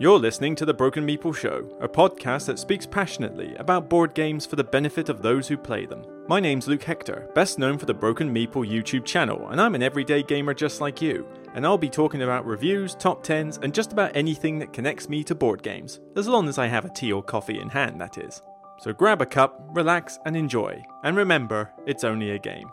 You're 0.00 0.18
listening 0.18 0.54
to 0.54 0.64
The 0.64 0.72
Broken 0.72 1.06
Meeple 1.06 1.36
Show, 1.36 1.68
a 1.78 1.86
podcast 1.86 2.46
that 2.46 2.58
speaks 2.58 2.86
passionately 2.86 3.54
about 3.56 3.90
board 3.90 4.14
games 4.14 4.46
for 4.46 4.56
the 4.56 4.64
benefit 4.64 5.10
of 5.10 5.20
those 5.20 5.46
who 5.46 5.58
play 5.58 5.84
them. 5.84 6.06
My 6.26 6.40
name's 6.40 6.66
Luke 6.66 6.84
Hector, 6.84 7.28
best 7.34 7.58
known 7.58 7.76
for 7.76 7.84
the 7.84 7.92
Broken 7.92 8.34
Meeple 8.34 8.66
YouTube 8.66 9.04
channel, 9.04 9.50
and 9.50 9.60
I'm 9.60 9.74
an 9.74 9.82
everyday 9.82 10.22
gamer 10.22 10.54
just 10.54 10.80
like 10.80 11.02
you. 11.02 11.28
And 11.52 11.66
I'll 11.66 11.76
be 11.76 11.90
talking 11.90 12.22
about 12.22 12.46
reviews, 12.46 12.94
top 12.94 13.22
10s, 13.22 13.62
and 13.62 13.74
just 13.74 13.92
about 13.92 14.16
anything 14.16 14.58
that 14.60 14.72
connects 14.72 15.10
me 15.10 15.22
to 15.22 15.34
board 15.34 15.62
games, 15.62 16.00
as 16.16 16.26
long 16.26 16.48
as 16.48 16.56
I 16.56 16.66
have 16.66 16.86
a 16.86 16.94
tea 16.94 17.12
or 17.12 17.22
coffee 17.22 17.60
in 17.60 17.68
hand, 17.68 18.00
that 18.00 18.16
is. 18.16 18.40
So 18.78 18.94
grab 18.94 19.20
a 19.20 19.26
cup, 19.26 19.60
relax, 19.74 20.18
and 20.24 20.34
enjoy. 20.34 20.82
And 21.04 21.14
remember, 21.14 21.72
it's 21.84 22.04
only 22.04 22.30
a 22.30 22.38
game. 22.38 22.70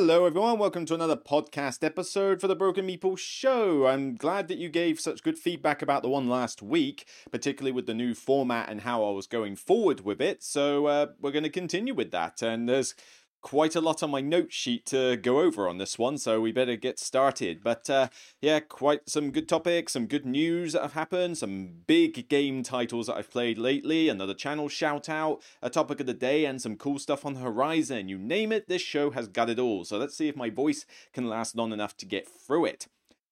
Hello, 0.00 0.26
everyone. 0.26 0.60
Welcome 0.60 0.86
to 0.86 0.94
another 0.94 1.16
podcast 1.16 1.82
episode 1.82 2.40
for 2.40 2.46
the 2.46 2.54
Broken 2.54 2.86
Meeple 2.86 3.18
Show. 3.18 3.88
I'm 3.88 4.14
glad 4.14 4.46
that 4.46 4.56
you 4.56 4.68
gave 4.68 5.00
such 5.00 5.24
good 5.24 5.36
feedback 5.36 5.82
about 5.82 6.02
the 6.02 6.08
one 6.08 6.28
last 6.28 6.62
week, 6.62 7.04
particularly 7.32 7.72
with 7.72 7.86
the 7.86 7.94
new 7.94 8.14
format 8.14 8.68
and 8.68 8.82
how 8.82 9.04
I 9.04 9.10
was 9.10 9.26
going 9.26 9.56
forward 9.56 10.02
with 10.02 10.20
it. 10.20 10.44
So, 10.44 10.86
uh, 10.86 11.06
we're 11.20 11.32
going 11.32 11.42
to 11.42 11.50
continue 11.50 11.94
with 11.94 12.12
that. 12.12 12.42
And 12.42 12.68
there's 12.68 12.94
quite 13.40 13.74
a 13.74 13.80
lot 13.80 14.02
on 14.02 14.10
my 14.10 14.20
note 14.20 14.52
sheet 14.52 14.84
to 14.86 15.16
go 15.16 15.40
over 15.40 15.68
on 15.68 15.78
this 15.78 15.98
one, 15.98 16.18
so 16.18 16.40
we 16.40 16.52
better 16.52 16.76
get 16.76 16.98
started. 16.98 17.62
But 17.62 17.88
uh, 17.88 18.08
yeah, 18.40 18.60
quite 18.60 19.08
some 19.08 19.30
good 19.30 19.48
topics, 19.48 19.92
some 19.92 20.06
good 20.06 20.26
news 20.26 20.72
that 20.72 20.82
have 20.82 20.92
happened, 20.94 21.38
some 21.38 21.82
big 21.86 22.28
game 22.28 22.62
titles 22.62 23.06
that 23.06 23.16
I've 23.16 23.30
played 23.30 23.58
lately, 23.58 24.08
another 24.08 24.34
channel 24.34 24.68
shout 24.68 25.08
out, 25.08 25.42
a 25.62 25.70
topic 25.70 26.00
of 26.00 26.06
the 26.06 26.14
day, 26.14 26.44
and 26.44 26.60
some 26.60 26.76
cool 26.76 26.98
stuff 26.98 27.24
on 27.24 27.34
the 27.34 27.40
horizon. 27.40 28.08
You 28.08 28.18
name 28.18 28.52
it, 28.52 28.68
this 28.68 28.82
show 28.82 29.10
has 29.10 29.28
got 29.28 29.50
it 29.50 29.58
all. 29.58 29.84
So 29.84 29.98
let's 29.98 30.16
see 30.16 30.28
if 30.28 30.36
my 30.36 30.50
voice 30.50 30.84
can 31.12 31.28
last 31.28 31.56
long 31.56 31.72
enough 31.72 31.96
to 31.98 32.06
get 32.06 32.28
through 32.28 32.66
it. 32.66 32.86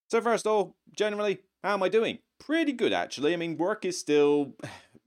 So, 0.08 0.20
first 0.20 0.46
of 0.46 0.52
all, 0.52 0.76
generally, 0.96 1.40
how 1.64 1.74
am 1.74 1.82
I 1.82 1.88
doing? 1.88 2.18
Pretty 2.38 2.72
good, 2.72 2.92
actually. 2.92 3.32
I 3.32 3.36
mean, 3.36 3.56
work 3.56 3.84
is 3.84 3.98
still 3.98 4.54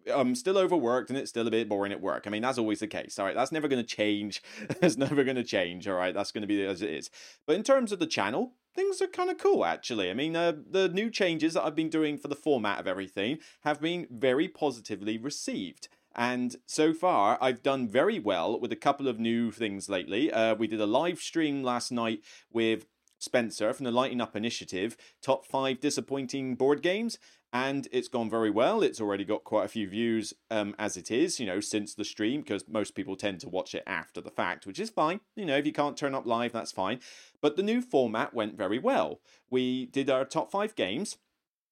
I'm 0.10 0.36
still 0.36 0.58
overworked 0.58 1.10
and 1.10 1.18
it's 1.18 1.30
still 1.30 1.48
a 1.48 1.52
bit 1.52 1.70
boring 1.70 1.92
at 1.92 2.02
work. 2.02 2.24
I 2.26 2.30
mean, 2.30 2.42
that's 2.42 2.58
always 2.58 2.80
the 2.80 2.88
case. 2.88 3.18
All 3.20 3.26
right, 3.26 3.36
that's 3.36 3.52
never 3.52 3.68
going 3.68 3.84
to 3.84 3.96
change. 3.96 4.42
It's 4.82 4.98
never 4.98 5.24
going 5.24 5.36
to 5.36 5.44
change. 5.44 5.88
All 5.88 5.96
right, 5.96 6.14
that's 6.14 6.32
going 6.32 6.42
to 6.42 6.48
be 6.48 6.64
as 6.64 6.82
it 6.82 6.90
is. 6.90 7.10
But 7.46 7.56
in 7.56 7.64
terms 7.64 7.92
of 7.92 8.00
the 8.00 8.08
channel, 8.08 8.54
things 8.74 9.02
are 9.02 9.08
kind 9.08 9.30
of 9.30 9.38
cool 9.38 9.66
actually. 9.66 10.10
I 10.10 10.14
mean, 10.14 10.36
uh, 10.36 10.54
the 10.70 10.90
new 10.90 11.10
changes 11.10 11.54
that 11.54 11.64
I've 11.64 11.76
been 11.76 11.90
doing 11.90 12.18
for 12.18 12.28
the 12.28 12.36
format 12.36 12.80
of 12.80 12.88
everything 12.88 13.40
have 13.62 13.82
been 13.82 14.08
very 14.10 14.48
positively 14.48 15.18
received. 15.18 15.90
And 16.16 16.56
so 16.66 16.94
far, 16.94 17.38
I've 17.42 17.64
done 17.64 17.88
very 17.88 18.20
well 18.20 18.60
with 18.60 18.72
a 18.72 18.78
couple 18.78 19.08
of 19.08 19.20
new 19.20 19.52
things 19.52 19.90
lately. 19.90 20.32
Uh, 20.32 20.56
we 20.56 20.68
did 20.68 20.82
a 20.82 20.86
live 20.86 21.20
stream 21.20 21.64
last 21.64 21.92
night 21.92 22.22
with 22.52 22.86
Spencer 23.20 23.74
from 23.74 23.84
the 23.84 23.92
Lighting 23.92 24.22
Up 24.22 24.36
Initiative, 24.36 24.98
top 25.22 25.46
five 25.46 25.80
disappointing 25.80 26.56
board 26.56 26.82
games 26.82 27.20
and 27.52 27.88
it's 27.92 28.08
gone 28.08 28.30
very 28.30 28.50
well. 28.50 28.82
It's 28.82 29.02
already 29.02 29.26
got 29.26 29.44
quite 29.44 29.66
a 29.66 29.70
few 29.70 29.88
views 29.90 30.34
um, 30.52 30.76
as 30.78 30.98
it 30.98 31.10
is, 31.10 31.40
you 31.40 31.46
know, 31.46 31.60
since 31.60 31.94
the 31.94 32.06
stream, 32.06 32.42
because 32.42 32.64
most 32.68 32.96
people 32.96 33.16
tend 33.16 33.40
to 33.42 33.50
watch 33.50 33.74
it 33.74 33.84
after 33.88 34.22
the 34.22 34.30
fact, 34.30 34.68
which 34.68 34.80
is 34.80 34.90
fine. 34.90 35.20
You 35.36 35.46
know, 35.46 35.58
if 35.58 35.66
you 35.66 35.74
can't 35.74 35.98
turn 35.98 36.16
up 36.16 36.26
live, 36.26 36.52
that's 36.52 36.72
fine. 36.72 37.00
But 37.42 37.56
the 37.56 37.64
new 37.64 37.82
format 37.82 38.34
went 38.34 38.58
very 38.58 38.80
well. 38.80 39.22
We 39.50 39.88
did 39.88 40.10
our 40.10 40.26
top 40.26 40.52
five 40.52 40.76
games. 40.76 41.18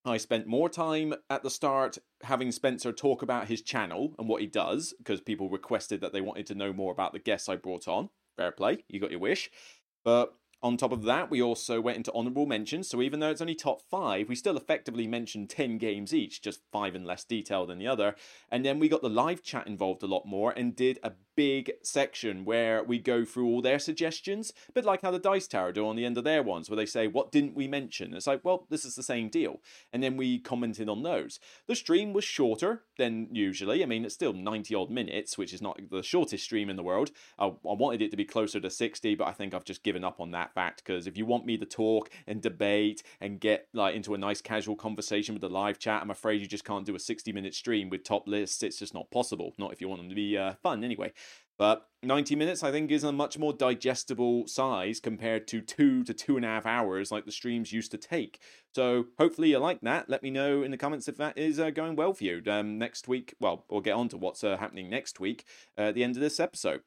I 0.06 0.17
spent 0.17 0.47
more 0.47 0.69
time 0.69 1.14
at 1.30 1.44
the 1.44 1.50
start 1.50 1.97
having 2.23 2.52
Spencer 2.52 2.94
talk 2.94 3.22
about 3.22 3.47
his 3.47 3.62
channel 3.62 4.16
and 4.17 4.28
what 4.28 4.41
he 4.41 4.47
does, 4.47 4.94
because 4.97 5.22
people 5.22 5.50
requested 5.50 6.02
that 6.02 6.14
they 6.14 6.22
wanted 6.22 6.47
to 6.47 6.56
know 6.56 6.72
more 6.72 6.91
about 6.91 7.14
the 7.14 7.19
guests 7.19 7.50
I 7.50 7.56
brought 7.58 7.88
on. 7.88 8.09
Fair 8.38 8.52
play, 8.52 8.84
you 8.88 9.00
got 9.00 9.12
your 9.12 9.19
wish. 9.19 9.52
But 10.06 10.34
on 10.63 10.75
top 10.75 10.91
of 10.91 11.03
that, 11.03 11.30
we 11.30 11.41
also 11.41 11.80
went 11.80 11.97
into 11.97 12.13
honourable 12.13 12.45
mentions, 12.45 12.89
so 12.89 13.02
even 13.02 13.19
though 13.19 13.30
it's 13.30 13.41
only 13.41 13.55
top 13.55 13.81
five, 13.91 14.27
we 14.27 14.36
still 14.36 14.58
effectively 14.58 15.05
mentioned 15.05 15.50
10 15.50 15.78
games 15.78 16.13
each, 16.13 16.41
just 16.41 16.62
five 16.72 16.95
in 16.95 17.03
less 17.03 17.23
detail 17.23 17.66
than 17.66 17.78
the 17.78 17.88
other. 17.88 18.16
And 18.50 18.66
then 18.66 18.79
we 18.79 18.90
got 18.90 19.01
the 19.01 19.09
live 19.09 19.44
chat 19.44 19.68
involved 19.68 20.01
a 20.01 20.07
lot 20.07 20.25
more 20.25 20.51
and 20.51 20.75
did 20.75 21.00
a 21.03 21.12
big 21.38 21.72
section 21.84 22.44
where 22.44 22.84
we 22.84 22.98
go 22.98 23.24
through 23.24 23.46
all 23.46 23.62
their 23.62 23.80
suggestions, 23.80 24.52
a 24.68 24.72
bit 24.74 24.84
like 24.84 25.03
how 25.03 25.12
the 25.12 25.20
Dice 25.20 25.48
Tower 25.48 25.72
do 25.72 25.88
on 25.88 25.96
the 25.96 26.03
end 26.03 26.18
of 26.18 26.24
their 26.24 26.42
ones, 26.42 26.68
where 26.70 26.75
they 26.75 26.86
say, 26.86 27.08
What 27.08 27.31
didn't 27.31 27.56
we 27.56 27.68
mention? 27.68 28.14
It's 28.14 28.28
like, 28.28 28.44
Well, 28.44 28.66
this 28.70 28.84
is 28.84 28.96
the 28.96 29.03
same 29.03 29.30
deal. 29.30 29.62
And 29.94 30.03
then 30.03 30.18
we 30.18 30.40
commented 30.40 30.90
on 30.90 31.03
those. 31.03 31.40
The 31.68 31.75
stream 31.75 32.12
was 32.12 32.25
shorter 32.25 32.84
than 32.98 33.30
usually. 33.31 33.84
I 33.84 33.86
mean, 33.86 34.03
it's 34.03 34.16
still 34.16 34.34
90 34.34 34.74
odd 34.74 34.90
minutes, 34.90 35.38
which 35.38 35.53
is 35.53 35.62
not 35.62 35.80
the 35.92 36.02
shortest 36.02 36.44
stream 36.44 36.70
in 36.70 36.75
the 36.75 36.84
world. 36.84 37.12
I, 37.38 37.46
I 37.46 37.52
wanted 37.64 38.02
it 38.02 38.09
to 38.12 38.18
be 38.18 38.25
closer 38.25 38.59
to 38.59 38.69
60, 38.69 39.14
but 39.16 39.28
I 39.28 39.31
think 39.31 39.54
I've 39.54 39.64
just 39.64 39.84
given 39.84 40.04
up 40.04 40.19
on 40.19 40.31
that 40.31 40.56
fact 40.56 40.84
because 40.84 41.06
if 41.06 41.16
you 41.16 41.25
want 41.25 41.46
me 41.46 41.58
to 41.59 41.66
talk 41.66 42.09
and 42.25 42.42
debate 42.42 43.04
and 43.22 43.40
get 43.40 43.68
like 43.74 43.96
into 43.96 44.16
a 44.16 44.18
nice 44.18 44.42
casual 44.42 44.75
conversation 44.75 45.36
with 45.36 45.42
the 45.42 45.50
live 45.50 45.78
chat, 45.78 46.02
I'm 46.02 46.09
afraid 46.09 46.42
you 46.42 46.48
just 46.48 46.66
can't 46.66 46.86
do 46.86 46.96
a 46.96 47.00
60 47.00 47.31
minute 47.31 47.54
stream 47.54 47.92
with 47.92 48.04
top 48.04 48.28
lists. 48.28 48.64
It's 48.64 48.80
just 48.80 48.96
not 48.96 49.12
possible. 49.12 49.54
Not 49.59 49.72
if 49.72 49.81
you 49.81 49.88
want 49.88 50.02
them 50.02 50.09
to 50.09 50.16
be 50.16 50.36
uh, 50.36 50.54
fun 50.64 50.84
anyway. 50.84 51.14
But 51.57 51.88
90 52.03 52.35
minutes, 52.35 52.63
I 52.63 52.72
think, 52.72 52.91
is 52.91 53.03
a 53.03 53.12
much 53.12 53.38
more 53.40 53.53
digestible 53.53 54.47
size 54.47 55.00
compared 55.00 55.47
to 55.47 55.62
two 55.62 56.03
to 56.03 56.13
two 56.13 56.35
and 56.35 56.45
a 56.45 56.50
half 56.50 56.66
hours 56.66 57.12
like 57.12 57.25
the 57.25 57.31
streams 57.31 57.73
used 57.73 57.91
to 57.91 57.97
take. 57.97 58.40
So 58.75 59.06
hopefully 59.18 59.50
you 59.50 59.57
like 59.57 59.81
that. 59.81 60.09
Let 60.09 60.22
me 60.22 60.29
know 60.29 60.62
in 60.62 60.72
the 60.72 60.78
comments 60.78 61.07
if 61.07 61.18
that 61.18 61.38
is 61.38 61.59
uh, 61.59 61.72
going 61.72 61.95
well 61.95 62.13
for 62.13 62.23
you. 62.23 62.41
Um, 62.47 62.78
next 62.78 63.07
week, 63.07 63.34
well, 63.40 63.66
we'll 63.69 63.81
get 63.81 63.95
on 63.95 64.09
to 64.09 64.18
what's 64.18 64.44
uh, 64.44 64.57
happening 64.57 64.90
next 64.90 65.19
week 65.19 65.45
uh, 65.78 65.81
at 65.81 65.95
the 65.95 66.03
end 66.03 66.16
of 66.16 66.22
this 66.22 66.40
episode. 66.40 66.81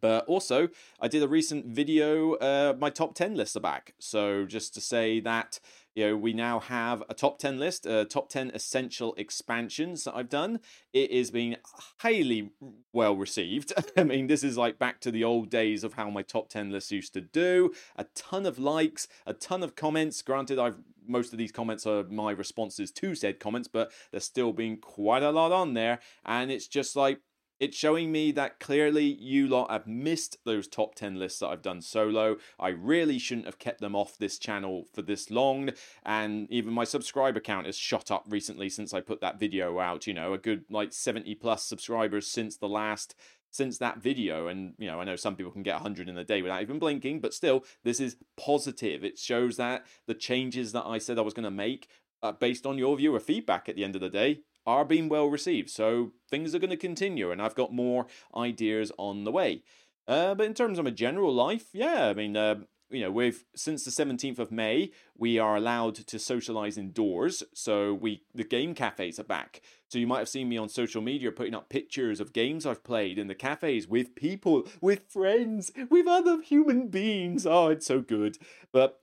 But 0.00 0.24
also, 0.26 0.68
I 1.00 1.08
did 1.08 1.22
a 1.22 1.28
recent 1.28 1.66
video, 1.66 2.34
uh, 2.34 2.74
my 2.78 2.90
top 2.90 3.14
10 3.14 3.34
lists 3.34 3.56
are 3.56 3.60
back. 3.60 3.94
So 3.98 4.46
just 4.46 4.74
to 4.74 4.80
say 4.80 5.20
that 5.20 5.60
you 5.94 6.06
know, 6.06 6.16
we 6.16 6.32
now 6.32 6.60
have 6.60 7.02
a 7.08 7.14
top 7.14 7.38
10 7.38 7.58
list, 7.58 7.86
uh, 7.86 8.04
top 8.04 8.28
10 8.28 8.52
essential 8.54 9.14
expansions 9.16 10.04
that 10.04 10.14
I've 10.14 10.28
done. 10.28 10.60
It 10.92 11.10
is 11.10 11.30
being 11.30 11.56
highly 11.98 12.52
well 12.92 13.16
received. 13.16 13.72
I 13.96 14.04
mean, 14.04 14.28
this 14.28 14.44
is 14.44 14.56
like 14.56 14.78
back 14.78 15.00
to 15.00 15.10
the 15.10 15.24
old 15.24 15.50
days 15.50 15.82
of 15.82 15.94
how 15.94 16.08
my 16.08 16.22
top 16.22 16.48
10 16.48 16.70
lists 16.70 16.92
used 16.92 17.12
to 17.14 17.20
do. 17.20 17.72
A 17.96 18.04
ton 18.14 18.46
of 18.46 18.58
likes, 18.58 19.08
a 19.26 19.34
ton 19.34 19.62
of 19.62 19.74
comments. 19.74 20.22
Granted, 20.22 20.58
I've 20.58 20.76
most 21.06 21.32
of 21.32 21.38
these 21.38 21.50
comments 21.50 21.86
are 21.86 22.04
my 22.04 22.30
responses 22.30 22.92
to 22.92 23.14
said 23.16 23.40
comments, 23.40 23.66
but 23.66 23.90
there's 24.12 24.24
still 24.24 24.52
been 24.52 24.76
quite 24.76 25.24
a 25.24 25.30
lot 25.30 25.50
on 25.50 25.74
there. 25.74 25.98
And 26.24 26.52
it's 26.52 26.68
just 26.68 26.94
like, 26.94 27.20
it's 27.60 27.76
showing 27.76 28.10
me 28.10 28.32
that 28.32 28.58
clearly 28.58 29.04
you 29.04 29.46
lot 29.46 29.70
have 29.70 29.86
missed 29.86 30.38
those 30.44 30.66
top 30.66 30.94
10 30.94 31.18
lists 31.18 31.40
that 31.40 31.48
I've 31.48 31.62
done 31.62 31.82
solo. 31.82 32.38
I 32.58 32.68
really 32.68 33.18
shouldn't 33.18 33.46
have 33.46 33.58
kept 33.58 33.82
them 33.82 33.94
off 33.94 34.16
this 34.16 34.38
channel 34.38 34.86
for 34.94 35.02
this 35.02 35.30
long. 35.30 35.70
And 36.04 36.50
even 36.50 36.72
my 36.72 36.84
subscriber 36.84 37.38
count 37.38 37.66
has 37.66 37.76
shot 37.76 38.10
up 38.10 38.24
recently 38.28 38.70
since 38.70 38.94
I 38.94 39.00
put 39.00 39.20
that 39.20 39.38
video 39.38 39.78
out. 39.78 40.06
You 40.06 40.14
know, 40.14 40.32
a 40.32 40.38
good 40.38 40.64
like 40.70 40.94
70 40.94 41.34
plus 41.34 41.62
subscribers 41.62 42.26
since 42.26 42.56
the 42.56 42.68
last 42.68 43.14
since 43.52 43.78
that 43.78 43.98
video 43.98 44.46
and 44.46 44.74
you 44.78 44.86
know 44.86 45.00
i 45.00 45.04
know 45.04 45.16
some 45.16 45.34
people 45.34 45.50
can 45.50 45.64
get 45.64 45.74
100 45.74 46.08
in 46.08 46.16
a 46.16 46.24
day 46.24 46.40
without 46.40 46.62
even 46.62 46.78
blinking 46.78 47.20
but 47.20 47.34
still 47.34 47.64
this 47.82 47.98
is 47.98 48.16
positive 48.36 49.02
it 49.02 49.18
shows 49.18 49.56
that 49.56 49.84
the 50.06 50.14
changes 50.14 50.70
that 50.70 50.86
i 50.86 50.98
said 50.98 51.18
i 51.18 51.20
was 51.20 51.34
going 51.34 51.42
to 51.42 51.50
make 51.50 51.88
uh, 52.22 52.30
based 52.30 52.64
on 52.64 52.78
your 52.78 52.96
viewer 52.96 53.18
feedback 53.18 53.68
at 53.68 53.74
the 53.74 53.82
end 53.82 53.96
of 53.96 54.00
the 54.00 54.08
day 54.08 54.38
are 54.66 54.84
being 54.84 55.08
well 55.08 55.28
received. 55.28 55.70
So 55.70 56.12
things 56.28 56.54
are 56.54 56.58
going 56.58 56.70
to 56.70 56.76
continue, 56.76 57.30
and 57.30 57.40
I've 57.40 57.54
got 57.54 57.72
more 57.72 58.06
ideas 58.34 58.92
on 58.98 59.24
the 59.24 59.32
way. 59.32 59.62
Uh, 60.06 60.34
but 60.34 60.46
in 60.46 60.54
terms 60.54 60.78
of 60.78 60.84
my 60.84 60.90
general 60.90 61.32
life, 61.32 61.66
yeah, 61.72 62.08
I 62.08 62.14
mean, 62.14 62.36
uh, 62.36 62.56
you 62.90 63.00
know, 63.00 63.10
we've 63.10 63.44
since 63.54 63.84
the 63.84 63.90
seventeenth 63.90 64.38
of 64.38 64.50
May, 64.50 64.90
we 65.16 65.38
are 65.38 65.56
allowed 65.56 65.94
to 65.94 66.18
socialize 66.18 66.76
indoors. 66.76 67.42
So 67.54 67.94
we 67.94 68.24
the 68.34 68.44
game 68.44 68.74
cafes 68.74 69.20
are 69.20 69.24
back. 69.24 69.60
So 69.88 69.98
you 69.98 70.06
might 70.06 70.18
have 70.18 70.28
seen 70.28 70.48
me 70.48 70.56
on 70.56 70.68
social 70.68 71.00
media 71.00 71.30
putting 71.30 71.54
up 71.54 71.68
pictures 71.68 72.20
of 72.20 72.32
games 72.32 72.66
I've 72.66 72.84
played 72.84 73.18
in 73.18 73.28
the 73.28 73.34
cafes 73.34 73.86
with 73.86 74.14
people, 74.14 74.66
with 74.80 75.08
friends, 75.08 75.72
with 75.88 76.06
other 76.06 76.42
human 76.42 76.88
beings. 76.88 77.46
Oh, 77.46 77.68
it's 77.68 77.86
so 77.86 78.00
good. 78.00 78.38
But 78.72 79.00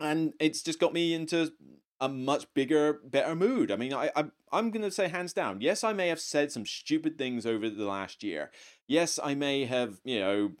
and 0.00 0.32
it's 0.40 0.62
just 0.62 0.80
got 0.80 0.94
me 0.94 1.12
into 1.12 1.52
a 2.00 2.08
much 2.08 2.52
bigger, 2.54 3.00
better 3.04 3.34
mood. 3.34 3.70
I 3.70 3.76
mean, 3.76 3.94
I, 3.94 4.10
I 4.14 4.24
I'm 4.52 4.70
gonna 4.70 4.90
say 4.90 5.08
hands 5.08 5.32
down. 5.32 5.60
Yes, 5.60 5.84
I 5.84 5.92
may 5.92 6.08
have 6.08 6.20
said 6.20 6.52
some 6.52 6.66
stupid 6.66 7.18
things 7.18 7.46
over 7.46 7.68
the 7.70 7.84
last 7.84 8.22
year. 8.22 8.50
Yes, 8.86 9.18
I 9.22 9.34
may 9.34 9.64
have 9.64 10.00
you 10.04 10.20
know 10.20 10.52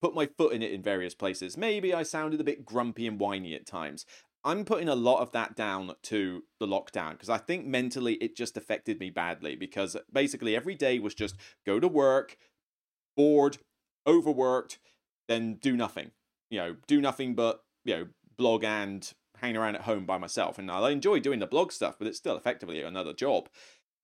put 0.00 0.14
my 0.14 0.26
foot 0.26 0.52
in 0.52 0.62
it 0.62 0.72
in 0.72 0.82
various 0.82 1.14
places. 1.14 1.56
Maybe 1.56 1.94
I 1.94 2.02
sounded 2.02 2.40
a 2.40 2.44
bit 2.44 2.64
grumpy 2.64 3.06
and 3.06 3.18
whiny 3.18 3.54
at 3.54 3.66
times. 3.66 4.06
I'm 4.44 4.64
putting 4.64 4.88
a 4.88 4.94
lot 4.94 5.22
of 5.22 5.32
that 5.32 5.56
down 5.56 5.92
to 6.04 6.44
the 6.60 6.68
lockdown 6.68 7.12
because 7.12 7.28
I 7.28 7.38
think 7.38 7.66
mentally 7.66 8.14
it 8.14 8.36
just 8.36 8.56
affected 8.56 9.00
me 9.00 9.10
badly 9.10 9.56
because 9.56 9.96
basically 10.12 10.54
every 10.54 10.76
day 10.76 11.00
was 11.00 11.16
just 11.16 11.34
go 11.66 11.80
to 11.80 11.88
work, 11.88 12.36
bored, 13.16 13.58
overworked, 14.06 14.78
then 15.26 15.54
do 15.54 15.76
nothing. 15.76 16.12
You 16.48 16.58
know, 16.58 16.76
do 16.86 17.00
nothing 17.00 17.34
but, 17.34 17.64
you 17.84 17.96
know, 17.96 18.06
blog 18.36 18.62
and 18.62 19.12
hanging 19.40 19.56
around 19.56 19.76
at 19.76 19.82
home 19.82 20.04
by 20.04 20.18
myself. 20.18 20.58
And 20.58 20.70
I 20.70 20.90
enjoy 20.90 21.20
doing 21.20 21.38
the 21.38 21.46
blog 21.46 21.72
stuff, 21.72 21.96
but 21.98 22.06
it's 22.06 22.18
still 22.18 22.36
effectively 22.36 22.82
another 22.82 23.12
job. 23.12 23.48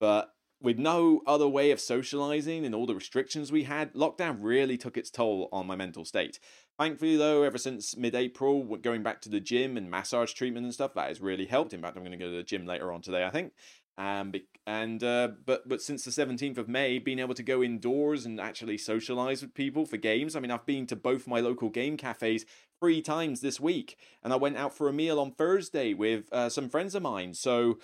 But 0.00 0.32
with 0.60 0.78
no 0.78 1.22
other 1.26 1.48
way 1.48 1.70
of 1.70 1.80
socializing 1.80 2.64
and 2.64 2.74
all 2.74 2.86
the 2.86 2.94
restrictions 2.94 3.50
we 3.50 3.64
had, 3.64 3.92
lockdown 3.94 4.38
really 4.40 4.78
took 4.78 4.96
its 4.96 5.10
toll 5.10 5.48
on 5.52 5.66
my 5.66 5.74
mental 5.74 6.04
state. 6.04 6.38
Thankfully, 6.78 7.16
though, 7.16 7.42
ever 7.42 7.58
since 7.58 7.96
mid 7.96 8.14
April, 8.14 8.64
going 8.78 9.02
back 9.02 9.20
to 9.22 9.28
the 9.28 9.40
gym 9.40 9.76
and 9.76 9.90
massage 9.90 10.32
treatment 10.32 10.64
and 10.64 10.72
stuff, 10.72 10.94
that 10.94 11.08
has 11.08 11.20
really 11.20 11.46
helped. 11.46 11.74
In 11.74 11.82
fact, 11.82 11.96
I'm 11.96 12.02
going 12.02 12.18
to 12.18 12.24
go 12.24 12.30
to 12.30 12.36
the 12.36 12.42
gym 12.42 12.66
later 12.66 12.92
on 12.92 13.02
today, 13.02 13.24
I 13.24 13.30
think. 13.30 13.52
Um, 13.98 14.32
and 14.66 15.02
uh, 15.04 15.28
but 15.44 15.68
but 15.68 15.82
since 15.82 16.04
the 16.04 16.10
17th 16.10 16.56
of 16.56 16.68
May, 16.68 16.98
being 16.98 17.18
able 17.18 17.34
to 17.34 17.42
go 17.42 17.62
indoors 17.62 18.24
and 18.24 18.40
actually 18.40 18.78
socialize 18.78 19.42
with 19.42 19.54
people 19.54 19.84
for 19.84 19.96
games. 19.96 20.34
I 20.34 20.40
mean, 20.40 20.50
I've 20.50 20.66
been 20.66 20.86
to 20.86 20.96
both 20.96 21.26
my 21.26 21.40
local 21.40 21.68
game 21.68 21.96
cafes 21.96 22.46
three 22.82 23.00
times 23.00 23.42
this 23.42 23.60
week, 23.60 23.96
and 24.24 24.32
I 24.32 24.36
went 24.36 24.56
out 24.56 24.74
for 24.74 24.88
a 24.88 24.92
meal 24.92 25.20
on 25.20 25.30
Thursday 25.30 25.94
with 25.94 26.24
uh, 26.32 26.48
some 26.48 26.68
friends 26.68 26.96
of 26.96 27.02
mine. 27.02 27.32
So 27.32 27.78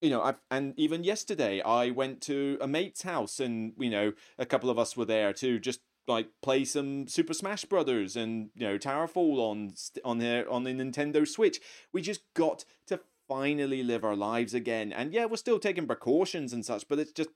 you 0.00 0.10
know, 0.10 0.22
I've, 0.22 0.40
and 0.48 0.74
even 0.76 1.02
yesterday 1.02 1.60
I 1.60 1.90
went 1.90 2.20
to 2.22 2.56
a 2.60 2.68
mate's 2.68 3.02
house, 3.02 3.40
and 3.40 3.72
you 3.76 3.90
know, 3.90 4.12
a 4.38 4.46
couple 4.46 4.70
of 4.70 4.78
us 4.78 4.96
were 4.96 5.06
there 5.06 5.32
to 5.32 5.58
just 5.58 5.80
like 6.06 6.28
play 6.40 6.64
some 6.64 7.08
Super 7.08 7.34
Smash 7.34 7.64
Brothers 7.64 8.14
and 8.14 8.50
you 8.54 8.64
know 8.68 8.78
Towerfall 8.78 9.40
on 9.40 9.74
on 10.04 10.18
the 10.18 10.48
on 10.48 10.62
the 10.62 10.70
Nintendo 10.70 11.26
Switch. 11.26 11.58
We 11.92 12.00
just 12.00 12.20
got 12.34 12.64
to 12.86 13.00
finally 13.26 13.82
live 13.82 14.04
our 14.04 14.14
lives 14.14 14.54
again, 14.54 14.92
and 14.92 15.12
yeah, 15.12 15.24
we're 15.24 15.36
still 15.36 15.58
taking 15.58 15.88
precautions 15.88 16.52
and 16.52 16.64
such, 16.64 16.86
but 16.86 17.00
it's 17.00 17.12
just 17.12 17.30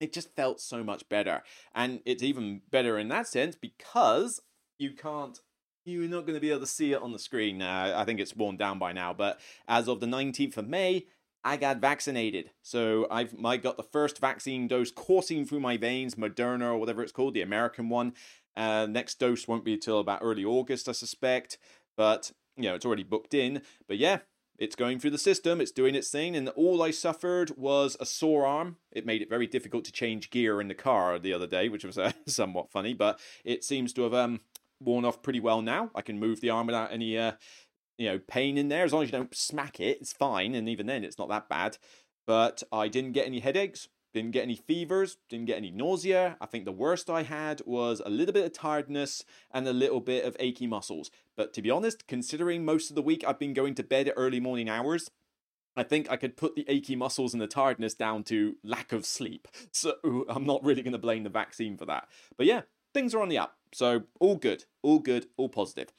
it 0.00 0.12
just 0.12 0.36
felt 0.36 0.60
so 0.60 0.84
much 0.84 1.08
better, 1.08 1.42
and 1.74 2.00
it's 2.04 2.22
even 2.22 2.60
better 2.70 2.98
in 2.98 3.08
that 3.08 3.26
sense 3.26 3.56
because 3.56 4.42
you 4.76 4.90
can't 4.90 5.40
you're 5.84 6.08
not 6.08 6.26
going 6.26 6.34
to 6.34 6.40
be 6.40 6.50
able 6.50 6.60
to 6.60 6.66
see 6.66 6.92
it 6.92 7.02
on 7.02 7.12
the 7.12 7.18
screen. 7.18 7.62
Uh, 7.62 7.94
I 7.96 8.04
think 8.04 8.20
it's 8.20 8.36
worn 8.36 8.56
down 8.56 8.78
by 8.78 8.92
now, 8.92 9.12
but 9.12 9.40
as 9.68 9.88
of 9.88 10.00
the 10.00 10.06
19th 10.06 10.56
of 10.56 10.68
May, 10.68 11.06
I 11.44 11.56
got 11.56 11.78
vaccinated. 11.78 12.50
So 12.62 13.06
I've 13.10 13.34
I 13.44 13.56
got 13.56 13.76
the 13.76 13.82
first 13.82 14.20
vaccine 14.20 14.68
dose 14.68 14.92
coursing 14.92 15.44
through 15.44 15.60
my 15.60 15.76
veins, 15.76 16.14
Moderna 16.14 16.72
or 16.72 16.78
whatever 16.78 17.02
it's 17.02 17.12
called, 17.12 17.34
the 17.34 17.42
American 17.42 17.88
one. 17.88 18.14
Uh, 18.56 18.86
next 18.88 19.18
dose 19.18 19.48
won't 19.48 19.64
be 19.64 19.74
until 19.74 19.98
about 19.98 20.20
early 20.22 20.44
August, 20.44 20.88
I 20.88 20.92
suspect. 20.92 21.58
But 21.96 22.32
you 22.56 22.64
know, 22.64 22.74
it's 22.74 22.86
already 22.86 23.02
booked 23.02 23.34
in. 23.34 23.62
But 23.88 23.98
yeah, 23.98 24.18
it's 24.58 24.76
going 24.76 25.00
through 25.00 25.10
the 25.10 25.18
system, 25.18 25.60
it's 25.60 25.72
doing 25.72 25.96
its 25.96 26.10
thing, 26.10 26.36
and 26.36 26.48
all 26.50 26.82
I 26.82 26.92
suffered 26.92 27.56
was 27.56 27.96
a 27.98 28.06
sore 28.06 28.46
arm. 28.46 28.76
It 28.92 29.04
made 29.04 29.22
it 29.22 29.30
very 29.30 29.48
difficult 29.48 29.84
to 29.86 29.92
change 29.92 30.30
gear 30.30 30.60
in 30.60 30.68
the 30.68 30.74
car 30.74 31.18
the 31.18 31.32
other 31.32 31.48
day, 31.48 31.68
which 31.68 31.84
was 31.84 31.98
uh, 31.98 32.12
somewhat 32.26 32.70
funny, 32.70 32.94
but 32.94 33.18
it 33.44 33.64
seems 33.64 33.92
to 33.94 34.02
have 34.02 34.14
um 34.14 34.40
worn 34.84 35.04
off 35.04 35.22
pretty 35.22 35.40
well 35.40 35.62
now. 35.62 35.90
I 35.94 36.02
can 36.02 36.18
move 36.18 36.40
the 36.40 36.50
arm 36.50 36.66
without 36.66 36.92
any 36.92 37.16
uh, 37.16 37.32
you 37.98 38.08
know 38.08 38.18
pain 38.18 38.58
in 38.58 38.68
there 38.68 38.84
as 38.84 38.92
long 38.92 39.02
as 39.02 39.08
you 39.08 39.16
don't 39.16 39.34
smack 39.34 39.78
it 39.80 39.98
it's 40.00 40.12
fine 40.12 40.54
and 40.54 40.68
even 40.68 40.86
then 40.86 41.04
it's 41.04 41.18
not 41.18 41.28
that 41.28 41.48
bad 41.48 41.78
but 42.26 42.62
i 42.72 42.88
didn't 42.88 43.12
get 43.12 43.26
any 43.26 43.40
headaches 43.40 43.88
didn't 44.14 44.32
get 44.32 44.42
any 44.42 44.56
fevers 44.56 45.18
didn't 45.28 45.46
get 45.46 45.56
any 45.56 45.70
nausea 45.70 46.36
i 46.40 46.46
think 46.46 46.64
the 46.64 46.72
worst 46.72 47.08
i 47.08 47.22
had 47.22 47.62
was 47.64 48.02
a 48.04 48.10
little 48.10 48.32
bit 48.32 48.44
of 48.44 48.52
tiredness 48.52 49.24
and 49.52 49.66
a 49.68 49.72
little 49.72 50.00
bit 50.00 50.24
of 50.24 50.36
achy 50.40 50.66
muscles 50.66 51.10
but 51.36 51.52
to 51.52 51.62
be 51.62 51.70
honest 51.70 52.06
considering 52.08 52.64
most 52.64 52.90
of 52.90 52.96
the 52.96 53.02
week 53.02 53.24
i've 53.26 53.38
been 53.38 53.54
going 53.54 53.74
to 53.74 53.82
bed 53.82 54.08
at 54.08 54.14
early 54.16 54.40
morning 54.40 54.68
hours 54.68 55.08
I 55.74 55.84
think 55.84 56.10
I 56.10 56.16
could 56.16 56.36
put 56.36 56.54
the 56.54 56.66
achy 56.68 56.96
muscles 56.96 57.32
and 57.32 57.40
the 57.40 57.46
tiredness 57.46 57.94
down 57.94 58.24
to 58.24 58.56
lack 58.62 58.92
of 58.92 59.06
sleep. 59.06 59.48
So 59.72 59.94
I'm 60.28 60.44
not 60.44 60.62
really 60.62 60.82
going 60.82 60.92
to 60.92 60.98
blame 60.98 61.22
the 61.22 61.30
vaccine 61.30 61.78
for 61.78 61.86
that. 61.86 62.08
But 62.36 62.44
yeah, 62.44 62.62
things 62.92 63.14
are 63.14 63.22
on 63.22 63.30
the 63.30 63.38
up. 63.38 63.56
So 63.72 64.04
all 64.20 64.36
good, 64.36 64.64
all 64.82 64.98
good, 64.98 65.26
all 65.36 65.48
positive. 65.48 65.92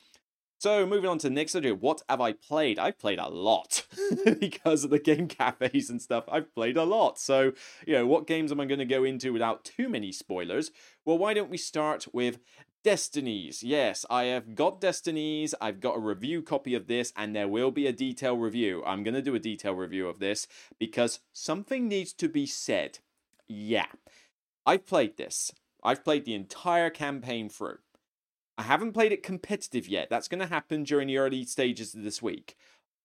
So 0.60 0.86
moving 0.86 1.10
on 1.10 1.18
to 1.18 1.28
the 1.28 1.36
next 1.36 1.54
video, 1.54 1.75
what 1.75 2.02
have 2.08 2.22
I 2.22 2.31
played? 2.31 2.80
I've 2.80 2.98
played 2.98 3.20
a 3.20 3.28
lot 3.28 3.86
because 4.40 4.86
of 4.86 4.92
the 4.92 5.00
game 5.00 5.28
cafes 5.28 5.90
and 5.90 6.02
stuff. 6.02 6.24
I've 6.31 6.56
played 6.56 6.78
a 6.78 6.86
lot. 6.86 7.20
So, 7.20 7.52
you 7.86 7.94
know, 7.94 8.08
what 8.08 8.28
games 8.28 8.50
am 8.50 8.62
I 8.62 8.66
going 8.66 8.80
to 8.80 8.86
go 8.86 9.04
into 9.04 9.34
without 9.34 9.66
too 9.66 9.90
many 9.90 10.14
spoilers? 10.14 10.72
Well, 11.04 11.18
why 11.18 11.34
don't 11.34 11.50
we 11.50 11.58
start 11.58 12.08
with 12.14 12.40
Destinies. 12.84 13.64
Yes, 13.64 14.06
I 14.10 14.24
have 14.25 14.56
got 14.56 14.81
Destinies. 14.81 15.56
I've 15.62 15.80
got 15.80 15.96
a 15.96 16.02
review 16.02 16.42
copy 16.42 16.75
of 16.75 16.88
this, 16.88 17.14
and 17.16 17.34
there 17.34 17.48
will 17.48 17.72
be 17.72 17.88
a 17.88 17.94
detail 17.94 18.38
review. 18.38 18.84
I'm 18.86 19.04
going 19.04 19.14
to 19.14 19.22
do 19.22 19.36
a 19.36 19.40
detail 19.40 19.74
review 19.74 20.10
of 20.10 20.20
this 20.20 20.48
because 20.78 21.22
something 21.31 21.88
needs 21.88 22.12
to 22.14 22.28
be 22.28 22.46
said. 22.46 23.00
Yeah, 23.48 23.88
I've 24.66 24.86
played 24.86 25.16
this. 25.16 25.52
I've 25.83 26.03
played 26.03 26.25
the 26.25 26.35
entire 26.35 26.89
campaign 26.89 27.50
through. 27.50 27.80
I 28.57 28.63
haven't 28.63 28.94
played 28.94 29.12
it 29.12 29.24
competitive 29.24 29.88
yet. 29.88 30.09
That's 30.09 30.27
going 30.27 30.39
to 30.39 30.47
happen 30.47 30.83
during 30.83 31.07
the 31.07 31.18
early 31.18 31.44
stages 31.45 31.94
of 31.94 32.03
this 32.03 32.21
week. 32.21 32.56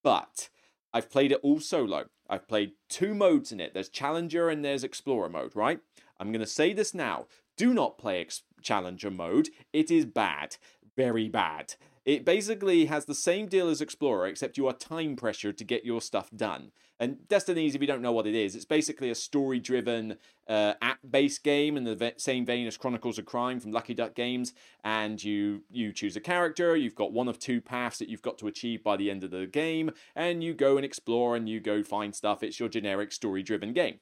But 0.03 0.51
I've 0.93 1.11
played 1.11 1.33
it 1.33 1.41
all 1.43 1.61
solo. 1.61 2.07
I've 2.29 2.47
played 2.47 2.73
two 2.89 3.15
modes 3.15 3.53
in 3.53 3.61
it 3.61 3.75
there's 3.75 3.89
Challenger 3.89 4.49
and 4.49 4.65
there's 4.65 4.85
Explorer 4.85 5.29
mode, 5.29 5.57
right? 5.57 5.81
I'm 6.21 6.33
going 6.33 6.41
to 6.41 6.47
say 6.47 6.73
this 6.73 6.95
now. 6.95 7.27
Do 7.57 7.73
not 7.73 7.99
play 7.99 8.27
Challenger 8.63 9.11
mode. 9.11 9.49
It 9.73 9.91
is 9.91 10.05
bad. 10.05 10.57
Very 10.97 11.29
bad. 11.29 11.75
It 12.09 12.25
basically 12.25 12.87
has 12.87 13.05
the 13.05 13.15
same 13.15 13.49
deal 13.49 13.69
as 13.69 13.83
Explorer, 13.83 14.29
except 14.29 14.57
you 14.57 14.67
are 14.67 14.73
time 14.73 15.15
pressured 15.15 15.59
to 15.59 15.65
get 15.65 15.85
your 15.85 16.01
stuff 16.01 16.31
done. 16.35 16.73
And 16.99 17.29
Destinies, 17.29 17.75
if 17.75 17.83
you 17.83 17.87
don't 17.87 18.01
know 18.01 18.13
what 18.13 18.27
it 18.27 18.35
is, 18.35 18.57
it's 18.57 18.65
basically 18.65 19.11
a 19.11 19.15
story 19.15 19.61
driven 19.61 20.17
uh, 20.49 20.73
app 20.81 21.01
based 21.11 21.45
game 21.45 21.77
in 21.77 21.85
the 21.85 21.95
ve- 21.95 22.15
same 22.17 22.47
vein 22.47 22.67
as 22.67 22.79
Chronicles 22.79 23.19
of 23.19 23.27
Crime 23.27 23.61
from 23.61 23.73
Lucky 23.73 23.93
Duck 23.93 24.15
Games. 24.15 24.55
And 24.83 25.23
you, 25.23 25.65
you 25.71 25.93
choose 25.93 26.17
a 26.17 26.21
character, 26.21 26.75
you've 26.75 26.95
got 26.95 27.13
one 27.13 27.29
of 27.29 27.39
two 27.39 27.61
paths 27.61 27.99
that 27.99 28.09
you've 28.09 28.23
got 28.23 28.39
to 28.39 28.47
achieve 28.47 28.83
by 28.83 28.97
the 28.97 29.11
end 29.11 29.23
of 29.23 29.31
the 29.31 29.47
game, 29.47 29.91
and 30.17 30.43
you 30.43 30.55
go 30.55 30.77
and 30.77 30.87
explore 30.87 31.37
and 31.37 31.47
you 31.47 31.61
go 31.61 31.83
find 31.83 32.15
stuff. 32.15 32.43
It's 32.43 32.59
your 32.59 32.71
generic 32.71 33.13
story 33.13 33.43
driven 33.43 33.75
game. 33.75 34.01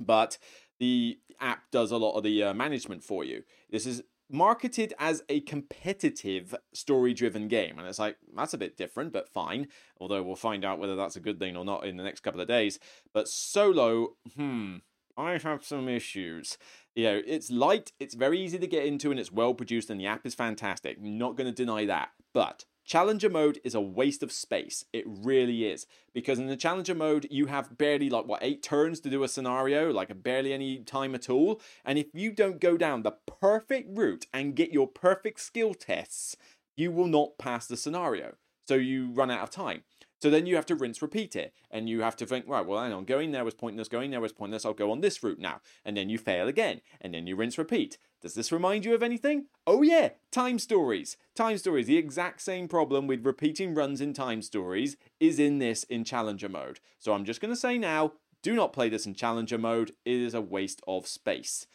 But 0.00 0.38
the 0.78 1.18
app 1.40 1.70
does 1.70 1.90
a 1.90 1.98
lot 1.98 2.16
of 2.16 2.22
the 2.22 2.42
uh, 2.42 2.54
management 2.54 3.04
for 3.04 3.22
you. 3.22 3.42
This 3.70 3.84
is 3.84 4.02
marketed 4.34 4.92
as 4.98 5.22
a 5.28 5.40
competitive 5.40 6.54
story 6.72 7.14
driven 7.14 7.48
game. 7.48 7.78
And 7.78 7.86
it's 7.86 7.98
like 7.98 8.16
that's 8.36 8.54
a 8.54 8.58
bit 8.58 8.76
different 8.76 9.12
but 9.12 9.28
fine. 9.28 9.68
Although 9.98 10.22
we'll 10.22 10.36
find 10.36 10.64
out 10.64 10.78
whether 10.78 10.96
that's 10.96 11.16
a 11.16 11.20
good 11.20 11.38
thing 11.38 11.56
or 11.56 11.64
not 11.64 11.86
in 11.86 11.96
the 11.96 12.04
next 12.04 12.20
couple 12.20 12.40
of 12.40 12.48
days. 12.48 12.78
But 13.12 13.28
solo 13.28 14.16
hmm 14.36 14.76
i 15.16 15.38
have 15.38 15.64
some 15.64 15.88
issues. 15.88 16.58
You 16.96 17.04
know 17.04 17.22
it's 17.26 17.50
light 17.50 17.92
it's 18.00 18.14
very 18.14 18.40
easy 18.40 18.58
to 18.58 18.66
get 18.66 18.84
into 18.84 19.10
and 19.10 19.20
it's 19.20 19.32
well 19.32 19.54
produced 19.54 19.88
and 19.88 20.00
the 20.00 20.06
app 20.06 20.26
is 20.26 20.34
fantastic. 20.34 21.00
Not 21.00 21.36
going 21.36 21.46
to 21.46 21.64
deny 21.64 21.86
that. 21.86 22.10
But 22.32 22.64
Challenger 22.84 23.30
mode 23.30 23.60
is 23.64 23.74
a 23.74 23.80
waste 23.80 24.22
of 24.22 24.30
space. 24.30 24.84
It 24.92 25.04
really 25.06 25.64
is. 25.64 25.86
Because 26.12 26.38
in 26.38 26.48
the 26.48 26.56
Challenger 26.56 26.94
mode, 26.94 27.26
you 27.30 27.46
have 27.46 27.78
barely 27.78 28.10
like 28.10 28.26
what, 28.26 28.42
eight 28.42 28.62
turns 28.62 29.00
to 29.00 29.10
do 29.10 29.22
a 29.24 29.28
scenario, 29.28 29.90
like 29.90 30.22
barely 30.22 30.52
any 30.52 30.78
time 30.78 31.14
at 31.14 31.30
all. 31.30 31.60
And 31.84 31.98
if 31.98 32.06
you 32.12 32.30
don't 32.30 32.60
go 32.60 32.76
down 32.76 33.02
the 33.02 33.12
perfect 33.12 33.96
route 33.96 34.26
and 34.34 34.54
get 34.54 34.72
your 34.72 34.86
perfect 34.86 35.40
skill 35.40 35.72
tests, 35.72 36.36
you 36.76 36.92
will 36.92 37.06
not 37.06 37.38
pass 37.38 37.66
the 37.66 37.76
scenario. 37.76 38.34
So 38.68 38.74
you 38.74 39.12
run 39.12 39.30
out 39.30 39.42
of 39.42 39.50
time. 39.50 39.82
So 40.24 40.30
then 40.30 40.46
you 40.46 40.56
have 40.56 40.64
to 40.64 40.74
rinse, 40.74 41.02
repeat 41.02 41.36
it, 41.36 41.52
and 41.70 41.86
you 41.86 42.00
have 42.00 42.16
to 42.16 42.24
think, 42.24 42.46
right, 42.48 42.64
well, 42.64 42.82
hang 42.82 42.94
on, 42.94 43.04
going 43.04 43.32
there 43.32 43.44
was 43.44 43.52
pointless, 43.52 43.88
going 43.88 44.10
there 44.10 44.22
was 44.22 44.32
pointless, 44.32 44.64
I'll 44.64 44.72
go 44.72 44.90
on 44.90 45.02
this 45.02 45.22
route 45.22 45.38
now. 45.38 45.60
And 45.84 45.98
then 45.98 46.08
you 46.08 46.16
fail 46.16 46.48
again, 46.48 46.80
and 46.98 47.12
then 47.12 47.26
you 47.26 47.36
rinse, 47.36 47.58
repeat. 47.58 47.98
Does 48.22 48.32
this 48.32 48.50
remind 48.50 48.86
you 48.86 48.94
of 48.94 49.02
anything? 49.02 49.48
Oh, 49.66 49.82
yeah, 49.82 50.12
time 50.30 50.58
stories. 50.58 51.18
Time 51.34 51.58
stories, 51.58 51.88
the 51.88 51.98
exact 51.98 52.40
same 52.40 52.68
problem 52.68 53.06
with 53.06 53.26
repeating 53.26 53.74
runs 53.74 54.00
in 54.00 54.14
time 54.14 54.40
stories 54.40 54.96
is 55.20 55.38
in 55.38 55.58
this 55.58 55.84
in 55.84 56.04
Challenger 56.04 56.48
mode. 56.48 56.80
So 56.98 57.12
I'm 57.12 57.26
just 57.26 57.42
going 57.42 57.52
to 57.52 57.60
say 57.60 57.76
now 57.76 58.12
do 58.42 58.54
not 58.54 58.72
play 58.72 58.88
this 58.88 59.04
in 59.04 59.12
Challenger 59.12 59.58
mode, 59.58 59.90
it 60.06 60.22
is 60.22 60.32
a 60.32 60.40
waste 60.40 60.80
of 60.88 61.06
space. 61.06 61.66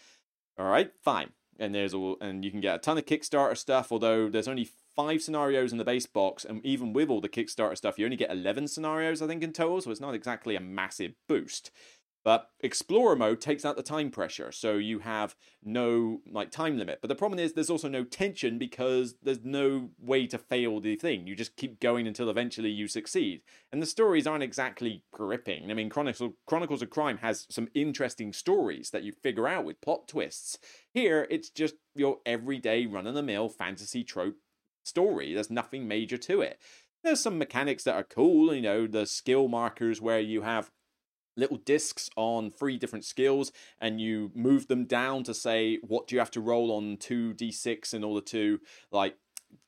All 0.57 0.65
right, 0.65 0.91
fine. 1.03 1.33
And 1.59 1.75
there's 1.75 1.93
all, 1.93 2.17
and 2.19 2.43
you 2.43 2.49
can 2.49 2.61
get 2.61 2.77
a 2.77 2.79
ton 2.79 2.97
of 2.97 3.05
Kickstarter 3.05 3.55
stuff, 3.55 3.91
although 3.91 4.27
there's 4.27 4.47
only 4.47 4.69
five 4.95 5.21
scenarios 5.21 5.71
in 5.71 5.77
the 5.77 5.85
base 5.85 6.05
box, 6.05 6.45
and 6.45 6.65
even 6.65 6.93
with 6.93 7.09
all 7.09 7.21
the 7.21 7.29
Kickstarter 7.29 7.77
stuff, 7.77 7.97
you 7.97 8.05
only 8.05 8.17
get 8.17 8.31
11 8.31 8.67
scenarios, 8.67 9.21
I 9.21 9.27
think, 9.27 9.43
in 9.43 9.53
total, 9.53 9.81
so 9.81 9.91
it's 9.91 10.01
not 10.01 10.15
exactly 10.15 10.55
a 10.55 10.61
massive 10.61 11.13
boost. 11.27 11.71
But 12.23 12.49
Explorer 12.59 13.15
mode 13.15 13.39
takes 13.39 13.63
out 13.63 13.77
the 13.77 13.83
time 13.83 14.11
pressure, 14.11 14.51
so 14.51 14.73
you 14.73 14.99
have 14.99 15.35
no 15.63 16.19
like 16.29 16.51
time 16.51 16.77
limit. 16.77 16.99
But 17.01 17.07
the 17.07 17.15
problem 17.15 17.39
is 17.39 17.53
there's 17.53 17.69
also 17.69 17.87
no 17.87 18.03
tension 18.03 18.57
because 18.57 19.15
there's 19.23 19.43
no 19.43 19.91
way 19.97 20.27
to 20.27 20.37
fail 20.37 20.81
the 20.81 20.97
thing. 20.97 21.25
You 21.25 21.35
just 21.35 21.55
keep 21.55 21.79
going 21.79 22.07
until 22.07 22.29
eventually 22.29 22.69
you 22.69 22.87
succeed. 22.89 23.41
And 23.71 23.81
the 23.81 23.87
stories 23.87 24.27
aren't 24.27 24.43
exactly 24.43 25.03
gripping. 25.13 25.71
I 25.71 25.73
mean, 25.73 25.89
Chronicles 25.89 26.33
Chronicles 26.45 26.81
of 26.81 26.89
Crime 26.89 27.19
has 27.19 27.47
some 27.49 27.69
interesting 27.73 28.33
stories 28.33 28.89
that 28.89 29.03
you 29.03 29.13
figure 29.13 29.47
out 29.47 29.63
with 29.63 29.81
plot 29.81 30.07
twists. 30.07 30.59
Here, 30.93 31.25
it's 31.29 31.49
just 31.49 31.75
your 31.95 32.17
everyday 32.25 32.85
run 32.85 33.07
of 33.07 33.15
the 33.15 33.23
mill 33.23 33.47
fantasy 33.47 34.03
trope 34.03 34.35
story. 34.89 35.33
There's 35.33 35.49
nothing 35.49 35.87
major 35.87 36.17
to 36.17 36.41
it. 36.41 36.59
There's 37.03 37.21
some 37.21 37.37
mechanics 37.37 37.83
that 37.83 37.95
are 37.95 38.03
cool, 38.03 38.53
you 38.53 38.61
know, 38.61 38.85
the 38.85 39.05
skill 39.05 39.47
markers 39.47 40.01
where 40.01 40.19
you 40.19 40.41
have 40.41 40.71
little 41.37 41.57
discs 41.57 42.09
on 42.17 42.51
three 42.51 42.77
different 42.77 43.05
skills 43.05 43.53
and 43.79 44.01
you 44.01 44.31
move 44.35 44.67
them 44.67 44.83
down 44.83 45.23
to 45.23 45.33
say 45.33 45.77
what 45.81 46.07
do 46.07 46.15
you 46.15 46.19
have 46.19 46.31
to 46.31 46.41
roll 46.41 46.71
on 46.71 46.97
2d6 46.97 47.93
in 47.93 48.03
order 48.03 48.19
to 48.19 48.59
like 48.91 49.15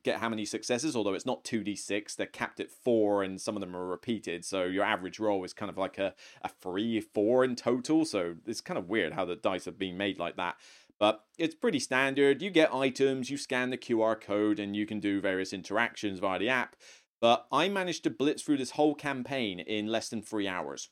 get 0.03 0.19
how 0.19 0.29
many 0.29 0.45
successes, 0.45 0.95
although 0.95 1.13
it's 1.13 1.25
not 1.25 1.43
2d6. 1.43 2.15
They're 2.15 2.25
capped 2.25 2.59
at 2.59 2.71
four, 2.71 3.23
and 3.23 3.39
some 3.39 3.55
of 3.55 3.61
them 3.61 3.75
are 3.75 3.85
repeated. 3.85 4.43
So 4.45 4.63
your 4.63 4.83
average 4.83 5.19
roll 5.19 5.43
is 5.43 5.53
kind 5.53 5.69
of 5.69 5.77
like 5.77 5.97
a, 5.97 6.13
a 6.43 6.49
three, 6.49 6.99
four 7.01 7.43
in 7.43 7.55
total. 7.55 8.05
So 8.05 8.35
it's 8.45 8.61
kind 8.61 8.77
of 8.77 8.89
weird 8.89 9.13
how 9.13 9.25
the 9.25 9.35
dice 9.35 9.65
have 9.65 9.77
been 9.77 9.97
made 9.97 10.19
like 10.19 10.37
that. 10.37 10.55
But 11.01 11.25
it's 11.39 11.55
pretty 11.55 11.79
standard. 11.79 12.43
You 12.43 12.51
get 12.51 12.71
items, 12.71 13.31
you 13.31 13.35
scan 13.35 13.71
the 13.71 13.77
QR 13.77 14.21
code, 14.21 14.59
and 14.59 14.75
you 14.75 14.85
can 14.85 14.99
do 14.99 15.19
various 15.19 15.51
interactions 15.51 16.19
via 16.19 16.37
the 16.37 16.49
app. 16.49 16.75
But 17.19 17.47
I 17.51 17.69
managed 17.69 18.03
to 18.03 18.11
blitz 18.11 18.43
through 18.43 18.57
this 18.57 18.71
whole 18.71 18.93
campaign 18.93 19.59
in 19.59 19.87
less 19.87 20.09
than 20.09 20.21
three 20.21 20.47
hours. 20.47 20.89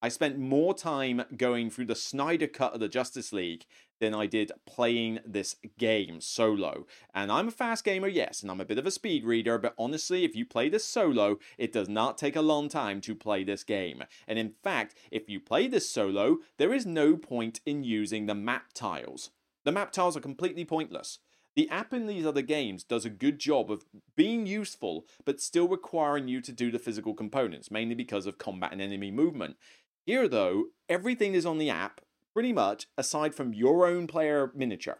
I 0.00 0.08
spent 0.08 0.38
more 0.38 0.72
time 0.72 1.26
going 1.36 1.68
through 1.68 1.84
the 1.84 1.94
Snyder 1.94 2.46
cut 2.46 2.72
of 2.72 2.80
the 2.80 2.88
Justice 2.88 3.34
League 3.34 3.66
than 4.04 4.14
I 4.14 4.26
did 4.26 4.52
playing 4.66 5.20
this 5.24 5.56
game 5.78 6.20
solo. 6.20 6.86
And 7.14 7.32
I'm 7.32 7.48
a 7.48 7.50
fast 7.50 7.84
gamer, 7.84 8.06
yes, 8.06 8.42
and 8.42 8.50
I'm 8.50 8.60
a 8.60 8.66
bit 8.66 8.76
of 8.76 8.84
a 8.84 8.90
speed 8.90 9.24
reader, 9.24 9.56
but 9.56 9.74
honestly, 9.78 10.24
if 10.24 10.36
you 10.36 10.44
play 10.44 10.68
this 10.68 10.84
solo, 10.84 11.38
it 11.56 11.72
does 11.72 11.88
not 11.88 12.18
take 12.18 12.36
a 12.36 12.42
long 12.42 12.68
time 12.68 13.00
to 13.00 13.14
play 13.14 13.44
this 13.44 13.64
game. 13.64 14.04
And 14.28 14.38
in 14.38 14.52
fact, 14.62 14.94
if 15.10 15.30
you 15.30 15.40
play 15.40 15.68
this 15.68 15.88
solo, 15.88 16.40
there 16.58 16.74
is 16.74 16.84
no 16.84 17.16
point 17.16 17.60
in 17.64 17.82
using 17.82 18.26
the 18.26 18.34
map 18.34 18.74
tiles. 18.74 19.30
The 19.64 19.72
map 19.72 19.90
tiles 19.90 20.18
are 20.18 20.20
completely 20.20 20.66
pointless. 20.66 21.20
The 21.56 21.70
app 21.70 21.94
in 21.94 22.06
these 22.06 22.26
other 22.26 22.42
games 22.42 22.84
does 22.84 23.06
a 23.06 23.10
good 23.10 23.38
job 23.38 23.70
of 23.70 23.86
being 24.16 24.44
useful, 24.44 25.06
but 25.24 25.40
still 25.40 25.68
requiring 25.68 26.28
you 26.28 26.42
to 26.42 26.52
do 26.52 26.70
the 26.70 26.78
physical 26.78 27.14
components, 27.14 27.70
mainly 27.70 27.94
because 27.94 28.26
of 28.26 28.36
combat 28.36 28.72
and 28.72 28.82
enemy 28.82 29.10
movement. 29.10 29.56
Here, 30.04 30.28
though, 30.28 30.64
everything 30.90 31.32
is 31.32 31.46
on 31.46 31.56
the 31.56 31.70
app, 31.70 32.02
pretty 32.34 32.52
much, 32.52 32.88
aside 32.98 33.34
from 33.34 33.54
your 33.54 33.86
own 33.86 34.06
player 34.06 34.50
miniature. 34.54 34.98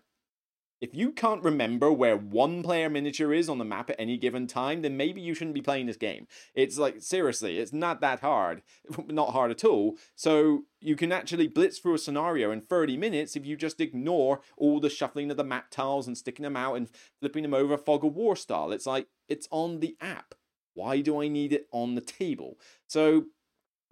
If 0.81 0.95
you 0.95 1.13
can't 1.13 1.43
remember 1.43 1.91
where 1.91 2.17
one 2.17 2.63
player 2.63 2.91
miniature 2.91 3.33
is 3.33 3.49
on 3.49 3.59
the 3.59 3.65
map 3.65 3.89
at 3.89 3.97
any 3.99 4.19
given 4.19 4.47
time, 4.47 4.83
then 4.83 4.97
maybe 4.97 5.21
you 5.21 5.33
shouldn't 5.35 5.55
be 5.55 5.63
playing 5.63 5.87
this 5.87 5.97
game. 5.97 6.27
It's 6.55 6.77
like, 6.77 7.01
seriously, 7.01 7.59
it's 7.59 7.73
not 7.73 8.03
that 8.03 8.21
hard. 8.21 8.61
not 9.09 9.31
hard 9.31 9.51
at 9.51 9.65
all. 9.65 9.97
So 10.15 10.65
you 10.81 10.95
can 10.95 11.11
actually 11.11 11.49
blitz 11.49 11.79
through 11.79 11.95
a 11.95 11.99
scenario 11.99 12.51
in 12.51 12.61
30 12.61 12.99
minutes 12.99 13.35
if 13.35 13.47
you 13.47 13.57
just 13.57 13.81
ignore 13.81 14.41
all 14.59 14.79
the 14.79 14.91
shuffling 14.91 15.31
of 15.31 15.39
the 15.39 15.45
map 15.45 15.71
tiles 15.71 16.07
and 16.07 16.19
sticking 16.19 16.43
them 16.43 16.57
out 16.57 16.75
and 16.75 16.89
flipping 17.19 17.45
them 17.45 17.55
over 17.55 17.79
fog 17.79 18.05
of 18.05 18.15
war 18.15 18.37
style. 18.37 18.71
It's 18.71 18.87
like, 18.87 19.07
it's 19.27 19.49
on 19.51 19.81
the 19.81 19.97
app. 20.01 20.35
Why 20.75 21.01
do 21.01 21.23
I 21.23 21.29
need 21.29 21.53
it 21.53 21.67
on 21.73 21.95
the 21.95 22.03
table? 22.03 22.59
So 22.89 23.27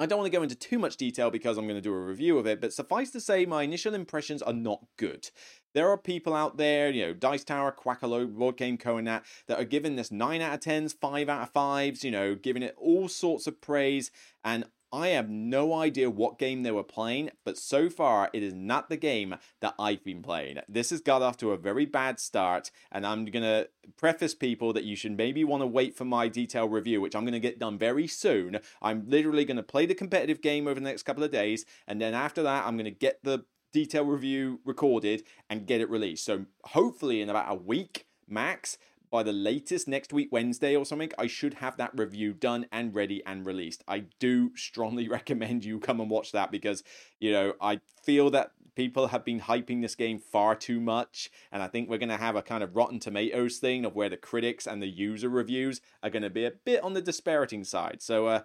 I 0.02 0.06
don't 0.06 0.18
want 0.18 0.30
to 0.32 0.36
go 0.36 0.42
into 0.42 0.54
too 0.54 0.78
much 0.78 0.96
detail 0.96 1.30
because 1.30 1.56
I'm 1.56 1.66
going 1.66 1.76
to 1.76 1.80
do 1.80 1.94
a 1.94 2.00
review 2.00 2.38
of 2.38 2.46
it, 2.46 2.60
but 2.60 2.72
suffice 2.72 3.10
to 3.12 3.20
say, 3.20 3.46
my 3.46 3.62
initial 3.62 3.94
impressions 3.94 4.42
are 4.42 4.52
not 4.52 4.84
good. 4.96 5.30
There 5.74 5.88
are 5.88 5.96
people 5.96 6.34
out 6.34 6.56
there, 6.56 6.90
you 6.90 7.06
know, 7.06 7.14
Dice 7.14 7.44
Tower, 7.44 7.72
Quackalo, 7.72 8.30
Board 8.30 8.56
Game 8.56 8.76
Co. 8.76 8.96
and 8.96 9.06
that, 9.06 9.24
that 9.46 9.60
are 9.60 9.64
giving 9.64 9.96
this 9.96 10.10
9 10.10 10.40
out 10.40 10.54
of 10.54 10.60
10s, 10.60 10.94
5 11.00 11.28
out 11.28 11.42
of 11.42 11.52
5s, 11.52 12.02
you 12.02 12.10
know, 12.10 12.34
giving 12.34 12.62
it 12.62 12.74
all 12.76 13.08
sorts 13.08 13.46
of 13.46 13.60
praise, 13.60 14.10
and 14.44 14.64
I 14.92 15.08
have 15.08 15.30
no 15.30 15.72
idea 15.72 16.10
what 16.10 16.38
game 16.38 16.62
they 16.62 16.70
were 16.70 16.82
playing, 16.82 17.30
but 17.46 17.56
so 17.56 17.88
far 17.88 18.28
it 18.34 18.42
is 18.42 18.52
not 18.52 18.90
the 18.90 18.98
game 18.98 19.36
that 19.60 19.74
I've 19.78 20.04
been 20.04 20.22
playing. 20.22 20.58
This 20.68 20.90
has 20.90 21.00
got 21.00 21.22
off 21.22 21.38
to 21.38 21.52
a 21.52 21.56
very 21.56 21.86
bad 21.86 22.20
start, 22.20 22.70
and 22.90 23.06
I'm 23.06 23.24
going 23.24 23.42
to 23.42 23.70
preface 23.96 24.34
people 24.34 24.74
that 24.74 24.84
you 24.84 24.94
should 24.94 25.16
maybe 25.16 25.44
want 25.44 25.62
to 25.62 25.66
wait 25.66 25.96
for 25.96 26.04
my 26.04 26.28
detailed 26.28 26.72
review, 26.72 27.00
which 27.00 27.16
I'm 27.16 27.24
going 27.24 27.32
to 27.32 27.40
get 27.40 27.58
done 27.58 27.78
very 27.78 28.06
soon. 28.06 28.58
I'm 28.82 29.08
literally 29.08 29.46
going 29.46 29.56
to 29.56 29.62
play 29.62 29.86
the 29.86 29.94
competitive 29.94 30.42
game 30.42 30.66
over 30.66 30.78
the 30.78 30.84
next 30.84 31.04
couple 31.04 31.24
of 31.24 31.30
days, 31.30 31.64
and 31.88 31.98
then 31.98 32.12
after 32.12 32.42
that, 32.42 32.66
I'm 32.66 32.76
going 32.76 32.84
to 32.84 32.90
get 32.90 33.24
the 33.24 33.46
detailed 33.72 34.08
review 34.08 34.60
recorded 34.66 35.22
and 35.48 35.66
get 35.66 35.80
it 35.80 35.88
released. 35.88 36.26
So 36.26 36.44
hopefully 36.64 37.22
in 37.22 37.30
about 37.30 37.50
a 37.50 37.54
week 37.54 38.04
max, 38.28 38.76
by 39.12 39.22
the 39.22 39.32
latest 39.32 39.86
next 39.86 40.12
week, 40.12 40.30
Wednesday 40.32 40.74
or 40.74 40.86
something, 40.86 41.12
I 41.18 41.26
should 41.26 41.54
have 41.54 41.76
that 41.76 41.96
review 41.96 42.32
done 42.32 42.64
and 42.72 42.94
ready 42.94 43.22
and 43.26 43.44
released. 43.44 43.84
I 43.86 44.04
do 44.18 44.56
strongly 44.56 45.06
recommend 45.18 45.64
you 45.66 45.78
come 45.78 46.00
and 46.00 46.10
watch 46.10 46.32
that 46.32 46.50
because, 46.50 46.82
you 47.20 47.30
know, 47.30 47.52
I 47.60 47.80
feel 48.02 48.30
that 48.30 48.52
people 48.74 49.08
have 49.08 49.22
been 49.22 49.40
hyping 49.40 49.82
this 49.82 49.94
game 49.94 50.18
far 50.18 50.54
too 50.54 50.80
much. 50.80 51.30
And 51.52 51.62
I 51.62 51.68
think 51.68 51.90
we're 51.90 51.98
going 51.98 52.08
to 52.08 52.16
have 52.16 52.36
a 52.36 52.42
kind 52.42 52.64
of 52.64 52.74
Rotten 52.74 52.98
Tomatoes 52.98 53.58
thing 53.58 53.84
of 53.84 53.94
where 53.94 54.08
the 54.08 54.16
critics 54.16 54.66
and 54.66 54.82
the 54.82 54.88
user 54.88 55.28
reviews 55.28 55.82
are 56.02 56.10
going 56.10 56.22
to 56.22 56.30
be 56.30 56.46
a 56.46 56.52
bit 56.64 56.82
on 56.82 56.94
the 56.94 57.02
disparaging 57.02 57.64
side. 57.64 57.98
So, 58.00 58.28
uh, 58.28 58.40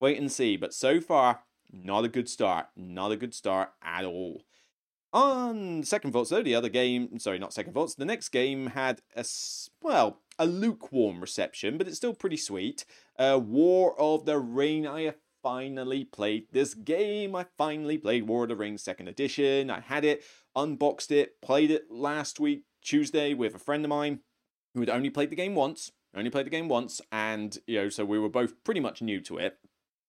wait 0.00 0.20
and 0.20 0.30
see. 0.30 0.56
But 0.56 0.72
so 0.72 1.00
far, 1.00 1.40
not 1.72 2.04
a 2.04 2.08
good 2.08 2.28
start. 2.28 2.66
Not 2.76 3.10
a 3.10 3.16
good 3.16 3.34
start 3.34 3.70
at 3.82 4.04
all. 4.04 4.42
On 5.16 5.82
second 5.82 6.12
thoughts, 6.12 6.28
though, 6.28 6.42
the 6.42 6.54
other 6.54 6.68
game, 6.68 7.18
sorry, 7.18 7.38
not 7.38 7.54
second 7.54 7.72
thoughts, 7.72 7.94
the 7.94 8.04
next 8.04 8.28
game 8.28 8.66
had 8.66 9.00
a, 9.16 9.24
well, 9.80 10.20
a 10.38 10.44
lukewarm 10.44 11.22
reception, 11.22 11.78
but 11.78 11.88
it's 11.88 11.96
still 11.96 12.12
pretty 12.12 12.36
sweet. 12.36 12.84
Uh, 13.18 13.40
War 13.42 13.98
of 13.98 14.26
the 14.26 14.38
Ring, 14.38 14.86
I 14.86 15.14
finally 15.42 16.04
played 16.04 16.48
this 16.52 16.74
game. 16.74 17.34
I 17.34 17.46
finally 17.56 17.96
played 17.96 18.28
War 18.28 18.42
of 18.42 18.50
the 18.50 18.56
Ring 18.56 18.76
second 18.76 19.08
edition. 19.08 19.70
I 19.70 19.80
had 19.80 20.04
it, 20.04 20.22
unboxed 20.54 21.10
it, 21.10 21.40
played 21.40 21.70
it 21.70 21.84
last 21.90 22.38
week, 22.38 22.64
Tuesday, 22.82 23.32
with 23.32 23.54
a 23.54 23.58
friend 23.58 23.86
of 23.86 23.88
mine 23.88 24.20
who 24.74 24.80
had 24.80 24.90
only 24.90 25.08
played 25.08 25.30
the 25.30 25.36
game 25.36 25.54
once, 25.54 25.92
only 26.14 26.28
played 26.28 26.44
the 26.44 26.50
game 26.50 26.68
once, 26.68 27.00
and, 27.10 27.56
you 27.66 27.80
know, 27.80 27.88
so 27.88 28.04
we 28.04 28.18
were 28.18 28.28
both 28.28 28.62
pretty 28.64 28.80
much 28.80 29.00
new 29.00 29.22
to 29.22 29.38
it. 29.38 29.56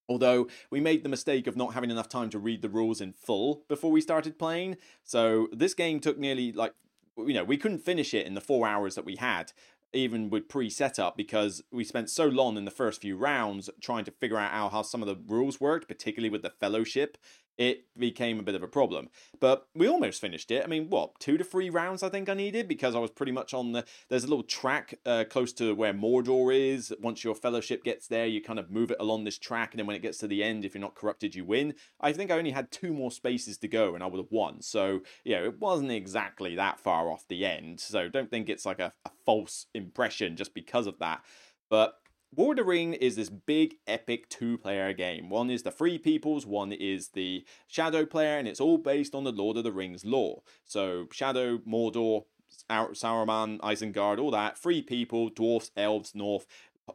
Although 0.10 0.48
we 0.70 0.80
made 0.80 1.04
the 1.04 1.10
mistake 1.10 1.48
of 1.48 1.58
not 1.58 1.74
having 1.74 1.92
enough 1.92 2.10
time 2.10 2.30
to 2.30 2.40
read 2.40 2.62
the 2.62 2.70
rules 2.70 3.02
in 3.02 3.14
full 3.14 3.64
before 3.68 3.92
we 3.92 4.02
started 4.02 4.40
playing. 4.40 4.78
So 5.04 5.48
this 5.52 5.74
game 5.74 6.00
took 6.00 6.18
nearly 6.18 6.52
like, 6.52 6.74
you 7.18 7.34
know, 7.34 7.44
we 7.44 7.58
couldn't 7.58 7.80
finish 7.80 8.14
it 8.14 8.26
in 8.26 8.34
the 8.34 8.42
four 8.42 8.68
hours 8.68 8.96
that 8.96 9.06
we 9.06 9.18
had, 9.18 9.52
even 9.92 10.30
with 10.30 10.48
pre 10.48 10.70
setup, 10.70 11.18
because 11.18 11.64
we 11.72 11.84
spent 11.84 12.10
so 12.10 12.26
long 12.26 12.58
in 12.58 12.66
the 12.66 12.72
first 12.72 13.02
few 13.02 13.18
rounds 13.18 13.70
trying 13.82 14.06
to 14.06 14.12
figure 14.12 14.38
out 14.38 14.52
how, 14.52 14.70
how 14.70 14.82
some 14.82 15.02
of 15.02 15.08
the 15.08 15.20
rules 15.28 15.60
worked, 15.60 15.88
particularly 15.88 16.30
with 16.30 16.42
the 16.42 16.50
fellowship 16.52 17.18
it 17.58 17.86
became 17.98 18.40
a 18.40 18.44
bit 18.44 18.56
of 18.56 18.64
a 18.64 18.68
problem. 18.68 19.10
But 19.40 19.68
we 19.74 19.88
almost 19.88 20.22
finished 20.22 20.52
it. 20.52 20.64
I 20.64 20.68
mean, 20.68 20.90
what, 20.90 21.20
two 21.20 21.38
to 21.38 21.44
three 21.44 21.70
rounds 21.70 22.04
I 22.04 22.10
think 22.10 22.30
I 22.30 22.34
needed 22.34 22.68
because 22.68 22.96
I 22.96 23.00
was 23.00 23.12
pretty 23.12 23.32
much 23.32 23.54
on 23.54 23.72
the. 23.72 23.86
There's 24.10 24.24
a 24.24 24.28
little 24.28 24.44
track 24.44 24.96
uh, 25.06 25.26
close 25.30 25.54
to 25.54 25.74
where 25.74 25.94
Mordor 25.94 26.56
is. 26.56 26.94
Once 27.02 27.24
your 27.24 27.36
fellowship 27.36 27.84
gets 27.84 28.08
there, 28.08 28.26
you 28.26 28.42
kind 28.42 28.60
of 28.60 28.70
move 28.70 28.92
it 28.92 28.98
along 29.00 29.24
this 29.24 29.38
track, 29.38 29.74
and 29.74 29.80
then 29.80 29.88
when 29.88 29.96
it 29.96 30.02
gets 30.02 30.20
to 30.20 30.28
the 30.28 30.44
end, 30.44 30.66
if 30.66 30.74
you're 30.74 30.82
not 30.82 30.96
corrupted, 30.96 31.36
you 31.36 31.46
win. 31.46 31.74
I 32.00 32.14
think 32.14 32.32
I 32.32 32.38
only 32.38 32.52
had 32.52 32.72
two 32.72 32.94
more 32.94 33.12
spaces 33.12 33.58
to 33.60 33.68
go, 33.68 33.96
and 33.96 34.04
I 34.04 34.08
would 34.08 34.20
have 34.20 34.32
won. 34.32 34.62
So, 34.62 35.02
yeah, 35.24 35.40
it 35.40 35.60
wasn't 35.60 35.92
exactly 35.92 36.56
that 36.56 36.80
far 36.80 37.12
off 37.12 37.28
the 37.28 37.46
end. 37.46 37.80
So 37.80 38.10
don't 38.10 38.30
think 38.30 38.50
it's 38.50 38.66
like 38.66 38.80
a, 38.80 38.94
a 39.06 39.12
false 39.26 39.68
impression 39.74 40.36
just 40.36 40.54
because 40.54 40.88
of 40.88 41.00
that. 41.00 41.22
But 41.70 41.96
War 42.38 42.51
of 42.51 42.58
the 42.58 42.63
Ring 42.63 42.94
is 42.94 43.15
this 43.15 43.32
big, 43.32 43.77
epic 43.88 44.29
two 44.29 44.60
player 44.60 44.94
game. 44.94 45.27
One 45.27 45.50
is 45.50 45.63
the 45.63 45.72
Free 45.72 45.98
Peoples, 45.98 46.46
one 46.46 46.72
is 46.72 47.10
the 47.10 47.44
Shadow 47.65 48.06
player, 48.06 48.38
and 48.38 48.48
it's 48.48 48.62
all 48.62 48.77
based 48.77 49.15
on 49.15 49.24
the 49.24 49.32
Lord 49.32 49.58
of 49.58 49.63
the 49.63 49.72
Rings 49.72 50.06
lore. 50.06 50.44
So, 50.63 51.08
Shadow, 51.12 51.58
Mordor, 51.58 52.25
Sauron, 52.70 53.60
Isengard, 53.62 54.20
all 54.20 54.29
that, 54.29 54.56
Free 54.56 54.84
People, 54.84 55.29
Dwarfs, 55.29 55.72
Elves, 55.75 56.13
North, 56.13 56.46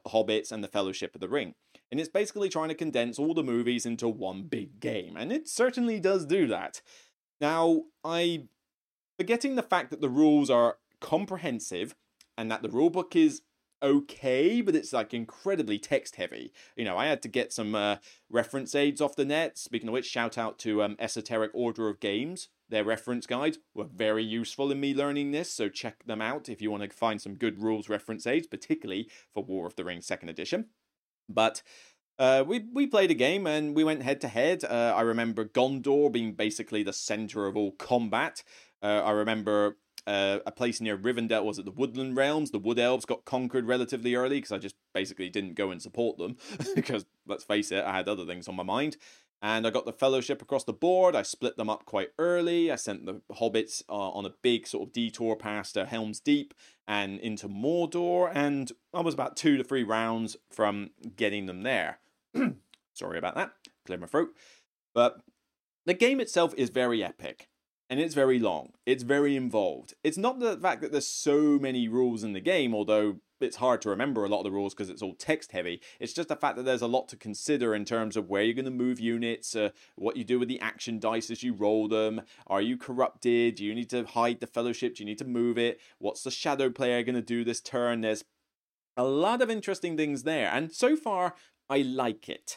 Hobbits, 0.07 0.53
and 0.53 0.63
the 0.63 0.69
Fellowship 0.69 1.13
of 1.17 1.21
the 1.21 1.29
Ring. 1.29 1.57
And 1.91 1.99
it's 1.99 2.09
basically 2.09 2.49
trying 2.49 2.69
to 2.69 2.77
condense 2.77 3.19
all 3.19 3.35
the 3.35 3.43
movies 3.43 3.85
into 3.85 4.07
one 4.09 4.45
big 4.45 4.79
game, 4.79 5.17
and 5.17 5.33
it 5.33 5.49
certainly 5.49 5.99
does 5.99 6.25
do 6.25 6.47
that. 6.47 6.81
Now, 7.41 7.83
I. 8.05 8.45
Forgetting 9.19 9.57
the 9.57 9.63
fact 9.63 9.91
that 9.91 10.01
the 10.01 10.09
rules 10.09 10.51
are 10.51 10.79
comprehensive 11.01 11.95
and 12.39 12.51
that 12.51 12.63
the 12.63 12.69
rulebook 12.69 13.15
is 13.15 13.43
okay, 13.83 14.61
but 14.61 14.75
it's 14.75 14.93
like 14.93 15.13
incredibly 15.13 15.79
text 15.79 16.17
heavy. 16.17 16.53
You 16.77 16.85
know, 16.85 16.97
I 16.97 17.07
had 17.07 17.23
to 17.23 17.29
get 17.29 17.53
some 17.53 17.75
uh, 17.75 17.97
reference 18.31 18.75
aids 18.75 19.01
off 19.01 19.17
the 19.17 19.25
net. 19.25 19.59
Speaking 19.59 19.89
of 19.89 19.93
which, 19.93 20.07
shout 20.07 20.39
out 20.39 20.59
to 20.61 20.83
um, 20.83 20.97
Esoteric 20.99 21.51
Order 21.53 21.89
of 21.89 22.01
Gamers. 22.01 22.49
Their 22.69 22.85
reference 22.85 23.27
guides 23.27 23.59
were 23.75 23.85
very 23.85 24.25
useful 24.25 24.71
in 24.71 24.81
me 24.81 24.95
learning 24.95 25.33
this, 25.33 25.53
so 25.53 25.69
check 25.69 26.05
them 26.05 26.23
out 26.23 26.49
if 26.49 26.63
you 26.63 26.71
want 26.71 26.83
to 26.83 26.89
find 26.89 27.21
some 27.21 27.35
good 27.35 27.63
rules 27.63 27.89
reference 27.89 28.27
aids, 28.27 28.47
particularly 28.47 29.11
for 29.35 29.45
War 29.45 29.67
of 29.67 29.77
the 29.77 29.85
Rings 29.85 30.07
Second 30.07 30.31
Edition. 30.31 30.67
But 31.29 31.63
uh, 32.19 32.45
we 32.47 32.61
we 32.73 32.87
played 32.87 33.11
a 33.11 33.15
game 33.15 33.47
and 33.47 33.75
we 33.75 33.85
went 33.85 34.03
head 34.03 34.21
to 34.21 34.29
head. 34.29 34.65
Uh, 34.65 34.95
I 34.97 35.03
remember 35.03 35.45
Gondor 35.45 36.13
being 36.13 36.35
basically 36.35 36.83
the 36.83 36.93
center 36.93 37.47
of 37.47 37.57
all 37.57 37.73
combat. 37.73 38.43
Uh, 38.83 39.03
I 39.05 39.11
remember 39.13 39.77
uh, 40.07 40.39
a 40.47 40.53
place 40.53 40.81
near 40.81 40.97
Rivendell 40.97 41.45
was 41.45 41.59
it 41.59 41.65
the 41.65 41.71
Woodland 41.71 42.17
Realms. 42.17 42.51
The 42.51 42.59
Wood 42.59 42.79
Elves 42.79 43.05
got 43.05 43.25
conquered 43.25 43.67
relatively 43.67 44.15
early 44.15 44.39
because 44.39 44.53
I 44.53 44.59
just 44.59 44.77
basically 44.93 45.29
didn't 45.29 45.55
go 45.55 45.71
and 45.71 45.81
support 45.81 46.19
them 46.19 46.37
because 46.75 47.05
let's 47.27 47.45
face 47.45 47.71
it, 47.71 47.85
I 47.85 47.93
had 47.97 48.09
other 48.09 48.27
things 48.27 48.49
on 48.49 48.57
my 48.57 48.63
mind. 48.63 48.97
And 49.45 49.67
I 49.67 49.71
got 49.71 49.87
the 49.87 49.93
Fellowship 49.93 50.41
across 50.41 50.63
the 50.63 50.73
board. 50.73 51.17
I 51.17 51.23
split 51.23 51.57
them 51.57 51.69
up 51.69 51.85
quite 51.85 52.11
early. 52.17 52.71
I 52.71 52.77
sent 52.77 53.07
the 53.07 53.23
hobbits 53.33 53.83
uh, 53.89 54.11
on 54.11 54.25
a 54.25 54.35
big 54.41 54.69
sort 54.69 54.89
of 54.89 54.93
detour 54.93 55.35
past 55.35 55.77
uh, 55.77 55.85
Helm's 55.85 56.21
Deep 56.21 56.55
and 56.87 57.19
into 57.19 57.49
Mordor, 57.49 58.31
and 58.33 58.71
I 58.95 59.01
was 59.01 59.15
about 59.15 59.37
two 59.37 59.57
to 59.57 59.65
three 59.65 59.83
rounds 59.83 60.37
from 60.53 60.91
getting 61.17 61.47
them 61.47 61.63
there. 61.63 61.99
Sorry 62.95 63.19
about 63.19 63.35
that. 63.35 63.53
Clear 63.85 63.99
my 63.99 64.07
throat. 64.07 64.29
But 64.95 65.21
the 65.87 65.95
game 65.95 66.21
itself 66.21 66.55
is 66.57 66.71
very 66.71 67.03
epic. 67.03 67.49
And 67.93 68.01
it's 68.01 68.15
very 68.15 68.39
long. 68.39 68.73
It's 68.87 69.03
very 69.03 69.37
involved. 69.37 69.93
It's 70.03 70.17
not 70.17 70.41
the 70.41 70.57
fact 70.57 70.81
that 70.81 70.93
there's 70.93 71.07
so 71.07 71.59
many 71.59 71.89
rules 71.89 72.25
in 72.25 72.33
the 72.33 72.41
game, 72.41 72.75
although 72.75 73.17
it's 73.39 73.57
hard 73.57 73.83
to 73.83 73.91
remember 73.91 74.25
a 74.25 74.29
lot 74.29 74.39
of 74.39 74.45
the 74.45 74.51
rules 74.51 74.73
because 74.73 74.89
it's 74.89 75.03
all 75.03 75.13
text 75.13 75.53
heavy. 75.53 75.79
It's 76.01 76.15
just 76.15 76.31
the 76.31 76.37
fact 76.37 76.57
that 76.57 76.63
there's 76.63 76.81
a 76.81 76.87
lot 76.87 77.07
to 77.09 77.19
consider 77.19 77.75
in 77.75 77.85
terms 77.85 78.17
of 78.17 78.31
where 78.31 78.43
you're 78.43 78.55
going 78.55 78.65
to 78.65 78.71
move 78.71 78.99
units, 78.99 79.55
uh, 79.55 79.73
what 79.97 80.17
you 80.17 80.25
do 80.25 80.39
with 80.39 80.49
the 80.49 80.59
action 80.59 81.01
dice 81.01 81.31
as 81.31 81.43
you 81.43 81.53
roll 81.53 81.87
them. 81.87 82.23
Are 82.47 82.63
you 82.63 82.79
corrupted? 82.79 83.57
Do 83.57 83.65
you 83.67 83.75
need 83.75 83.91
to 83.91 84.05
hide 84.05 84.41
the 84.41 84.47
fellowship? 84.47 84.95
Do 84.95 85.03
you 85.03 85.07
need 85.07 85.19
to 85.19 85.27
move 85.27 85.59
it? 85.59 85.79
What's 85.99 86.23
the 86.23 86.31
shadow 86.31 86.71
player 86.71 87.03
going 87.03 87.17
to 87.17 87.21
do 87.21 87.45
this 87.45 87.61
turn? 87.61 88.01
There's 88.01 88.25
a 88.97 89.05
lot 89.05 89.43
of 89.43 89.51
interesting 89.51 89.99
things 89.99 90.23
there, 90.23 90.51
and 90.51 90.73
so 90.73 90.97
far 90.97 91.35
I 91.69 91.83
like 91.83 92.31
it 92.31 92.57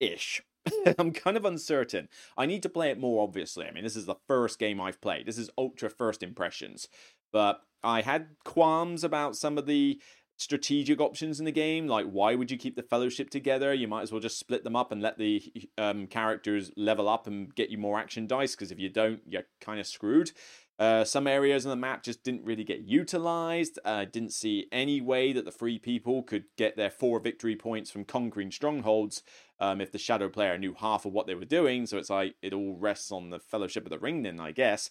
ish. 0.00 0.40
I'm 0.98 1.12
kind 1.12 1.36
of 1.36 1.44
uncertain. 1.44 2.08
I 2.36 2.46
need 2.46 2.62
to 2.62 2.68
play 2.68 2.90
it 2.90 2.98
more, 2.98 3.22
obviously. 3.22 3.66
I 3.66 3.72
mean, 3.72 3.84
this 3.84 3.96
is 3.96 4.06
the 4.06 4.16
first 4.26 4.58
game 4.58 4.80
I've 4.80 5.00
played. 5.00 5.26
This 5.26 5.38
is 5.38 5.50
ultra 5.58 5.90
first 5.90 6.22
impressions. 6.22 6.88
But 7.32 7.60
I 7.82 8.02
had 8.02 8.28
qualms 8.44 9.04
about 9.04 9.36
some 9.36 9.58
of 9.58 9.66
the 9.66 10.00
strategic 10.36 11.00
options 11.00 11.38
in 11.38 11.44
the 11.44 11.52
game. 11.52 11.86
Like, 11.86 12.06
why 12.06 12.34
would 12.34 12.50
you 12.50 12.56
keep 12.56 12.76
the 12.76 12.82
fellowship 12.82 13.30
together? 13.30 13.72
You 13.72 13.88
might 13.88 14.02
as 14.02 14.12
well 14.12 14.20
just 14.20 14.38
split 14.38 14.64
them 14.64 14.76
up 14.76 14.90
and 14.92 15.02
let 15.02 15.18
the 15.18 15.42
um, 15.78 16.06
characters 16.06 16.70
level 16.76 17.08
up 17.08 17.26
and 17.26 17.54
get 17.54 17.70
you 17.70 17.78
more 17.78 17.98
action 17.98 18.26
dice. 18.26 18.54
Because 18.54 18.72
if 18.72 18.78
you 18.78 18.88
don't, 18.88 19.20
you're 19.28 19.44
kind 19.60 19.80
of 19.80 19.86
screwed. 19.86 20.32
Uh, 20.78 21.04
some 21.04 21.26
areas 21.26 21.64
on 21.64 21.70
the 21.70 21.76
map 21.76 22.02
just 22.02 22.24
didn't 22.24 22.44
really 22.44 22.64
get 22.64 22.80
utilized. 22.80 23.78
I 23.84 24.02
uh, 24.02 24.04
didn't 24.06 24.32
see 24.32 24.66
any 24.72 25.00
way 25.00 25.32
that 25.32 25.44
the 25.44 25.52
free 25.52 25.78
people 25.78 26.22
could 26.22 26.44
get 26.56 26.76
their 26.76 26.90
four 26.90 27.20
victory 27.20 27.54
points 27.54 27.90
from 27.90 28.04
conquering 28.04 28.50
strongholds 28.50 29.22
um, 29.60 29.80
if 29.80 29.92
the 29.92 29.98
shadow 29.98 30.28
player 30.28 30.58
knew 30.58 30.74
half 30.74 31.04
of 31.04 31.12
what 31.12 31.28
they 31.28 31.36
were 31.36 31.44
doing. 31.44 31.86
So 31.86 31.96
it's 31.98 32.10
like 32.10 32.34
it 32.42 32.52
all 32.52 32.76
rests 32.76 33.12
on 33.12 33.30
the 33.30 33.38
Fellowship 33.38 33.84
of 33.84 33.90
the 33.90 33.98
Ring, 34.00 34.22
then 34.22 34.40
I 34.40 34.50
guess. 34.50 34.90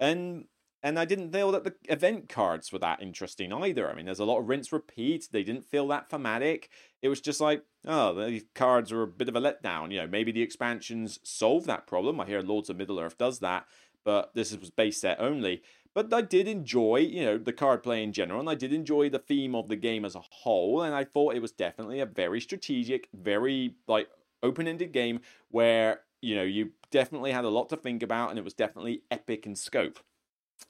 And 0.00 0.46
and 0.82 0.98
I 0.98 1.04
didn't 1.04 1.32
feel 1.32 1.52
that 1.52 1.64
the 1.64 1.74
event 1.88 2.28
cards 2.28 2.72
were 2.72 2.78
that 2.78 3.02
interesting 3.02 3.52
either. 3.52 3.90
I 3.90 3.94
mean, 3.94 4.06
there's 4.06 4.18
a 4.18 4.24
lot 4.24 4.38
of 4.40 4.48
rinse 4.48 4.72
repeat. 4.72 5.28
They 5.30 5.44
didn't 5.44 5.66
feel 5.66 5.86
that 5.88 6.08
thematic. 6.08 6.70
It 7.02 7.08
was 7.08 7.20
just 7.20 7.40
like, 7.40 7.64
oh, 7.86 8.14
these 8.14 8.44
cards 8.54 8.90
are 8.90 9.02
a 9.02 9.06
bit 9.06 9.28
of 9.28 9.36
a 9.36 9.40
letdown. 9.40 9.92
You 9.92 10.00
know, 10.00 10.06
maybe 10.06 10.32
the 10.32 10.42
expansions 10.42 11.18
solve 11.22 11.66
that 11.66 11.86
problem. 11.86 12.18
I 12.18 12.26
hear 12.26 12.40
Lords 12.40 12.70
of 12.70 12.78
Middle 12.78 12.98
Earth 12.98 13.18
does 13.18 13.40
that, 13.40 13.66
but 14.04 14.34
this 14.34 14.56
was 14.56 14.70
base 14.70 15.00
set 15.00 15.20
only. 15.20 15.62
But 15.94 16.12
I 16.14 16.22
did 16.22 16.46
enjoy, 16.46 16.98
you 16.98 17.24
know, 17.24 17.38
the 17.38 17.52
card 17.52 17.82
play 17.82 18.02
in 18.02 18.12
general, 18.12 18.38
and 18.38 18.48
I 18.48 18.54
did 18.54 18.72
enjoy 18.72 19.10
the 19.10 19.18
theme 19.18 19.54
of 19.54 19.68
the 19.68 19.76
game 19.76 20.04
as 20.04 20.14
a 20.14 20.22
whole, 20.30 20.82
and 20.82 20.94
I 20.94 21.04
thought 21.04 21.34
it 21.34 21.42
was 21.42 21.52
definitely 21.52 22.00
a 22.00 22.06
very 22.06 22.40
strategic, 22.40 23.08
very 23.12 23.74
like 23.88 24.08
open-ended 24.42 24.92
game 24.92 25.20
where 25.50 26.00
you 26.22 26.34
know 26.34 26.42
you 26.42 26.70
definitely 26.90 27.32
had 27.32 27.44
a 27.44 27.50
lot 27.50 27.68
to 27.70 27.76
think 27.76 28.02
about, 28.02 28.30
and 28.30 28.38
it 28.38 28.44
was 28.44 28.54
definitely 28.54 29.02
epic 29.10 29.46
in 29.46 29.56
scope. 29.56 29.98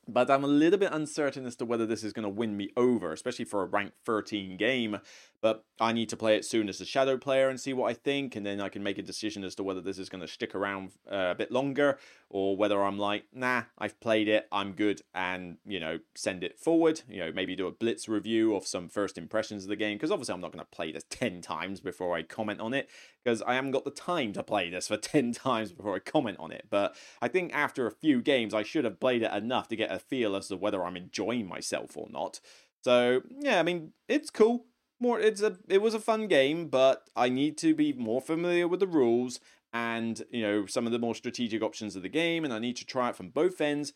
But 0.09 0.31
I'm 0.31 0.45
a 0.45 0.49
little 0.49 0.79
bit 0.79 0.93
uncertain 0.93 1.47
as 1.47 1.57
to 1.57 1.65
whether 1.65 1.85
this 1.87 2.05
is 2.05 2.13
going 2.13 2.23
to 2.23 2.29
win 2.29 2.57
me 2.57 2.71
over, 2.77 3.13
especially 3.13 3.45
for 3.45 3.63
a 3.63 3.67
rank 3.67 3.93
13 4.07 4.57
game. 4.57 4.99
But 5.43 5.65
I 5.81 5.93
need 5.93 6.11
to 6.11 6.17
play 6.17 6.37
it 6.37 6.45
soon 6.45 6.69
as 6.69 6.81
a 6.81 6.85
shadow 6.85 7.17
player 7.17 7.49
and 7.49 7.59
see 7.59 7.73
what 7.73 7.91
I 7.91 7.95
think, 7.95 8.37
and 8.37 8.45
then 8.45 8.61
I 8.61 8.69
can 8.69 8.83
make 8.83 8.99
a 8.99 9.03
decision 9.03 9.43
as 9.43 9.55
to 9.55 9.63
whether 9.63 9.81
this 9.81 9.99
is 9.99 10.11
going 10.11 10.21
to 10.21 10.29
stick 10.29 10.55
around 10.55 10.93
uh, 11.11 11.31
a 11.31 11.35
bit 11.35 11.51
longer 11.51 11.99
or 12.29 12.57
whether 12.57 12.83
I'm 12.83 12.99
like, 12.99 13.25
nah, 13.33 13.65
I've 13.79 13.99
played 14.01 14.29
it, 14.29 14.47
I'm 14.53 14.73
good, 14.73 15.01
and 15.15 15.57
you 15.67 15.81
know, 15.81 15.99
send 16.15 16.45
it 16.45 16.59
forward. 16.59 17.01
You 17.09 17.25
know, 17.25 17.33
maybe 17.33 17.57
do 17.57 17.67
a 17.67 17.73
blitz 17.73 18.09
review 18.09 18.55
of 18.55 18.67
some 18.67 18.89
first 18.89 19.17
impressions 19.17 19.65
of 19.65 19.71
the 19.71 19.77
game 19.77 19.97
because 19.97 20.11
obviously 20.11 20.35
I'm 20.35 20.43
not 20.43 20.53
going 20.53 20.65
to 20.65 20.77
play 20.77 20.93
this 20.93 21.05
10 21.09 21.41
times 21.41 21.81
before 21.81 22.15
I 22.15 22.23
comment 22.23 22.61
on 22.61 22.75
it 22.75 22.91
because 23.25 23.41
I 23.43 23.55
haven't 23.55 23.73
got 23.73 23.85
the 23.85 23.91
time 23.91 24.35
to 24.35 24.43
play 24.43 24.69
this 24.69 24.89
for 24.89 24.97
10 24.99 25.33
times 25.33 25.73
before 25.73 25.97
I 25.97 26.01
comment 26.01 26.39
on 26.39 26.53
it. 26.53 26.67
But 26.69 26.95
I 27.23 27.29
think 27.29 27.55
after 27.55 27.87
a 27.87 27.93
few 27.93 28.21
games, 28.21 28.53
I 28.53 28.63
should 28.63 28.85
have 28.85 29.01
played 29.01 29.23
it 29.23 29.33
enough 29.33 29.69
to 29.69 29.77
get 29.77 29.91
a 29.91 29.99
feel 29.99 30.37
as 30.37 30.49
to 30.49 30.57
whether 30.57 30.85
I'm 30.85 30.97
enjoying 30.97 31.49
myself 31.49 31.97
or 31.97 32.09
not. 32.11 32.41
So 32.83 33.23
yeah, 33.41 33.59
I 33.59 33.63
mean, 33.63 33.93
it's 34.09 34.31
cool 34.31 34.67
more 35.01 35.19
it's 35.19 35.43
a 35.43 35.59
it 35.69 35.83
was 35.83 35.95
a 35.95 36.01
fun 36.01 36.29
game, 36.29 36.69
but 36.69 37.09
I 37.17 37.29
need 37.29 37.57
to 37.59 37.75
be 37.75 37.93
more 37.93 38.21
familiar 38.21 38.69
with 38.69 38.81
the 38.81 38.87
rules 38.87 39.41
and 39.73 40.23
you 40.31 40.43
know 40.43 40.67
some 40.67 40.87
of 40.87 40.93
the 40.93 40.99
more 40.99 41.15
strategic 41.15 41.63
options 41.63 41.97
of 41.97 42.03
the 42.03 42.09
game, 42.09 42.45
and 42.45 42.53
I 42.53 42.59
need 42.59 42.77
to 42.77 42.85
try 42.85 43.09
it 43.09 43.17
from 43.17 43.31
both 43.31 43.61
ends. 43.61 43.93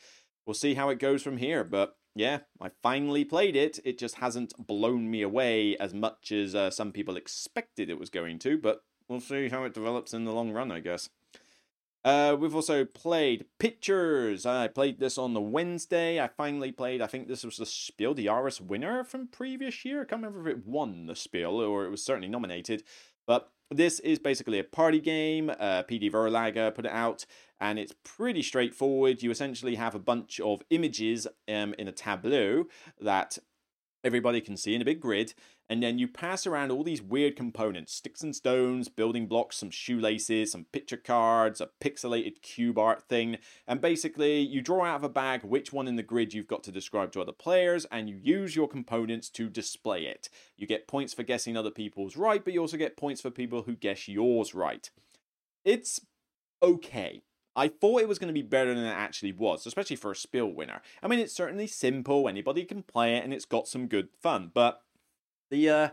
We'll 0.46 0.54
see 0.54 0.74
how 0.74 0.88
it 0.90 0.98
goes 0.98 1.22
from 1.22 1.38
here, 1.38 1.64
but 1.64 1.96
yeah, 2.14 2.40
I 2.60 2.70
finally 2.82 3.24
played 3.24 3.56
it. 3.56 3.80
It 3.84 3.98
just 3.98 4.16
hasn't 4.16 4.54
blown 4.58 5.10
me 5.10 5.22
away 5.22 5.76
as 5.78 5.92
much 5.92 6.30
as 6.30 6.54
uh, 6.54 6.70
some 6.70 6.92
people 6.92 7.16
expected 7.16 7.90
it 7.90 7.98
was 7.98 8.10
going 8.10 8.38
to, 8.40 8.58
but 8.58 8.82
we'll 9.08 9.20
see 9.20 9.48
how 9.48 9.64
it 9.64 9.74
develops 9.74 10.14
in 10.14 10.24
the 10.24 10.32
long 10.32 10.52
run, 10.52 10.70
I 10.70 10.80
guess. 10.80 11.08
Uh, 12.04 12.36
we've 12.38 12.54
also 12.54 12.84
played 12.84 13.46
Pictures. 13.58 14.44
I 14.44 14.68
played 14.68 14.98
this 14.98 15.16
on 15.16 15.32
the 15.32 15.40
Wednesday. 15.40 16.20
I 16.20 16.28
finally 16.28 16.70
played, 16.70 17.00
I 17.00 17.06
think 17.06 17.28
this 17.28 17.44
was 17.44 17.56
the 17.56 17.66
Spiel 17.66 18.12
des 18.12 18.24
Jahres 18.24 18.60
winner 18.60 19.04
from 19.04 19.28
previous 19.28 19.84
year. 19.84 20.02
I 20.02 20.04
can't 20.04 20.22
remember 20.22 20.48
if 20.48 20.56
it 20.56 20.66
won 20.66 21.06
the 21.06 21.16
Spiel 21.16 21.60
or 21.60 21.86
it 21.86 21.90
was 21.90 22.04
certainly 22.04 22.28
nominated. 22.28 22.82
But 23.26 23.50
this 23.70 24.00
is 24.00 24.18
basically 24.18 24.58
a 24.58 24.64
party 24.64 25.00
game. 25.00 25.48
Uh, 25.48 25.82
PD 25.84 26.12
Verlage 26.12 26.74
put 26.74 26.84
it 26.84 26.92
out, 26.92 27.24
and 27.58 27.78
it's 27.78 27.94
pretty 28.04 28.42
straightforward. 28.42 29.22
You 29.22 29.30
essentially 29.30 29.76
have 29.76 29.94
a 29.94 29.98
bunch 29.98 30.40
of 30.40 30.62
images 30.68 31.26
um, 31.48 31.74
in 31.78 31.88
a 31.88 31.92
tableau 31.92 32.66
that 33.00 33.38
everybody 34.04 34.40
can 34.40 34.56
see 34.56 34.74
in 34.74 34.82
a 34.82 34.84
big 34.84 35.00
grid, 35.00 35.34
and 35.68 35.82
then 35.82 35.98
you 35.98 36.06
pass 36.06 36.46
around 36.46 36.70
all 36.70 36.84
these 36.84 37.02
weird 37.02 37.36
components 37.36 37.94
sticks 37.94 38.22
and 38.22 38.36
stones, 38.36 38.88
building 38.88 39.26
blocks, 39.26 39.56
some 39.56 39.70
shoelaces, 39.70 40.52
some 40.52 40.66
picture 40.72 40.96
cards, 40.96 41.60
a 41.60 41.70
pixelated 41.80 42.42
cube 42.42 42.78
art 42.78 43.02
thing. 43.08 43.38
And 43.66 43.80
basically, 43.80 44.40
you 44.40 44.60
draw 44.60 44.84
out 44.84 44.96
of 44.96 45.04
a 45.04 45.08
bag 45.08 45.42
which 45.42 45.72
one 45.72 45.88
in 45.88 45.96
the 45.96 46.02
grid 46.02 46.34
you've 46.34 46.46
got 46.46 46.62
to 46.64 46.72
describe 46.72 47.12
to 47.12 47.20
other 47.20 47.32
players, 47.32 47.86
and 47.86 48.08
you 48.08 48.16
use 48.22 48.54
your 48.54 48.68
components 48.68 49.28
to 49.30 49.48
display 49.48 50.02
it. 50.02 50.28
You 50.56 50.66
get 50.66 50.86
points 50.86 51.12
for 51.12 51.22
guessing 51.24 51.56
other 51.56 51.70
people's 51.70 52.16
right, 52.16 52.44
but 52.44 52.52
you 52.52 52.60
also 52.60 52.76
get 52.76 52.96
points 52.96 53.20
for 53.20 53.30
people 53.30 53.62
who 53.62 53.74
guess 53.74 54.06
yours 54.06 54.54
right. 54.54 54.88
It's 55.64 56.00
okay. 56.62 57.23
I 57.56 57.68
thought 57.68 58.00
it 58.00 58.08
was 58.08 58.18
going 58.18 58.28
to 58.28 58.34
be 58.34 58.42
better 58.42 58.74
than 58.74 58.84
it 58.84 58.90
actually 58.90 59.32
was, 59.32 59.66
especially 59.66 59.96
for 59.96 60.10
a 60.10 60.16
Spiel 60.16 60.46
winner. 60.46 60.82
I 61.02 61.08
mean, 61.08 61.18
it's 61.18 61.32
certainly 61.32 61.66
simple, 61.66 62.28
anybody 62.28 62.64
can 62.64 62.82
play 62.82 63.16
it, 63.16 63.24
and 63.24 63.32
it's 63.32 63.44
got 63.44 63.68
some 63.68 63.86
good 63.86 64.08
fun, 64.20 64.50
but 64.52 64.82
the 65.50 65.70
uh, 65.70 65.88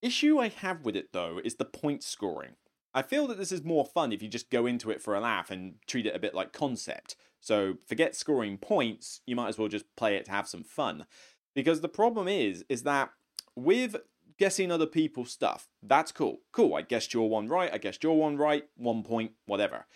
issue 0.00 0.38
I 0.38 0.48
have 0.48 0.84
with 0.84 0.96
it, 0.96 1.12
though, 1.12 1.40
is 1.42 1.56
the 1.56 1.64
point 1.64 2.02
scoring. 2.02 2.52
I 2.94 3.02
feel 3.02 3.26
that 3.28 3.38
this 3.38 3.52
is 3.52 3.64
more 3.64 3.86
fun 3.86 4.12
if 4.12 4.22
you 4.22 4.28
just 4.28 4.50
go 4.50 4.66
into 4.66 4.90
it 4.90 5.00
for 5.00 5.14
a 5.14 5.20
laugh 5.20 5.50
and 5.50 5.74
treat 5.86 6.06
it 6.06 6.14
a 6.14 6.20
bit 6.20 6.34
like 6.34 6.52
concept. 6.52 7.16
So 7.40 7.78
forget 7.86 8.14
scoring 8.14 8.58
points, 8.58 9.22
you 9.26 9.34
might 9.34 9.48
as 9.48 9.58
well 9.58 9.68
just 9.68 9.86
play 9.96 10.16
it 10.16 10.26
to 10.26 10.30
have 10.30 10.46
some 10.46 10.62
fun. 10.62 11.06
Because 11.54 11.80
the 11.80 11.88
problem 11.88 12.28
is, 12.28 12.64
is 12.68 12.82
that 12.82 13.10
with 13.56 13.96
guessing 14.38 14.70
other 14.70 14.86
people's 14.86 15.30
stuff, 15.30 15.68
that's 15.82 16.12
cool. 16.12 16.40
Cool, 16.52 16.74
I 16.74 16.82
guessed 16.82 17.14
your 17.14 17.28
one 17.28 17.48
right, 17.48 17.72
I 17.72 17.78
guessed 17.78 18.04
your 18.04 18.18
one 18.18 18.36
right, 18.36 18.64
one 18.76 19.02
point, 19.02 19.32
whatever. 19.46 19.86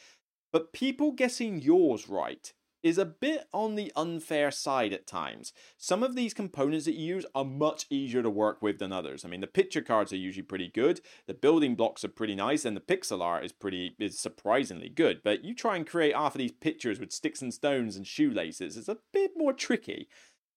But 0.52 0.72
people 0.72 1.12
guessing 1.12 1.60
yours 1.60 2.08
right 2.08 2.52
is 2.86 2.98
a 2.98 3.04
bit 3.04 3.48
on 3.52 3.74
the 3.74 3.92
unfair 3.96 4.50
side 4.52 4.92
at 4.92 5.08
times. 5.08 5.52
Some 5.76 6.04
of 6.04 6.14
these 6.14 6.32
components 6.32 6.84
that 6.84 6.94
you 6.94 7.16
use 7.16 7.26
are 7.34 7.44
much 7.44 7.84
easier 7.90 8.22
to 8.22 8.30
work 8.30 8.62
with 8.62 8.78
than 8.78 8.92
others. 8.92 9.24
I 9.24 9.28
mean, 9.28 9.40
the 9.40 9.48
picture 9.48 9.82
cards 9.82 10.12
are 10.12 10.16
usually 10.16 10.44
pretty 10.44 10.68
good, 10.68 11.00
the 11.26 11.34
building 11.34 11.74
blocks 11.74 12.04
are 12.04 12.08
pretty 12.08 12.36
nice, 12.36 12.64
and 12.64 12.76
the 12.76 12.80
pixel 12.80 13.22
art 13.22 13.44
is 13.44 13.52
pretty 13.52 13.96
is 13.98 14.20
surprisingly 14.20 14.88
good. 14.88 15.20
But 15.24 15.44
you 15.44 15.52
try 15.52 15.74
and 15.74 15.84
create 15.86 16.14
half 16.14 16.36
of 16.36 16.38
these 16.38 16.52
pictures 16.52 17.00
with 17.00 17.12
sticks 17.12 17.42
and 17.42 17.52
stones 17.52 17.96
and 17.96 18.06
shoelaces, 18.06 18.76
it's 18.76 18.88
a 18.88 18.98
bit 19.12 19.32
more 19.36 19.52
tricky. 19.52 20.08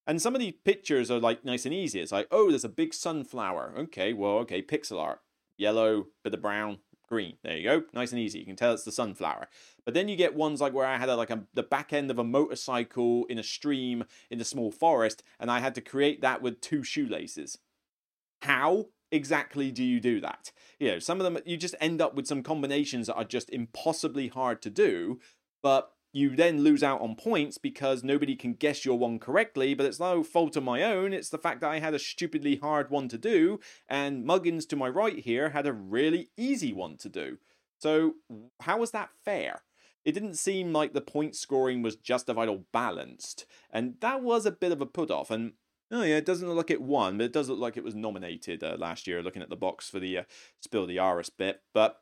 And 0.06 0.22
some 0.22 0.34
of 0.34 0.40
these 0.40 0.54
pictures 0.64 1.10
are 1.10 1.18
like 1.18 1.44
nice 1.44 1.64
and 1.64 1.74
easy. 1.74 2.00
It's 2.00 2.12
like, 2.12 2.28
oh, 2.30 2.50
there's 2.50 2.64
a 2.64 2.68
big 2.68 2.94
sunflower. 2.94 3.74
Okay, 3.76 4.12
well, 4.12 4.38
okay, 4.38 4.62
pixel 4.62 5.00
art. 5.00 5.20
Yellow, 5.56 6.06
bit 6.22 6.34
of 6.34 6.40
brown, 6.40 6.78
green. 7.10 7.36
There 7.42 7.56
you 7.56 7.64
go. 7.68 7.82
Nice 7.92 8.12
and 8.12 8.20
easy. 8.20 8.38
You 8.38 8.46
can 8.46 8.56
tell 8.56 8.72
it's 8.72 8.84
the 8.84 8.92
sunflower. 8.92 9.48
But 9.84 9.94
then 9.94 10.08
you 10.08 10.16
get 10.16 10.34
ones 10.34 10.60
like 10.60 10.72
where 10.72 10.86
I 10.86 10.96
had 10.96 11.08
a, 11.08 11.16
like 11.16 11.30
a, 11.30 11.42
the 11.52 11.62
back 11.62 11.92
end 11.92 12.10
of 12.10 12.18
a 12.18 12.24
motorcycle 12.24 13.24
in 13.26 13.38
a 13.38 13.42
stream 13.42 14.04
in 14.30 14.40
a 14.40 14.44
small 14.44 14.70
forest, 14.70 15.22
and 15.38 15.50
I 15.50 15.58
had 15.60 15.74
to 15.74 15.80
create 15.80 16.22
that 16.22 16.40
with 16.40 16.60
two 16.60 16.84
shoelaces. 16.84 17.58
How 18.42 18.86
exactly 19.10 19.72
do 19.72 19.84
you 19.84 20.00
do 20.00 20.20
that? 20.20 20.52
You 20.78 20.92
know, 20.92 20.98
some 21.00 21.20
of 21.20 21.24
them 21.24 21.42
you 21.44 21.56
just 21.56 21.74
end 21.80 22.00
up 22.00 22.14
with 22.14 22.26
some 22.26 22.42
combinations 22.42 23.08
that 23.08 23.16
are 23.16 23.24
just 23.24 23.50
impossibly 23.50 24.28
hard 24.28 24.62
to 24.62 24.70
do, 24.70 25.18
but 25.62 25.92
you 26.12 26.34
then 26.34 26.62
lose 26.62 26.82
out 26.82 27.00
on 27.00 27.14
points 27.14 27.58
because 27.58 28.02
nobody 28.02 28.34
can 28.34 28.54
guess 28.54 28.84
your 28.84 28.98
one 28.98 29.18
correctly, 29.18 29.74
but 29.74 29.86
it's 29.86 30.00
no 30.00 30.22
fault 30.22 30.56
of 30.56 30.64
my 30.64 30.82
own. 30.82 31.12
It's 31.12 31.28
the 31.28 31.38
fact 31.38 31.60
that 31.60 31.70
I 31.70 31.78
had 31.78 31.94
a 31.94 31.98
stupidly 31.98 32.56
hard 32.56 32.90
one 32.90 33.08
to 33.08 33.18
do, 33.18 33.60
and 33.88 34.24
Muggins 34.24 34.66
to 34.68 34.76
my 34.76 34.88
right 34.88 35.18
here 35.18 35.50
had 35.50 35.66
a 35.66 35.72
really 35.72 36.30
easy 36.36 36.72
one 36.72 36.96
to 36.98 37.08
do. 37.08 37.38
So, 37.78 38.14
how 38.60 38.78
was 38.78 38.90
that 38.90 39.10
fair? 39.24 39.62
It 40.04 40.12
didn't 40.12 40.34
seem 40.34 40.72
like 40.72 40.92
the 40.92 41.00
point 41.00 41.36
scoring 41.36 41.82
was 41.82 41.96
justified 41.96 42.48
or 42.48 42.62
balanced, 42.72 43.46
and 43.70 43.94
that 44.00 44.22
was 44.22 44.46
a 44.46 44.52
bit 44.52 44.72
of 44.72 44.80
a 44.80 44.86
put 44.86 45.10
off. 45.10 45.30
And 45.30 45.52
oh 45.90 46.02
yeah, 46.02 46.16
it 46.16 46.26
doesn't 46.26 46.46
look 46.46 46.56
like 46.56 46.70
it 46.70 46.82
won, 46.82 47.18
but 47.18 47.24
it 47.24 47.32
does 47.32 47.48
look 47.48 47.58
like 47.58 47.76
it 47.76 47.84
was 47.84 47.94
nominated 47.94 48.64
uh, 48.64 48.76
last 48.78 49.06
year. 49.06 49.22
Looking 49.22 49.42
at 49.42 49.50
the 49.50 49.56
box 49.56 49.88
for 49.88 50.00
the 50.00 50.18
uh, 50.18 50.22
Spiel 50.60 50.86
des 50.86 50.94
Jahres 50.94 51.30
bit, 51.36 51.62
but 51.72 52.00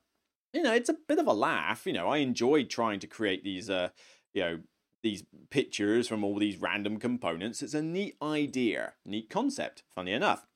you 0.53 0.63
know, 0.63 0.75
it's 0.75 0.89
a 0.89 0.97
bit 1.07 1.19
of 1.19 1.27
a 1.27 1.33
laugh. 1.33 1.87
You 1.87 1.93
know, 1.93 2.09
I 2.09 2.19
enjoyed 2.19 2.71
trying 2.71 3.01
to 3.01 3.07
create 3.07 3.45
these, 3.45 3.69
uh, 3.69 3.91
you 4.33 4.43
know, 4.43 4.59
these 5.03 5.25
pictures 5.51 6.09
from 6.09 6.25
all 6.25 6.39
these 6.39 6.61
random 6.61 6.99
components. 6.99 7.63
It's 7.63 7.75
a 7.75 7.83
neat 7.83 8.17
idea, 8.23 8.95
neat 9.05 9.31
concept, 9.31 9.85
funny 9.95 10.13
enough. 10.13 10.47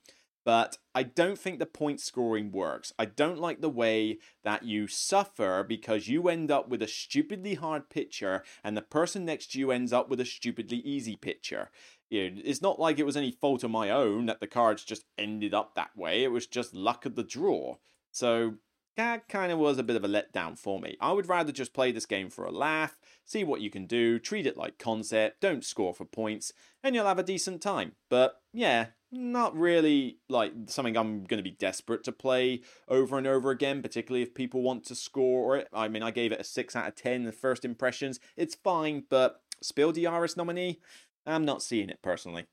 But 0.45 0.77
I 0.93 1.03
don't 1.03 1.39
think 1.39 1.59
the 1.59 1.65
point 1.65 2.01
scoring 2.01 2.51
works. 2.51 2.91
I 2.99 3.05
don't 3.05 3.39
like 3.39 3.61
the 3.61 3.69
way 3.69 4.19
that 4.43 4.63
you 4.63 4.87
suffer 4.87 5.63
because 5.63 6.09
you 6.09 6.27
end 6.27 6.51
up 6.51 6.67
with 6.67 6.81
a 6.81 6.87
stupidly 6.87 7.53
hard 7.53 7.89
picture 7.89 8.43
and 8.61 8.75
the 8.75 8.81
person 8.81 9.23
next 9.23 9.53
to 9.53 9.59
you 9.59 9.71
ends 9.71 9.93
up 9.93 10.09
with 10.09 10.19
a 10.19 10.25
stupidly 10.25 10.79
easy 10.79 11.15
picture. 11.15 11.71
It's 12.11 12.61
not 12.61 12.77
like 12.77 12.99
it 12.99 13.05
was 13.05 13.15
any 13.15 13.31
fault 13.31 13.63
of 13.63 13.71
my 13.71 13.89
own 13.89 14.25
that 14.25 14.41
the 14.41 14.47
cards 14.47 14.83
just 14.83 15.05
ended 15.17 15.53
up 15.53 15.75
that 15.75 15.95
way. 15.95 16.23
It 16.23 16.31
was 16.31 16.45
just 16.45 16.75
luck 16.75 17.05
of 17.05 17.15
the 17.15 17.23
draw. 17.23 17.77
So 18.11 18.55
that 18.95 19.27
kind 19.27 19.51
of 19.51 19.59
was 19.59 19.77
a 19.77 19.83
bit 19.83 19.95
of 19.95 20.03
a 20.03 20.07
letdown 20.07 20.57
for 20.57 20.79
me. 20.79 20.97
I 21.01 21.11
would 21.11 21.27
rather 21.27 21.51
just 21.51 21.73
play 21.73 21.91
this 21.91 22.05
game 22.05 22.29
for 22.29 22.45
a 22.45 22.51
laugh, 22.51 22.97
see 23.25 23.43
what 23.43 23.61
you 23.61 23.69
can 23.69 23.85
do, 23.85 24.19
treat 24.19 24.45
it 24.45 24.57
like 24.57 24.77
concept, 24.77 25.41
don't 25.41 25.65
score 25.65 25.93
for 25.93 26.05
points, 26.05 26.53
and 26.83 26.93
you'll 26.93 27.07
have 27.07 27.19
a 27.19 27.23
decent 27.23 27.61
time. 27.61 27.93
But 28.09 28.41
yeah, 28.53 28.87
not 29.11 29.55
really 29.55 30.17
like 30.29 30.53
something 30.67 30.97
I'm 30.97 31.23
going 31.23 31.37
to 31.37 31.49
be 31.49 31.55
desperate 31.55 32.03
to 32.05 32.11
play 32.11 32.61
over 32.87 33.17
and 33.17 33.27
over 33.27 33.51
again, 33.51 33.81
particularly 33.81 34.23
if 34.23 34.33
people 34.33 34.61
want 34.61 34.85
to 34.85 34.95
score 34.95 35.57
it. 35.57 35.67
I 35.73 35.87
mean, 35.87 36.03
I 36.03 36.11
gave 36.11 36.31
it 36.31 36.41
a 36.41 36.43
6 36.43 36.75
out 36.75 36.87
of 36.87 36.95
10 36.95 37.23
the 37.23 37.31
first 37.31 37.65
impressions. 37.65 38.19
It's 38.35 38.55
fine, 38.55 39.03
but 39.09 39.41
Spiel 39.61 39.91
des 39.91 40.01
Jahres 40.01 40.37
nominee? 40.37 40.79
I'm 41.25 41.45
not 41.45 41.63
seeing 41.63 41.89
it 41.89 42.01
personally. 42.01 42.45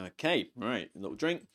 Okay, 0.00 0.50
right, 0.54 0.90
a 0.94 0.98
little 0.98 1.16
drink. 1.16 1.46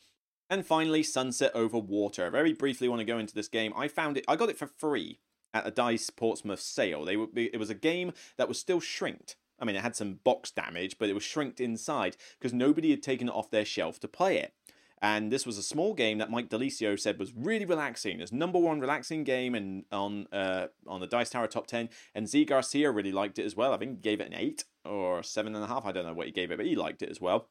And 0.54 0.64
finally, 0.64 1.02
Sunset 1.02 1.50
Over 1.56 1.80
Water. 1.80 2.30
Very 2.30 2.54
briefly, 2.54 2.88
want 2.88 3.00
to 3.00 3.06
go 3.06 3.18
into 3.18 3.34
this 3.34 3.48
game. 3.48 3.74
I 3.76 3.88
found 3.88 4.18
it. 4.18 4.26
I 4.28 4.36
got 4.36 4.50
it 4.50 4.58
for 4.60 4.68
free 4.68 5.18
at 5.52 5.66
a 5.66 5.72
Dice 5.72 6.12
Portsmouth 6.12 6.60
sale. 6.62 7.06
They 7.06 7.16
it 7.42 7.58
was 7.58 7.72
a 7.72 7.74
game 7.74 8.14
that 8.38 8.48
was 8.48 8.60
still 8.60 8.80
shrinked. 8.80 9.36
I 9.60 9.66
mean, 9.66 9.76
it 9.76 9.82
had 9.82 9.96
some 9.96 10.20
box 10.24 10.52
damage, 10.52 11.00
but 11.00 11.10
it 11.10 11.14
was 11.14 11.24
shrinked 11.24 11.60
inside 11.60 12.18
because 12.38 12.54
nobody 12.54 12.92
had 12.92 13.02
taken 13.02 13.30
it 13.30 13.34
off 13.34 13.50
their 13.50 13.66
shelf 13.66 14.00
to 14.02 14.08
play 14.08 14.38
it. 14.38 14.54
And 15.02 15.32
this 15.32 15.48
was 15.48 15.58
a 15.58 15.64
small 15.64 15.96
game 15.96 16.20
that 16.20 16.30
Mike 16.30 16.50
DiLisio 16.50 17.00
said 17.00 17.18
was 17.18 17.34
really 17.36 17.66
relaxing. 17.66 18.20
It's 18.20 18.32
number 18.32 18.60
one 18.60 18.80
relaxing 18.80 19.24
game 19.24 19.56
and 19.56 19.86
on 19.92 20.28
uh, 20.32 20.68
on 20.86 21.00
the 21.00 21.08
Dice 21.08 21.32
Tower 21.32 21.48
top 21.48 21.66
ten. 21.66 21.90
And 22.14 22.30
Zee 22.30 22.46
Garcia 22.46 22.92
really 22.92 23.12
liked 23.12 23.40
it 23.40 23.46
as 23.46 23.56
well. 23.56 23.74
I 23.74 23.78
think 23.78 23.90
he 23.94 23.98
gave 23.98 24.22
it 24.22 24.28
an 24.28 24.36
eight 24.36 24.66
or 24.86 25.24
seven 25.24 25.56
and 25.56 25.64
a 25.64 25.68
half. 25.68 25.84
I 25.84 25.92
don't 25.92 26.06
know 26.06 26.14
what 26.14 26.28
he 26.28 26.32
gave 26.32 26.52
it, 26.52 26.58
but 26.58 26.68
he 26.68 26.76
liked 26.76 27.02
it 27.02 27.10
as 27.10 27.20
well. 27.20 27.50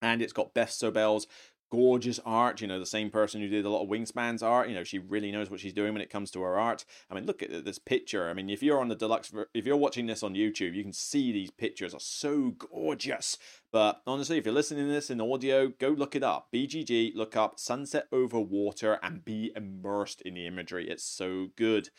And 0.00 0.22
it's 0.22 0.32
got 0.32 0.54
Beth 0.54 0.70
Sobel's 0.70 1.26
gorgeous 1.70 2.20
art. 2.24 2.60
You 2.60 2.66
know, 2.66 2.78
the 2.78 2.86
same 2.86 3.10
person 3.10 3.40
who 3.40 3.48
did 3.48 3.64
a 3.64 3.70
lot 3.70 3.82
of 3.82 3.88
Wingspan's 3.88 4.42
art. 4.42 4.68
You 4.68 4.74
know, 4.74 4.84
she 4.84 4.98
really 4.98 5.30
knows 5.30 5.50
what 5.50 5.60
she's 5.60 5.72
doing 5.72 5.92
when 5.92 6.02
it 6.02 6.10
comes 6.10 6.30
to 6.32 6.42
her 6.42 6.58
art. 6.58 6.84
I 7.10 7.14
mean, 7.14 7.26
look 7.26 7.42
at 7.42 7.64
this 7.64 7.78
picture. 7.78 8.28
I 8.28 8.34
mean, 8.34 8.50
if 8.50 8.62
you're 8.62 8.80
on 8.80 8.88
the 8.88 8.94
deluxe, 8.94 9.32
if 9.54 9.66
you're 9.66 9.76
watching 9.76 10.06
this 10.06 10.22
on 10.22 10.34
YouTube, 10.34 10.74
you 10.74 10.82
can 10.82 10.92
see 10.92 11.32
these 11.32 11.50
pictures 11.50 11.94
are 11.94 12.00
so 12.00 12.50
gorgeous. 12.50 13.38
But 13.72 14.02
honestly, 14.06 14.38
if 14.38 14.44
you're 14.44 14.54
listening 14.54 14.86
to 14.86 14.92
this 14.92 15.10
in 15.10 15.20
audio, 15.20 15.68
go 15.68 15.88
look 15.88 16.16
it 16.16 16.22
up. 16.22 16.48
BGG, 16.54 17.14
look 17.14 17.36
up 17.36 17.58
Sunset 17.58 18.06
Over 18.12 18.40
Water 18.40 18.98
and 19.02 19.24
be 19.24 19.52
immersed 19.54 20.22
in 20.22 20.34
the 20.34 20.46
imagery. 20.46 20.88
It's 20.88 21.04
so 21.04 21.48
good. 21.56 21.90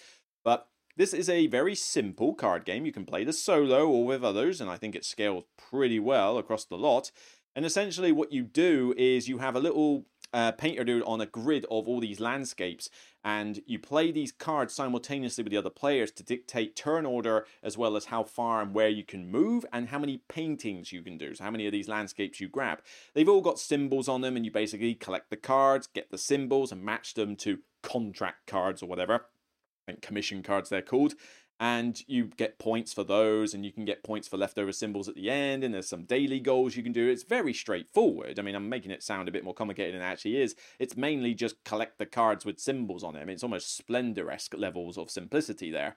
But 0.44 0.68
this 1.00 1.14
is 1.14 1.30
a 1.30 1.48
very 1.48 1.76
simple 1.76 2.34
card 2.34 2.66
game. 2.66 2.86
You 2.86 2.92
can 2.92 3.06
play 3.06 3.24
the 3.24 3.32
solo 3.32 3.88
or 3.88 4.06
with 4.06 4.22
others, 4.22 4.60
and 4.60 4.70
I 4.70 4.76
think 4.76 4.96
it 4.96 5.06
scales 5.06 5.46
pretty 5.58 5.98
well 5.98 6.38
across 6.38 6.66
the 6.66 6.78
lot. 6.78 7.12
And 7.56 7.66
essentially, 7.66 8.12
what 8.12 8.32
you 8.32 8.44
do 8.44 8.94
is 8.98 9.28
you 9.28 9.40
have 9.40 9.56
a 9.56 9.60
little 9.60 10.06
uh, 10.34 10.52
painter 10.52 10.84
dude 10.84 11.04
on 11.04 11.22
a 11.22 11.26
grid 11.26 11.66
of 11.66 11.88
all 11.88 12.00
these 12.00 12.20
landscapes, 12.20 12.90
and 13.24 13.62
you 13.66 13.80
play 13.80 14.12
these 14.12 14.32
cards 14.32 14.74
simultaneously 14.74 15.44
with 15.44 15.52
the 15.52 15.58
other 15.58 15.70
players 15.70 16.12
to 16.12 16.24
dictate 16.24 16.76
turn 16.76 17.06
order 17.06 17.46
as 17.64 17.78
well 17.78 17.96
as 17.96 18.06
how 18.06 18.24
far 18.24 18.62
and 18.62 18.74
where 18.74 18.90
you 18.90 19.04
can 19.04 19.30
move 19.30 19.66
and 19.74 19.90
how 19.90 20.00
many 20.00 20.22
paintings 20.30 20.92
you 20.92 21.02
can 21.02 21.18
do. 21.18 21.34
So, 21.34 21.44
how 21.44 21.52
many 21.52 21.66
of 21.66 21.72
these 21.72 21.88
landscapes 21.88 22.40
you 22.40 22.48
grab. 22.48 22.82
They've 23.14 23.30
all 23.30 23.42
got 23.42 23.60
symbols 23.60 24.08
on 24.08 24.22
them, 24.22 24.36
and 24.36 24.46
you 24.46 24.52
basically 24.52 24.94
collect 24.94 25.30
the 25.30 25.38
cards, 25.38 25.88
get 25.88 26.12
the 26.12 26.18
symbols, 26.18 26.72
and 26.72 26.84
match 26.84 27.16
them 27.16 27.36
to 27.38 27.60
contract 27.82 28.48
cards 28.48 28.84
or 28.84 28.86
whatever. 28.86 29.26
Commission 30.04 30.44
cards 30.44 30.70
they're 30.70 30.84
called 30.84 31.16
and 31.60 32.02
you 32.08 32.26
get 32.38 32.58
points 32.58 32.93
for 32.93 33.04
those 33.04 33.54
and 33.54 33.65
you 33.65 33.72
can 33.72 33.84
get 33.86 34.04
points 34.04 34.28
for 34.28 34.38
leftover 34.38 34.72
symbols 34.72 35.10
at 35.10 35.15
the 35.15 35.30
end 35.30 35.63
and 35.63 35.74
there's 35.74 35.89
some 35.89 36.04
daily 36.04 36.39
goals 36.39 36.76
you 36.76 36.84
can 36.84 36.93
do. 36.93 37.10
It's 37.10 37.24
very 37.24 37.54
straightforward. 37.54 38.39
I 38.39 38.41
mean 38.41 38.56
i'm 38.56 38.69
making 38.69 38.91
it 38.91 39.04
sound 39.04 39.28
a 39.28 39.32
bit 39.32 39.43
more 39.43 39.54
complicated 39.54 39.95
than 39.95 40.02
it 40.02 40.06
actually 40.06 40.41
is. 40.41 40.56
It's 40.80 40.95
mainly 40.95 41.34
just 41.34 41.63
collect 41.65 41.98
the 41.98 42.06
cards 42.06 42.45
with 42.45 42.60
symbols 42.60 43.04
on 43.04 43.13
them. 43.13 43.30
It's 43.30 43.43
almost 43.43 43.76
splendor-esque 43.76 44.56
levels 44.58 44.98
of 44.98 45.10
simplicity 45.10 45.72
there 45.72 45.95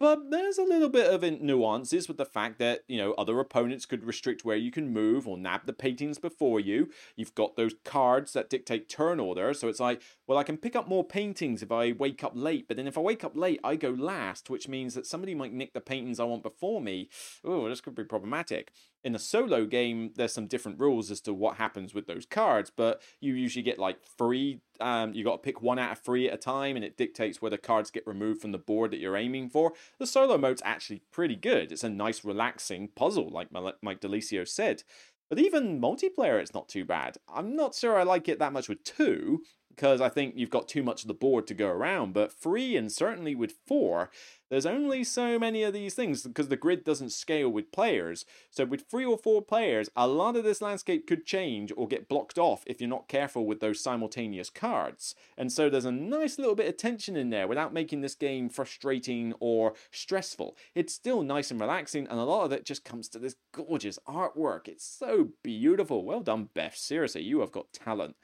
but 0.00 0.30
there's 0.30 0.56
a 0.56 0.64
little 0.64 0.88
bit 0.88 1.12
of 1.12 1.22
nuances 1.42 2.08
with 2.08 2.16
the 2.16 2.24
fact 2.24 2.58
that, 2.58 2.80
you 2.88 2.96
know, 2.96 3.12
other 3.12 3.38
opponents 3.38 3.84
could 3.84 4.02
restrict 4.02 4.46
where 4.46 4.56
you 4.56 4.70
can 4.70 4.92
move 4.92 5.28
or 5.28 5.36
nab 5.36 5.66
the 5.66 5.74
paintings 5.74 6.18
before 6.18 6.58
you. 6.58 6.88
You've 7.16 7.34
got 7.34 7.56
those 7.56 7.74
cards 7.84 8.32
that 8.32 8.48
dictate 8.48 8.88
turn 8.88 9.20
order. 9.20 9.52
So 9.52 9.68
it's 9.68 9.78
like, 9.78 10.00
well, 10.26 10.38
I 10.38 10.42
can 10.42 10.56
pick 10.56 10.74
up 10.74 10.88
more 10.88 11.04
paintings 11.04 11.62
if 11.62 11.70
I 11.70 11.92
wake 11.92 12.24
up 12.24 12.32
late. 12.34 12.66
But 12.66 12.78
then 12.78 12.86
if 12.86 12.96
I 12.96 13.02
wake 13.02 13.22
up 13.22 13.36
late, 13.36 13.60
I 13.62 13.76
go 13.76 13.90
last, 13.90 14.48
which 14.48 14.68
means 14.68 14.94
that 14.94 15.06
somebody 15.06 15.34
might 15.34 15.52
nick 15.52 15.74
the 15.74 15.82
paintings 15.82 16.18
I 16.18 16.24
want 16.24 16.42
before 16.42 16.80
me. 16.80 17.10
Oh, 17.44 17.68
this 17.68 17.82
could 17.82 17.94
be 17.94 18.04
problematic 18.04 18.72
in 19.04 19.14
a 19.14 19.18
solo 19.18 19.64
game, 19.64 20.12
there's 20.16 20.32
some 20.32 20.46
different 20.46 20.78
rules 20.78 21.10
as 21.10 21.20
to 21.22 21.32
what 21.32 21.56
happens 21.56 21.94
with 21.94 22.06
those 22.06 22.26
cards, 22.26 22.70
but 22.74 23.00
you 23.20 23.34
usually 23.34 23.62
get 23.62 23.78
like 23.78 24.02
three. 24.18 24.60
Um, 24.80 25.12
you 25.14 25.24
got 25.24 25.32
to 25.32 25.38
pick 25.38 25.62
one 25.62 25.78
out 25.78 25.92
of 25.92 25.98
three 25.98 26.28
at 26.28 26.34
a 26.34 26.38
time, 26.38 26.76
and 26.76 26.84
it 26.84 26.96
dictates 26.96 27.40
whether 27.40 27.56
cards 27.56 27.90
get 27.90 28.06
removed 28.06 28.40
from 28.40 28.52
the 28.52 28.58
board 28.58 28.90
that 28.90 28.98
you're 28.98 29.16
aiming 29.16 29.50
for. 29.50 29.72
The 29.98 30.06
solo 30.06 30.38
mode's 30.38 30.62
actually 30.64 31.02
pretty 31.10 31.36
good. 31.36 31.72
It's 31.72 31.84
a 31.84 31.90
nice, 31.90 32.24
relaxing 32.24 32.88
puzzle, 32.94 33.28
like 33.30 33.48
Mike 33.52 34.00
DiLisio 34.00 34.46
said. 34.46 34.82
But 35.28 35.38
even 35.38 35.80
multiplayer, 35.80 36.40
it's 36.40 36.54
not 36.54 36.68
too 36.68 36.84
bad. 36.84 37.18
I'm 37.32 37.54
not 37.54 37.74
sure 37.74 37.96
I 37.96 38.02
like 38.02 38.28
it 38.28 38.40
that 38.40 38.52
much 38.52 38.68
with 38.68 38.82
two, 38.82 39.42
because 39.80 40.02
I 40.02 40.10
think 40.10 40.34
you've 40.36 40.50
got 40.50 40.68
too 40.68 40.82
much 40.82 41.00
of 41.00 41.08
the 41.08 41.14
board 41.14 41.46
to 41.46 41.54
go 41.54 41.68
around. 41.68 42.12
But 42.12 42.30
three, 42.30 42.76
and 42.76 42.92
certainly 42.92 43.34
with 43.34 43.54
four, 43.66 44.10
there's 44.50 44.66
only 44.66 45.04
so 45.04 45.38
many 45.38 45.62
of 45.62 45.72
these 45.72 45.94
things 45.94 46.22
because 46.22 46.48
the 46.48 46.56
grid 46.56 46.84
doesn't 46.84 47.12
scale 47.12 47.48
with 47.48 47.72
players. 47.72 48.26
So 48.50 48.66
with 48.66 48.90
three 48.90 49.06
or 49.06 49.16
four 49.16 49.40
players, 49.40 49.88
a 49.96 50.06
lot 50.06 50.36
of 50.36 50.44
this 50.44 50.60
landscape 50.60 51.06
could 51.06 51.24
change 51.24 51.72
or 51.78 51.88
get 51.88 52.10
blocked 52.10 52.36
off 52.36 52.62
if 52.66 52.78
you're 52.78 52.90
not 52.90 53.08
careful 53.08 53.46
with 53.46 53.60
those 53.60 53.82
simultaneous 53.82 54.50
cards. 54.50 55.14
And 55.38 55.50
so 55.50 55.70
there's 55.70 55.86
a 55.86 55.92
nice 55.92 56.38
little 56.38 56.54
bit 56.54 56.68
of 56.68 56.76
tension 56.76 57.16
in 57.16 57.30
there 57.30 57.48
without 57.48 57.72
making 57.72 58.02
this 58.02 58.14
game 58.14 58.50
frustrating 58.50 59.32
or 59.40 59.72
stressful. 59.90 60.58
It's 60.74 60.92
still 60.92 61.22
nice 61.22 61.50
and 61.50 61.58
relaxing, 61.58 62.06
and 62.06 62.20
a 62.20 62.24
lot 62.24 62.44
of 62.44 62.52
it 62.52 62.66
just 62.66 62.84
comes 62.84 63.08
to 63.10 63.18
this 63.18 63.36
gorgeous 63.52 63.98
artwork. 64.06 64.68
It's 64.68 64.84
so 64.84 65.28
beautiful. 65.42 66.04
Well 66.04 66.20
done, 66.20 66.50
Beth. 66.52 66.76
Seriously, 66.76 67.22
you 67.22 67.40
have 67.40 67.52
got 67.52 67.72
talent. 67.72 68.16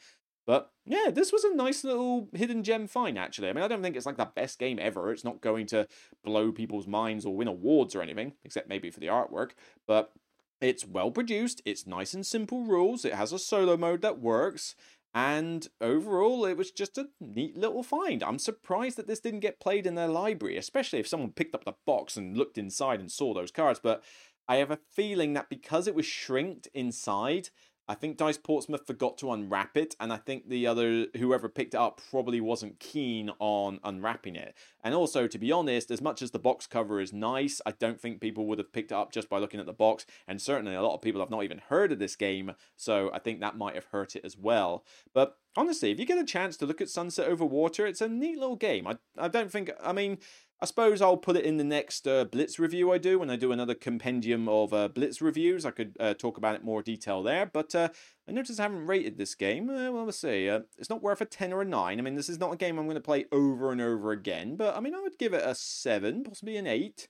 But 0.47 0.71
yeah, 0.85 1.11
this 1.13 1.33
was 1.33 1.43
a 1.45 1.55
nice 1.55 1.83
little 1.83 2.29
hidden 2.33 2.63
gem 2.63 2.87
find, 2.87 3.19
actually. 3.19 3.49
I 3.49 3.53
mean, 3.53 3.65
I 3.65 3.69
don't 3.69 3.83
think 3.83 3.97
it's 3.97 4.07
like 4.07 4.17
the 4.17 4.31
best 4.33 4.59
game 4.59 4.79
ever. 4.81 5.11
It's 5.11 5.25
not 5.25 5.41
going 5.41 5.67
to 5.67 5.89
blow 6.25 6.53
people's 6.53 6.87
minds 6.87 7.27
or 7.27 7.35
win 7.35 7.49
awards 7.49 7.95
or 7.97 8.03
anything, 8.03 8.35
except 8.45 8.69
maybe 8.69 8.91
for 8.91 9.01
the 9.01 9.09
artwork. 9.09 9.51
But 9.89 10.13
it's 10.61 10.87
well 10.87 11.11
produced, 11.11 11.61
it's 11.65 11.87
nice 11.87 12.15
and 12.15 12.25
simple 12.25 12.65
rules, 12.65 13.05
it 13.05 13.15
has 13.15 13.33
a 13.33 13.39
solo 13.39 13.77
mode 13.77 14.03
that 14.03 14.21
works. 14.21 14.75
And 15.15 15.67
overall, 15.81 16.45
it 16.45 16.59
was 16.59 16.71
just 16.71 16.99
a 16.99 17.09
neat 17.21 17.57
little 17.57 17.83
find. 17.83 18.23
I'm 18.23 18.39
surprised 18.39 18.99
that 18.99 19.07
this 19.07 19.21
didn't 19.21 19.41
get 19.41 19.61
played 19.61 19.87
in 19.87 19.95
their 19.95 20.09
library, 20.09 20.59
especially 20.59 20.99
if 20.99 21.09
someone 21.09 21.33
picked 21.33 21.55
up 21.55 21.65
the 21.65 21.73
box 21.87 22.19
and 22.19 22.37
looked 22.37 22.59
inside 22.59 23.01
and 23.01 23.11
saw 23.11 23.33
those 23.33 23.51
cards. 23.51 23.81
But 23.83 24.05
I 24.47 24.57
have 24.57 24.71
a 24.71 24.79
feeling 24.93 25.33
that 25.33 25.49
because 25.49 25.87
it 25.87 25.95
was 25.95 26.05
shrinked 26.05 26.69
inside, 26.75 27.49
I 27.88 27.94
think 27.94 28.16
Dice 28.16 28.38
Portsmouth 28.38 28.87
forgot 28.87 29.16
to 29.18 29.33
unwrap 29.33 29.77
it, 29.77 29.94
and 30.01 30.12
I 30.12 30.16
think 30.16 30.49
the 30.49 30.66
other 30.66 31.07
whoever 31.16 31.49
picked 31.49 31.75
it 31.75 31.79
up 31.79 32.01
probably 32.11 32.40
wasn't 32.40 32.81
keen 32.81 33.31
on 33.38 33.79
unwrapping 33.85 34.35
it. 34.35 34.55
And 34.83 34.94
also, 34.94 35.27
to 35.27 35.38
be 35.38 35.53
honest, 35.53 35.90
as 35.90 36.01
much 36.01 36.20
as 36.20 36.33
the 36.33 36.38
box 36.38 36.66
cover 36.66 37.01
is 37.01 37.12
nice, 37.12 37.61
I 37.64 37.72
don't 37.72 38.01
think 38.01 38.20
people 38.20 38.46
would 38.46 38.59
have 38.59 38.72
picked 38.72 38.90
it 38.90 38.96
up 38.96 39.12
just 39.12 39.29
by 39.29 39.38
looking 39.38 39.61
at 39.61 39.66
the 39.66 39.72
box. 39.72 40.05
And 40.27 40.42
certainly, 40.42 40.75
a 40.75 40.83
lot 40.83 40.94
of 40.94 41.03
people 41.03 41.20
have 41.20 41.31
not 41.31 41.44
even 41.44 41.62
heard 41.68 41.92
of 41.92 41.99
this 41.99 42.16
game, 42.16 42.53
so 42.77 43.11
I 43.12 43.20
think 43.20 43.40
that 43.40 43.57
might 43.57 43.75
have 43.75 43.87
hurt 43.87 44.16
it 44.16 44.25
as 44.25 44.37
well. 44.37 44.85
But 45.14 45.38
honestly, 45.57 45.90
if 45.90 45.99
you 45.99 46.07
get 46.07 46.18
a 46.18 46.25
chance 46.25 46.57
to 46.59 46.66
look 46.66 46.81
at 46.81 46.90
Sunset 46.90 47.29
Over 47.29 47.44
Water, 47.44 47.87
it's 47.87 48.01
a 48.01 48.09
neat 48.09 48.38
little 48.38 48.57
game. 48.57 48.87
I 48.87 48.96
I 49.16 49.29
don't 49.29 49.51
think 49.51 49.70
I 49.83 49.92
mean 49.92 50.18
I 50.59 50.64
suppose 50.64 51.03
I'll 51.03 51.19
put 51.19 51.37
it 51.37 51.45
in 51.45 51.59
the 51.59 51.64
next 51.64 52.09
uh, 52.09 52.25
Blitz 52.25 52.59
review 52.59 52.90
I 52.90 52.97
do 52.97 53.19
when 53.19 53.29
I 53.29 53.37
do 53.37 53.53
another 53.53 53.75
compendium 53.75 54.49
of 54.49 54.73
uh, 54.73 54.88
Blitz 54.88 55.21
reviews. 55.21 55.66
I 55.66 55.71
could 55.71 55.97
uh, 56.01 56.14
talk 56.14 56.38
about 56.38 56.55
it 56.55 56.64
more 56.64 56.83
detail 56.83 57.23
there. 57.23 57.45
But 57.45 57.75
uh, 57.75 57.90
I 58.27 58.33
notice 58.33 58.59
I 58.59 58.62
haven't 58.62 58.87
rated 58.87 59.19
this 59.19 59.35
game. 59.35 59.69
Uh, 59.69 59.92
well, 59.92 60.07
let's 60.07 60.19
see. 60.19 60.49
Uh, 60.49 60.61
it's 60.79 60.88
not 60.88 61.03
worth 61.03 61.21
a 61.21 61.27
10 61.27 61.53
or 61.53 61.61
a 61.61 61.64
9. 61.66 61.99
I 61.99 62.03
mean, 62.03 62.14
this 62.14 62.31
is 62.31 62.38
not 62.38 62.55
a 62.55 62.57
game 62.57 62.79
I'm 62.79 62.87
going 62.87 62.95
to 62.95 63.03
play 63.03 63.27
over 63.33 63.71
and 63.71 63.83
over 63.83 64.12
again. 64.12 64.57
But 64.57 64.75
I 64.75 64.81
mean, 64.81 64.95
I 64.95 65.01
would 65.01 65.19
give 65.19 65.35
it 65.35 65.45
a 65.45 65.55
7, 65.55 66.25
possibly 66.25 66.57
an 66.57 66.66
8. 66.66 67.07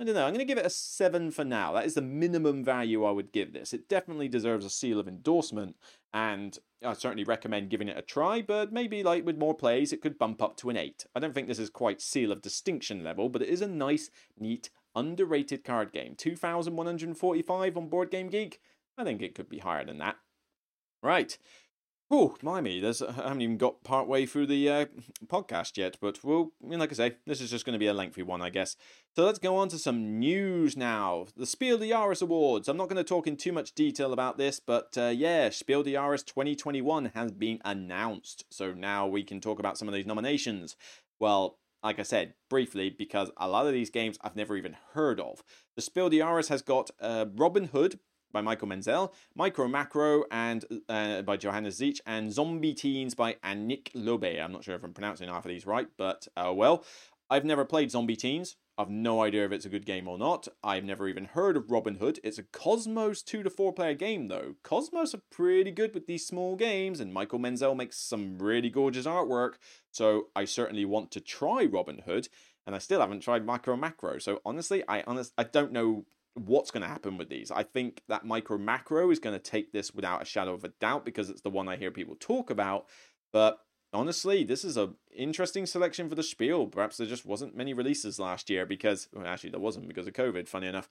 I 0.00 0.04
don't 0.04 0.14
know. 0.14 0.24
I'm 0.24 0.32
going 0.32 0.38
to 0.38 0.46
give 0.46 0.56
it 0.56 0.64
a 0.64 0.70
7 0.70 1.30
for 1.30 1.44
now. 1.44 1.72
That 1.72 1.84
is 1.84 1.92
the 1.92 2.00
minimum 2.00 2.64
value 2.64 3.04
I 3.04 3.10
would 3.10 3.32
give 3.32 3.52
this. 3.52 3.74
It 3.74 3.86
definitely 3.86 4.28
deserves 4.28 4.64
a 4.64 4.70
seal 4.70 4.98
of 4.98 5.06
endorsement, 5.06 5.76
and 6.14 6.58
I 6.82 6.94
certainly 6.94 7.24
recommend 7.24 7.68
giving 7.68 7.88
it 7.88 7.98
a 7.98 8.02
try, 8.02 8.40
but 8.40 8.72
maybe 8.72 9.02
like 9.02 9.26
with 9.26 9.36
more 9.36 9.54
plays, 9.54 9.92
it 9.92 10.00
could 10.00 10.18
bump 10.18 10.40
up 10.40 10.56
to 10.56 10.70
an 10.70 10.78
8. 10.78 11.04
I 11.14 11.20
don't 11.20 11.34
think 11.34 11.48
this 11.48 11.58
is 11.58 11.68
quite 11.68 12.00
seal 12.00 12.32
of 12.32 12.40
distinction 12.40 13.04
level, 13.04 13.28
but 13.28 13.42
it 13.42 13.50
is 13.50 13.60
a 13.60 13.68
nice, 13.68 14.08
neat 14.38 14.70
underrated 14.96 15.64
card 15.64 15.92
game. 15.92 16.14
2,145 16.16 17.76
on 17.76 17.88
Board 17.90 18.10
Game 18.10 18.30
Geek? 18.30 18.58
I 18.96 19.04
think 19.04 19.20
it 19.20 19.34
could 19.34 19.50
be 19.50 19.58
higher 19.58 19.84
than 19.84 19.98
that. 19.98 20.16
Right. 21.02 21.36
Oh, 22.12 22.34
blimey, 22.42 22.80
there's, 22.80 23.02
I 23.02 23.12
haven't 23.12 23.42
even 23.42 23.56
got 23.56 23.84
part 23.84 24.08
way 24.08 24.26
through 24.26 24.48
the 24.48 24.68
uh, 24.68 24.86
podcast 25.26 25.76
yet, 25.76 25.96
but 26.00 26.24
we'll, 26.24 26.50
I 26.60 26.66
mean, 26.66 26.80
like 26.80 26.90
I 26.90 26.96
say, 26.96 27.16
this 27.24 27.40
is 27.40 27.50
just 27.50 27.64
going 27.64 27.74
to 27.74 27.78
be 27.78 27.86
a 27.86 27.94
lengthy 27.94 28.24
one, 28.24 28.42
I 28.42 28.50
guess. 28.50 28.74
So 29.14 29.24
let's 29.24 29.38
go 29.38 29.56
on 29.56 29.68
to 29.68 29.78
some 29.78 30.18
news 30.18 30.76
now. 30.76 31.26
The 31.36 31.46
Spiel 31.46 31.78
des 31.78 31.90
Jahres 31.90 32.20
Awards. 32.20 32.66
I'm 32.66 32.76
not 32.76 32.88
going 32.88 32.96
to 32.96 33.04
talk 33.04 33.28
in 33.28 33.36
too 33.36 33.52
much 33.52 33.76
detail 33.76 34.12
about 34.12 34.38
this, 34.38 34.58
but 34.58 34.98
uh, 34.98 35.12
yeah, 35.14 35.50
Spiel 35.50 35.84
des 35.84 35.92
Jahres 35.92 36.26
2021 36.26 37.12
has 37.14 37.30
been 37.30 37.60
announced. 37.64 38.44
So 38.50 38.72
now 38.72 39.06
we 39.06 39.22
can 39.22 39.40
talk 39.40 39.60
about 39.60 39.78
some 39.78 39.86
of 39.86 39.94
these 39.94 40.06
nominations. 40.06 40.74
Well, 41.20 41.58
like 41.80 42.00
I 42.00 42.02
said, 42.02 42.34
briefly, 42.48 42.90
because 42.90 43.30
a 43.36 43.48
lot 43.48 43.68
of 43.68 43.72
these 43.72 43.90
games 43.90 44.18
I've 44.20 44.36
never 44.36 44.56
even 44.56 44.76
heard 44.94 45.20
of. 45.20 45.44
The 45.76 45.82
Spiel 45.82 46.10
des 46.10 46.18
Jahres 46.18 46.48
has 46.48 46.62
got 46.62 46.90
uh, 47.00 47.26
Robin 47.36 47.66
Hood, 47.66 48.00
by 48.32 48.40
Michael 48.40 48.68
Menzel, 48.68 49.12
Micro 49.34 49.68
Macro 49.68 50.24
and 50.30 50.64
uh, 50.88 51.22
by 51.22 51.36
Johannes 51.36 51.78
Zeitsch, 51.78 52.00
and 52.06 52.32
Zombie 52.32 52.74
Teens 52.74 53.14
by 53.14 53.34
Annick 53.44 53.90
Lobe. 53.94 54.24
I'm 54.24 54.52
not 54.52 54.64
sure 54.64 54.74
if 54.74 54.84
I'm 54.84 54.92
pronouncing 54.92 55.28
half 55.28 55.44
of 55.44 55.50
these 55.50 55.66
right, 55.66 55.88
but 55.96 56.28
uh, 56.36 56.52
well, 56.54 56.84
I've 57.30 57.44
never 57.44 57.64
played 57.64 57.90
Zombie 57.90 58.16
Teens. 58.16 58.56
I've 58.76 58.90
no 58.90 59.22
idea 59.22 59.44
if 59.44 59.52
it's 59.52 59.66
a 59.66 59.70
good 59.70 59.84
game 59.84 60.08
or 60.08 60.16
not. 60.16 60.48
I've 60.64 60.84
never 60.84 61.06
even 61.06 61.26
heard 61.26 61.56
of 61.56 61.70
Robin 61.70 61.96
Hood. 61.96 62.18
It's 62.24 62.38
a 62.38 62.42
Kosmos 62.42 63.22
2 63.22 63.42
to 63.42 63.50
4 63.50 63.74
player 63.74 63.94
game 63.94 64.28
though. 64.28 64.54
Kosmos 64.64 65.14
are 65.14 65.22
pretty 65.30 65.70
good 65.70 65.92
with 65.94 66.06
these 66.06 66.26
small 66.26 66.56
games, 66.56 66.98
and 66.98 67.12
Michael 67.12 67.38
Menzel 67.38 67.74
makes 67.74 67.98
some 67.98 68.38
really 68.38 68.70
gorgeous 68.70 69.06
artwork, 69.06 69.54
so 69.92 70.28
I 70.34 70.44
certainly 70.46 70.84
want 70.84 71.10
to 71.12 71.20
try 71.20 71.66
Robin 71.66 72.02
Hood. 72.06 72.28
And 72.66 72.74
I 72.74 72.78
still 72.78 73.00
haven't 73.00 73.20
tried 73.20 73.44
Micro 73.44 73.76
Macro, 73.76 74.18
so 74.18 74.40
honestly, 74.44 74.82
I 74.88 75.02
honest 75.06 75.32
I 75.36 75.44
don't 75.44 75.72
know 75.72 76.06
what's 76.46 76.70
going 76.70 76.82
to 76.82 76.88
happen 76.88 77.18
with 77.18 77.28
these. 77.28 77.50
I 77.50 77.62
think 77.62 78.02
that 78.08 78.24
Micro 78.24 78.58
Macro 78.58 79.10
is 79.10 79.18
going 79.18 79.38
to 79.38 79.42
take 79.42 79.72
this 79.72 79.92
without 79.92 80.22
a 80.22 80.24
shadow 80.24 80.54
of 80.54 80.64
a 80.64 80.72
doubt 80.80 81.04
because 81.04 81.30
it's 81.30 81.42
the 81.42 81.50
one 81.50 81.68
I 81.68 81.76
hear 81.76 81.90
people 81.90 82.16
talk 82.18 82.50
about. 82.50 82.86
But 83.32 83.58
honestly, 83.92 84.44
this 84.44 84.64
is 84.64 84.76
a 84.76 84.90
interesting 85.14 85.66
selection 85.66 86.08
for 86.08 86.14
the 86.14 86.22
Spiel. 86.22 86.66
Perhaps 86.66 86.96
there 86.96 87.06
just 87.06 87.26
wasn't 87.26 87.56
many 87.56 87.72
releases 87.74 88.18
last 88.18 88.50
year 88.50 88.66
because 88.66 89.08
well, 89.12 89.26
actually 89.26 89.50
there 89.50 89.60
wasn't 89.60 89.88
because 89.88 90.06
of 90.06 90.14
COVID. 90.14 90.48
Funny 90.48 90.66
enough, 90.66 90.88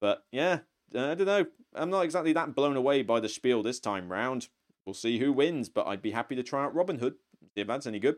but 0.00 0.24
yeah, 0.32 0.60
I 0.94 1.14
don't 1.14 1.26
know. 1.26 1.46
I'm 1.74 1.90
not 1.90 2.04
exactly 2.04 2.32
that 2.32 2.54
blown 2.54 2.76
away 2.76 3.02
by 3.02 3.20
the 3.20 3.28
Spiel 3.28 3.62
this 3.62 3.80
time 3.80 4.10
round. 4.10 4.48
We'll 4.84 4.94
see 4.94 5.18
who 5.18 5.32
wins, 5.32 5.68
but 5.68 5.86
I'd 5.86 6.02
be 6.02 6.12
happy 6.12 6.34
to 6.36 6.42
try 6.42 6.64
out 6.64 6.74
Robin 6.74 6.98
Hood 6.98 7.14
see 7.54 7.62
if 7.62 7.66
that's 7.66 7.86
any 7.86 7.98
good. 7.98 8.16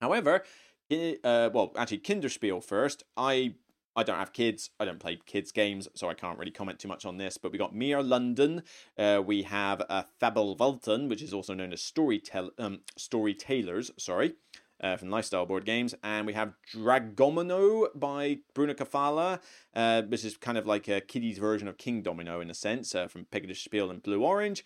However, 0.00 0.44
uh, 0.90 1.50
well, 1.52 1.72
actually, 1.76 1.98
Kinderspiel 1.98 2.62
first. 2.62 3.04
I 3.16 3.54
I 3.94 4.02
don't 4.02 4.18
have 4.18 4.32
kids. 4.32 4.70
I 4.80 4.84
don't 4.84 5.00
play 5.00 5.18
kids 5.26 5.52
games, 5.52 5.88
so 5.94 6.08
I 6.08 6.14
can't 6.14 6.38
really 6.38 6.50
comment 6.50 6.78
too 6.78 6.88
much 6.88 7.04
on 7.04 7.18
this. 7.18 7.38
But 7.38 7.52
we 7.52 7.58
got 7.58 7.74
Mia 7.74 8.00
London. 8.00 8.62
Uh, 8.98 9.22
we 9.24 9.42
have 9.42 9.82
uh, 9.88 10.04
Fabelwelten, 10.20 11.08
which 11.08 11.22
is 11.22 11.34
also 11.34 11.54
known 11.54 11.72
as 11.72 11.80
Storytell 11.80 12.50
um, 12.58 12.80
Storytailors. 12.98 13.90
Sorry. 13.98 14.34
Uh, 14.82 14.96
from 14.96 15.10
Lifestyle 15.10 15.46
Board 15.46 15.64
Games, 15.64 15.94
and 16.02 16.26
we 16.26 16.32
have 16.32 16.54
Dragomino 16.74 17.86
by 17.94 18.38
Bruno 18.52 18.74
Cathala, 18.74 19.38
uh, 19.76 20.02
which 20.02 20.24
is 20.24 20.36
kind 20.36 20.58
of 20.58 20.66
like 20.66 20.88
a 20.88 21.00
kiddies 21.00 21.38
version 21.38 21.68
of 21.68 21.76
Kingdomino 21.76 22.42
in 22.42 22.50
a 22.50 22.54
sense, 22.54 22.92
uh, 22.92 23.06
from 23.06 23.24
Pegasus 23.26 23.60
Spiel 23.60 23.92
and 23.92 24.02
Blue 24.02 24.24
Orange. 24.24 24.64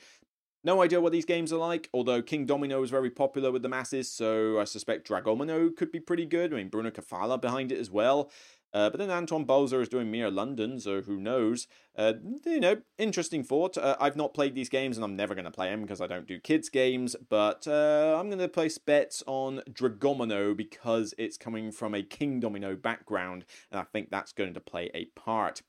No 0.65 0.83
idea 0.83 1.03
what 1.03 1.13
these 1.13 1.27
games 1.27 1.53
are 1.53 1.59
like, 1.59 1.91
although 1.93 2.23
Kingdomino 2.23 2.83
is 2.83 2.89
very 2.89 3.11
popular 3.11 3.53
with 3.53 3.63
the 3.63 3.69
masses, 3.69 4.11
so 4.11 4.59
I 4.59 4.65
suspect 4.65 5.07
Dragomino 5.07 5.77
could 5.77 5.93
be 5.93 6.01
pretty 6.01 6.25
good. 6.25 6.53
I 6.53 6.57
mean, 6.57 6.71
Bruno 6.71 6.91
Cathala 6.91 7.39
behind 7.39 7.71
it 7.71 7.79
as 7.79 7.91
well. 7.91 8.31
Uh, 8.77 8.91
but 8.91 8.99
then 8.99 9.11
Antoine 9.11 9.47
Bauza 9.47 9.81
is 9.81 9.89
doing 9.89 10.11
Mia 10.11 10.29
London, 10.29 10.79
so 10.79 11.01
who 11.01 11.19
knows? 11.19 11.67
Uh, 11.97 12.13
you 12.45 12.61
know, 12.61 12.77
interesting 12.99 13.43
thought. 13.43 13.79
Uh, 13.79 13.97
I've 13.99 14.17
not 14.17 14.35
played 14.35 14.55
these 14.55 14.69
games 14.69 14.99
and 14.99 15.05
I'm 15.05 15.17
never 15.17 15.35
going 15.35 15.47
to 15.47 15.51
play 15.51 15.71
them 15.71 15.81
because 15.81 16.03
I 16.03 16.07
don't 16.07 16.27
do 16.27 16.39
kids' 16.39 16.69
games, 16.69 17.17
but 17.31 17.67
uh, 17.67 18.19
I'm 18.21 18.29
going 18.29 18.39
to 18.39 18.49
place 18.49 18.77
bets 18.77 19.23
on 19.27 19.63
Dragomino 19.71 20.55
because 20.55 21.15
it's 21.17 21.39
coming 21.39 21.73
from 21.73 21.95
a 21.95 22.03
Kingdomino 22.03 22.81
background, 22.81 23.47
and 23.71 23.81
I 23.81 23.85
think 23.85 24.11
that's 24.11 24.33
going 24.33 24.53
to 24.53 24.61
play 24.61 24.91
a 24.93 25.07
part. 25.19 25.63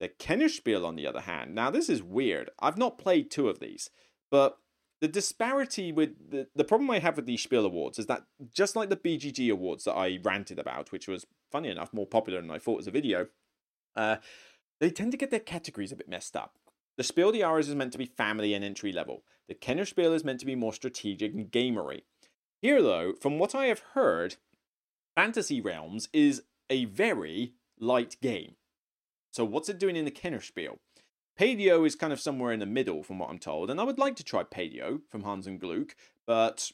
The 0.00 0.08
Kennerspiel, 0.08 0.84
on 0.84 0.96
the 0.96 1.06
other 1.06 1.20
hand, 1.20 1.54
now 1.54 1.70
this 1.70 1.88
is 1.88 2.02
weird. 2.02 2.50
I've 2.58 2.76
not 2.76 2.98
played 2.98 3.30
two 3.30 3.48
of 3.48 3.60
these, 3.60 3.88
but 4.32 4.58
the 5.00 5.06
disparity 5.06 5.92
with 5.92 6.30
the, 6.30 6.48
the 6.56 6.64
problem 6.64 6.90
I 6.90 6.98
have 6.98 7.14
with 7.14 7.26
these 7.26 7.42
Spiel 7.42 7.64
Awards 7.64 8.00
is 8.00 8.06
that 8.06 8.24
just 8.52 8.74
like 8.74 8.88
the 8.88 8.96
BGG 8.96 9.52
Awards 9.52 9.84
that 9.84 9.94
I 9.94 10.18
ranted 10.24 10.58
about, 10.58 10.90
which 10.90 11.06
was 11.06 11.24
funny 11.52 11.68
enough 11.68 11.92
more 11.92 12.06
popular 12.06 12.40
than 12.40 12.50
I 12.50 12.58
thought 12.58 12.80
as 12.80 12.86
a 12.86 12.92
video, 12.92 13.26
uh, 13.94 14.16
they 14.80 14.90
tend 14.90 15.12
to 15.12 15.18
get 15.18 15.30
their 15.30 15.38
categories 15.38 15.92
a 15.92 15.96
bit 15.96 16.08
messed 16.08 16.34
up. 16.34 16.56
The 16.96 17.04
Spiel 17.04 17.32
des 17.32 17.38
Jahres 17.38 17.68
is 17.68 17.74
meant 17.74 17.92
to 17.92 17.98
be 17.98 18.06
family 18.06 18.54
and 18.54 18.64
entry 18.64 18.92
level. 18.92 19.22
The 19.48 19.54
Kenner 19.54 19.84
Spiel 19.84 20.12
is 20.12 20.24
meant 20.24 20.40
to 20.40 20.46
be 20.46 20.56
more 20.56 20.72
strategic 20.72 21.32
and 21.34 21.50
gamery. 21.50 22.02
Here, 22.60 22.82
though, 22.82 23.12
from 23.20 23.38
what 23.38 23.54
I 23.54 23.66
have 23.66 23.82
heard, 23.94 24.36
Fantasy 25.14 25.60
Realms 25.60 26.08
is 26.12 26.42
a 26.70 26.86
very 26.86 27.54
light 27.78 28.16
game. 28.22 28.56
So, 29.32 29.44
what's 29.44 29.68
it 29.68 29.78
doing 29.78 29.96
in 29.96 30.04
the 30.04 30.10
Kenner 30.10 30.40
Spiel? 30.40 30.78
Paleo 31.38 31.86
is 31.86 31.96
kind 31.96 32.12
of 32.12 32.20
somewhere 32.20 32.52
in 32.52 32.60
the 32.60 32.66
middle, 32.66 33.02
from 33.02 33.18
what 33.18 33.30
I'm 33.30 33.38
told, 33.38 33.70
and 33.70 33.80
I 33.80 33.84
would 33.84 33.98
like 33.98 34.16
to 34.16 34.24
try 34.24 34.44
Paleo 34.44 35.00
from 35.10 35.22
Hans 35.22 35.46
and 35.46 35.58
Gluck, 35.58 35.96
but 36.26 36.70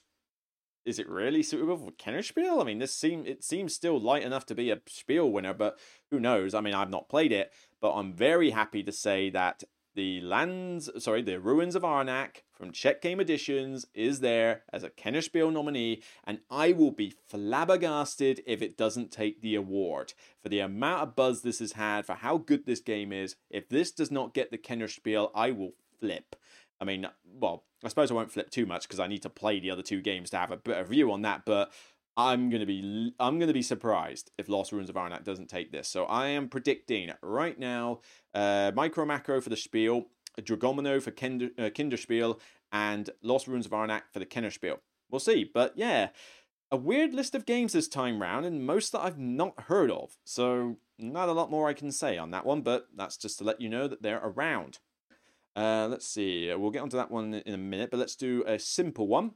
is 0.89 0.99
it 0.99 1.09
really 1.09 1.43
suitable 1.43 1.77
for 1.77 1.91
Kennerspiel? 1.93 2.61
I 2.61 2.65
mean, 2.65 2.79
this 2.79 2.95
seem 2.95 3.27
it 3.27 3.45
seems 3.45 3.75
still 3.75 4.01
light 4.01 4.23
enough 4.23 4.47
to 4.47 4.55
be 4.55 4.71
a 4.71 4.81
Spiel 4.87 5.31
winner, 5.31 5.53
but 5.53 5.79
who 6.11 6.19
knows? 6.19 6.55
I 6.55 6.63
mean, 6.63 6.75
I've 6.75 6.89
not 6.89 7.11
played 7.11 7.31
it, 7.31 7.53
but 7.81 7.93
I'm 7.93 8.15
very 8.15 8.51
happy 8.51 8.83
to 8.83 8.91
say 8.91 9.29
that 9.31 9.65
the 9.95 10.21
lands, 10.23 10.89
sorry, 10.99 11.23
the 11.23 11.41
ruins 11.41 11.75
of 11.75 11.83
Arnak 11.83 12.43
from 12.53 12.73
Czech 12.73 13.03
Game 13.03 13.21
Editions 13.21 13.85
is 13.95 14.21
there 14.21 14.63
as 14.73 14.83
a 14.83 14.91
Kennerspiel 14.91 15.53
nominee, 15.53 16.03
and 16.25 16.39
I 16.51 16.73
will 16.73 16.93
be 16.93 17.13
flabbergasted 17.27 18.43
if 18.47 18.63
it 18.63 18.79
doesn't 18.79 19.11
take 19.11 19.43
the 19.43 19.57
award 19.57 20.15
for 20.43 20.49
the 20.49 20.61
amount 20.61 21.03
of 21.03 21.17
buzz 21.17 21.43
this 21.43 21.59
has 21.59 21.73
had, 21.73 22.07
for 22.07 22.15
how 22.15 22.39
good 22.39 22.65
this 22.65 22.81
game 22.81 23.13
is. 23.13 23.37
If 23.51 23.69
this 23.69 23.91
does 23.91 24.11
not 24.11 24.35
get 24.35 24.51
the 24.51 24.59
Kennerspiel, 24.59 25.31
I 25.35 25.51
will 25.51 25.73
flip. 26.01 26.37
I 26.81 26.85
mean, 26.85 27.07
well, 27.25 27.65
I 27.85 27.89
suppose 27.89 28.11
I 28.11 28.15
won't 28.15 28.31
flip 28.31 28.51
too 28.51 28.67
much 28.67 28.83
because 28.83 29.01
I 29.01 29.07
need 29.07 29.23
to 29.23 29.31
play 29.31 29.61
the 29.61 29.71
other 29.71 29.83
two 29.83 30.01
games 30.01 30.31
to 30.31 30.39
have 30.39 30.51
a 30.51 30.57
better 30.57 30.85
view 30.85 31.13
on 31.13 31.23
that, 31.23 31.43
but 31.45 31.73
I'm 32.17 32.51
gonna 32.51 32.67
be 32.67 33.13
I'm 33.21 33.39
gonna 33.39 33.53
be 33.53 33.63
surprised 33.63 34.31
if 34.39 34.49
Lost 34.49 34.73
Ruins 34.73 34.91
of 34.91 34.97
Arnak 34.97 35.25
doesn't 35.25 35.49
take 35.49 35.71
this. 35.71 35.89
So 35.89 36.05
I 36.05 36.29
am 36.29 36.49
predicting 36.49 37.13
right 37.23 37.59
now, 37.59 38.01
uh, 38.35 38.73
Micro 38.75 39.05
Macro 39.05 39.41
for 39.41 39.51
the 39.51 39.57
Spiel, 39.57 40.07
Dragomino 40.41 41.01
for 41.01 41.13
Kinder, 41.13 41.51
uh, 41.59 41.71
Kinderspiel, 41.71 42.41
and 42.73 43.11
Lost 43.23 43.47
Ruins 43.47 43.67
of 43.67 43.73
Arnak 43.73 44.03
for 44.13 44.19
the 44.19 44.27
Kennerspiel. 44.27 44.79
We'll 45.11 45.21
see, 45.21 45.49
but 45.53 45.75
yeah, 45.77 46.09
a 46.71 46.77
weird 46.77 47.15
list 47.15 47.35
of 47.35 47.47
games 47.47 47.73
this 47.73 47.89
time 47.89 48.21
round, 48.21 48.45
and 48.45 48.67
most 48.67 48.93
that 48.93 49.01
I've 49.01 49.19
not 49.19 49.59
heard 49.63 49.91
of. 49.91 50.17
So 50.25 50.77
not 50.99 51.29
a 51.29 51.33
lot 51.33 51.51
more 51.51 51.69
I 51.69 51.73
can 51.73 51.93
say 51.93 52.19
on 52.19 52.31
that 52.33 52.45
one, 52.45 52.63
but 52.63 52.89
that's 52.95 53.17
just 53.17 53.39
to 53.39 53.45
let 53.45 53.61
you 53.61 53.69
know 53.69 53.89
that 53.89 54.03
they're 54.03 54.21
around. 54.23 54.79
Uh, 55.59 55.89
let's 55.89 56.07
see, 56.07 56.55
we'll 56.55 56.71
get 56.71 56.83
onto 56.83 56.97
that 56.97 57.11
one 57.11 57.35
in 57.35 57.53
a 57.53 57.59
minute, 57.59 57.91
but 57.91 57.99
let's 57.99 58.15
do 58.15 58.45
a 58.47 58.61
simple 58.61 59.09
one. 59.09 59.33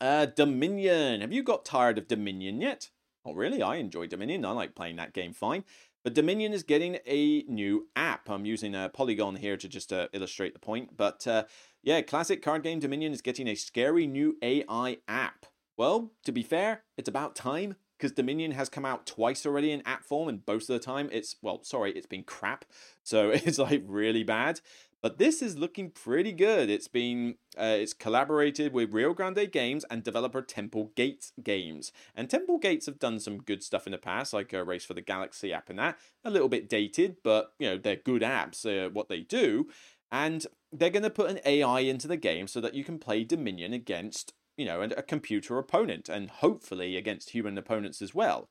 Uh, 0.00 0.24
Dominion. 0.24 1.20
Have 1.20 1.34
you 1.34 1.42
got 1.42 1.66
tired 1.66 1.98
of 1.98 2.08
Dominion 2.08 2.62
yet? 2.62 2.88
Not 3.26 3.36
really. 3.36 3.60
I 3.60 3.76
enjoy 3.76 4.06
Dominion. 4.06 4.46
I 4.46 4.52
like 4.52 4.74
playing 4.74 4.96
that 4.96 5.12
game 5.12 5.34
fine. 5.34 5.64
But 6.02 6.14
Dominion 6.14 6.54
is 6.54 6.62
getting 6.62 6.96
a 7.06 7.42
new 7.42 7.88
app. 7.94 8.30
I'm 8.30 8.46
using 8.46 8.74
a 8.74 8.88
polygon 8.88 9.36
here 9.36 9.58
to 9.58 9.68
just 9.68 9.92
uh, 9.92 10.08
illustrate 10.14 10.54
the 10.54 10.60
point. 10.60 10.96
But 10.96 11.26
uh, 11.26 11.44
yeah, 11.82 12.00
classic 12.00 12.40
card 12.40 12.62
game 12.62 12.80
Dominion 12.80 13.12
is 13.12 13.20
getting 13.20 13.46
a 13.46 13.54
scary 13.54 14.06
new 14.06 14.38
AI 14.40 14.96
app. 15.06 15.44
Well, 15.76 16.12
to 16.24 16.32
be 16.32 16.42
fair, 16.42 16.84
it's 16.96 17.08
about 17.08 17.36
time 17.36 17.76
because 17.98 18.12
Dominion 18.12 18.52
has 18.52 18.70
come 18.70 18.86
out 18.86 19.06
twice 19.06 19.44
already 19.44 19.72
in 19.72 19.82
app 19.84 20.04
form, 20.04 20.26
and 20.28 20.40
most 20.46 20.70
of 20.70 20.74
the 20.74 20.84
time 20.84 21.10
it's, 21.12 21.36
well, 21.42 21.62
sorry, 21.62 21.92
it's 21.92 22.06
been 22.06 22.22
crap. 22.22 22.64
So 23.02 23.28
it's 23.34 23.58
like 23.58 23.82
really 23.86 24.24
bad. 24.24 24.62
But 25.02 25.16
this 25.16 25.40
is 25.40 25.56
looking 25.56 25.90
pretty 25.90 26.32
good. 26.32 26.68
It's 26.68 26.88
been 26.88 27.36
uh, 27.58 27.76
it's 27.78 27.94
collaborated 27.94 28.72
with 28.72 28.92
Rio 28.92 29.14
Grande 29.14 29.50
Games 29.50 29.84
and 29.90 30.02
developer 30.02 30.42
Temple 30.42 30.92
Gates 30.94 31.32
Games. 31.42 31.90
And 32.14 32.28
Temple 32.28 32.58
Gates 32.58 32.86
have 32.86 32.98
done 32.98 33.18
some 33.18 33.38
good 33.38 33.62
stuff 33.62 33.86
in 33.86 33.92
the 33.92 33.98
past, 33.98 34.34
like 34.34 34.52
a 34.52 34.62
Race 34.62 34.84
for 34.84 34.94
the 34.94 35.00
Galaxy 35.00 35.52
app 35.52 35.70
and 35.70 35.78
that. 35.78 35.98
A 36.24 36.30
little 36.30 36.50
bit 36.50 36.68
dated, 36.68 37.16
but 37.24 37.52
you 37.58 37.68
know 37.68 37.78
they're 37.78 37.96
good 37.96 38.22
apps. 38.22 38.66
Uh, 38.66 38.90
what 38.90 39.08
they 39.08 39.20
do, 39.20 39.68
and 40.12 40.46
they're 40.70 40.90
going 40.90 41.02
to 41.02 41.10
put 41.10 41.30
an 41.30 41.40
AI 41.46 41.80
into 41.80 42.06
the 42.06 42.18
game 42.18 42.46
so 42.46 42.60
that 42.60 42.74
you 42.74 42.84
can 42.84 42.98
play 42.98 43.24
Dominion 43.24 43.72
against 43.72 44.34
you 44.58 44.66
know 44.66 44.82
a 44.82 45.02
computer 45.02 45.56
opponent 45.56 46.10
and 46.10 46.28
hopefully 46.28 46.96
against 46.98 47.30
human 47.30 47.56
opponents 47.56 48.02
as 48.02 48.14
well. 48.14 48.50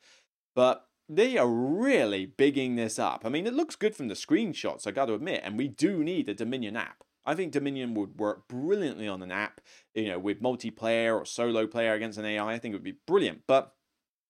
But 0.55 0.88
they 1.09 1.37
are 1.37 1.47
really 1.47 2.27
bigging 2.27 2.75
this 2.75 2.99
up. 2.99 3.23
I 3.25 3.29
mean, 3.29 3.47
it 3.47 3.53
looks 3.53 3.75
good 3.75 3.95
from 3.95 4.07
the 4.07 4.13
screenshots, 4.13 4.85
I 4.85 4.91
got 4.91 5.07
to 5.07 5.15
admit, 5.15 5.41
and 5.43 5.57
we 5.57 5.67
do 5.67 6.03
need 6.03 6.29
a 6.29 6.35
Dominion 6.35 6.77
app. 6.77 7.03
I 7.25 7.35
think 7.35 7.51
Dominion 7.51 7.95
would 7.95 8.19
work 8.19 8.47
brilliantly 8.47 9.07
on 9.07 9.21
an 9.21 9.31
app, 9.31 9.59
you 9.93 10.07
know, 10.07 10.19
with 10.19 10.41
multiplayer 10.41 11.19
or 11.19 11.25
solo 11.25 11.67
player 11.67 11.93
against 11.93 12.19
an 12.19 12.25
AI. 12.25 12.53
I 12.53 12.59
think 12.59 12.73
it 12.73 12.75
would 12.75 12.83
be 12.83 12.99
brilliant. 13.07 13.41
But 13.47 13.73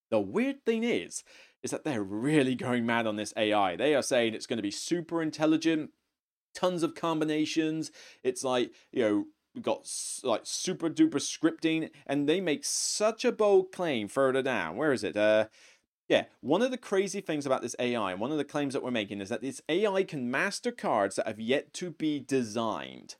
the 0.09 0.19
weird 0.19 0.65
thing 0.65 0.83
is, 0.83 1.23
is 1.61 1.71
that 1.71 1.83
they're 1.83 2.03
really 2.03 2.55
going 2.55 2.85
mad 2.85 3.05
on 3.05 3.17
this 3.17 3.33
AI. 3.37 3.75
They 3.75 3.93
are 3.93 4.01
saying 4.01 4.33
it's 4.33 4.47
going 4.47 4.57
to 4.57 4.63
be 4.63 4.71
super 4.71 5.21
intelligent, 5.21 5.91
tons 6.55 6.81
of 6.81 6.95
combinations. 6.95 7.91
It's 8.23 8.43
like, 8.43 8.71
you 8.91 9.01
know, 9.01 9.25
we've 9.53 9.63
got 9.63 9.87
like 10.23 10.41
super 10.43 10.89
duper 10.89 11.15
scripting, 11.15 11.91
and 12.07 12.27
they 12.27 12.41
make 12.41 12.65
such 12.65 13.23
a 13.23 13.31
bold 13.31 13.71
claim 13.71 14.07
further 14.07 14.41
down. 14.41 14.77
Where 14.77 14.93
is 14.93 15.03
it? 15.03 15.15
Uh, 15.15 15.47
yeah, 16.09 16.25
one 16.41 16.63
of 16.63 16.71
the 16.71 16.77
crazy 16.77 17.21
things 17.21 17.45
about 17.45 17.61
this 17.61 17.75
AI, 17.77 18.11
and 18.11 18.19
one 18.19 18.31
of 18.31 18.39
the 18.39 18.43
claims 18.43 18.73
that 18.73 18.83
we're 18.83 18.89
making, 18.89 19.21
is 19.21 19.29
that 19.29 19.41
this 19.41 19.61
AI 19.69 20.03
can 20.03 20.29
master 20.29 20.71
cards 20.71 21.15
that 21.15 21.27
have 21.27 21.39
yet 21.39 21.71
to 21.75 21.91
be 21.91 22.19
designed. 22.19 23.15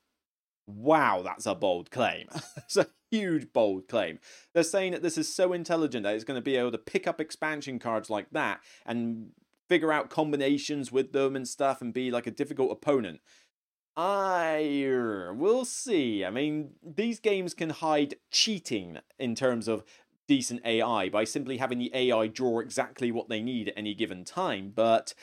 Wow, 0.66 1.22
that's 1.24 1.46
a 1.46 1.54
bold 1.54 1.92
claim. 1.92 2.28
it's 2.58 2.78
a 2.78 2.88
huge, 3.12 3.54
bold 3.54 3.88
claim. 3.88 4.20
They're 4.54 4.64
saying 4.64 4.94
that 4.94 5.04
this 5.04 5.20
is 5.20 5.34
so 5.34 5.54
intelligent 5.54 6.04
that 6.04 6.16
it's 6.16 6.24
going 6.24 6.40
to 6.40 6.44
be 6.44 6.56
able 6.56 6.72
to 6.72 6.80
pick 6.80 7.08
up 7.08 7.22
expansion 7.22 7.78
cards 7.78 8.10
like 8.10 8.32
that 8.32 8.60
and 8.88 9.30
figure 9.68 9.94
out 9.94 10.10
combinations 10.10 10.92
with 10.92 11.12
them 11.12 11.36
and 11.36 11.48
stuff 11.48 11.82
and 11.82 11.94
be 11.94 12.10
like 12.10 12.26
a 12.26 12.32
difficult 12.32 12.72
opponent. 12.72 13.22
I 13.96 15.28
will 15.34 15.66
see. 15.66 16.26
I 16.26 16.32
mean, 16.32 16.72
these 16.82 17.20
games 17.20 17.54
can 17.54 17.70
hide 17.70 18.16
cheating 18.32 18.98
in 19.20 19.36
terms 19.36 19.68
of 19.68 19.84
decent 20.30 20.62
AI 20.64 21.10
by 21.10 21.24
simply 21.24 21.58
having 21.58 21.80
the 21.80 21.92
AI 21.92 22.28
draw 22.28 22.60
exactly 22.60 23.12
what 23.12 23.30
they 23.30 23.42
need 23.42 23.68
at 23.68 23.74
any 23.76 23.96
given 23.96 24.24
time, 24.24 24.72
but 24.74 25.16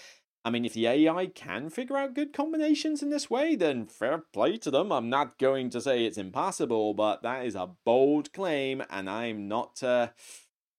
I 0.45 0.51
mean, 0.51 0.65
if 0.65 0.75
the 0.75 0.89
AI 0.89 1.27
can 1.27 1.71
figure 1.71 1.97
out 1.97 2.15
good 2.15 2.33
combinations 2.33 3.03
in 3.03 3.11
this 3.11 3.31
way, 3.31 3.55
then 3.55 3.87
fair 3.87 4.19
play 4.33 4.57
to 4.59 4.71
them. 4.71 4.91
I'm 4.93 5.09
not 5.09 5.39
going 5.39 5.71
to 5.71 5.81
say 5.81 6.05
it's 6.05 6.19
impossible, 6.19 6.93
but 6.93 7.23
that 7.23 7.47
is 7.47 7.55
a 7.55 7.71
bold 7.85 8.33
claim, 8.33 8.83
and 8.91 9.09
I'm 9.09 9.47
not, 9.47 9.81
uh, 9.81 10.09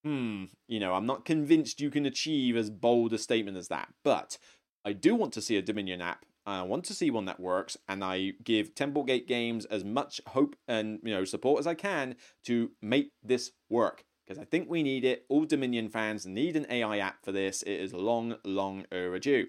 hmm, 0.03 0.45
you 0.67 0.79
know, 0.81 0.93
I'm 0.93 1.05
not 1.05 1.25
convinced 1.25 1.79
you 1.79 1.89
can 1.89 2.05
achieve 2.05 2.57
as 2.57 2.69
bold 2.69 3.13
a 3.13 3.17
statement 3.17 3.57
as 3.57 3.69
that. 3.69 3.89
But 4.03 4.37
I 4.83 4.91
do 4.91 5.15
want 5.15 5.31
to 5.33 5.41
see 5.41 5.55
a 5.55 5.61
Dominion 5.61 6.01
app. 6.01 6.25
I 6.45 6.61
want 6.63 6.83
to 6.85 6.93
see 6.93 7.11
one 7.11 7.25
that 7.25 7.39
works, 7.39 7.77
and 7.87 8.03
I 8.03 8.33
give 8.43 8.75
Temple 8.75 9.03
Gates 9.03 9.27
Games 9.27 9.65
as 9.65 9.83
much 9.83 10.19
hope 10.27 10.55
and 10.67 10.99
you 11.03 11.13
know 11.13 11.25
support 11.25 11.59
as 11.59 11.67
I 11.67 11.75
can 11.75 12.15
to 12.45 12.71
make 12.81 13.11
this 13.23 13.51
work 13.69 14.05
because 14.27 14.41
I 14.41 14.45
think 14.45 14.69
we 14.69 14.83
need 14.83 15.05
it. 15.05 15.25
All 15.29 15.45
Dominion 15.45 15.89
fans 15.89 16.25
need 16.25 16.55
an 16.55 16.65
AI 16.69 16.97
app 16.97 17.23
for 17.23 17.31
this. 17.31 17.61
It 17.61 17.79
is 17.79 17.93
long, 17.93 18.35
long 18.43 18.85
overdue. 18.91 19.47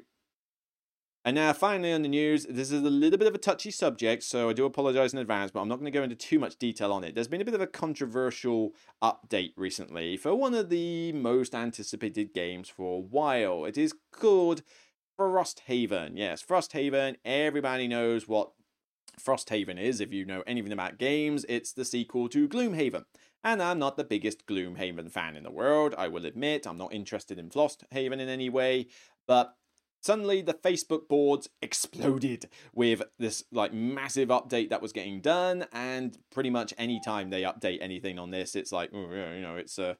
And 1.25 1.35
now, 1.35 1.53
finally, 1.53 1.93
on 1.93 2.03
the 2.03 2.09
news, 2.09 2.47
this 2.49 2.71
is 2.71 2.81
a 2.81 2.89
little 2.89 3.19
bit 3.19 3.29
of 3.29 3.35
a 3.35 3.39
touchy 3.39 3.71
subject, 3.71 4.23
so 4.23 4.49
I 4.49 4.53
do 4.53 4.65
apologize 4.65 5.13
in 5.13 5.19
advance, 5.19 5.51
but 5.51 5.61
I'm 5.61 5.69
not 5.69 5.81
going 5.81 5.93
to 5.93 5.99
go 5.99 6.03
into 6.03 6.17
too 6.17 6.39
much 6.39 6.57
detail 6.57 6.93
on 6.93 7.05
it. 7.05 7.15
There's 7.15 7.29
been 7.29 7.41
a 7.41 7.45
bit 7.45 7.55
of 7.55 7.61
a 7.61 7.67
controversial 7.67 8.73
update 9.03 9.53
recently 9.57 10.17
for 10.17 10.35
one 10.35 10.55
of 10.55 10.71
the 10.71 11.13
most 11.13 11.55
anticipated 11.55 12.33
games 12.33 12.69
for 12.69 12.99
a 12.99 13.01
while. 13.01 13.65
It 13.65 13.77
is 13.77 13.95
called 14.13 14.63
Frosthaven. 15.19 16.13
Yes, 16.15 16.43
Frosthaven. 16.43 17.17
Everybody 17.25 17.89
knows 17.89 18.29
what 18.29 18.53
Frosthaven 19.21 19.79
is. 19.79 20.01
If 20.01 20.13
you 20.13 20.25
know 20.25 20.45
anything 20.47 20.73
about 20.73 20.99
games, 20.99 21.45
it's 21.49 21.73
the 21.73 21.85
sequel 21.85 22.29
to 22.31 22.49
Gloomhaven. 22.49 23.05
And 23.45 23.63
I'm 23.63 23.79
not 23.79 23.97
the 23.97 24.05
biggest 24.05 24.47
Gloomhaven 24.47 25.11
fan 25.11 25.37
in 25.37 25.45
the 25.45 25.51
world, 25.51 25.95
I 25.97 26.09
will 26.09 26.27
admit. 26.27 26.67
I'm 26.67 26.79
not 26.79 26.93
interested 26.93 27.39
in 27.39 27.51
Frosthaven 27.51 28.21
in 28.21 28.29
any 28.29 28.49
way, 28.51 28.89
but 29.27 29.55
Suddenly, 30.01 30.43
the 30.43 30.55
Facebook 30.55 31.09
boards 31.09 31.49
exploded 31.63 32.49
with 32.73 33.03
this 33.19 33.45
like 33.51 33.73
massive 33.73 34.29
update 34.29 34.71
that 34.71 34.83
was 34.83 34.93
getting 34.93 35.21
done, 35.21 35.67
and 35.73 36.17
pretty 36.31 36.51
much 36.51 36.73
any 36.79 37.01
time 37.05 37.31
they 37.31 37.43
update 37.43 37.79
anything 37.81 38.19
on 38.19 38.31
this, 38.31 38.55
it's 38.55 38.73
like, 38.73 38.93
you 38.93 39.41
know, 39.41 39.57
it's 39.57 39.79
uh, 39.79 39.95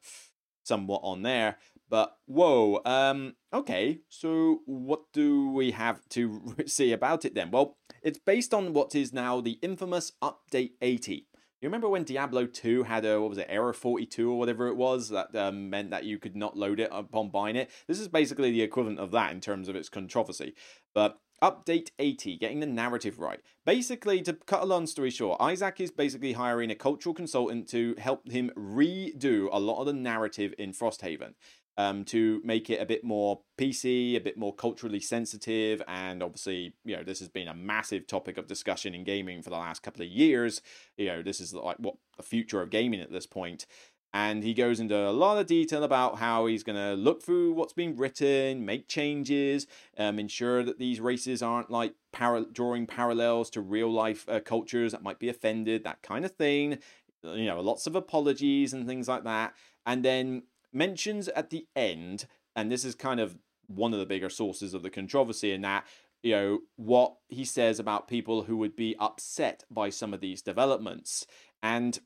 somewhat 0.63 1.01
on 1.03 1.23
there. 1.23 1.57
But 1.89 2.15
whoa, 2.27 2.81
um, 2.85 3.35
okay, 3.51 3.99
so 4.09 4.61
what 4.65 5.01
do 5.11 5.49
we 5.49 5.71
have 5.71 6.07
to 6.09 6.55
say 6.67 6.91
about 6.91 7.25
it 7.25 7.33
then? 7.33 7.49
Well, 7.51 7.77
it's 8.03 8.19
based 8.19 8.53
on 8.53 8.73
what 8.73 8.93
is 8.93 9.11
now 9.11 9.41
the 9.41 9.57
infamous 9.63 10.11
Update 10.21 10.73
80. 10.81 11.27
You 11.61 11.67
remember 11.67 11.89
when 11.89 12.05
Diablo 12.05 12.45
2 12.45 12.83
had 12.83 13.03
a, 13.03 13.19
what 13.19 13.29
was 13.29 13.37
it, 13.37 13.47
error 13.49 13.73
42 13.73 14.31
or 14.31 14.39
whatever 14.39 14.67
it 14.67 14.77
was, 14.77 15.09
that 15.09 15.35
um, 15.35 15.69
meant 15.69 15.89
that 15.91 16.05
you 16.05 16.17
could 16.17 16.35
not 16.35 16.55
load 16.55 16.79
it 16.79 16.89
upon 16.89 17.29
buying 17.29 17.57
it? 17.57 17.69
This 17.85 17.99
is 17.99 18.07
basically 18.07 18.51
the 18.51 18.61
equivalent 18.61 18.99
of 18.99 19.11
that 19.11 19.33
in 19.33 19.41
terms 19.41 19.67
of 19.67 19.75
its 19.75 19.89
controversy. 19.89 20.55
But 20.93 21.19
Update 21.41 21.91
80, 21.99 22.37
getting 22.37 22.59
the 22.59 22.65
narrative 22.65 23.19
right. 23.19 23.39
Basically, 23.65 24.21
to 24.23 24.33
cut 24.33 24.61
a 24.61 24.65
long 24.65 24.85
story 24.85 25.09
short, 25.09 25.39
Isaac 25.39 25.79
is 25.79 25.91
basically 25.91 26.33
hiring 26.33 26.69
a 26.69 26.75
cultural 26.75 27.15
consultant 27.15 27.67
to 27.69 27.95
help 27.97 28.29
him 28.29 28.51
redo 28.57 29.47
a 29.51 29.59
lot 29.59 29.79
of 29.79 29.85
the 29.85 29.93
narrative 29.93 30.53
in 30.57 30.73
Frosthaven 30.73 31.35
um, 31.79 32.03
to 32.03 32.41
make 32.43 32.69
it 32.69 32.81
a 32.81 32.85
bit 32.85 33.05
more 33.05 33.39
PC, 33.57 34.17
a 34.17 34.19
bit 34.19 34.37
more 34.37 34.53
culturally 34.53 34.99
sensitive. 34.99 35.81
And 35.87 36.21
obviously, 36.21 36.73
you 36.83 36.97
know, 36.97 37.03
this 37.03 37.19
has 37.19 37.29
been 37.29 37.47
a 37.47 37.53
massive 37.53 38.05
topic 38.05 38.37
of 38.37 38.47
discussion 38.47 38.93
in 38.93 39.05
gaming 39.05 39.41
for 39.41 39.49
the 39.49 39.55
last 39.55 39.81
couple 39.81 40.01
of 40.01 40.09
years. 40.09 40.61
You 40.97 41.05
know, 41.05 41.21
this 41.21 41.39
is 41.39 41.53
like 41.53 41.77
what 41.77 41.95
the 42.17 42.23
future 42.23 42.61
of 42.61 42.69
gaming 42.69 42.99
at 42.99 43.13
this 43.13 43.25
point. 43.25 43.65
And 44.13 44.43
he 44.43 44.53
goes 44.53 44.81
into 44.81 44.97
a 44.97 45.11
lot 45.11 45.37
of 45.37 45.47
detail 45.47 45.85
about 45.85 46.17
how 46.17 46.47
he's 46.47 46.63
going 46.63 46.75
to 46.75 47.01
look 47.01 47.23
through 47.23 47.53
what's 47.53 47.71
been 47.71 47.95
written, 47.95 48.65
make 48.65 48.89
changes, 48.89 49.65
um, 49.97 50.19
ensure 50.19 50.63
that 50.63 50.79
these 50.79 50.99
races 50.99 51.41
aren't 51.41 51.71
like 51.71 51.93
para- 52.11 52.47
drawing 52.51 52.87
parallels 52.87 53.49
to 53.51 53.61
real 53.61 53.89
life 53.89 54.27
uh, 54.27 54.41
cultures 54.41 54.91
that 54.91 55.03
might 55.03 55.19
be 55.19 55.29
offended, 55.29 55.85
that 55.85 56.01
kind 56.01 56.25
of 56.25 56.31
thing. 56.31 56.79
You 57.23 57.45
know, 57.45 57.61
lots 57.61 57.87
of 57.87 57.95
apologies 57.95 58.73
and 58.73 58.85
things 58.85 59.07
like 59.07 59.23
that. 59.23 59.53
And 59.85 60.03
then 60.03 60.43
mentions 60.73 61.27
at 61.29 61.49
the 61.49 61.67
end, 61.75 62.25
and 62.55 62.71
this 62.71 62.85
is 62.85 62.95
kind 62.95 63.19
of 63.19 63.37
one 63.67 63.93
of 63.93 63.99
the 63.99 64.05
bigger 64.05 64.29
sources 64.29 64.73
of 64.73 64.83
the 64.83 64.89
controversy 64.89 65.51
in 65.51 65.61
that, 65.61 65.85
you 66.23 66.31
know, 66.31 66.59
what 66.75 67.15
he 67.27 67.45
says 67.45 67.79
about 67.79 68.07
people 68.07 68.43
who 68.43 68.57
would 68.57 68.75
be 68.75 68.95
upset 68.99 69.63
by 69.69 69.89
some 69.89 70.13
of 70.13 70.21
these 70.21 70.41
developments. 70.41 71.25
And 71.61 71.99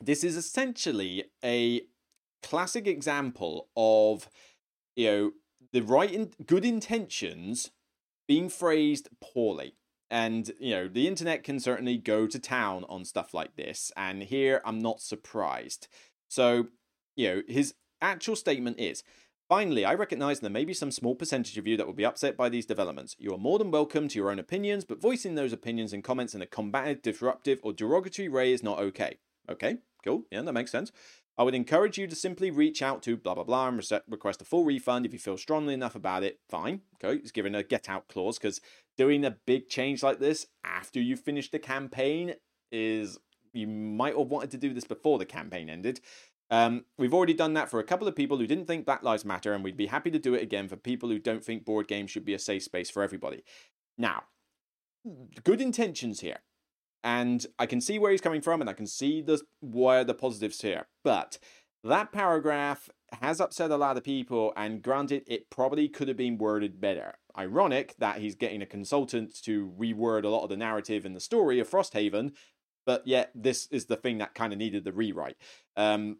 this 0.00 0.24
is 0.24 0.36
essentially 0.36 1.24
a 1.44 1.82
classic 2.42 2.86
example 2.86 3.68
of, 3.76 4.28
you 4.94 5.06
know, 5.06 5.30
the 5.72 5.82
right 5.82 6.12
in- 6.12 6.32
good 6.44 6.64
intentions 6.64 7.70
being 8.28 8.48
phrased 8.48 9.08
poorly. 9.20 9.76
And, 10.10 10.52
you 10.60 10.70
know, 10.70 10.88
the 10.88 11.08
internet 11.08 11.42
can 11.42 11.58
certainly 11.58 11.96
go 11.96 12.26
to 12.26 12.38
town 12.38 12.84
on 12.88 13.04
stuff 13.04 13.34
like 13.34 13.56
this. 13.56 13.90
And 13.96 14.22
here 14.22 14.60
I'm 14.64 14.78
not 14.78 15.00
surprised. 15.00 15.88
So, 16.28 16.68
you 17.16 17.28
know, 17.28 17.42
his 17.48 17.74
actual 18.00 18.36
statement 18.36 18.78
is 18.78 19.02
Finally, 19.48 19.84
I 19.84 19.94
recognize 19.94 20.40
there 20.40 20.50
may 20.50 20.64
be 20.64 20.74
some 20.74 20.90
small 20.90 21.14
percentage 21.14 21.56
of 21.56 21.68
you 21.68 21.76
that 21.76 21.86
will 21.86 21.94
be 21.94 22.04
upset 22.04 22.36
by 22.36 22.48
these 22.48 22.66
developments. 22.66 23.14
You 23.16 23.32
are 23.32 23.38
more 23.38 23.60
than 23.60 23.70
welcome 23.70 24.08
to 24.08 24.18
your 24.18 24.32
own 24.32 24.40
opinions, 24.40 24.84
but 24.84 25.00
voicing 25.00 25.36
those 25.36 25.52
opinions 25.52 25.92
and 25.92 26.02
comments 26.02 26.34
in 26.34 26.42
a 26.42 26.46
combative, 26.46 27.00
disruptive, 27.00 27.60
or 27.62 27.72
derogatory 27.72 28.28
way 28.28 28.52
is 28.52 28.64
not 28.64 28.80
okay. 28.80 29.18
Okay, 29.48 29.76
cool. 30.04 30.24
Yeah, 30.32 30.42
that 30.42 30.52
makes 30.52 30.72
sense. 30.72 30.90
I 31.38 31.44
would 31.44 31.54
encourage 31.54 31.96
you 31.96 32.08
to 32.08 32.16
simply 32.16 32.50
reach 32.50 32.82
out 32.82 33.04
to 33.04 33.16
blah 33.16 33.34
blah 33.34 33.44
blah 33.44 33.68
and 33.68 34.02
request 34.08 34.42
a 34.42 34.44
full 34.44 34.64
refund 34.64 35.06
if 35.06 35.12
you 35.12 35.18
feel 35.20 35.36
strongly 35.36 35.74
enough 35.74 35.94
about 35.94 36.24
it. 36.24 36.40
Fine, 36.48 36.80
okay. 36.96 37.20
It's 37.20 37.30
given 37.30 37.54
a 37.54 37.62
get 37.62 37.88
out 37.88 38.08
clause 38.08 38.38
because 38.38 38.60
doing 38.96 39.24
a 39.24 39.30
big 39.30 39.68
change 39.68 40.02
like 40.02 40.18
this 40.18 40.46
after 40.64 41.00
you 41.00 41.16
finish 41.16 41.52
the 41.52 41.60
campaign 41.60 42.34
is 42.72 43.18
you 43.52 43.68
might 43.68 44.16
have 44.16 44.26
wanted 44.26 44.50
to 44.50 44.58
do 44.58 44.74
this 44.74 44.84
before 44.84 45.18
the 45.18 45.24
campaign 45.24 45.70
ended. 45.70 46.00
Um, 46.50 46.84
we've 46.96 47.14
already 47.14 47.34
done 47.34 47.54
that 47.54 47.70
for 47.70 47.80
a 47.80 47.84
couple 47.84 48.06
of 48.06 48.14
people 48.14 48.38
who 48.38 48.46
didn't 48.46 48.66
think 48.66 48.86
Black 48.86 49.02
Lives 49.02 49.24
Matter, 49.24 49.52
and 49.52 49.64
we'd 49.64 49.76
be 49.76 49.86
happy 49.86 50.10
to 50.10 50.18
do 50.18 50.34
it 50.34 50.42
again 50.42 50.68
for 50.68 50.76
people 50.76 51.08
who 51.08 51.18
don't 51.18 51.44
think 51.44 51.64
board 51.64 51.88
games 51.88 52.10
should 52.10 52.24
be 52.24 52.34
a 52.34 52.38
safe 52.38 52.62
space 52.62 52.90
for 52.90 53.02
everybody. 53.02 53.42
Now, 53.98 54.24
good 55.42 55.60
intentions 55.60 56.20
here, 56.20 56.40
and 57.02 57.44
I 57.58 57.66
can 57.66 57.80
see 57.80 57.98
where 57.98 58.12
he's 58.12 58.20
coming 58.20 58.42
from, 58.42 58.60
and 58.60 58.70
I 58.70 58.74
can 58.74 58.86
see 58.86 59.22
the 59.22 59.40
where 59.60 60.04
the 60.04 60.14
positives 60.14 60.62
here. 60.62 60.86
But 61.02 61.38
that 61.82 62.12
paragraph 62.12 62.90
has 63.20 63.40
upset 63.40 63.70
a 63.70 63.76
lot 63.76 63.96
of 63.96 64.04
people, 64.04 64.52
and 64.56 64.82
granted, 64.82 65.24
it 65.26 65.50
probably 65.50 65.88
could 65.88 66.08
have 66.08 66.16
been 66.16 66.38
worded 66.38 66.80
better. 66.80 67.14
Ironic 67.38 67.94
that 67.98 68.18
he's 68.18 68.34
getting 68.34 68.62
a 68.62 68.66
consultant 68.66 69.40
to 69.42 69.72
reword 69.78 70.24
a 70.24 70.28
lot 70.28 70.44
of 70.44 70.48
the 70.48 70.56
narrative 70.56 71.04
and 71.04 71.14
the 71.14 71.20
story 71.20 71.60
of 71.60 71.68
Frosthaven, 71.68 72.32
but 72.84 73.06
yet 73.06 73.30
this 73.34 73.66
is 73.70 73.86
the 73.86 73.96
thing 73.96 74.18
that 74.18 74.34
kind 74.34 74.52
of 74.52 74.58
needed 74.58 74.84
the 74.84 74.92
rewrite. 74.92 75.36
Um, 75.76 76.18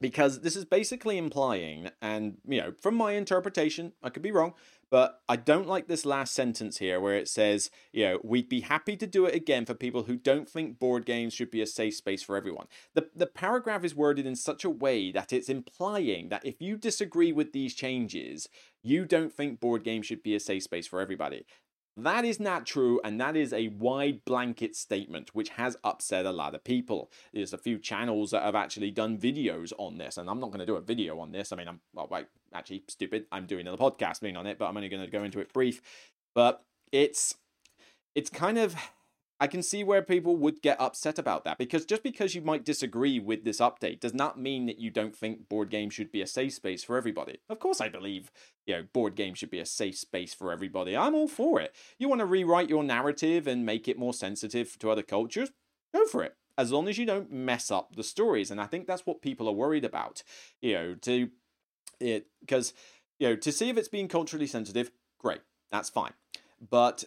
because 0.00 0.40
this 0.40 0.56
is 0.56 0.64
basically 0.64 1.18
implying, 1.18 1.90
and 2.02 2.36
you 2.46 2.60
know, 2.60 2.72
from 2.80 2.94
my 2.94 3.12
interpretation, 3.12 3.92
I 4.02 4.10
could 4.10 4.22
be 4.22 4.32
wrong, 4.32 4.54
but 4.90 5.20
I 5.28 5.36
don't 5.36 5.66
like 5.66 5.88
this 5.88 6.06
last 6.06 6.34
sentence 6.34 6.78
here 6.78 7.00
where 7.00 7.16
it 7.16 7.28
says, 7.28 7.70
you 7.92 8.04
know, 8.04 8.18
we'd 8.22 8.48
be 8.48 8.60
happy 8.60 8.96
to 8.96 9.06
do 9.06 9.26
it 9.26 9.34
again 9.34 9.66
for 9.66 9.74
people 9.74 10.04
who 10.04 10.16
don't 10.16 10.48
think 10.48 10.78
board 10.78 11.04
games 11.04 11.34
should 11.34 11.50
be 11.50 11.60
a 11.60 11.66
safe 11.66 11.96
space 11.96 12.22
for 12.22 12.36
everyone. 12.36 12.66
The, 12.94 13.08
the 13.14 13.26
paragraph 13.26 13.84
is 13.84 13.96
worded 13.96 14.26
in 14.26 14.36
such 14.36 14.64
a 14.64 14.70
way 14.70 15.10
that 15.12 15.32
it's 15.32 15.48
implying 15.48 16.28
that 16.28 16.46
if 16.46 16.60
you 16.60 16.76
disagree 16.76 17.32
with 17.32 17.52
these 17.52 17.74
changes, 17.74 18.48
you 18.82 19.04
don't 19.04 19.32
think 19.32 19.58
board 19.58 19.82
games 19.82 20.06
should 20.06 20.22
be 20.22 20.36
a 20.36 20.40
safe 20.40 20.62
space 20.62 20.86
for 20.86 21.00
everybody. 21.00 21.44
That 21.98 22.26
is 22.26 22.38
not 22.38 22.66
true, 22.66 23.00
and 23.04 23.18
that 23.20 23.36
is 23.36 23.54
a 23.54 23.68
wide 23.68 24.24
blanket 24.26 24.76
statement 24.76 25.34
which 25.34 25.48
has 25.50 25.78
upset 25.82 26.26
a 26.26 26.30
lot 26.30 26.54
of 26.54 26.62
people. 26.62 27.10
There's 27.32 27.54
a 27.54 27.58
few 27.58 27.78
channels 27.78 28.32
that 28.32 28.42
have 28.42 28.54
actually 28.54 28.90
done 28.90 29.16
videos 29.16 29.72
on 29.78 29.96
this, 29.96 30.18
and 30.18 30.28
I'm 30.28 30.38
not 30.38 30.50
going 30.50 30.60
to 30.60 30.66
do 30.66 30.76
a 30.76 30.82
video 30.82 31.18
on 31.20 31.32
this. 31.32 31.52
I 31.52 31.56
mean, 31.56 31.68
I'm 31.68 31.80
well, 31.94 32.08
wait, 32.10 32.26
Actually, 32.56 32.84
stupid. 32.88 33.26
I'm 33.30 33.46
doing 33.46 33.66
another 33.66 33.76
podcast 33.76 34.20
being 34.20 34.36
on 34.36 34.46
it, 34.46 34.58
but 34.58 34.66
I'm 34.66 34.76
only 34.76 34.88
going 34.88 35.04
to 35.04 35.10
go 35.10 35.24
into 35.24 35.40
it 35.40 35.52
brief. 35.52 35.82
But 36.34 36.64
it's 36.90 37.34
it's 38.14 38.30
kind 38.30 38.56
of 38.56 38.74
I 39.38 39.46
can 39.46 39.62
see 39.62 39.84
where 39.84 40.02
people 40.02 40.36
would 40.38 40.62
get 40.62 40.80
upset 40.80 41.18
about 41.18 41.44
that 41.44 41.58
because 41.58 41.84
just 41.84 42.02
because 42.02 42.34
you 42.34 42.40
might 42.40 42.64
disagree 42.64 43.20
with 43.20 43.44
this 43.44 43.58
update 43.58 44.00
does 44.00 44.14
not 44.14 44.40
mean 44.40 44.66
that 44.66 44.78
you 44.78 44.90
don't 44.90 45.14
think 45.14 45.48
board 45.48 45.68
games 45.68 45.92
should 45.92 46.10
be 46.10 46.22
a 46.22 46.26
safe 46.26 46.54
space 46.54 46.82
for 46.82 46.96
everybody. 46.96 47.38
Of 47.50 47.58
course, 47.58 47.80
I 47.80 47.88
believe 47.88 48.30
you 48.66 48.74
know 48.74 48.84
board 48.92 49.14
games 49.14 49.38
should 49.38 49.50
be 49.50 49.58
a 49.58 49.66
safe 49.66 49.98
space 49.98 50.32
for 50.32 50.50
everybody. 50.50 50.96
I'm 50.96 51.14
all 51.14 51.28
for 51.28 51.60
it. 51.60 51.74
You 51.98 52.08
want 52.08 52.20
to 52.20 52.26
rewrite 52.26 52.70
your 52.70 52.82
narrative 52.82 53.46
and 53.46 53.66
make 53.66 53.88
it 53.88 53.98
more 53.98 54.14
sensitive 54.14 54.78
to 54.78 54.90
other 54.90 55.02
cultures? 55.02 55.50
Go 55.94 56.06
for 56.06 56.22
it. 56.22 56.34
As 56.58 56.72
long 56.72 56.88
as 56.88 56.96
you 56.96 57.04
don't 57.04 57.30
mess 57.30 57.70
up 57.70 57.94
the 57.94 58.02
stories, 58.02 58.50
and 58.50 58.58
I 58.58 58.66
think 58.66 58.86
that's 58.86 59.04
what 59.04 59.20
people 59.20 59.48
are 59.48 59.52
worried 59.52 59.84
about. 59.84 60.22
You 60.62 60.74
know, 60.74 60.94
to 61.02 61.28
it 62.00 62.28
because 62.40 62.72
you 63.18 63.28
know 63.28 63.36
to 63.36 63.52
see 63.52 63.68
if 63.68 63.76
it's 63.76 63.88
being 63.88 64.08
culturally 64.08 64.46
sensitive, 64.46 64.90
great, 65.18 65.42
that's 65.70 65.90
fine. 65.90 66.14
But 66.70 67.04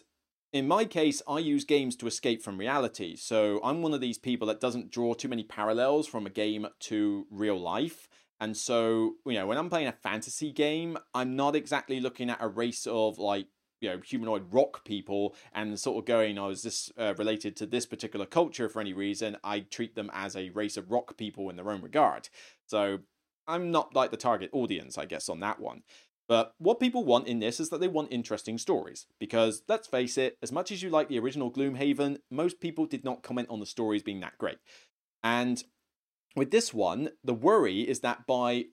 in 0.52 0.66
my 0.66 0.84
case, 0.84 1.22
I 1.28 1.38
use 1.38 1.64
games 1.64 1.96
to 1.96 2.06
escape 2.06 2.42
from 2.42 2.58
reality. 2.58 3.16
So 3.16 3.60
I'm 3.62 3.82
one 3.82 3.94
of 3.94 4.00
these 4.00 4.18
people 4.18 4.48
that 4.48 4.60
doesn't 4.60 4.90
draw 4.90 5.14
too 5.14 5.28
many 5.28 5.44
parallels 5.44 6.06
from 6.08 6.26
a 6.26 6.30
game 6.30 6.66
to 6.80 7.26
real 7.30 7.58
life. 7.58 8.08
And 8.40 8.56
so, 8.56 9.14
you 9.26 9.34
know, 9.34 9.46
when 9.46 9.58
I'm 9.58 9.68
playing 9.68 9.88
a 9.88 9.92
fantasy 9.92 10.50
game, 10.50 10.98
I'm 11.14 11.36
not 11.36 11.54
exactly 11.54 12.00
looking 12.00 12.30
at 12.30 12.42
a 12.42 12.48
race 12.48 12.86
of 12.86 13.18
like, 13.18 13.46
you 13.80 13.90
know, 13.90 14.00
humanoid 14.04 14.52
rock 14.52 14.84
people 14.84 15.34
and 15.52 15.78
sort 15.78 15.98
of 15.98 16.06
going, 16.06 16.38
oh, 16.38 16.50
is 16.50 16.62
this 16.62 16.90
uh, 16.98 17.14
related 17.16 17.54
to 17.56 17.66
this 17.66 17.86
particular 17.86 18.26
culture 18.26 18.68
for 18.68 18.80
any 18.80 18.92
reason? 18.92 19.36
I 19.44 19.60
treat 19.60 19.94
them 19.94 20.10
as 20.12 20.36
a 20.36 20.50
race 20.50 20.76
of 20.76 20.90
rock 20.90 21.16
people 21.16 21.48
in 21.48 21.56
their 21.56 21.70
own 21.70 21.82
regard. 21.82 22.28
So 22.66 23.00
I'm 23.46 23.70
not 23.70 23.94
like 23.94 24.10
the 24.10 24.16
target 24.16 24.50
audience, 24.52 24.98
I 24.98 25.06
guess, 25.06 25.28
on 25.28 25.40
that 25.40 25.60
one. 25.60 25.82
But 26.30 26.54
what 26.58 26.78
people 26.78 27.04
want 27.04 27.26
in 27.26 27.40
this 27.40 27.58
is 27.58 27.70
that 27.70 27.80
they 27.80 27.88
want 27.88 28.12
interesting 28.12 28.56
stories. 28.56 29.06
Because 29.18 29.64
let's 29.66 29.88
face 29.88 30.16
it, 30.16 30.38
as 30.40 30.52
much 30.52 30.70
as 30.70 30.80
you 30.80 30.88
like 30.88 31.08
the 31.08 31.18
original 31.18 31.50
Gloomhaven, 31.50 32.18
most 32.30 32.60
people 32.60 32.86
did 32.86 33.02
not 33.02 33.24
comment 33.24 33.48
on 33.50 33.58
the 33.58 33.66
stories 33.66 34.04
being 34.04 34.20
that 34.20 34.38
great. 34.38 34.58
And 35.24 35.60
with 36.36 36.52
this 36.52 36.72
one, 36.72 37.10
the 37.24 37.34
worry 37.34 37.80
is 37.80 37.98
that 38.00 38.28
by, 38.28 38.66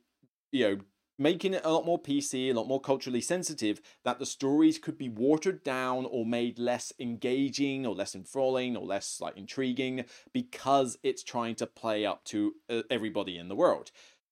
you 0.52 0.70
know, 0.70 0.78
making 1.18 1.56
it 1.56 1.66
a 1.66 1.72
lot 1.72 1.84
more 1.84 2.00
PC, 2.00 2.52
a 2.52 2.54
lot 2.54 2.68
more 2.68 2.80
culturally 2.80 3.22
sensitive, 3.22 3.82
that 4.06 4.20
the 4.20 4.28
stories 4.28 4.78
could 4.78 5.00
be 5.00 5.10
watered 5.10 5.64
down 5.64 6.06
or 6.06 6.28
made 6.28 6.60
less 6.60 6.94
engaging 7.00 7.88
or 7.88 7.96
less 7.96 8.14
enthralling 8.14 8.78
or 8.78 8.86
less 8.86 9.20
like 9.20 9.36
intriguing 9.36 10.06
because 10.32 11.00
it's 11.02 11.24
trying 11.24 11.56
to 11.56 11.66
play 11.66 12.06
up 12.06 12.24
to 12.26 12.54
uh, 12.70 12.84
everybody 12.92 13.36
in 13.36 13.48
the 13.48 13.56
world. 13.56 13.90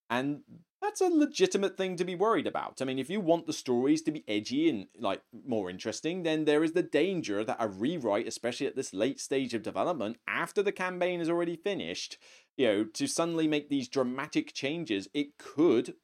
And 0.08 0.42
that's 0.82 1.00
a 1.00 1.08
legitimate 1.08 1.76
thing 1.76 1.96
to 1.96 2.04
be 2.04 2.14
worried 2.14 2.46
about. 2.46 2.80
I 2.80 2.84
mean, 2.84 2.98
if 2.98 3.08
you 3.08 3.20
want 3.20 3.46
the 3.46 3.52
stories 3.52 4.02
to 4.02 4.10
be 4.10 4.24
edgy 4.28 4.68
and 4.68 4.86
like 4.98 5.22
more 5.46 5.70
interesting, 5.70 6.22
then 6.22 6.44
there 6.44 6.62
is 6.62 6.72
the 6.72 6.82
danger 6.82 7.44
that 7.44 7.56
a 7.58 7.68
rewrite, 7.68 8.28
especially 8.28 8.66
at 8.66 8.76
this 8.76 8.92
late 8.92 9.20
stage 9.20 9.54
of 9.54 9.62
development, 9.62 10.18
after 10.28 10.62
the 10.62 10.72
campaign 10.72 11.20
is 11.20 11.30
already 11.30 11.56
finished, 11.56 12.18
you 12.56 12.66
know, 12.66 12.84
to 12.84 13.06
suddenly 13.06 13.48
make 13.48 13.68
these 13.68 13.88
dramatic 13.88 14.52
changes, 14.52 15.08
it 15.14 15.38
could 15.38 15.94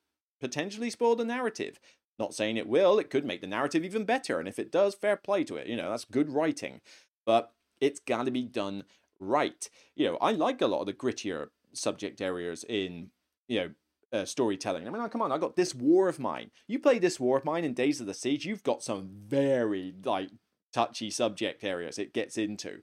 potentially 0.40 0.90
spoil 0.90 1.16
the 1.16 1.24
narrative. 1.24 1.78
Not 2.18 2.34
saying 2.34 2.56
it 2.56 2.68
will, 2.68 2.98
it 2.98 3.10
could 3.10 3.24
make 3.24 3.40
the 3.40 3.46
narrative 3.46 3.84
even 3.84 4.04
better, 4.04 4.38
and 4.38 4.48
if 4.48 4.58
it 4.58 4.72
does, 4.72 4.94
fair 4.94 5.16
play 5.16 5.44
to 5.44 5.56
it. 5.56 5.66
You 5.66 5.76
know, 5.76 5.90
that's 5.90 6.04
good 6.04 6.30
writing. 6.30 6.80
But 7.24 7.52
it's 7.80 8.00
got 8.00 8.24
to 8.24 8.30
be 8.30 8.42
done 8.42 8.84
right. 9.18 9.68
You 9.96 10.08
know, 10.08 10.18
I 10.20 10.32
like 10.32 10.60
a 10.60 10.66
lot 10.66 10.80
of 10.80 10.86
the 10.86 10.92
grittier 10.92 11.48
subject 11.72 12.20
areas 12.20 12.64
in 12.68 13.10
you 13.48 13.60
know 13.60 13.70
uh, 14.12 14.24
storytelling. 14.24 14.86
I 14.86 14.90
mean, 14.90 15.08
come 15.08 15.22
on, 15.22 15.32
I 15.32 15.38
got 15.38 15.56
this 15.56 15.74
war 15.74 16.08
of 16.08 16.18
mine. 16.18 16.50
You 16.66 16.78
play 16.78 16.98
this 16.98 17.18
war 17.18 17.38
of 17.38 17.44
mine 17.44 17.64
in 17.64 17.74
Days 17.74 18.00
of 18.00 18.06
the 18.06 18.14
Siege, 18.14 18.44
you've 18.44 18.62
got 18.62 18.82
some 18.82 19.08
very 19.26 19.94
like 20.04 20.30
touchy 20.72 21.10
subject 21.10 21.64
areas 21.64 21.98
it 21.98 22.14
gets 22.14 22.36
into. 22.38 22.82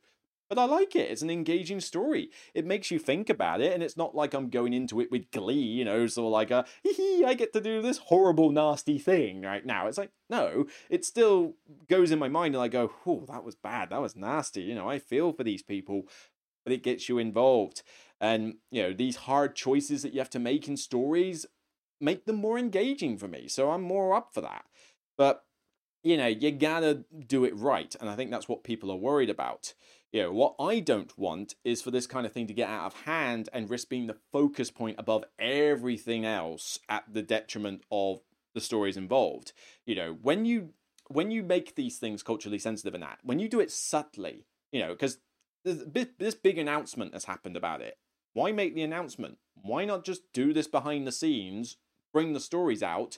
But 0.49 0.57
I 0.57 0.65
like 0.65 0.95
it. 0.95 1.11
It's 1.11 1.21
an 1.21 1.30
engaging 1.30 1.80
story. 1.80 2.32
It 2.55 2.65
makes 2.65 2.89
you 2.89 2.97
think 2.97 3.30
about 3.30 3.61
it, 3.61 3.71
and 3.71 3.84
it's 3.84 3.95
not 3.95 4.15
like 4.15 4.34
I'm 4.34 4.49
going 4.49 4.73
into 4.73 4.99
it 4.99 5.11
with 5.11 5.30
glee, 5.30 5.53
you 5.53 5.86
know, 5.86 6.07
so 6.07 6.27
like 6.27 6.49
a 6.49 6.65
hee 6.84 7.23
I 7.23 7.36
get 7.36 7.53
to 7.53 7.61
do 7.61 7.84
this 7.84 7.99
horrible, 7.99 8.51
nasty 8.51 8.97
thing 8.97 9.43
right 9.43 9.63
now. 9.63 9.86
It's 9.86 9.99
like, 9.99 10.09
no, 10.27 10.65
it 10.89 11.05
still 11.05 11.53
goes 11.88 12.09
in 12.09 12.17
my 12.17 12.30
mind, 12.30 12.55
and 12.55 12.63
I 12.63 12.67
go, 12.67 12.91
oh, 13.05 13.25
that 13.27 13.43
was 13.43 13.53
bad. 13.53 13.91
That 13.91 14.01
was 14.01 14.15
nasty. 14.15 14.63
You 14.63 14.73
know, 14.73 14.89
I 14.89 14.97
feel 14.97 15.34
for 15.34 15.43
these 15.43 15.61
people, 15.61 16.07
but 16.63 16.73
it 16.73 16.82
gets 16.82 17.07
you 17.07 17.19
involved. 17.19 17.84
And, 18.22 18.55
you 18.72 18.84
know, 18.84 18.93
these 18.93 19.15
hard 19.15 19.55
choices 19.55 20.01
that 20.03 20.13
you 20.13 20.20
have 20.20 20.30
to 20.32 20.39
make 20.39 20.67
in 20.67 20.78
stories 20.78 21.45
make 22.01 22.26
them 22.26 22.38
more 22.38 22.57
engaging 22.57 23.17
for 23.17 23.28
me. 23.28 23.47
So 23.47 23.72
I'm 23.72 23.82
more 23.82 24.15
up 24.15 24.34
for 24.34 24.41
that. 24.41 24.65
But, 25.17 25.43
you 26.03 26.17
know, 26.17 26.28
you 26.28 26.51
gotta 26.51 27.03
do 27.28 27.43
it 27.43 27.55
right. 27.55 27.95
And 27.99 28.09
I 28.09 28.15
think 28.15 28.32
that's 28.32 28.49
what 28.49 28.63
people 28.63 28.91
are 28.91 28.97
worried 28.97 29.30
about. 29.30 29.74
You 30.11 30.24
know, 30.24 30.32
what 30.32 30.55
I 30.59 30.80
don't 30.80 31.15
want 31.17 31.55
is 31.63 31.82
for 31.82 31.91
this 31.91 32.07
kind 32.07 32.26
of 32.26 32.32
thing 32.34 32.47
to 32.47 32.53
get 32.53 32.70
out 32.70 32.88
of 32.88 33.01
hand 33.01 33.47
and 33.53 33.70
risk 33.70 33.89
being 33.89 34.07
the 34.07 34.17
focus 34.32 34.72
point 34.72 34.95
above 34.97 35.24
everything 35.38 36.26
else 36.26 36.80
at 36.89 37.03
the 37.11 37.22
detriment 37.22 37.84
of 37.91 38.22
the 38.53 38.61
stories 38.61 38.97
involved. 38.97 39.53
You 39.86 39.95
know, 39.95 40.17
when 40.22 40.45
you 40.45 40.70
when 41.09 41.32
you 41.32 41.43
make 41.43 41.76
these 41.76 41.97
things 41.97 42.24
culturally 42.24 42.59
sensitive 42.59 42.93
and 42.93 43.03
that, 43.03 43.20
when 43.24 43.39
you 43.39 43.49
do 43.49 43.59
it 43.59 43.72
subtly, 43.72 44.45
you 44.72 44.80
know, 44.80 44.89
because 44.89 45.17
this 45.63 46.36
big 46.36 46.57
announcement 46.57 47.13
has 47.13 47.26
happened 47.26 47.57
about 47.57 47.82
it. 47.82 47.97
Why 48.34 48.51
make 48.51 48.75
the 48.75 48.84
announcement? 48.84 49.38
Why 49.55 49.86
not 49.86 50.05
just 50.05 50.21
do 50.34 50.53
this 50.53 50.67
behind 50.67 51.05
the 51.05 51.11
scenes, 51.11 51.77
bring 52.13 52.34
the 52.34 52.39
stories 52.39 52.84
out, 52.84 53.17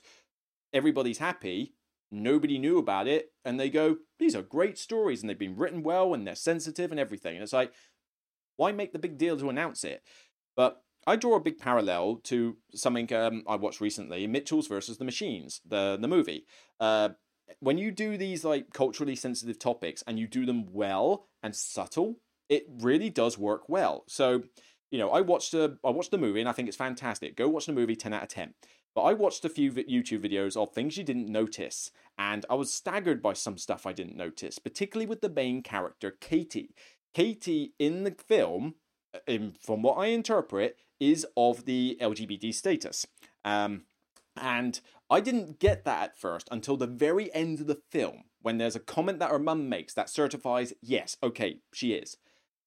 everybody's 0.73 1.19
happy, 1.19 1.73
nobody 2.11 2.57
knew 2.57 2.77
about 2.77 3.07
it, 3.07 3.31
and 3.45 3.59
they 3.59 3.69
go, 3.69 3.97
these 4.19 4.35
are 4.35 4.41
great 4.41 4.77
stories 4.77 5.21
and 5.21 5.29
they've 5.29 5.37
been 5.37 5.57
written 5.57 5.83
well 5.83 6.13
and 6.13 6.25
they're 6.25 6.35
sensitive 6.35 6.91
and 6.91 6.99
everything. 6.99 7.35
And 7.35 7.43
it's 7.43 7.53
like, 7.53 7.73
why 8.57 8.71
make 8.71 8.93
the 8.93 8.99
big 8.99 9.17
deal 9.17 9.37
to 9.37 9.49
announce 9.49 9.83
it? 9.83 10.03
But 10.55 10.83
I 11.07 11.15
draw 11.15 11.35
a 11.35 11.41
big 11.41 11.57
parallel 11.57 12.17
to 12.25 12.57
something 12.75 13.11
um, 13.13 13.43
I 13.47 13.55
watched 13.55 13.81
recently, 13.81 14.27
Mitchells 14.27 14.67
versus 14.67 14.97
the 14.97 15.05
Machines, 15.05 15.61
the 15.65 15.97
the 15.99 16.07
movie. 16.07 16.45
Uh, 16.79 17.09
when 17.59 17.77
you 17.77 17.91
do 17.91 18.17
these 18.17 18.43
like 18.45 18.71
culturally 18.73 19.15
sensitive 19.15 19.57
topics 19.57 20.03
and 20.05 20.19
you 20.19 20.27
do 20.27 20.45
them 20.45 20.71
well 20.71 21.25
and 21.41 21.55
subtle, 21.55 22.17
it 22.49 22.65
really 22.69 23.09
does 23.09 23.37
work 23.37 23.67
well. 23.67 24.03
So 24.07 24.43
you 24.91 24.99
know, 24.99 25.09
I 25.09 25.21
watched 25.21 25.53
a, 25.53 25.77
I 25.83 25.89
watched 25.89 26.11
the 26.11 26.17
movie 26.17 26.41
and 26.41 26.49
I 26.49 26.51
think 26.51 26.67
it's 26.67 26.77
fantastic. 26.77 27.35
Go 27.35 27.47
watch 27.47 27.65
the 27.65 27.73
movie, 27.73 27.95
ten 27.95 28.13
out 28.13 28.23
of 28.23 28.29
ten. 28.29 28.53
But 28.93 29.03
I 29.03 29.13
watched 29.13 29.45
a 29.45 29.49
few 29.49 29.71
YouTube 29.71 30.19
videos 30.19 30.57
of 30.57 30.73
things 30.73 30.97
you 30.97 31.05
didn't 31.05 31.29
notice, 31.29 31.91
and 32.17 32.45
I 32.49 32.55
was 32.55 32.73
staggered 32.73 33.21
by 33.21 33.31
some 33.33 33.57
stuff 33.57 33.85
I 33.85 33.93
didn't 33.93 34.17
notice, 34.17 34.59
particularly 34.59 35.07
with 35.07 35.21
the 35.21 35.29
main 35.29 35.63
character, 35.63 36.11
Katie. 36.19 36.75
Katie 37.13 37.73
in 37.79 38.03
the 38.03 38.11
film, 38.11 38.75
uh, 39.15 39.19
in, 39.27 39.53
from 39.61 39.81
what 39.81 39.93
I 39.93 40.07
interpret, 40.07 40.77
is 40.99 41.25
of 41.37 41.63
the 41.63 41.97
LGBT 42.01 42.53
status. 42.53 43.07
Um, 43.45 43.83
and 44.35 44.81
I 45.09 45.21
didn't 45.21 45.59
get 45.59 45.85
that 45.85 46.03
at 46.03 46.17
first 46.17 46.49
until 46.51 46.75
the 46.75 46.87
very 46.87 47.33
end 47.33 47.61
of 47.61 47.67
the 47.67 47.81
film, 47.91 48.25
when 48.41 48.57
there's 48.57 48.75
a 48.75 48.79
comment 48.79 49.19
that 49.19 49.31
her 49.31 49.39
mum 49.39 49.69
makes 49.69 49.93
that 49.93 50.09
certifies, 50.09 50.73
yes, 50.81 51.15
okay, 51.23 51.59
she 51.73 51.93
is. 51.93 52.17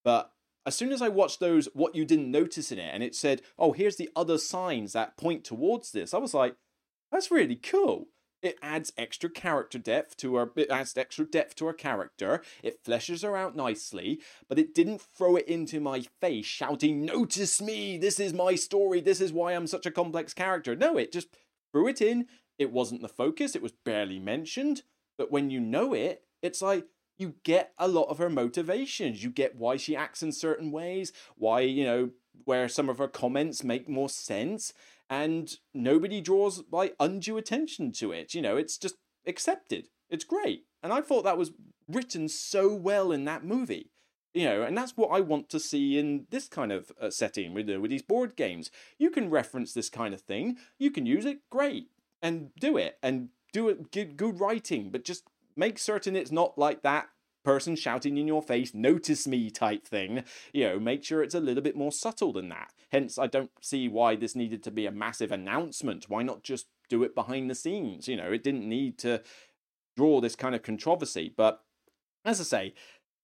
But 0.05 0.31
as 0.67 0.75
soon 0.75 0.93
as 0.93 1.03
I 1.03 1.09
watched 1.09 1.41
those, 1.41 1.69
what 1.75 1.95
you 1.95 2.05
didn't 2.05 2.31
notice 2.31 2.73
in 2.73 2.79
it, 2.79 2.91
and 2.93 3.03
it 3.03 3.15
said, 3.15 3.43
oh, 3.59 3.73
here's 3.73 3.97
the 3.97 4.11
other 4.17 4.39
signs 4.39 4.93
that 4.93 5.17
point 5.17 5.45
towards 5.45 5.93
this, 5.93 6.15
I 6.15 6.19
was 6.19 6.35
like, 6.35 6.57
that's 7.13 7.31
really 7.31 7.57
cool. 7.57 8.09
It 8.43 8.59
adds 8.61 8.93
extra 8.99 9.31
character 9.31 9.79
depth 9.79 10.19
to 10.19 10.37
her. 10.37 10.51
It 10.55 10.71
adds 10.71 10.95
extra 10.99 11.25
depth 11.25 11.55
to 11.57 11.67
her 11.67 11.73
character. 11.73 12.43
It 12.63 12.85
fleshes 12.85 13.23
her 13.23 13.35
out 13.39 13.57
nicely, 13.57 14.21
but 14.51 14.59
it 14.59 14.75
didn't 14.75 15.01
throw 15.01 15.37
it 15.37 15.49
into 15.49 15.81
my 15.81 16.05
face, 16.21 16.45
shouting, 16.45 17.07
"Notice 17.07 17.63
me! 17.63 17.97
This 17.97 18.21
is 18.21 18.35
my 18.35 18.55
story. 18.55 19.01
This 19.01 19.23
is 19.23 19.33
why 19.33 19.53
I'm 19.53 19.67
such 19.67 19.87
a 19.87 19.91
complex 19.91 20.35
character." 20.35 20.77
No, 20.77 20.99
it 20.99 21.11
just 21.11 21.29
threw 21.73 21.89
it 21.89 22.03
in. 22.03 22.27
It 22.59 22.71
wasn't 22.71 23.01
the 23.01 23.09
focus. 23.09 23.57
It 23.57 23.63
was 23.63 23.73
barely 23.73 24.19
mentioned. 24.19 24.83
But 25.17 25.33
when 25.33 25.49
you 25.49 25.59
know 25.59 25.95
it, 25.95 26.25
it's 26.43 26.61
like, 26.61 26.87
you 27.19 27.35
get 27.45 27.73
a 27.79 27.89
lot 27.89 28.09
of 28.09 28.19
her 28.19 28.31
motivations. 28.31 29.23
You 29.23 29.31
get 29.31 29.57
why 29.57 29.77
she 29.77 29.97
acts 29.97 30.23
in 30.23 30.33
certain 30.33 30.71
ways, 30.71 31.13
why, 31.37 31.61
you 31.61 31.85
know, 31.85 32.11
where 32.45 32.69
some 32.69 32.89
of 32.89 32.99
her 32.99 33.09
comments 33.09 33.63
make 33.63 33.89
more 33.89 34.09
sense, 34.09 34.73
and 35.09 35.57
nobody 35.73 36.21
draws 36.21 36.65
like 36.71 36.97
undue 36.99 37.37
attention 37.37 37.93
to 37.93 38.13
it. 38.13 38.35
You 38.35 38.43
know, 38.43 38.57
it's 38.57 38.77
just 38.77 38.97
accepted. 39.27 39.89
It's 40.11 40.25
great. 40.25 40.65
And 40.83 40.93
I 40.93 41.01
thought 41.01 41.25
that 41.25 41.39
was 41.39 41.53
written 41.89 42.29
so 42.29 42.75
well 42.75 43.13
in 43.13 43.25
that 43.25 43.45
movie. 43.45 43.91
You 44.33 44.47
know, 44.47 44.63
and 44.63 44.77
that's 44.77 44.97
what 44.97 45.11
I 45.13 45.21
want 45.21 45.49
to 45.51 45.61
see 45.61 45.97
in 45.97 46.27
this 46.31 46.49
kind 46.49 46.73
of 46.73 46.91
uh, 47.01 47.11
setting 47.11 47.55
with, 47.55 47.71
uh, 47.71 47.79
with 47.79 47.93
these 47.93 48.03
board 48.03 48.35
games. 48.35 48.69
You 48.99 49.11
can 49.11 49.31
reference 49.31 49.73
this 49.73 49.89
kind 49.89 50.13
of 50.13 50.23
thing, 50.23 50.57
you 50.77 50.91
can 50.91 51.07
use 51.07 51.25
it, 51.25 51.49
great, 51.51 51.87
and 52.21 52.51
do 52.59 52.77
it, 52.77 52.99
and 53.01 53.29
do 53.53 53.69
it, 53.69 53.93
good, 53.93 54.17
good 54.17 54.41
writing, 54.41 54.91
but 54.91 55.05
just 55.05 55.23
make 55.57 55.79
certain 55.79 56.17
it's 56.17 56.33
not 56.33 56.59
like 56.59 56.83
that 56.83 57.09
person 57.45 57.77
shouting 57.77 58.17
in 58.17 58.27
your 58.27 58.43
face, 58.43 58.75
notice 58.75 59.27
me 59.27 59.51
type 59.51 59.87
thing. 59.87 60.25
You 60.53 60.65
know, 60.65 60.81
make 60.81 61.05
sure 61.05 61.23
it's 61.23 61.35
a 61.35 61.41
little 61.41 61.63
bit 61.63 61.77
more 61.77 61.93
subtle 61.93 62.33
than 62.33 62.49
that. 62.49 62.73
Hence, 62.91 63.19
I 63.19 63.27
don't 63.27 63.51
see 63.61 63.89
why 63.89 64.17
this 64.17 64.35
needed 64.35 64.63
to 64.65 64.71
be 64.71 64.87
a 64.87 64.91
massive 64.91 65.31
announcement. 65.31 66.07
Why 66.09 66.23
not 66.23 66.43
just 66.43 66.67
do 66.89 67.03
it 67.03 67.15
behind 67.15 67.51
the 67.51 67.55
scenes? 67.55 68.09
You 68.09 68.17
know, 68.17 68.33
it 68.33 68.43
didn't 68.43 68.69
need 68.69 68.99
to 69.01 69.23
draw 69.97 70.21
this 70.21 70.37
kind 70.37 70.55
of 70.55 70.63
controversy. 70.63 71.33
But 71.37 71.63
as 72.25 72.41
I 72.41 72.45
say, 72.45 72.75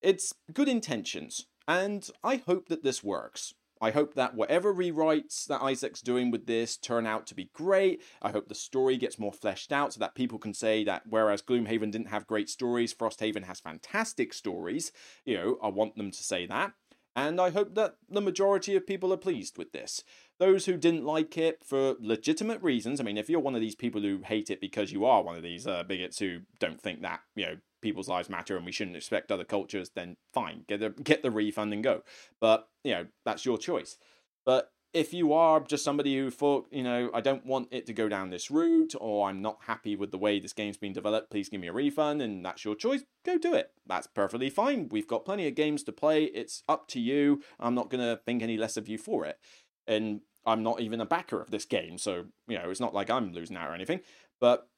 it's 0.02 0.34
good 0.52 0.68
intentions. 0.68 1.46
And 1.66 2.08
I 2.22 2.36
hope 2.36 2.68
that 2.68 2.82
this 2.82 3.02
works. 3.02 3.54
I 3.80 3.90
hope 3.90 4.14
that 4.14 4.34
whatever 4.34 4.74
rewrites 4.74 5.46
that 5.46 5.62
Isaac's 5.62 6.02
doing 6.02 6.30
with 6.30 6.46
this 6.46 6.76
turn 6.76 7.06
out 7.06 7.26
to 7.28 7.34
be 7.34 7.50
great. 7.54 8.02
I 8.20 8.30
hope 8.30 8.48
the 8.48 8.54
story 8.54 8.96
gets 8.96 9.18
more 9.18 9.32
fleshed 9.32 9.72
out 9.72 9.94
so 9.94 10.00
that 10.00 10.14
people 10.14 10.38
can 10.38 10.52
say 10.52 10.84
that 10.84 11.02
whereas 11.08 11.42
Gloomhaven 11.42 11.90
didn't 11.90 12.08
have 12.08 12.26
great 12.26 12.50
stories, 12.50 12.92
Frosthaven 12.92 13.44
has 13.44 13.60
fantastic 13.60 14.34
stories. 14.34 14.92
You 15.24 15.36
know, 15.36 15.58
I 15.62 15.68
want 15.68 15.96
them 15.96 16.10
to 16.10 16.22
say 16.22 16.46
that. 16.46 16.72
And 17.16 17.40
I 17.40 17.50
hope 17.50 17.74
that 17.74 17.96
the 18.08 18.20
majority 18.20 18.76
of 18.76 18.86
people 18.86 19.12
are 19.12 19.18
pleased 19.18 19.58
with 19.58 19.72
this. 19.72 20.04
Those 20.40 20.66
who 20.66 20.76
didn't 20.76 21.04
like 21.04 21.38
it 21.38 21.60
for 21.62 21.94
legitimate 22.00 22.60
reasons, 22.62 22.98
I 22.98 23.04
mean, 23.04 23.18
if 23.18 23.30
you're 23.30 23.40
one 23.40 23.54
of 23.54 23.60
these 23.60 23.76
people 23.76 24.00
who 24.00 24.22
hate 24.24 24.50
it 24.50 24.60
because 24.60 24.90
you 24.90 25.04
are 25.04 25.22
one 25.22 25.36
of 25.36 25.42
these 25.42 25.66
uh, 25.66 25.84
bigots 25.84 26.18
who 26.18 26.40
don't 26.58 26.80
think 26.80 27.02
that, 27.02 27.20
you 27.36 27.46
know, 27.46 27.56
people's 27.80 28.08
lives 28.08 28.28
matter 28.28 28.56
and 28.56 28.66
we 28.66 28.72
shouldn't 28.72 28.96
expect 28.96 29.30
other 29.30 29.44
cultures, 29.44 29.90
then 29.94 30.16
fine, 30.32 30.64
get 30.68 30.80
the 30.80 30.90
get 30.90 31.22
the 31.22 31.30
refund 31.30 31.72
and 31.72 31.84
go. 31.84 32.02
But 32.40 32.68
you 32.84 32.92
know 32.92 33.06
that's 33.24 33.44
your 33.44 33.58
choice. 33.58 33.96
But 34.44 34.72
if 34.92 35.14
you 35.14 35.32
are 35.32 35.60
just 35.60 35.84
somebody 35.84 36.16
who 36.18 36.30
thought, 36.30 36.66
you 36.72 36.82
know, 36.82 37.10
I 37.14 37.20
don't 37.20 37.46
want 37.46 37.68
it 37.70 37.86
to 37.86 37.92
go 37.92 38.08
down 38.08 38.30
this 38.30 38.50
route, 38.50 38.94
or 39.00 39.28
I'm 39.28 39.40
not 39.40 39.58
happy 39.66 39.94
with 39.94 40.10
the 40.10 40.18
way 40.18 40.40
this 40.40 40.52
game's 40.52 40.76
been 40.76 40.92
developed, 40.92 41.30
please 41.30 41.48
give 41.48 41.60
me 41.60 41.68
a 41.68 41.72
refund, 41.72 42.20
and 42.20 42.44
that's 42.44 42.64
your 42.64 42.74
choice, 42.74 43.04
go 43.24 43.38
do 43.38 43.54
it. 43.54 43.70
That's 43.86 44.08
perfectly 44.08 44.50
fine. 44.50 44.88
We've 44.90 45.06
got 45.06 45.24
plenty 45.24 45.46
of 45.46 45.54
games 45.54 45.84
to 45.84 45.92
play. 45.92 46.24
It's 46.24 46.64
up 46.68 46.88
to 46.88 47.00
you. 47.00 47.40
I'm 47.60 47.76
not 47.76 47.88
going 47.88 48.00
to 48.00 48.20
think 48.24 48.42
any 48.42 48.56
less 48.56 48.76
of 48.76 48.88
you 48.88 48.98
for 48.98 49.24
it. 49.26 49.38
And 49.86 50.22
I'm 50.46 50.62
not 50.62 50.80
even 50.80 51.00
a 51.00 51.06
backer 51.06 51.40
of 51.40 51.50
this 51.50 51.64
game, 51.64 51.98
so, 51.98 52.24
you 52.48 52.58
know, 52.58 52.70
it's 52.70 52.80
not 52.80 52.94
like 52.94 53.10
I'm 53.10 53.32
losing 53.32 53.56
out 53.56 53.68
or 53.68 53.74
anything. 53.74 54.00
But 54.40 54.68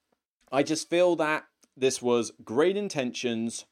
I 0.51 0.63
just 0.63 0.91
feel 0.91 1.17
that 1.17 1.45
this 1.77 2.03
was 2.03 2.33
great 2.45 2.77
intentions 2.77 3.65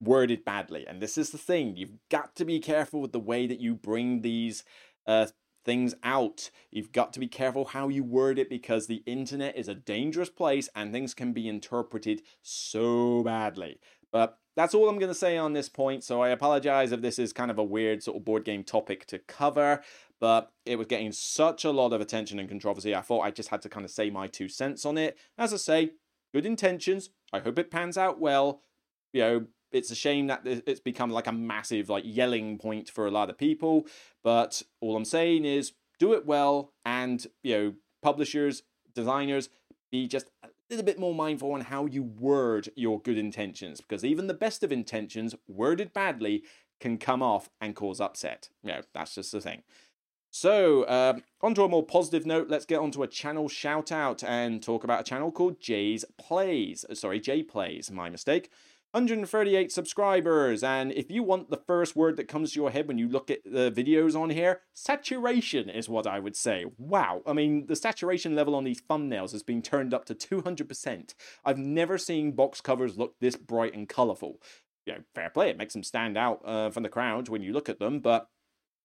worded 0.00 0.44
badly. 0.44 0.86
And 0.86 1.00
this 1.00 1.18
is 1.18 1.30
the 1.30 1.38
thing 1.38 1.76
you've 1.76 1.98
got 2.10 2.36
to 2.36 2.44
be 2.44 2.60
careful 2.60 3.00
with 3.00 3.12
the 3.12 3.20
way 3.20 3.46
that 3.46 3.60
you 3.60 3.74
bring 3.74 4.20
these 4.20 4.64
uh, 5.06 5.26
things 5.64 5.94
out. 6.02 6.50
You've 6.70 6.92
got 6.92 7.12
to 7.14 7.20
be 7.20 7.28
careful 7.28 7.66
how 7.66 7.88
you 7.88 8.04
word 8.04 8.38
it 8.38 8.48
because 8.48 8.86
the 8.86 9.02
internet 9.06 9.56
is 9.56 9.68
a 9.68 9.74
dangerous 9.74 10.30
place 10.30 10.68
and 10.74 10.92
things 10.92 11.14
can 11.14 11.32
be 11.32 11.48
interpreted 11.48 12.22
so 12.42 13.22
badly. 13.22 13.80
But 14.12 14.38
that's 14.56 14.74
all 14.74 14.88
I'm 14.88 14.98
going 14.98 15.10
to 15.10 15.14
say 15.14 15.36
on 15.36 15.52
this 15.52 15.68
point. 15.68 16.04
So 16.04 16.22
I 16.22 16.28
apologize 16.28 16.92
if 16.92 17.00
this 17.00 17.18
is 17.18 17.32
kind 17.32 17.50
of 17.50 17.58
a 17.58 17.64
weird 17.64 18.02
sort 18.02 18.16
of 18.16 18.24
board 18.24 18.44
game 18.44 18.62
topic 18.62 19.06
to 19.06 19.18
cover, 19.18 19.82
but 20.24 20.52
it 20.64 20.78
was 20.78 20.86
getting 20.86 21.12
such 21.12 21.66
a 21.66 21.70
lot 21.70 21.92
of 21.92 22.00
attention 22.00 22.38
and 22.38 22.48
controversy. 22.48 22.94
I 22.94 23.02
thought 23.02 23.20
I 23.20 23.30
just 23.30 23.50
had 23.50 23.60
to 23.60 23.68
kind 23.68 23.84
of 23.84 23.90
say 23.90 24.08
my 24.08 24.26
two 24.26 24.48
cents 24.48 24.86
on 24.86 24.96
it. 24.96 25.18
As 25.36 25.52
I 25.52 25.58
say, 25.58 25.90
good 26.32 26.46
intentions. 26.46 27.10
I 27.34 27.40
hope 27.40 27.58
it 27.58 27.70
pans 27.70 27.98
out 27.98 28.18
well. 28.18 28.62
You 29.12 29.20
know, 29.20 29.46
it's 29.70 29.90
a 29.90 29.94
shame 29.94 30.28
that 30.28 30.40
it's 30.46 30.80
become 30.80 31.10
like 31.10 31.26
a 31.26 31.32
massive 31.32 31.90
like 31.90 32.04
yelling 32.06 32.56
point 32.56 32.88
for 32.88 33.06
a 33.06 33.10
lot 33.10 33.28
of 33.28 33.36
people. 33.36 33.86
But 34.22 34.62
all 34.80 34.96
I'm 34.96 35.04
saying 35.04 35.44
is 35.44 35.72
do 35.98 36.14
it 36.14 36.24
well, 36.24 36.72
and 36.86 37.26
you 37.42 37.54
know, 37.54 37.74
publishers, 38.02 38.62
designers, 38.94 39.50
be 39.92 40.08
just 40.08 40.30
a 40.42 40.48
little 40.70 40.86
bit 40.86 40.98
more 40.98 41.14
mindful 41.14 41.52
on 41.52 41.60
how 41.60 41.84
you 41.84 42.02
word 42.02 42.70
your 42.76 42.98
good 42.98 43.18
intentions, 43.18 43.82
because 43.82 44.06
even 44.06 44.26
the 44.26 44.32
best 44.32 44.62
of 44.62 44.72
intentions, 44.72 45.34
worded 45.46 45.92
badly, 45.92 46.44
can 46.80 46.98
come 46.98 47.22
off 47.22 47.50
and 47.60 47.76
cause 47.76 48.00
upset. 48.00 48.48
You 48.62 48.72
know, 48.72 48.80
that's 48.94 49.14
just 49.14 49.32
the 49.32 49.40
thing. 49.42 49.62
So, 50.36 50.82
to 51.54 51.62
a 51.62 51.68
more 51.68 51.86
positive 51.86 52.26
note, 52.26 52.48
let's 52.48 52.64
get 52.64 52.80
onto 52.80 53.04
a 53.04 53.06
channel 53.06 53.48
shout 53.48 53.92
out 53.92 54.24
and 54.24 54.60
talk 54.60 54.82
about 54.82 55.02
a 55.02 55.04
channel 55.04 55.30
called 55.30 55.60
Jay's 55.60 56.04
Plays. 56.18 56.84
Uh, 56.90 56.96
sorry, 56.96 57.20
Jay 57.20 57.44
Plays, 57.44 57.88
my 57.92 58.10
mistake. 58.10 58.50
138 58.90 59.70
subscribers, 59.70 60.64
and 60.64 60.90
if 60.90 61.08
you 61.08 61.22
want 61.22 61.50
the 61.50 61.62
first 61.68 61.94
word 61.94 62.16
that 62.16 62.26
comes 62.26 62.50
to 62.52 62.60
your 62.60 62.72
head 62.72 62.88
when 62.88 62.98
you 62.98 63.08
look 63.08 63.30
at 63.30 63.44
the 63.44 63.70
videos 63.70 64.20
on 64.20 64.30
here, 64.30 64.62
saturation 64.72 65.70
is 65.70 65.88
what 65.88 66.04
I 66.04 66.18
would 66.18 66.34
say. 66.34 66.64
Wow, 66.78 67.22
I 67.24 67.32
mean, 67.32 67.66
the 67.68 67.76
saturation 67.76 68.34
level 68.34 68.56
on 68.56 68.64
these 68.64 68.82
thumbnails 68.82 69.30
has 69.30 69.44
been 69.44 69.62
turned 69.62 69.94
up 69.94 70.04
to 70.06 70.16
200%. 70.16 71.14
I've 71.44 71.58
never 71.58 71.96
seen 71.96 72.32
box 72.32 72.60
covers 72.60 72.98
look 72.98 73.14
this 73.20 73.36
bright 73.36 73.74
and 73.74 73.88
colourful. 73.88 74.40
You 74.84 74.94
know, 74.94 74.98
fair 75.14 75.30
play, 75.30 75.50
it 75.50 75.58
makes 75.58 75.74
them 75.74 75.84
stand 75.84 76.18
out 76.18 76.40
uh, 76.44 76.70
from 76.70 76.82
the 76.82 76.88
crowd 76.88 77.28
when 77.28 77.42
you 77.42 77.52
look 77.52 77.68
at 77.68 77.78
them, 77.78 78.00
but 78.00 78.28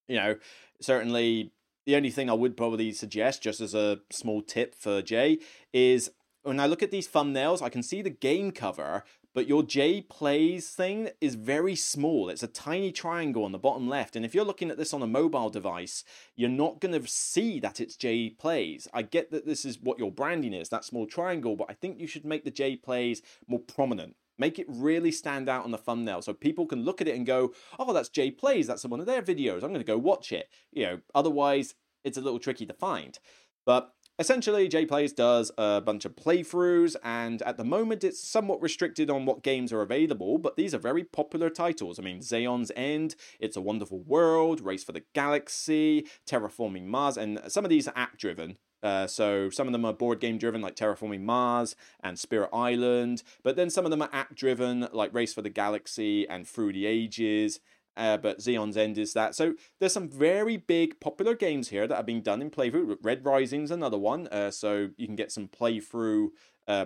you 0.09 0.17
know, 0.17 0.35
certainly 0.81 1.51
the 1.85 1.95
only 1.95 2.11
thing 2.11 2.29
I 2.29 2.33
would 2.33 2.57
probably 2.57 2.91
suggest, 2.91 3.41
just 3.41 3.61
as 3.61 3.73
a 3.73 3.99
small 4.11 4.41
tip 4.41 4.75
for 4.75 5.01
Jay, 5.01 5.39
is 5.71 6.11
when 6.43 6.59
I 6.59 6.65
look 6.65 6.83
at 6.83 6.91
these 6.91 7.07
thumbnails, 7.07 7.61
I 7.61 7.69
can 7.69 7.83
see 7.83 8.01
the 8.01 8.09
game 8.09 8.51
cover, 8.51 9.03
but 9.33 9.47
your 9.47 9.63
Jay 9.63 10.01
Plays 10.01 10.69
thing 10.69 11.09
is 11.21 11.35
very 11.35 11.75
small. 11.75 12.29
It's 12.29 12.43
a 12.43 12.47
tiny 12.47 12.91
triangle 12.91 13.43
on 13.43 13.51
the 13.51 13.59
bottom 13.59 13.87
left. 13.87 14.15
And 14.15 14.25
if 14.25 14.33
you're 14.33 14.45
looking 14.45 14.71
at 14.71 14.77
this 14.77 14.93
on 14.93 15.03
a 15.03 15.07
mobile 15.07 15.49
device, 15.49 16.03
you're 16.35 16.49
not 16.49 16.79
going 16.79 16.99
to 16.99 17.07
see 17.07 17.59
that 17.59 17.79
it's 17.79 17.95
Jay 17.95 18.29
Plays. 18.29 18.87
I 18.93 19.03
get 19.03 19.31
that 19.31 19.45
this 19.45 19.65
is 19.65 19.79
what 19.79 19.99
your 19.99 20.11
branding 20.11 20.53
is, 20.53 20.69
that 20.69 20.85
small 20.85 21.05
triangle, 21.05 21.55
but 21.55 21.69
I 21.69 21.73
think 21.73 21.99
you 21.99 22.07
should 22.07 22.25
make 22.25 22.43
the 22.43 22.51
Jay 22.51 22.75
Plays 22.75 23.21
more 23.47 23.59
prominent. 23.59 24.15
Make 24.39 24.57
it 24.57 24.65
really 24.67 25.11
stand 25.11 25.49
out 25.49 25.65
on 25.65 25.71
the 25.71 25.77
thumbnail 25.77 26.21
so 26.21 26.33
people 26.33 26.65
can 26.65 26.83
look 26.83 27.01
at 27.01 27.07
it 27.07 27.15
and 27.15 27.25
go, 27.25 27.53
oh, 27.77 27.93
that's 27.93 28.09
Jay 28.09 28.31
Plays. 28.31 28.67
That's 28.67 28.85
one 28.85 28.99
of 28.99 29.05
their 29.05 29.21
videos. 29.21 29.63
I'm 29.63 29.69
going 29.69 29.75
to 29.75 29.83
go 29.83 29.97
watch 29.97 30.31
it. 30.31 30.49
You 30.71 30.85
know, 30.85 30.99
otherwise 31.13 31.75
it's 32.03 32.17
a 32.17 32.21
little 32.21 32.39
tricky 32.39 32.65
to 32.65 32.73
find. 32.73 33.19
But 33.65 33.93
essentially, 34.17 34.67
Jay 34.67 34.85
Plays 34.85 35.13
does 35.13 35.51
a 35.57 35.81
bunch 35.81 36.05
of 36.05 36.15
playthroughs, 36.15 36.95
and 37.03 37.41
at 37.43 37.57
the 37.57 37.63
moment 37.63 38.03
it's 38.03 38.27
somewhat 38.27 38.61
restricted 38.61 39.09
on 39.09 39.25
what 39.25 39.43
games 39.43 39.71
are 39.71 39.81
available, 39.81 40.37
but 40.37 40.55
these 40.55 40.73
are 40.73 40.79
very 40.79 41.03
popular 41.03 41.49
titles. 41.49 41.99
I 41.99 42.01
mean, 42.01 42.21
Aeon's 42.31 42.71
End, 42.75 43.15
It's 43.39 43.57
a 43.57 43.61
Wonderful 43.61 43.99
World, 43.99 44.61
Race 44.61 44.83
for 44.83 44.93
the 44.93 45.03
Galaxy, 45.13 46.07
Terraforming 46.27 46.85
Mars, 46.85 47.17
and 47.17 47.39
some 47.47 47.65
of 47.65 47.69
these 47.69 47.87
are 47.87 47.93
app 47.95 48.17
driven. 48.17 48.57
Uh, 48.81 49.07
so 49.07 49.49
some 49.49 49.67
of 49.67 49.73
them 49.73 49.85
are 49.85 49.93
board 49.93 50.19
game 50.19 50.37
driven, 50.37 50.61
like 50.61 50.75
Terraforming 50.75 51.21
Mars 51.21 51.75
and 52.01 52.17
Spirit 52.17 52.49
Island, 52.53 53.23
but 53.43 53.55
then 53.55 53.69
some 53.69 53.85
of 53.85 53.91
them 53.91 54.01
are 54.01 54.09
app 54.13 54.35
driven, 54.35 54.87
like 54.93 55.13
Race 55.13 55.33
for 55.33 55.41
the 55.41 55.49
Galaxy 55.49 56.27
and 56.27 56.47
Through 56.47 56.73
the 56.73 56.85
Ages. 56.85 57.59
Uh, 57.97 58.15
but 58.15 58.47
Aeon's 58.47 58.77
End 58.77 58.97
is 58.97 59.11
that. 59.13 59.35
So 59.35 59.55
there's 59.79 59.91
some 59.91 60.07
very 60.07 60.55
big 60.55 61.01
popular 61.01 61.35
games 61.35 61.67
here 61.67 61.85
that 61.85 61.95
are 61.97 62.03
being 62.03 62.21
done 62.21 62.41
in 62.41 62.49
playthrough. 62.49 62.95
Red 63.01 63.25
Rising's 63.25 63.71
another 63.71 63.97
one, 63.97 64.27
uh, 64.27 64.51
so 64.51 64.91
you 64.95 65.05
can 65.05 65.17
get 65.17 65.33
some 65.33 65.49
playthrough 65.49 66.29
uh, 66.65 66.85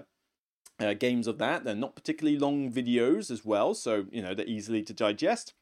uh, 0.79 0.93
games 0.95 1.27
of 1.27 1.37
that. 1.37 1.65
They're 1.65 1.75
not 1.75 1.95
particularly 1.95 2.39
long 2.39 2.71
videos 2.71 3.29
as 3.29 3.45
well, 3.45 3.75
so 3.75 4.05
you 4.11 4.23
know 4.23 4.33
they're 4.33 4.47
easily 4.47 4.81
to 4.83 4.93
digest. 4.93 5.53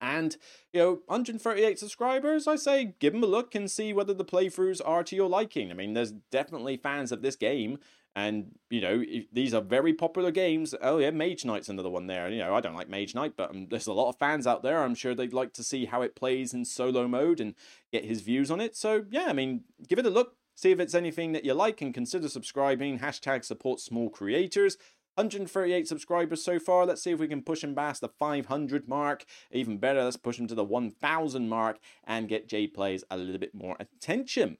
And, 0.00 0.36
you 0.72 0.80
know, 0.80 0.90
138 1.06 1.78
subscribers, 1.78 2.46
I 2.46 2.56
say 2.56 2.94
give 3.00 3.12
them 3.12 3.22
a 3.22 3.26
look 3.26 3.54
and 3.54 3.70
see 3.70 3.92
whether 3.92 4.14
the 4.14 4.24
playthroughs 4.24 4.80
are 4.84 5.02
to 5.04 5.16
your 5.16 5.28
liking. 5.28 5.70
I 5.70 5.74
mean, 5.74 5.94
there's 5.94 6.12
definitely 6.30 6.76
fans 6.76 7.10
of 7.10 7.22
this 7.22 7.34
game, 7.34 7.78
and, 8.18 8.58
you 8.68 8.80
know, 8.80 9.04
these 9.32 9.54
are 9.54 9.60
very 9.60 9.92
popular 9.92 10.32
games. 10.32 10.74
Oh, 10.82 10.98
yeah, 10.98 11.10
Mage 11.10 11.44
Knight's 11.44 11.68
another 11.68 11.88
one 11.88 12.08
there. 12.08 12.28
You 12.28 12.38
know, 12.38 12.54
I 12.54 12.60
don't 12.60 12.74
like 12.74 12.88
Mage 12.88 13.14
Knight, 13.14 13.34
but 13.36 13.50
um, 13.50 13.68
there's 13.70 13.86
a 13.86 13.92
lot 13.92 14.08
of 14.08 14.18
fans 14.18 14.44
out 14.44 14.64
there. 14.64 14.82
I'm 14.82 14.96
sure 14.96 15.14
they'd 15.14 15.32
like 15.32 15.52
to 15.54 15.62
see 15.62 15.84
how 15.84 16.02
it 16.02 16.16
plays 16.16 16.52
in 16.52 16.64
solo 16.64 17.06
mode 17.06 17.38
and 17.38 17.54
get 17.92 18.04
his 18.04 18.22
views 18.22 18.50
on 18.50 18.60
it. 18.60 18.74
So, 18.74 19.04
yeah, 19.10 19.26
I 19.28 19.32
mean, 19.32 19.62
give 19.86 20.00
it 20.00 20.06
a 20.06 20.10
look. 20.10 20.34
See 20.56 20.72
if 20.72 20.80
it's 20.80 20.96
anything 20.96 21.30
that 21.30 21.44
you 21.44 21.54
like 21.54 21.80
and 21.80 21.94
consider 21.94 22.28
subscribing. 22.28 22.98
Hashtag 22.98 23.44
support 23.44 23.78
small 23.78 24.10
creators. 24.10 24.76
138 25.18 25.88
subscribers 25.88 26.44
so 26.44 26.60
far. 26.60 26.86
Let's 26.86 27.02
see 27.02 27.10
if 27.10 27.18
we 27.18 27.26
can 27.26 27.42
push 27.42 27.64
him 27.64 27.74
past 27.74 28.02
the 28.02 28.08
500 28.08 28.88
mark. 28.88 29.24
Even 29.50 29.76
better, 29.78 30.04
let's 30.04 30.16
push 30.16 30.38
him 30.38 30.46
to 30.46 30.54
the 30.54 30.62
1000 30.62 31.48
mark 31.48 31.78
and 32.04 32.28
get 32.28 32.48
Jay 32.48 32.68
Plays 32.68 33.02
a 33.10 33.16
little 33.16 33.38
bit 33.38 33.52
more 33.52 33.76
attention. 33.80 34.58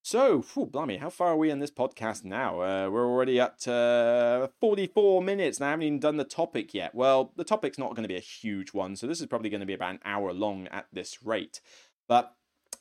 So, 0.00 0.42
whew, 0.42 0.66
blimey, 0.66 0.98
how 0.98 1.10
far 1.10 1.28
are 1.28 1.36
we 1.36 1.50
in 1.50 1.58
this 1.58 1.72
podcast 1.72 2.24
now? 2.24 2.60
Uh, 2.60 2.88
we're 2.88 3.06
already 3.06 3.40
at 3.40 3.66
uh, 3.66 4.46
44 4.60 5.22
minutes 5.22 5.58
and 5.58 5.66
I 5.66 5.70
haven't 5.70 5.86
even 5.86 5.98
done 5.98 6.18
the 6.18 6.24
topic 6.24 6.72
yet. 6.72 6.94
Well, 6.94 7.32
the 7.36 7.42
topic's 7.44 7.78
not 7.78 7.96
going 7.96 8.02
to 8.02 8.08
be 8.08 8.16
a 8.16 8.20
huge 8.20 8.72
one, 8.74 8.94
so 8.94 9.08
this 9.08 9.20
is 9.20 9.26
probably 9.26 9.50
going 9.50 9.60
to 9.60 9.66
be 9.66 9.74
about 9.74 9.94
an 9.94 10.00
hour 10.04 10.32
long 10.32 10.68
at 10.68 10.86
this 10.92 11.22
rate. 11.24 11.60
But 12.06 12.36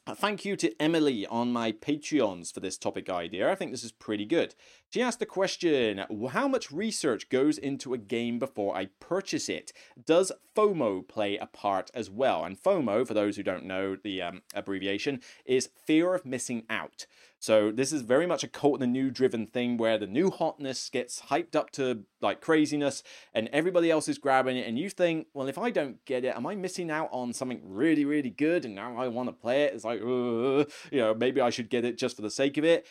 Uh, 0.05 0.13
thank 0.13 0.43
you 0.43 0.57
to 0.57 0.75
Emily 0.81 1.25
on 1.27 1.53
my 1.53 1.71
Patreons 1.71 2.53
for 2.53 2.59
this 2.59 2.77
topic 2.77 3.09
idea. 3.09 3.49
I 3.49 3.55
think 3.55 3.71
this 3.71 3.85
is 3.85 3.93
pretty 3.93 4.25
good. 4.25 4.53
She 4.93 5.01
asked 5.01 5.17
the 5.17 5.25
question 5.25 6.05
How 6.29 6.47
much 6.47 6.71
research 6.71 7.29
goes 7.29 7.57
into 7.57 7.95
a 7.95 7.97
game 7.97 8.37
before 8.37 8.77
I 8.77 8.89
purchase 8.99 9.49
it? 9.49 9.73
Does 10.05 10.31
FOMO 10.55 11.07
play 11.07 11.35
a 11.35 11.47
part 11.47 11.89
as 11.95 12.11
well? 12.11 12.45
And 12.45 12.61
FOMO, 12.61 13.07
for 13.07 13.15
those 13.15 13.35
who 13.35 13.41
don't 13.41 13.65
know 13.65 13.95
the 13.95 14.21
um, 14.21 14.43
abbreviation, 14.53 15.21
is 15.45 15.71
fear 15.87 16.13
of 16.13 16.27
missing 16.27 16.65
out. 16.69 17.07
So 17.39 17.71
this 17.71 17.91
is 17.91 18.03
very 18.03 18.27
much 18.27 18.43
a 18.43 18.47
cult 18.47 18.75
in 18.75 18.79
the 18.81 18.87
new 18.87 19.09
driven 19.09 19.47
thing 19.47 19.77
where 19.77 19.97
the 19.97 20.05
new 20.05 20.29
hotness 20.29 20.89
gets 20.89 21.23
hyped 21.23 21.55
up 21.55 21.71
to 21.71 22.03
like 22.21 22.39
craziness 22.39 23.01
and 23.33 23.49
everybody 23.51 23.89
else 23.89 24.07
is 24.07 24.17
grabbing 24.17 24.55
it 24.57 24.65
and 24.67 24.79
you 24.79 24.89
think, 24.89 25.27
well, 25.33 25.47
if 25.47 25.57
I 25.57 25.71
don't 25.71 26.05
get 26.05 26.23
it, 26.23 26.37
am 26.37 26.45
I 26.45 26.55
missing 26.55 26.89
out 26.89 27.09
on 27.11 27.33
something 27.33 27.61
really, 27.65 28.05
really 28.05 28.29
good? 28.29 28.63
And 28.63 28.75
now 28.75 28.95
I 28.95 29.07
want 29.07 29.27
to 29.27 29.33
play 29.33 29.63
it. 29.63 29.73
It's 29.73 29.83
like, 29.83 29.99
uh, 30.01 30.69
you 30.89 31.01
know, 31.01 31.13
maybe 31.13 31.41
I 31.41 31.49
should 31.49 31.69
get 31.69 31.83
it 31.83 31.97
just 31.97 32.15
for 32.15 32.21
the 32.21 32.29
sake 32.29 32.57
of 32.57 32.63
it. 32.63 32.85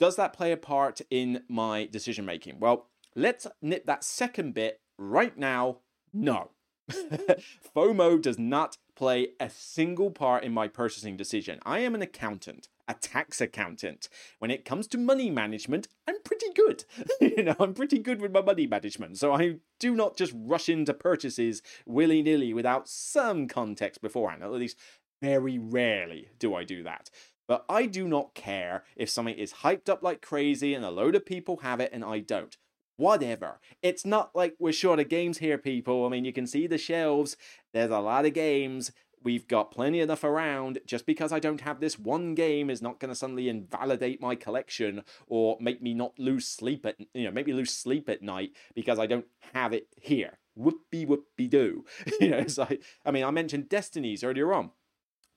Does 0.00 0.16
that 0.16 0.32
play 0.32 0.50
a 0.50 0.56
part 0.56 1.00
in 1.10 1.44
my 1.48 1.86
decision 1.86 2.24
making? 2.24 2.58
Well, 2.58 2.88
let's 3.14 3.46
nip 3.62 3.86
that 3.86 4.02
second 4.02 4.54
bit 4.54 4.80
right 4.98 5.36
now. 5.36 5.78
No. 6.12 6.50
FOMO 7.76 8.20
does 8.20 8.38
not 8.38 8.78
play 8.96 9.28
a 9.38 9.48
single 9.48 10.10
part 10.10 10.42
in 10.42 10.52
my 10.52 10.66
purchasing 10.66 11.16
decision. 11.16 11.60
I 11.64 11.80
am 11.80 11.94
an 11.94 12.02
accountant 12.02 12.68
a 12.90 12.94
tax 12.94 13.40
accountant. 13.40 14.08
When 14.40 14.50
it 14.50 14.64
comes 14.64 14.88
to 14.88 14.98
money 14.98 15.30
management, 15.30 15.86
I'm 16.08 16.20
pretty 16.24 16.52
good. 16.54 16.84
you 17.20 17.44
know, 17.44 17.54
I'm 17.60 17.72
pretty 17.72 18.00
good 18.00 18.20
with 18.20 18.32
my 18.32 18.42
money 18.42 18.66
management. 18.66 19.16
So 19.16 19.32
I 19.32 19.58
do 19.78 19.94
not 19.94 20.16
just 20.16 20.32
rush 20.34 20.68
into 20.68 20.92
purchases 20.92 21.62
willy 21.86 22.20
nilly 22.20 22.52
without 22.52 22.88
some 22.88 23.46
context 23.46 24.02
beforehand. 24.02 24.42
At 24.42 24.50
least 24.50 24.76
very 25.22 25.56
rarely 25.56 26.30
do 26.40 26.54
I 26.54 26.64
do 26.64 26.82
that. 26.82 27.10
But 27.50 27.64
I 27.68 27.86
do 27.86 28.06
not 28.06 28.32
care 28.32 28.84
if 28.94 29.10
something 29.10 29.34
is 29.34 29.54
hyped 29.64 29.88
up 29.88 30.04
like 30.04 30.22
crazy 30.22 30.72
and 30.72 30.84
a 30.84 30.90
load 30.90 31.16
of 31.16 31.26
people 31.26 31.56
have 31.62 31.80
it 31.80 31.90
and 31.92 32.04
I 32.04 32.20
don't 32.20 32.56
whatever. 32.96 33.58
It's 33.82 34.06
not 34.06 34.30
like 34.36 34.54
we're 34.60 34.72
short 34.72 35.00
of 35.00 35.08
games 35.08 35.38
here, 35.38 35.58
people. 35.58 36.06
I 36.06 36.10
mean, 36.10 36.24
you 36.24 36.32
can 36.32 36.46
see 36.46 36.68
the 36.68 36.78
shelves. 36.78 37.36
There's 37.72 37.90
a 37.90 37.98
lot 37.98 38.24
of 38.24 38.34
games 38.34 38.92
we've 39.20 39.48
got 39.48 39.72
plenty 39.72 39.98
enough 39.98 40.22
around. 40.22 40.78
Just 40.86 41.06
because 41.06 41.32
I 41.32 41.40
don't 41.40 41.62
have 41.62 41.80
this 41.80 41.98
one 41.98 42.36
game 42.36 42.70
is 42.70 42.80
not 42.80 43.00
going 43.00 43.08
to 43.08 43.16
suddenly 43.16 43.48
invalidate 43.48 44.20
my 44.20 44.36
collection 44.36 45.02
or 45.26 45.56
make 45.60 45.82
me 45.82 45.92
not 45.92 46.16
lose 46.20 46.46
sleep 46.46 46.86
at 46.86 47.00
you 47.14 47.24
know 47.24 47.32
make 47.32 47.46
me 47.48 47.52
lose 47.52 47.72
sleep 47.72 48.08
at 48.08 48.22
night 48.22 48.52
because 48.76 49.00
I 49.00 49.06
don't 49.06 49.26
have 49.54 49.72
it 49.72 49.88
here. 50.00 50.38
Whoopie 50.56 51.04
whoopie 51.04 51.50
do. 51.50 51.84
you 52.20 52.28
know, 52.28 52.38
it's 52.38 52.58
like 52.58 52.80
I 53.04 53.10
mean 53.10 53.24
I 53.24 53.32
mentioned 53.32 53.68
Destinies 53.68 54.22
earlier 54.22 54.52
on. 54.52 54.70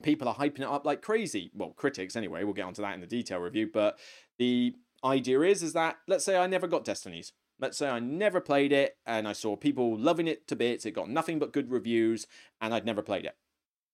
People 0.03 0.27
are 0.27 0.35
hyping 0.35 0.59
it 0.59 0.67
up 0.67 0.85
like 0.85 1.01
crazy. 1.01 1.51
Well, 1.55 1.71
critics 1.71 2.15
anyway. 2.15 2.43
We'll 2.43 2.53
get 2.53 2.65
onto 2.65 2.81
that 2.83 2.93
in 2.93 3.01
the 3.01 3.07
detail 3.07 3.39
review. 3.39 3.69
But 3.73 3.97
the 4.37 4.75
idea 5.03 5.41
is 5.41 5.63
is 5.63 5.73
that 5.73 5.97
let's 6.07 6.23
say 6.23 6.37
I 6.37 6.47
never 6.47 6.67
got 6.67 6.85
Destinies. 6.85 7.33
Let's 7.59 7.77
say 7.77 7.89
I 7.89 7.99
never 7.99 8.41
played 8.41 8.71
it 8.71 8.97
and 9.05 9.27
I 9.27 9.33
saw 9.33 9.55
people 9.55 9.97
loving 9.97 10.27
it 10.27 10.47
to 10.47 10.55
bits. 10.55 10.85
It 10.85 10.91
got 10.91 11.09
nothing 11.09 11.39
but 11.39 11.53
good 11.53 11.71
reviews 11.71 12.27
and 12.61 12.73
I'd 12.73 12.85
never 12.85 13.01
played 13.01 13.25
it. 13.25 13.35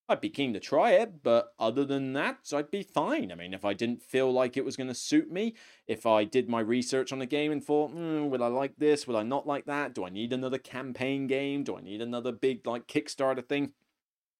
I'd 0.10 0.22
be 0.22 0.30
keen 0.30 0.54
to 0.54 0.60
try 0.60 0.94
it, 0.94 1.22
but 1.22 1.54
other 1.60 1.86
than 1.86 2.14
that, 2.14 2.52
I'd 2.52 2.72
be 2.72 2.82
fine. 2.82 3.32
I 3.32 3.36
mean, 3.36 3.54
if 3.54 3.64
I 3.64 3.76
didn't 3.76 4.02
feel 4.02 4.34
like 4.34 4.58
it 4.58 4.66
was 4.66 4.76
going 4.76 4.88
to 4.88 4.96
suit 4.96 5.32
me, 5.32 5.54
if 5.86 6.08
I 6.08 6.24
did 6.24 6.50
my 6.50 6.62
research 6.62 7.14
on 7.14 7.20
the 7.20 7.28
game 7.28 7.52
and 7.52 7.64
thought, 7.64 7.96
mm, 7.96 8.28
will 8.28 8.44
I 8.44 8.48
like 8.48 8.74
this? 8.80 9.08
Will 9.08 9.18
I 9.18 9.22
not 9.22 9.46
like 9.46 9.66
that? 9.66 9.94
Do 9.94 10.04
I 10.06 10.10
need 10.10 10.34
another 10.34 10.58
campaign 10.58 11.28
game? 11.28 11.64
Do 11.64 11.78
I 11.78 11.82
need 11.82 12.02
another 12.02 12.32
big, 12.32 12.66
like, 12.66 12.88
Kickstarter 12.88 13.48
thing? 13.48 13.74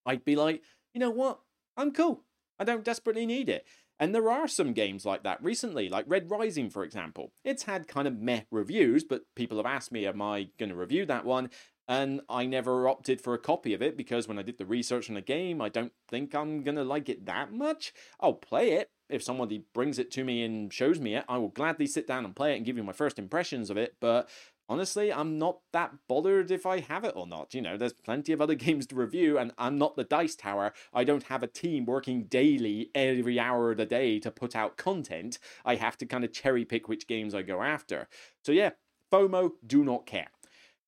I'd 0.08 0.26
be 0.26 0.36
like, 0.36 0.64
you 0.96 1.00
know 1.00 1.12
what? 1.12 1.40
I'm 1.80 1.92
cool. 1.92 2.24
I 2.60 2.66
don't 2.66 2.84
desperately 2.84 3.26
need 3.26 3.50
it. 3.50 3.66
And 4.02 4.14
there 4.14 4.30
are 4.30 4.48
some 4.48 4.74
games 4.74 5.06
like 5.06 5.24
that 5.24 5.44
recently, 5.44 5.90
like 5.90 6.06
Red 6.08 6.30
Rising, 6.30 6.70
for 6.70 6.84
example. 6.84 7.32
It's 7.44 7.64
had 7.64 7.88
kind 7.88 8.08
of 8.08 8.20
meh 8.20 8.42
reviews, 8.52 9.04
but 9.04 9.24
people 9.36 9.58
have 9.58 9.66
asked 9.66 9.92
me, 9.92 10.06
am 10.06 10.22
I 10.22 10.50
going 10.58 10.70
to 10.70 10.76
review 10.76 11.06
that 11.06 11.26
one? 11.26 11.50
and 11.90 12.22
I 12.30 12.46
never 12.46 12.88
opted 12.88 13.20
for 13.20 13.34
a 13.34 13.40
copy 13.40 13.74
of 13.74 13.82
it 13.82 13.98
because 13.98 14.28
when 14.28 14.38
I 14.38 14.44
did 14.44 14.60
the 14.60 14.66
research 14.66 15.10
on 15.10 15.16
the 15.16 15.22
game, 15.22 15.60
I 15.60 15.70
don't 15.70 15.92
think 16.08 16.36
I'm 16.36 16.62
gonna 16.64 16.84
like 16.84 17.10
it 17.10 17.26
that 17.26 17.52
much. 17.52 17.94
I'll 18.20 18.34
play 18.34 18.74
it 18.74 18.92
if 19.10 19.24
somebody 19.24 19.64
brings 19.74 19.98
it 19.98 20.12
to 20.12 20.24
me 20.24 20.44
and 20.44 20.72
shows 20.72 21.00
me 21.00 21.16
it. 21.16 21.26
I 21.28 21.40
will 21.40 21.50
gladly 21.50 21.88
sit 21.88 22.06
down 22.06 22.26
and 22.26 22.36
play 22.36 22.54
it 22.54 22.58
and 22.58 22.66
give 22.66 22.78
you 22.78 22.84
my 22.84 22.94
first 22.94 23.18
impressions 23.18 23.72
of 23.72 23.78
it. 23.78 23.96
But 24.00 24.30
honestly, 24.70 25.12
I'm 25.12 25.38
not 25.38 25.60
that 25.74 25.94
bothered 26.08 26.52
if 26.52 26.66
I 26.66 26.80
have 26.80 27.04
it 27.04 27.14
or 27.16 27.28
not. 27.28 27.54
You 27.54 27.62
know, 27.62 27.76
there's 27.76 27.94
plenty 27.94 28.32
of 28.32 28.40
other 28.40 28.56
games 28.56 28.86
to 28.88 28.96
review, 28.96 29.38
and 29.38 29.52
I'm 29.58 29.78
not 29.78 29.96
the 29.96 30.04
Dice 30.04 30.36
Tower. 30.36 30.74
I 30.94 31.04
don't 31.04 31.24
have 31.24 31.44
a 31.44 31.48
team 31.48 31.86
working 31.86 32.26
daily 32.26 32.92
every 32.94 33.40
hour 33.40 33.72
of 33.72 33.78
the 33.78 33.86
day 33.86 34.20
to 34.20 34.32
put 34.32 34.56
out 34.56 34.78
content. 34.78 35.40
I 35.66 35.76
have 35.76 35.98
to 35.98 36.06
kind 36.06 36.24
of 36.24 36.32
cherry 36.32 36.64
pick 36.64 36.88
which 36.88 37.08
games 37.08 37.34
I 37.34 37.42
go 37.42 37.64
after. 37.64 38.08
So 38.44 38.52
yeah, 38.52 38.72
FOMO, 39.12 39.52
do 39.66 39.84
not 39.84 40.06
care. 40.06 40.30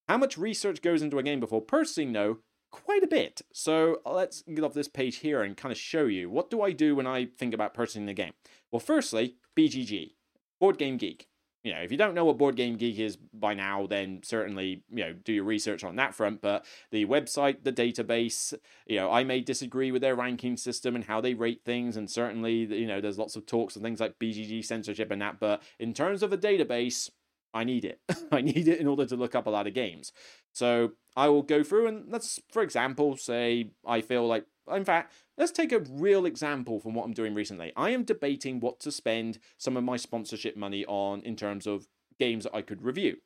How 0.08 0.18
much 0.18 0.38
research 0.38 0.82
goes 0.82 1.02
into 1.02 1.18
a 1.18 1.24
game 1.24 1.40
before 1.40 1.62
purchasing? 1.62 2.12
No, 2.12 2.40
quite 2.72 3.04
a 3.04 3.08
bit. 3.08 3.42
So 3.54 4.02
uh, 4.06 4.14
let's 4.14 4.42
get 4.42 4.64
off 4.64 4.74
this 4.74 4.88
page 4.88 5.18
here 5.18 5.42
and 5.42 5.58
kind 5.58 5.72
of 5.72 5.78
show 5.78 6.06
you 6.06 6.30
what 6.30 6.50
do 6.50 6.62
I 6.62 6.72
do 6.72 6.96
when 6.96 7.08
I 7.08 7.26
think 7.26 7.54
about 7.54 7.74
purchasing 7.74 8.08
a 8.10 8.14
game. 8.14 8.34
Well, 8.72 8.80
firstly, 8.80 9.36
BGG, 9.58 10.14
Board 10.60 10.78
Game 10.78 10.98
Geek. 10.98 11.28
You 11.64 11.74
know, 11.74 11.80
if 11.82 11.92
you 11.92 11.98
don't 11.98 12.16
know 12.16 12.26
what 12.26 12.38
Board 12.38 12.56
Game 12.56 12.76
Geek 12.76 12.98
is 12.98 13.18
by 13.18 13.54
now, 13.54 13.86
then 13.86 14.22
certainly 14.24 14.84
you 14.90 15.04
know 15.06 15.14
do 15.14 15.32
your 15.32 15.44
research 15.44 15.84
on 15.84 15.96
that 15.98 16.16
front. 16.16 16.42
But 16.42 16.66
the 16.90 17.06
website, 17.06 17.64
the 17.64 17.72
database, 17.72 18.54
you 18.88 18.98
know, 18.98 19.12
I 19.12 19.24
may 19.24 19.42
disagree 19.42 19.92
with 19.92 20.02
their 20.02 20.16
ranking 20.16 20.58
system 20.58 20.96
and 20.96 21.04
how 21.04 21.22
they 21.22 21.36
rate 21.36 21.62
things, 21.64 21.98
and 21.98 22.10
certainly 22.10 22.54
you 22.54 22.88
know 22.88 23.00
there's 23.00 23.20
lots 23.20 23.36
of 23.36 23.46
talks 23.46 23.76
and 23.76 23.84
things 23.84 24.00
like 24.00 24.18
BGG 24.20 24.66
censorship 24.66 25.12
and 25.12 25.22
that. 25.22 25.40
But 25.40 25.62
in 25.80 25.94
terms 25.94 26.24
of 26.24 26.34
a 26.34 26.38
database, 26.38 27.10
I 27.54 27.64
need 27.64 27.86
it. 27.86 28.00
I 28.32 28.42
need 28.42 28.68
it 28.68 28.80
in 28.80 28.88
order 28.88 29.06
to 29.06 29.16
look 29.16 29.36
up 29.36 29.46
a 29.46 29.52
lot 29.52 29.68
of 29.68 29.74
games. 29.74 30.12
So 30.54 30.94
I 31.16 31.28
will 31.30 31.44
go 31.44 31.64
through 31.64 31.88
and 31.88 32.06
let's, 32.12 32.40
for 32.52 32.62
example, 32.62 33.18
say 33.18 33.72
I 33.86 34.02
feel 34.02 34.28
like, 34.28 34.46
in 34.72 34.86
fact, 34.86 35.14
let's 35.38 35.52
take 35.52 35.72
a 35.72 35.80
real 35.90 36.26
example 36.26 36.80
from 36.80 36.94
what 36.94 37.06
I'm 37.06 37.14
doing 37.14 37.34
recently. 37.34 37.74
I 37.76 37.90
am 37.90 38.04
debating 38.04 38.60
what 38.60 38.80
to 38.82 38.92
spend 38.92 39.40
some 39.58 39.76
of 39.76 39.84
my 39.84 39.98
sponsorship 39.98 40.56
money 40.56 40.86
on 40.86 41.22
in 41.22 41.36
terms 41.36 41.68
of 41.68 41.88
games 42.20 42.44
that 42.46 42.56
I 42.56 42.62
could 42.62 42.82
review. 42.82 43.18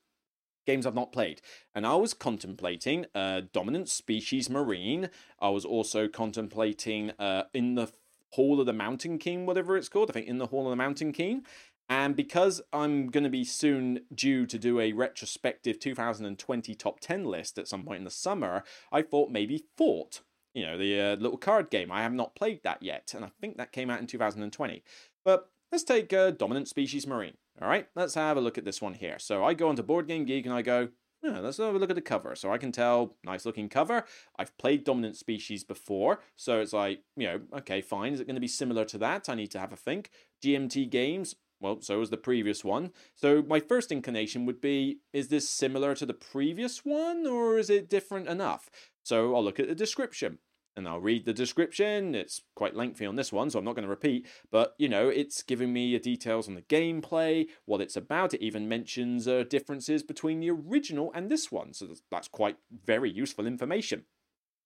Games 0.66 0.88
I've 0.88 0.96
not 0.96 1.12
played. 1.12 1.42
And 1.76 1.86
I 1.86 1.96
was 1.96 2.16
contemplating 2.16 3.06
uh, 3.14 3.42
Dominant 3.54 3.88
Species 3.88 4.50
Marine. 4.50 5.10
I 5.40 5.50
was 5.50 5.66
also 5.66 6.08
contemplating 6.08 7.12
uh, 7.20 7.44
In 7.54 7.76
the 7.76 7.92
Hall 8.32 8.60
of 8.60 8.66
the 8.66 8.74
Mountain 8.74 9.20
King, 9.20 9.46
whatever 9.46 9.78
it's 9.78 9.90
called. 9.90 10.10
I 10.10 10.14
think 10.14 10.28
In 10.28 10.40
the 10.40 10.48
Hall 10.48 10.66
of 10.66 10.72
the 10.72 10.76
Mountain 10.76 11.12
King. 11.12 11.46
And 11.88 12.16
because 12.16 12.62
I'm 12.74 13.08
going 13.08 13.24
to 13.24 13.30
be 13.30 13.44
soon 13.44 14.02
due 14.14 14.46
to 14.48 14.58
do 14.58 14.80
a 14.80 14.94
retrospective 14.94 15.80
2020 15.80 16.76
top 16.76 17.00
10 17.00 17.26
list 17.26 17.58
at 17.58 17.68
some 17.68 17.84
point 17.84 18.00
in 18.00 18.04
the 18.04 18.10
summer, 18.10 18.64
I 18.92 19.04
thought 19.04 19.30
maybe 19.30 19.66
Fort, 19.78 20.22
you 20.54 20.66
know, 20.66 20.78
the 20.78 21.00
uh, 21.00 21.16
little 21.18 21.38
card 21.38 21.70
game. 21.70 21.92
I 21.92 22.02
have 22.02 22.14
not 22.14 22.36
played 22.36 22.62
that 22.64 22.82
yet, 22.82 23.14
and 23.16 23.24
I 23.24 23.30
think 23.40 23.58
that 23.58 23.72
came 23.72 23.90
out 23.90 24.00
in 24.00 24.08
2020. 24.08 24.84
But 25.24 25.50
let's 25.72 25.84
take 25.84 26.12
uh, 26.12 26.32
Dominant 26.32 26.68
Species 26.68 27.06
Marine. 27.06 27.38
All 27.62 27.68
right, 27.68 27.88
let's 27.96 28.16
have 28.16 28.36
a 28.36 28.42
look 28.42 28.58
at 28.58 28.66
this 28.66 28.82
one 28.82 28.96
here. 28.96 29.20
So 29.20 29.44
I 29.44 29.54
go 29.54 29.70
onto 29.70 29.84
Board 29.84 30.08
Game 30.08 30.26
Geek 30.26 30.46
and 30.46 30.54
I 30.54 30.62
go, 30.62 30.90
yeah, 31.26 31.40
let's 31.40 31.58
have 31.58 31.74
a 31.74 31.80
look 31.80 31.90
at 31.90 31.96
the 31.96 32.02
cover. 32.02 32.36
So 32.36 32.52
I 32.52 32.58
can 32.58 32.72
tell, 32.72 33.16
nice 33.24 33.46
looking 33.46 33.70
cover. 33.70 34.06
I've 34.38 34.56
played 34.58 34.84
Dominant 34.84 35.16
Species 35.16 35.64
before, 35.64 36.20
so 36.36 36.60
it's 36.60 36.74
like, 36.74 37.02
you 37.16 37.28
know, 37.28 37.42
okay, 37.60 37.82
fine. 37.82 38.14
Is 38.14 38.20
it 38.20 38.28
going 38.28 38.36
to 38.36 38.42
be 38.42 38.48
similar 38.48 38.86
to 38.86 38.98
that? 39.00 39.30
I 39.30 39.36
need 39.36 39.52
to 39.52 39.60
have 39.60 39.72
a 39.72 39.78
think. 39.78 40.12
GMT 40.44 40.90
Games, 40.90 41.36
well, 41.60 41.82
so 41.82 42.00
was 42.00 42.10
the 42.10 42.18
previous 42.18 42.64
one. 42.64 42.92
So 43.16 43.44
my 43.48 43.60
first 43.60 43.92
inclination 43.92 44.46
would 44.46 44.62
be 44.62 45.00
is 45.14 45.30
this 45.30 45.50
similar 45.50 45.96
to 45.96 46.06
the 46.06 46.14
previous 46.14 46.80
one 46.80 47.26
or 47.26 47.58
is 47.58 47.70
it 47.70 47.90
different 47.90 48.28
enough? 48.28 48.70
So 49.04 49.36
I'll 49.36 49.44
look 49.44 49.60
at 49.60 49.68
the 49.68 49.76
description 49.76 50.40
and 50.76 50.88
I'll 50.88 51.00
read 51.00 51.26
the 51.26 51.34
description. 51.34 52.16
It's 52.16 52.42
quite 52.56 52.76
lengthy 52.76 53.06
on 53.06 53.16
this 53.16 53.32
one, 53.32 53.50
so 53.50 53.60
I'm 53.60 53.66
not 53.66 53.76
going 53.76 53.84
to 53.84 53.90
repeat, 53.90 54.28
but 54.52 54.76
you 54.78 54.90
know, 54.90 55.08
it's 55.08 55.42
giving 55.42 55.72
me 55.72 55.98
details 56.00 56.48
on 56.48 56.56
the 56.56 56.62
gameplay, 56.62 57.48
what 57.66 57.82
it's 57.82 57.96
about. 57.96 58.34
It 58.34 58.42
even 58.42 58.68
mentions 58.68 59.28
uh, 59.28 59.46
differences 59.50 60.04
between 60.04 60.40
the 60.40 60.52
original 60.52 61.12
and 61.16 61.30
this 61.30 61.52
one, 61.52 61.74
so 61.74 61.88
that's 62.12 62.28
quite 62.28 62.58
very 62.86 63.10
useful 63.10 63.48
information 63.48 64.04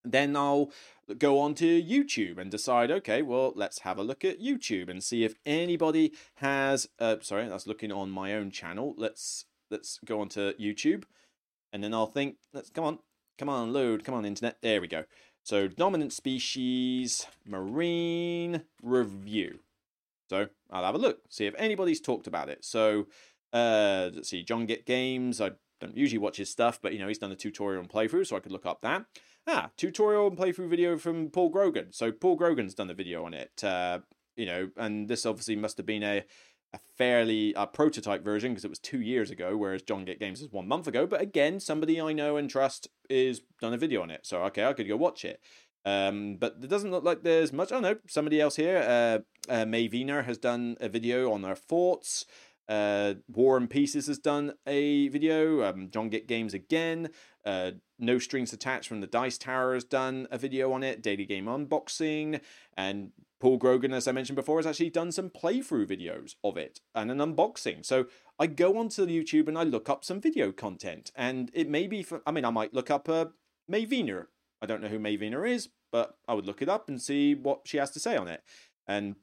then 0.04 0.36
I'll 0.36 0.70
go 1.18 1.38
on 1.40 1.54
to 1.56 1.82
YouTube 1.82 2.38
and 2.38 2.50
decide, 2.50 2.90
okay, 2.90 3.22
well, 3.22 3.52
let's 3.54 3.80
have 3.80 3.98
a 3.98 4.02
look 4.02 4.24
at 4.24 4.40
YouTube 4.40 4.88
and 4.88 5.02
see 5.02 5.24
if 5.24 5.34
anybody 5.44 6.12
has. 6.36 6.88
Uh, 6.98 7.16
sorry, 7.20 7.48
that's 7.48 7.66
looking 7.66 7.92
on 7.92 8.10
my 8.10 8.34
own 8.34 8.50
channel. 8.50 8.94
Let's 8.96 9.46
let's 9.70 9.98
go 10.04 10.20
on 10.20 10.28
to 10.30 10.54
YouTube, 10.60 11.04
and 11.72 11.82
then 11.82 11.94
I'll 11.94 12.06
think, 12.06 12.36
let's 12.52 12.70
come 12.70 12.84
on, 12.84 12.98
come 13.38 13.48
on, 13.48 13.72
load, 13.72 14.04
come 14.04 14.14
on, 14.14 14.24
internet. 14.24 14.58
There 14.62 14.80
we 14.80 14.88
go. 14.88 15.04
So 15.42 15.68
dominant 15.68 16.12
species 16.12 17.26
marine 17.46 18.62
review. 18.82 19.60
So 20.28 20.48
I'll 20.70 20.84
have 20.84 20.94
a 20.94 20.98
look, 20.98 21.22
see 21.28 21.46
if 21.46 21.54
anybody's 21.58 22.00
talked 22.00 22.26
about 22.26 22.48
it. 22.48 22.64
So 22.64 23.06
uh, 23.52 24.10
let's 24.14 24.28
see, 24.28 24.42
John 24.42 24.66
Get 24.66 24.86
Games. 24.86 25.40
I 25.40 25.52
don't 25.80 25.96
usually 25.96 26.18
watch 26.18 26.36
his 26.36 26.50
stuff, 26.50 26.78
but 26.80 26.92
you 26.92 26.98
know 26.98 27.08
he's 27.08 27.18
done 27.18 27.32
a 27.32 27.36
tutorial 27.36 27.80
and 27.80 27.90
playthrough, 27.90 28.26
so 28.26 28.36
I 28.36 28.40
could 28.40 28.52
look 28.52 28.66
up 28.66 28.82
that. 28.82 29.06
Ah, 29.50 29.70
tutorial 29.76 30.28
and 30.28 30.38
playthrough 30.38 30.68
video 30.68 30.96
from 30.96 31.28
Paul 31.30 31.48
Grogan. 31.48 31.88
So 31.90 32.12
Paul 32.12 32.36
Grogan's 32.36 32.74
done 32.74 32.88
the 32.88 32.94
video 32.94 33.24
on 33.24 33.34
it. 33.34 33.62
Uh, 33.62 34.00
you 34.36 34.46
know, 34.46 34.70
and 34.76 35.08
this 35.08 35.26
obviously 35.26 35.56
must 35.56 35.76
have 35.76 35.86
been 35.86 36.02
a 36.02 36.24
a 36.72 36.78
fairly 36.96 37.52
uh, 37.56 37.66
prototype 37.66 38.22
version 38.22 38.52
because 38.52 38.64
it 38.64 38.70
was 38.70 38.78
two 38.78 39.00
years 39.00 39.28
ago, 39.28 39.56
whereas 39.56 39.82
John 39.82 40.04
Get 40.04 40.20
Games 40.20 40.40
is 40.40 40.52
one 40.52 40.68
month 40.68 40.86
ago. 40.86 41.04
But 41.04 41.20
again, 41.20 41.58
somebody 41.58 42.00
I 42.00 42.12
know 42.12 42.36
and 42.36 42.48
trust 42.48 42.86
is 43.08 43.42
done 43.60 43.74
a 43.74 43.76
video 43.76 44.02
on 44.02 44.10
it, 44.12 44.20
so 44.22 44.44
okay, 44.44 44.64
I 44.64 44.72
could 44.72 44.86
go 44.86 44.96
watch 44.96 45.24
it. 45.24 45.40
Um, 45.84 46.36
but 46.36 46.58
it 46.62 46.68
doesn't 46.68 46.90
look 46.92 47.02
like 47.02 47.22
there's 47.22 47.52
much. 47.52 47.72
Oh 47.72 47.80
no, 47.80 47.96
somebody 48.06 48.40
else 48.40 48.56
here, 48.56 48.78
uh, 48.78 49.52
uh, 49.52 49.64
May 49.64 49.88
Wiener 49.88 50.22
has 50.22 50.38
done 50.38 50.76
a 50.80 50.88
video 50.88 51.32
on 51.32 51.42
their 51.42 51.56
thoughts. 51.56 52.24
Uh, 52.68 53.14
War 53.28 53.56
and 53.56 53.68
Pieces 53.68 54.06
has 54.06 54.18
done 54.18 54.54
a 54.66 55.08
video. 55.08 55.64
Um, 55.64 55.90
John 55.90 56.08
Get 56.08 56.28
Games 56.28 56.54
again. 56.54 57.10
Uh, 57.44 57.72
no 57.98 58.18
Strings 58.18 58.52
Attached 58.52 58.88
from 58.88 59.00
the 59.00 59.06
Dice 59.06 59.38
Tower 59.38 59.74
has 59.74 59.84
done 59.84 60.28
a 60.30 60.38
video 60.38 60.72
on 60.72 60.82
it. 60.82 61.02
Daily 61.02 61.26
Game 61.26 61.46
Unboxing. 61.46 62.40
And 62.76 63.10
Paul 63.40 63.56
Grogan, 63.56 63.92
as 63.92 64.06
I 64.06 64.12
mentioned 64.12 64.36
before, 64.36 64.58
has 64.58 64.66
actually 64.66 64.90
done 64.90 65.10
some 65.12 65.30
playthrough 65.30 65.86
videos 65.86 66.34
of 66.44 66.56
it 66.56 66.80
and 66.94 67.10
an 67.10 67.18
unboxing. 67.18 67.84
So 67.84 68.06
I 68.38 68.46
go 68.46 68.78
onto 68.78 69.06
YouTube 69.06 69.48
and 69.48 69.58
I 69.58 69.64
look 69.64 69.88
up 69.88 70.04
some 70.04 70.20
video 70.20 70.52
content. 70.52 71.10
And 71.16 71.50
it 71.54 71.68
may 71.68 71.86
be, 71.86 72.02
for, 72.02 72.22
I 72.26 72.30
mean, 72.30 72.44
I 72.44 72.50
might 72.50 72.74
look 72.74 72.90
up 72.90 73.08
uh, 73.08 73.26
May. 73.66 73.86
I 74.62 74.66
don't 74.66 74.82
know 74.82 74.88
who 74.88 74.98
May 74.98 75.14
is, 75.14 75.68
but 75.90 76.16
I 76.28 76.34
would 76.34 76.46
look 76.46 76.62
it 76.62 76.68
up 76.68 76.88
and 76.88 77.00
see 77.00 77.34
what 77.34 77.62
she 77.64 77.78
has 77.78 77.90
to 77.92 78.00
say 78.00 78.16
on 78.16 78.28
it. 78.28 78.42
And 78.86 79.16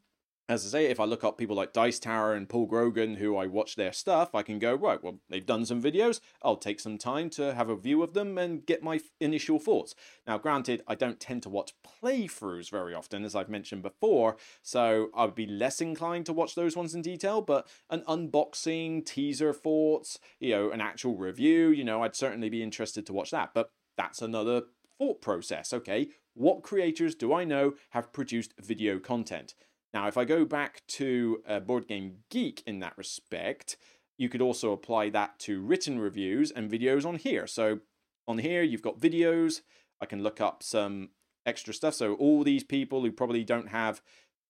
as 0.50 0.66
I 0.66 0.70
say, 0.70 0.86
if 0.86 1.00
I 1.00 1.04
look 1.04 1.26
up 1.26 1.38
people 1.38 1.58
like 1.58 1.74
Dice 1.74 2.00
Tower 2.00 2.34
and 2.34 2.48
Paul 2.48 2.68
Grogan, 2.68 3.16
who 3.16 3.36
I 3.36 3.48
watch 3.48 3.76
their 3.76 3.92
stuff, 3.92 4.34
I 4.34 4.44
can 4.44 4.60
go, 4.60 4.74
right, 4.76 5.04
well, 5.04 5.20
they've 5.30 5.46
done 5.46 5.66
some 5.66 5.82
videos. 5.82 6.22
I'll 6.42 6.56
take 6.56 6.80
some 6.80 6.98
time 6.98 7.30
to 7.32 7.54
have 7.54 7.70
a 7.70 7.76
view 7.76 8.02
of 8.02 8.14
them 8.14 8.38
and 8.38 8.66
get 8.66 8.82
my 8.82 9.02
initial 9.20 9.60
thoughts. 9.60 9.94
Now, 10.26 10.38
granted, 10.38 10.84
I 10.88 10.96
don't 10.96 11.20
tend 11.20 11.44
to 11.44 11.50
watch 11.50 11.74
playthroughs 11.86 12.72
very 12.72 12.94
often, 12.94 13.26
as 13.26 13.36
I've 13.36 13.50
mentioned 13.50 13.82
before, 13.82 14.38
so 14.62 15.10
I 15.14 15.26
would 15.26 15.36
be 15.36 15.48
less 15.48 15.82
inclined 15.82 16.26
to 16.28 16.34
watch 16.34 16.56
those 16.56 16.78
ones 16.78 16.96
in 16.96 17.02
detail, 17.02 17.42
but 17.42 17.68
an 17.90 18.04
unboxing, 18.08 19.06
teaser 19.06 19.52
thoughts, 19.52 20.18
you 20.40 20.52
know, 20.52 20.72
an 20.72 20.80
actual 20.80 21.18
review, 21.18 21.70
you 21.70 21.84
know, 21.84 22.04
I'd 22.04 22.16
certainly 22.16 22.50
be 22.50 22.64
interested 22.64 23.06
to 23.08 23.14
watch 23.14 23.32
that. 23.32 23.54
But 23.54 23.72
that's 23.98 24.22
another 24.22 24.64
thought 24.98 25.22
process, 25.22 25.74
okay? 25.74 26.08
What 26.34 26.64
creators 26.64 27.16
do 27.16 27.34
I 27.34 27.44
know 27.44 27.74
have 27.90 28.14
produced 28.14 28.54
video 28.60 29.00
content? 29.00 29.56
Now, 29.94 30.08
if 30.08 30.18
I 30.18 30.26
go 30.26 30.46
back 30.46 30.84
to 30.90 31.42
uh, 31.48 31.60
Board 31.60 31.88
Game 31.88 32.18
Geek 32.30 32.62
in 32.66 32.80
that 32.80 32.98
respect, 32.98 33.78
you 34.18 34.30
could 34.30 34.42
also 34.42 34.72
apply 34.72 35.10
that 35.12 35.40
to 35.40 35.62
written 35.62 36.00
reviews 36.00 36.52
and 36.52 36.70
videos 36.70 37.06
on 37.06 37.16
here. 37.16 37.48
So 37.48 37.80
on 38.28 38.40
here, 38.40 38.64
you've 38.64 38.82
got 38.82 39.00
videos. 39.00 39.62
I 40.02 40.06
can 40.06 40.24
look 40.24 40.42
up 40.42 40.64
some 40.64 41.10
extra 41.46 41.74
stuff. 41.74 41.94
So 41.94 42.16
all 42.16 42.44
these 42.44 42.64
people 42.64 43.02
who 43.02 43.12
probably 43.12 43.44
don't 43.44 43.70
have, 43.70 44.02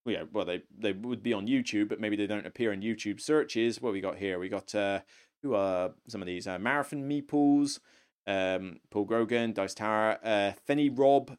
you 0.06 0.14
know, 0.14 0.28
well, 0.32 0.46
they, 0.46 0.64
they 0.78 0.94
would 0.94 1.22
be 1.22 1.34
on 1.34 1.48
YouTube, 1.48 1.90
but 1.90 2.00
maybe 2.00 2.16
they 2.16 2.28
don't 2.28 2.48
appear 2.48 2.72
in 2.74 2.82
YouTube 2.82 3.22
searches. 3.22 3.82
What 3.82 3.94
we 3.94 4.02
got 4.02 4.18
here? 4.18 4.40
We 4.40 4.50
got 4.50 4.74
uh, 4.74 5.02
who 5.44 5.54
are 5.54 5.92
some 6.08 6.22
of 6.22 6.26
these 6.26 6.48
uh, 6.48 6.58
Marathon 6.58 7.08
Meeples, 7.08 7.80
um, 8.26 8.80
Paul 8.90 9.06
Grogan, 9.06 9.54
Dice 9.54 9.74
Tower, 9.74 10.18
uh, 10.24 10.54
Fenny 10.68 10.90
Rob. 10.90 11.38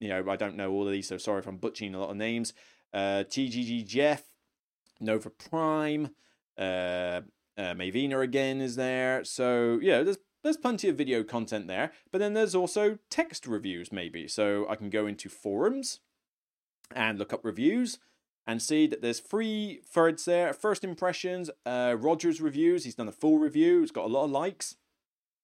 You 0.00 0.08
know, 0.08 0.24
I 0.28 0.36
don't 0.36 0.56
know 0.56 0.70
all 0.70 0.86
of 0.86 0.92
these, 0.92 1.08
so 1.08 1.18
sorry 1.18 1.40
if 1.40 1.46
I'm 1.46 1.56
butchering 1.56 1.94
a 1.94 2.00
lot 2.00 2.10
of 2.10 2.16
names 2.16 2.52
uh, 2.92 3.24
TGG 3.28 3.86
Jeff, 3.86 4.22
Nova 5.00 5.30
Prime, 5.30 6.10
uh, 6.56 7.22
uh, 7.56 7.74
Wiener 7.78 8.22
again 8.22 8.60
is 8.60 8.76
there. 8.76 9.24
So 9.24 9.78
yeah, 9.82 10.02
there's 10.02 10.18
there's 10.44 10.56
plenty 10.56 10.88
of 10.88 10.96
video 10.96 11.24
content 11.24 11.66
there, 11.66 11.92
but 12.12 12.18
then 12.18 12.34
there's 12.34 12.54
also 12.54 12.98
text 13.10 13.46
reviews 13.46 13.92
maybe. 13.92 14.28
So 14.28 14.66
I 14.68 14.76
can 14.76 14.88
go 14.88 15.06
into 15.06 15.28
forums 15.28 16.00
and 16.94 17.18
look 17.18 17.32
up 17.32 17.44
reviews 17.44 17.98
and 18.46 18.62
see 18.62 18.86
that 18.86 19.02
there's 19.02 19.20
three 19.20 19.80
thirds 19.84 20.24
there. 20.24 20.52
First 20.52 20.84
impressions, 20.84 21.50
uh, 21.66 21.96
Rogers 21.98 22.40
reviews. 22.40 22.84
He's 22.84 22.94
done 22.94 23.08
a 23.08 23.12
full 23.12 23.38
review. 23.38 23.82
It's 23.82 23.90
got 23.90 24.06
a 24.06 24.08
lot 24.08 24.24
of 24.24 24.30
likes. 24.30 24.76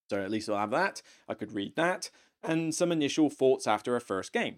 So 0.09 0.23
at 0.23 0.31
least 0.31 0.49
I'll 0.49 0.59
have 0.59 0.71
that. 0.71 1.03
I 1.29 1.35
could 1.35 1.53
read 1.53 1.75
that. 1.77 2.11
And 2.45 2.75
some 2.75 2.93
initial 2.93 3.31
thoughts 3.31 3.67
after 3.67 3.97
a 3.97 4.01
first 4.01 4.33
game. 4.33 4.57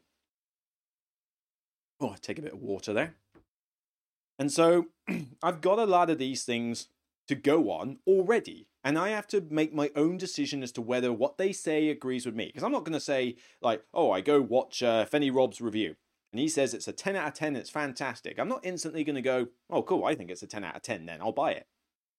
Oh, 2.00 2.10
I 2.10 2.16
take 2.20 2.38
a 2.38 2.42
bit 2.42 2.52
of 2.52 2.60
water 2.60 2.92
there. 2.92 3.14
And 4.38 4.52
so 4.52 4.86
I've 5.42 5.60
got 5.60 5.78
a 5.78 5.86
lot 5.86 6.10
of 6.10 6.18
these 6.18 6.44
things 6.44 6.88
to 7.28 7.34
go 7.34 7.70
on 7.70 7.98
already. 8.06 8.68
And 8.84 8.98
I 8.98 9.08
have 9.10 9.26
to 9.28 9.44
make 9.50 9.74
my 9.74 9.90
own 9.96 10.16
decision 10.16 10.62
as 10.62 10.72
to 10.72 10.82
whether 10.82 11.12
what 11.12 11.38
they 11.38 11.52
say 11.52 11.88
agrees 11.88 12.26
with 12.26 12.36
me. 12.36 12.46
Because 12.46 12.62
I'm 12.62 12.72
not 12.72 12.84
going 12.84 12.92
to 12.92 13.00
say, 13.00 13.36
like, 13.60 13.82
oh, 13.92 14.10
I 14.10 14.20
go 14.20 14.40
watch 14.40 14.82
uh, 14.82 15.06
Fenny 15.06 15.34
Rob's 15.34 15.60
review. 15.60 15.96
And 16.32 16.40
he 16.40 16.48
says 16.48 16.74
it's 16.74 16.88
a 16.88 16.92
10 16.92 17.16
out 17.16 17.28
of 17.28 17.34
10, 17.34 17.56
it's 17.56 17.70
fantastic. 17.70 18.38
I'm 18.38 18.48
not 18.48 18.64
instantly 18.64 19.04
going 19.04 19.16
to 19.16 19.22
go, 19.22 19.48
oh, 19.70 19.82
cool, 19.82 20.04
I 20.04 20.14
think 20.14 20.30
it's 20.30 20.42
a 20.42 20.46
10 20.46 20.64
out 20.64 20.76
of 20.76 20.82
10 20.82 21.06
then, 21.06 21.20
I'll 21.20 21.32
buy 21.32 21.52
it. 21.52 21.66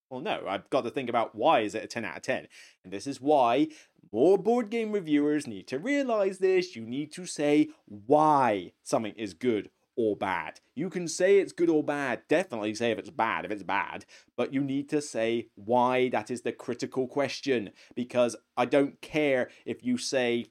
Well, 0.10 0.22
no, 0.22 0.44
I've 0.48 0.70
got 0.70 0.84
to 0.86 0.90
think 0.90 1.10
about 1.10 1.36
why 1.36 1.62
is 1.62 1.76
it 1.76 1.84
a 1.84 1.88
10 1.88 2.06
out 2.06 2.18
of 2.18 2.24
10. 2.24 2.48
And 2.84 2.94
this 2.94 3.08
is 3.08 3.20
why 3.20 3.68
more 4.12 4.38
board 4.38 4.70
game 4.70 4.92
reviewers 4.92 5.48
need 5.48 5.68
to 5.68 5.80
realize 5.80 6.38
this. 6.38 6.76
You 6.76 6.86
need 6.86 7.12
to 7.14 7.26
say 7.26 7.70
why 7.86 8.72
something 8.84 9.14
is 9.14 9.34
good 9.34 9.70
or 9.98 10.16
bad. 10.16 10.62
You 10.76 10.90
can 10.90 11.08
say 11.08 11.40
it's 11.40 11.52
good 11.52 11.70
or 11.70 11.84
bad, 11.84 12.22
definitely 12.30 12.74
say 12.76 12.92
if 12.92 13.00
it's 13.00 13.10
bad, 13.10 13.46
if 13.46 13.52
it's 13.52 13.64
bad, 13.64 14.06
but 14.38 14.54
you 14.54 14.64
need 14.64 14.90
to 14.90 15.02
say 15.02 15.48
why 15.56 16.10
that 16.10 16.32
is 16.32 16.42
the 16.42 16.52
critical 16.52 17.08
question 17.08 17.72
because 17.96 18.36
I 18.56 18.66
don't 18.66 19.02
care 19.02 19.50
if 19.66 19.84
you 19.84 19.98
say 19.98 20.46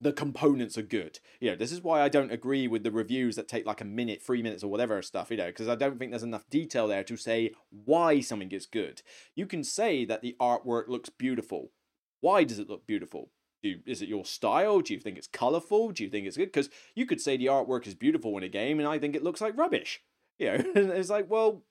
the 0.00 0.12
components 0.12 0.78
are 0.78 0.82
good. 0.82 1.18
You 1.40 1.50
know, 1.50 1.56
this 1.56 1.72
is 1.72 1.82
why 1.82 2.02
I 2.02 2.08
don't 2.08 2.30
agree 2.30 2.68
with 2.68 2.84
the 2.84 2.90
reviews 2.90 3.36
that 3.36 3.48
take 3.48 3.66
like 3.66 3.80
a 3.80 3.84
minute, 3.84 4.22
three 4.22 4.42
minutes, 4.42 4.62
or 4.62 4.70
whatever 4.70 5.00
stuff, 5.02 5.30
you 5.30 5.36
know, 5.36 5.46
because 5.46 5.68
I 5.68 5.74
don't 5.74 5.98
think 5.98 6.12
there's 6.12 6.22
enough 6.22 6.48
detail 6.48 6.86
there 6.86 7.04
to 7.04 7.16
say 7.16 7.52
why 7.70 8.20
something 8.20 8.52
is 8.52 8.66
good. 8.66 9.02
You 9.34 9.46
can 9.46 9.64
say 9.64 10.04
that 10.04 10.22
the 10.22 10.36
artwork 10.40 10.88
looks 10.88 11.08
beautiful. 11.08 11.72
Why 12.20 12.44
does 12.44 12.58
it 12.58 12.68
look 12.68 12.86
beautiful? 12.86 13.30
Do, 13.62 13.80
is 13.86 14.02
it 14.02 14.08
your 14.08 14.24
style? 14.24 14.80
Do 14.80 14.94
you 14.94 15.00
think 15.00 15.18
it's 15.18 15.26
colorful? 15.26 15.90
Do 15.90 16.04
you 16.04 16.10
think 16.10 16.26
it's 16.26 16.36
good? 16.36 16.52
Because 16.52 16.70
you 16.94 17.06
could 17.06 17.20
say 17.20 17.36
the 17.36 17.46
artwork 17.46 17.86
is 17.86 17.94
beautiful 17.94 18.36
in 18.36 18.44
a 18.44 18.48
game, 18.48 18.78
and 18.78 18.88
I 18.88 18.98
think 18.98 19.16
it 19.16 19.24
looks 19.24 19.40
like 19.40 19.58
rubbish. 19.58 20.00
You 20.38 20.46
know, 20.46 20.54
and 20.54 20.76
it's 20.92 21.10
like, 21.10 21.28
well, 21.28 21.64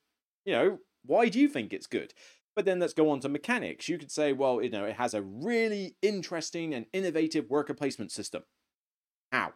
you 0.44 0.52
know, 0.52 0.80
why 1.06 1.30
do 1.30 1.40
you 1.40 1.48
think 1.48 1.72
it's 1.72 1.88
good? 1.88 2.14
But 2.58 2.66
then 2.66 2.80
let's 2.80 2.94
go 2.94 3.12
on 3.12 3.20
to 3.20 3.30
mechanics. 3.30 3.88
You 3.88 4.00
could 4.00 4.12
say, 4.12 4.34
well, 4.34 4.64
you 4.64 4.72
know, 4.72 4.84
it 4.84 4.96
has 4.96 5.14
a 5.14 5.22
really 5.22 5.96
interesting 6.02 6.74
and 6.74 6.88
innovative 6.92 7.52
worker 7.52 7.76
placement 7.76 8.12
system. 8.12 8.46
How? 9.32 9.54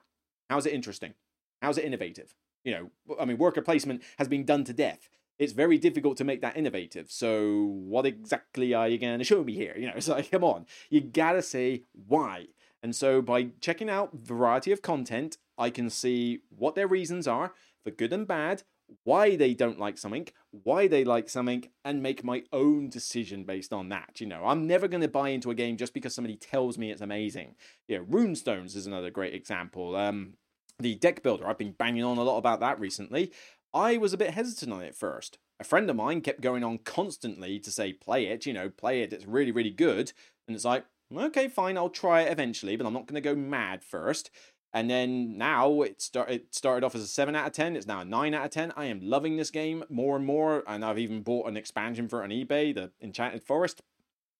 How's 0.52 0.68
it 0.68 0.74
interesting? 0.74 1.16
How's 1.64 1.80
it 1.80 1.84
innovative? 1.86 2.36
You 2.64 2.74
know, 3.08 3.16
I 3.20 3.26
mean, 3.26 3.39
worker 3.39 3.64
placement 3.64 4.04
has 4.20 4.28
been 4.28 4.45
done 4.45 4.64
to 4.66 4.74
death 4.74 5.10
it's 5.39 5.54
very 5.54 5.80
difficult 5.80 6.18
to 6.18 6.24
make 6.24 6.41
that 6.41 6.56
innovative. 6.56 7.10
So 7.10 7.64
what 7.66 8.06
exactly 8.06 8.76
are 8.76 8.88
you 8.88 8.99
going 8.99 9.18
to 9.18 9.26
show 9.26 9.43
me 9.43 9.56
here? 9.56 9.74
You 9.76 9.88
know, 9.88 9.93
it's 9.95 10.08
like, 10.08 10.30
come 10.30 10.43
on, 10.43 10.68
you 10.91 11.02
gotta 11.02 11.41
say 11.41 11.86
why. 12.08 12.45
And 12.84 12.95
so 12.95 13.24
by 13.24 13.47
checking 13.60 13.89
out 13.89 14.14
variety 14.14 14.72
of 14.72 14.84
content, 14.84 15.38
I 15.58 15.72
can 15.72 15.89
see 15.89 16.41
what 16.56 16.76
their 16.76 16.88
reasons 16.88 17.28
are 17.28 17.54
for 17.84 17.89
good 17.89 18.14
and 18.14 18.28
bad, 18.28 18.62
why 19.04 19.36
they 19.36 19.54
don't 19.54 19.80
like 19.80 19.98
something, 19.98 20.28
why 20.52 20.88
they 20.88 21.04
like 21.04 21.30
something, 21.30 21.70
and 21.84 22.04
make 22.04 22.24
my 22.24 22.44
own 22.52 22.89
decision 22.89 23.44
based 23.44 23.74
on 23.74 23.89
that. 23.89 24.20
You 24.20 24.28
know, 24.28 24.46
I'm 24.46 24.68
never 24.68 24.88
going 24.88 25.02
to 25.02 25.08
buy 25.08 25.30
into 25.30 25.52
a 25.52 25.56
game 25.56 25.78
just 25.78 25.94
because 25.94 26.14
somebody 26.14 26.36
tells 26.36 26.78
me 26.78 26.92
it's 26.92 27.02
amazing. 27.02 27.56
Yeah, 27.88 28.00
Runestones 28.00 28.76
is 28.76 28.88
another 28.88 29.10
great 29.10 29.34
example. 29.34 29.96
Um, 29.96 30.34
the 30.80 30.96
deck 30.96 31.24
builder, 31.24 31.48
I've 31.48 31.58
been 31.58 31.74
banging 31.74 32.04
on 32.04 32.18
a 32.18 32.24
lot 32.24 32.38
about 32.38 32.60
that 32.62 32.80
recently. 32.80 33.32
I 33.74 33.98
was 33.98 34.14
a 34.14 34.18
bit 34.18 34.32
hesitant 34.32 34.74
on 34.74 34.82
it 34.82 34.96
first. 34.96 35.38
A 35.60 35.64
friend 35.64 35.89
of 35.89 35.96
mine 35.96 36.22
kept 36.22 36.42
going 36.42 36.64
on 36.64 36.80
constantly 36.80 37.60
to 37.60 37.72
say, 37.72 37.94
play 37.94 38.26
it, 38.26 38.46
you 38.46 38.54
know, 38.54 38.70
play 38.70 39.02
it, 39.02 39.14
it's 39.14 39.26
really, 39.28 39.52
really 39.52 39.70
good. 39.70 40.12
And 40.48 40.56
it's 40.56 40.66
like, 40.66 40.86
okay, 41.16 41.48
fine, 41.48 41.78
I'll 41.78 41.89
try 41.89 42.22
it 42.22 42.32
eventually, 42.32 42.76
but 42.76 42.86
I'm 42.86 42.94
not 42.94 43.06
going 43.06 43.22
to 43.22 43.30
go 43.30 43.36
mad 43.36 43.84
first. 43.84 44.32
And 44.74 44.90
then 44.90 45.38
now 45.38 45.82
it, 45.82 46.02
start, 46.02 46.30
it 46.30 46.56
started 46.56 46.86
off 46.86 46.96
as 46.96 47.02
a 47.02 47.08
7 47.08 47.36
out 47.36 47.48
of 47.48 47.54
10. 47.54 47.76
It's 47.76 47.88
now 47.88 48.02
a 48.02 48.06
9 48.06 48.34
out 48.34 48.46
of 48.46 48.52
10. 48.52 48.74
I 48.78 48.86
am 48.86 49.02
loving 49.02 49.36
this 49.36 49.52
game 49.52 49.84
more 49.90 50.16
and 50.16 50.26
more. 50.26 50.64
And 50.66 50.86
I've 50.86 51.00
even 51.00 51.24
bought 51.24 51.48
an 51.48 51.58
expansion 51.58 52.08
for 52.08 52.22
it 52.22 52.26
on 52.26 52.30
eBay, 52.30 52.74
the 52.74 52.92
Enchanted 53.02 53.44
Forest. 53.44 53.82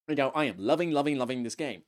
You 0.08 0.16
know, 0.16 0.32
I 0.34 0.46
am 0.46 0.56
loving, 0.58 0.92
loving, 0.92 1.18
loving 1.18 1.44
this 1.44 1.56
game. 1.56 1.84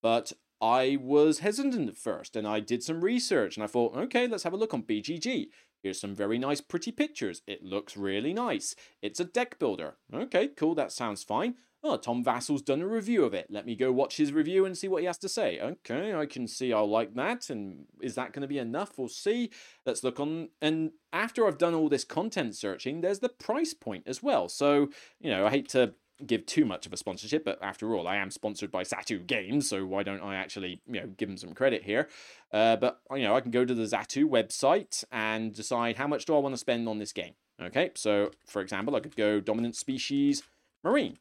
But 0.00 0.32
I 0.60 0.98
was 1.00 1.38
hesitant 1.40 1.88
at 1.88 1.96
first 1.96 2.34
and 2.34 2.46
I 2.46 2.60
did 2.60 2.82
some 2.82 3.04
research 3.04 3.56
and 3.56 3.64
I 3.64 3.68
thought, 3.68 3.96
okay, 3.96 4.26
let's 4.26 4.42
have 4.42 4.52
a 4.52 4.56
look 4.56 4.74
on 4.74 4.82
BGG. 4.82 5.48
Here's 5.82 6.00
some 6.00 6.14
very 6.14 6.38
nice 6.38 6.60
pretty 6.60 6.90
pictures. 6.90 7.42
It 7.46 7.62
looks 7.62 7.96
really 7.96 8.32
nice. 8.32 8.74
It's 9.00 9.20
a 9.20 9.24
deck 9.24 9.58
builder. 9.58 9.96
Okay, 10.12 10.48
cool, 10.48 10.74
that 10.74 10.90
sounds 10.90 11.22
fine. 11.22 11.54
Oh, 11.82 11.96
Tom 11.96 12.24
Vasel's 12.24 12.62
done 12.62 12.82
a 12.82 12.86
review 12.86 13.24
of 13.24 13.34
it. 13.34 13.46
Let 13.50 13.64
me 13.64 13.76
go 13.76 13.92
watch 13.92 14.16
his 14.16 14.32
review 14.32 14.64
and 14.64 14.76
see 14.76 14.88
what 14.88 15.00
he 15.00 15.06
has 15.06 15.18
to 15.18 15.28
say. 15.28 15.60
Okay, 15.60 16.12
I 16.12 16.26
can 16.26 16.48
see 16.48 16.72
I'll 16.72 16.90
like 16.90 17.14
that. 17.14 17.50
And 17.50 17.86
is 18.00 18.16
that 18.16 18.32
going 18.32 18.42
to 18.42 18.48
be 18.48 18.58
enough? 18.58 18.98
We'll 18.98 19.08
see. 19.08 19.50
Let's 19.86 20.02
look 20.02 20.18
on. 20.18 20.48
And 20.60 20.90
after 21.12 21.46
I've 21.46 21.58
done 21.58 21.74
all 21.74 21.88
this 21.88 22.04
content 22.04 22.56
searching, 22.56 23.00
there's 23.00 23.20
the 23.20 23.28
price 23.28 23.74
point 23.74 24.04
as 24.06 24.22
well. 24.22 24.48
So, 24.48 24.88
you 25.20 25.30
know, 25.30 25.46
I 25.46 25.50
hate 25.50 25.68
to 25.70 25.94
give 26.26 26.46
too 26.46 26.64
much 26.64 26.84
of 26.86 26.92
a 26.92 26.96
sponsorship, 26.96 27.44
but 27.44 27.62
after 27.62 27.94
all, 27.94 28.08
I 28.08 28.16
am 28.16 28.30
sponsored 28.30 28.70
by 28.70 28.82
Zatu 28.82 29.24
Games, 29.24 29.68
so 29.68 29.86
why 29.86 30.02
don't 30.02 30.20
I 30.20 30.34
actually, 30.34 30.80
you 30.86 31.00
know, 31.00 31.06
give 31.06 31.28
them 31.28 31.36
some 31.36 31.54
credit 31.54 31.84
here? 31.84 32.08
Uh, 32.52 32.76
but 32.76 33.00
you 33.12 33.22
know, 33.22 33.36
I 33.36 33.40
can 33.40 33.50
go 33.50 33.64
to 33.64 33.74
the 33.74 33.84
Zatu 33.84 34.28
website 34.28 35.04
and 35.12 35.54
decide 35.54 35.96
how 35.96 36.08
much 36.08 36.24
do 36.24 36.34
I 36.34 36.38
want 36.38 36.54
to 36.54 36.58
spend 36.58 36.88
on 36.88 36.98
this 36.98 37.12
game. 37.12 37.34
Okay, 37.60 37.90
so 37.94 38.30
for 38.46 38.62
example, 38.62 38.96
I 38.96 39.00
could 39.00 39.16
go 39.16 39.40
dominant 39.40 39.76
species 39.76 40.42
marine. 40.82 41.18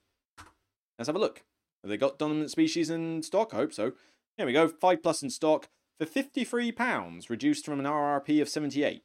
Let's 0.98 1.08
have 1.08 1.16
a 1.16 1.20
look. 1.20 1.44
Have 1.84 1.90
they 1.90 1.98
got 1.98 2.18
dominant 2.18 2.52
species 2.52 2.90
in 2.90 3.22
stock? 3.24 3.54
I 3.54 3.58
hope 3.58 3.74
so. 3.74 3.94
Here 4.38 4.46
we 4.46 4.54
go, 4.54 4.68
five 4.68 5.02
plus 5.02 5.24
in 5.24 5.30
stock 5.30 5.70
for 6.00 6.06
fifty-three 6.06 6.72
pounds, 6.72 7.30
reduced 7.30 7.66
from 7.66 7.80
an 7.80 7.86
RRP 7.86 8.42
of 8.42 8.50
seventy-eight. 8.50 9.04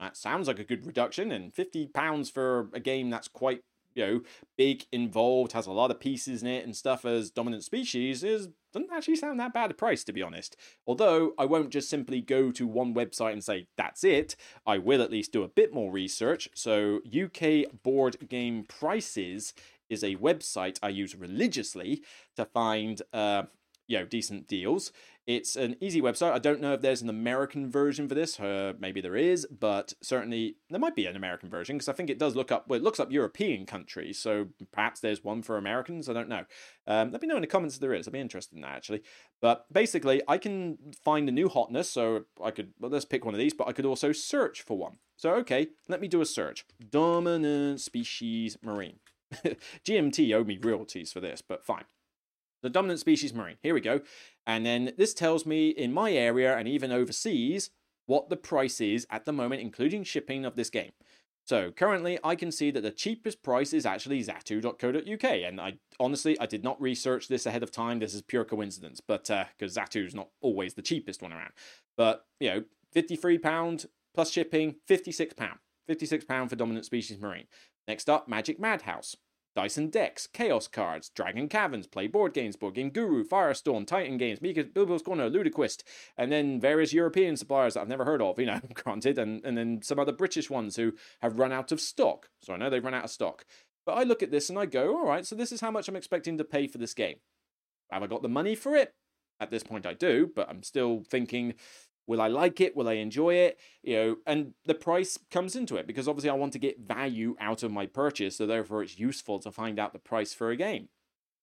That 0.00 0.16
sounds 0.16 0.48
like 0.48 0.58
a 0.58 0.64
good 0.64 0.86
reduction, 0.86 1.32
and 1.32 1.54
fifty 1.54 1.86
pounds 1.86 2.30
for 2.30 2.68
a 2.72 2.80
game 2.80 3.10
that's 3.10 3.28
quite 3.28 3.62
you 3.96 4.06
know, 4.06 4.20
big, 4.56 4.84
involved, 4.92 5.52
has 5.52 5.66
a 5.66 5.72
lot 5.72 5.90
of 5.90 5.98
pieces 5.98 6.42
in 6.42 6.48
it 6.48 6.64
and 6.64 6.76
stuff 6.76 7.04
as 7.04 7.30
dominant 7.30 7.64
species 7.64 8.22
is 8.22 8.48
doesn't 8.72 8.92
actually 8.92 9.16
sound 9.16 9.40
that 9.40 9.54
bad 9.54 9.70
a 9.70 9.74
price 9.74 10.04
to 10.04 10.12
be 10.12 10.22
honest. 10.22 10.54
Although 10.86 11.32
I 11.38 11.46
won't 11.46 11.70
just 11.70 11.88
simply 11.88 12.20
go 12.20 12.50
to 12.50 12.66
one 12.66 12.94
website 12.94 13.32
and 13.32 13.42
say 13.42 13.68
that's 13.78 14.04
it. 14.04 14.36
I 14.66 14.76
will 14.76 15.00
at 15.00 15.10
least 15.10 15.32
do 15.32 15.42
a 15.42 15.48
bit 15.48 15.72
more 15.72 15.90
research. 15.90 16.50
So 16.54 17.00
UK 17.06 17.82
board 17.82 18.28
game 18.28 18.64
prices 18.68 19.54
is 19.88 20.02
a 20.02 20.16
website 20.16 20.78
I 20.82 20.88
use 20.88 21.14
religiously 21.14 22.02
to 22.36 22.44
find 22.44 23.02
uh, 23.12 23.44
you 23.86 23.98
know 23.98 24.06
decent 24.06 24.48
deals. 24.48 24.92
It's 25.26 25.56
an 25.56 25.74
easy 25.80 26.00
website. 26.00 26.32
I 26.32 26.38
don't 26.38 26.60
know 26.60 26.74
if 26.74 26.82
there's 26.82 27.02
an 27.02 27.08
American 27.08 27.68
version 27.68 28.08
for 28.08 28.14
this. 28.14 28.38
Uh, 28.38 28.74
maybe 28.78 29.00
there 29.00 29.16
is, 29.16 29.44
but 29.46 29.92
certainly 30.00 30.56
there 30.70 30.78
might 30.78 30.94
be 30.94 31.06
an 31.06 31.16
American 31.16 31.50
version 31.50 31.76
because 31.76 31.88
I 31.88 31.94
think 31.94 32.10
it 32.10 32.18
does 32.18 32.36
look 32.36 32.52
up. 32.52 32.68
Well, 32.68 32.78
it 32.78 32.82
looks 32.82 33.00
up 33.00 33.10
European 33.10 33.66
countries, 33.66 34.18
so 34.20 34.48
perhaps 34.72 35.00
there's 35.00 35.24
one 35.24 35.42
for 35.42 35.56
Americans. 35.56 36.08
I 36.08 36.12
don't 36.12 36.28
know. 36.28 36.44
Um, 36.86 37.10
let 37.10 37.22
me 37.22 37.28
know 37.28 37.34
in 37.34 37.40
the 37.40 37.48
comments 37.48 37.74
if 37.74 37.80
there 37.80 37.92
is. 37.92 38.06
I'd 38.06 38.12
be 38.12 38.20
interested 38.20 38.54
in 38.54 38.62
that 38.62 38.76
actually. 38.76 39.02
But 39.40 39.66
basically, 39.72 40.22
I 40.28 40.38
can 40.38 40.78
find 41.04 41.28
a 41.28 41.32
new 41.32 41.48
hotness. 41.48 41.90
So 41.90 42.24
I 42.42 42.52
could 42.52 42.72
well, 42.78 42.90
let's 42.92 43.04
pick 43.04 43.24
one 43.24 43.34
of 43.34 43.40
these, 43.40 43.54
but 43.54 43.66
I 43.66 43.72
could 43.72 43.86
also 43.86 44.12
search 44.12 44.62
for 44.62 44.78
one. 44.78 44.98
So 45.16 45.34
okay, 45.34 45.68
let 45.88 46.00
me 46.00 46.06
do 46.06 46.20
a 46.20 46.26
search. 46.26 46.64
Dominant 46.90 47.80
species 47.80 48.56
marine. 48.62 49.00
GMT 49.84 50.34
owe 50.34 50.44
me 50.44 50.58
royalties 50.60 51.12
for 51.12 51.20
this, 51.20 51.42
but 51.46 51.64
fine. 51.64 51.84
The 52.62 52.70
dominant 52.70 53.00
species 53.00 53.34
marine. 53.34 53.56
Here 53.62 53.74
we 53.74 53.80
go. 53.80 54.00
And 54.46 54.64
then 54.64 54.92
this 54.96 55.14
tells 55.14 55.46
me 55.46 55.68
in 55.68 55.92
my 55.92 56.12
area 56.12 56.56
and 56.56 56.66
even 56.66 56.90
overseas 56.90 57.70
what 58.06 58.28
the 58.30 58.36
price 58.36 58.80
is 58.80 59.06
at 59.10 59.24
the 59.24 59.32
moment, 59.32 59.60
including 59.60 60.04
shipping 60.04 60.44
of 60.44 60.56
this 60.56 60.70
game. 60.70 60.92
So 61.46 61.70
currently, 61.70 62.18
I 62.24 62.34
can 62.34 62.50
see 62.50 62.72
that 62.72 62.80
the 62.80 62.90
cheapest 62.90 63.42
price 63.44 63.72
is 63.72 63.86
actually 63.86 64.22
Zatu.co.uk, 64.22 65.24
and 65.24 65.60
I 65.60 65.74
honestly 66.00 66.38
I 66.40 66.46
did 66.46 66.64
not 66.64 66.80
research 66.80 67.28
this 67.28 67.46
ahead 67.46 67.62
of 67.62 67.70
time. 67.70 68.00
This 68.00 68.14
is 68.14 68.22
pure 68.22 68.44
coincidence, 68.44 69.00
but 69.00 69.30
because 69.56 69.78
uh, 69.78 69.80
Zatu 69.82 70.04
is 70.04 70.14
not 70.14 70.30
always 70.40 70.74
the 70.74 70.82
cheapest 70.82 71.22
one 71.22 71.32
around. 71.32 71.52
But 71.96 72.26
you 72.40 72.50
know, 72.50 72.64
fifty-three 72.92 73.38
pound 73.38 73.86
plus 74.12 74.32
shipping, 74.32 74.76
fifty-six 74.88 75.34
pound, 75.34 75.60
fifty-six 75.86 76.24
pound 76.24 76.50
for 76.50 76.56
dominant 76.56 76.84
species 76.84 77.20
marine. 77.20 77.46
Next 77.86 78.10
up, 78.10 78.26
Magic 78.26 78.58
Madhouse. 78.58 79.14
Dyson 79.56 79.88
Decks, 79.88 80.26
Chaos 80.26 80.68
Cards, 80.68 81.08
Dragon 81.08 81.48
Caverns, 81.48 81.86
Play 81.86 82.08
Board 82.08 82.34
Games, 82.34 82.56
Board 82.56 82.74
Game 82.74 82.90
Guru, 82.90 83.24
Firestorm, 83.24 83.86
Titan 83.86 84.18
Games, 84.18 84.42
Mika, 84.42 84.64
Bilbo's 84.64 85.00
Corner, 85.00 85.30
Ludiquist, 85.30 85.82
and 86.18 86.30
then 86.30 86.60
various 86.60 86.92
European 86.92 87.38
suppliers 87.38 87.72
that 87.72 87.80
I've 87.80 87.88
never 87.88 88.04
heard 88.04 88.20
of, 88.20 88.38
you 88.38 88.44
know, 88.44 88.60
granted, 88.74 89.18
and, 89.18 89.42
and 89.46 89.56
then 89.56 89.80
some 89.82 89.98
other 89.98 90.12
British 90.12 90.50
ones 90.50 90.76
who 90.76 90.92
have 91.22 91.38
run 91.38 91.52
out 91.52 91.72
of 91.72 91.80
stock. 91.80 92.28
So 92.42 92.52
I 92.52 92.58
know 92.58 92.68
they've 92.68 92.84
run 92.84 92.92
out 92.92 93.04
of 93.04 93.10
stock. 93.10 93.46
But 93.86 93.94
I 93.94 94.02
look 94.02 94.22
at 94.22 94.30
this 94.30 94.50
and 94.50 94.58
I 94.58 94.66
go, 94.66 94.98
all 94.98 95.06
right, 95.06 95.24
so 95.24 95.34
this 95.34 95.52
is 95.52 95.62
how 95.62 95.70
much 95.70 95.88
I'm 95.88 95.96
expecting 95.96 96.36
to 96.36 96.44
pay 96.44 96.66
for 96.66 96.76
this 96.76 96.92
game. 96.92 97.16
Have 97.90 98.02
I 98.02 98.08
got 98.08 98.20
the 98.20 98.28
money 98.28 98.54
for 98.56 98.76
it? 98.76 98.92
At 99.40 99.50
this 99.50 99.62
point, 99.62 99.86
I 99.86 99.94
do, 99.94 100.30
but 100.34 100.50
I'm 100.50 100.62
still 100.62 101.02
thinking, 101.08 101.54
Will 102.06 102.20
I 102.20 102.28
like 102.28 102.60
it? 102.60 102.76
Will 102.76 102.88
I 102.88 102.94
enjoy 102.94 103.34
it? 103.34 103.58
You 103.82 103.96
know, 103.96 104.16
and 104.26 104.54
the 104.64 104.74
price 104.74 105.18
comes 105.30 105.56
into 105.56 105.76
it 105.76 105.86
because 105.86 106.06
obviously 106.06 106.30
I 106.30 106.34
want 106.34 106.52
to 106.52 106.58
get 106.58 106.80
value 106.80 107.36
out 107.40 107.62
of 107.62 107.72
my 107.72 107.86
purchase, 107.86 108.36
so 108.36 108.46
therefore 108.46 108.82
it's 108.82 108.98
useful 108.98 109.38
to 109.40 109.50
find 109.50 109.78
out 109.78 109.92
the 109.92 109.98
price 109.98 110.32
for 110.32 110.50
a 110.50 110.56
game. 110.56 110.88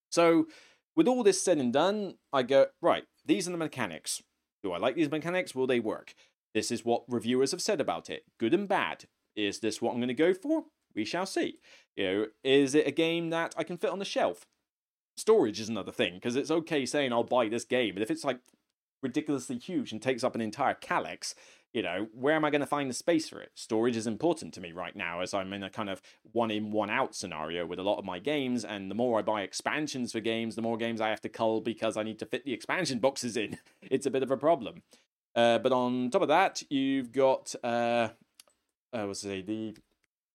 So, 0.09 0.47
with 0.95 1.07
all 1.07 1.23
this 1.23 1.41
said 1.41 1.57
and 1.57 1.73
done, 1.73 2.15
I 2.31 2.43
go, 2.43 2.67
right, 2.81 3.03
these 3.25 3.47
are 3.47 3.51
the 3.51 3.57
mechanics. 3.57 4.21
Do 4.61 4.71
I 4.71 4.77
like 4.77 4.95
these 4.95 5.11
mechanics? 5.11 5.55
Will 5.55 5.67
they 5.67 5.79
work? 5.79 6.13
This 6.53 6.71
is 6.71 6.85
what 6.85 7.03
reviewers 7.07 7.51
have 7.51 7.61
said 7.61 7.81
about 7.81 8.09
it, 8.09 8.23
good 8.39 8.53
and 8.53 8.67
bad. 8.67 9.05
Is 9.35 9.59
this 9.59 9.81
what 9.81 9.91
I'm 9.91 9.97
going 9.97 10.07
to 10.09 10.13
go 10.13 10.33
for? 10.33 10.65
We 10.95 11.03
shall 11.03 11.25
see. 11.25 11.59
You 11.95 12.03
know, 12.03 12.25
is 12.43 12.75
it 12.75 12.87
a 12.87 12.91
game 12.91 13.31
that 13.31 13.55
I 13.57 13.63
can 13.63 13.77
fit 13.77 13.89
on 13.89 13.99
the 13.99 14.05
shelf? 14.05 14.45
Storage 15.17 15.59
is 15.59 15.69
another 15.69 15.91
thing 15.91 16.15
because 16.15 16.35
it's 16.35 16.51
okay 16.51 16.85
saying 16.85 17.11
I'll 17.11 17.23
buy 17.23 17.49
this 17.49 17.65
game, 17.65 17.95
but 17.95 18.03
if 18.03 18.11
it's 18.11 18.23
like 18.23 18.39
ridiculously 19.03 19.57
huge 19.57 19.91
and 19.91 20.01
takes 20.01 20.23
up 20.23 20.33
an 20.33 20.41
entire 20.41 20.73
Kallax, 20.73 21.35
you 21.73 21.81
know, 21.81 22.07
where 22.13 22.35
am 22.35 22.45
I 22.45 22.51
going 22.51 22.61
to 22.61 22.67
find 22.67 22.89
the 22.89 22.93
space 22.93 23.27
for 23.27 23.41
it? 23.41 23.51
Storage 23.55 23.97
is 23.97 24.05
important 24.05 24.53
to 24.53 24.61
me 24.61 24.71
right 24.71 24.95
now 24.95 25.21
as 25.21 25.33
I'm 25.33 25.51
in 25.53 25.63
a 25.63 25.69
kind 25.69 25.89
of 25.89 26.01
one 26.31 26.51
in, 26.51 26.71
one 26.71 26.91
out 26.91 27.15
scenario 27.15 27.65
with 27.65 27.79
a 27.79 27.83
lot 27.83 27.97
of 27.97 28.05
my 28.05 28.19
games. 28.19 28.63
And 28.63 28.91
the 28.91 28.95
more 28.95 29.17
I 29.17 29.23
buy 29.23 29.41
expansions 29.41 30.11
for 30.11 30.19
games, 30.19 30.55
the 30.55 30.61
more 30.61 30.77
games 30.77 31.01
I 31.01 31.09
have 31.09 31.21
to 31.21 31.29
cull 31.29 31.61
because 31.61 31.97
I 31.97 32.03
need 32.03 32.19
to 32.19 32.27
fit 32.27 32.45
the 32.45 32.53
expansion 32.53 32.99
boxes 33.01 33.35
in. 33.35 33.57
It's 33.81 34.05
a 34.05 34.11
bit 34.11 34.23
of 34.23 34.31
a 34.31 34.37
problem. 34.37 34.83
Uh, 35.35 35.57
but 35.57 35.71
on 35.71 36.11
top 36.11 36.21
of 36.21 36.27
that, 36.27 36.61
you've 36.69 37.11
got, 37.11 37.55
uh, 37.63 38.09
uh, 38.93 39.05
what's 39.05 39.21
say, 39.21 39.41
the, 39.41 39.75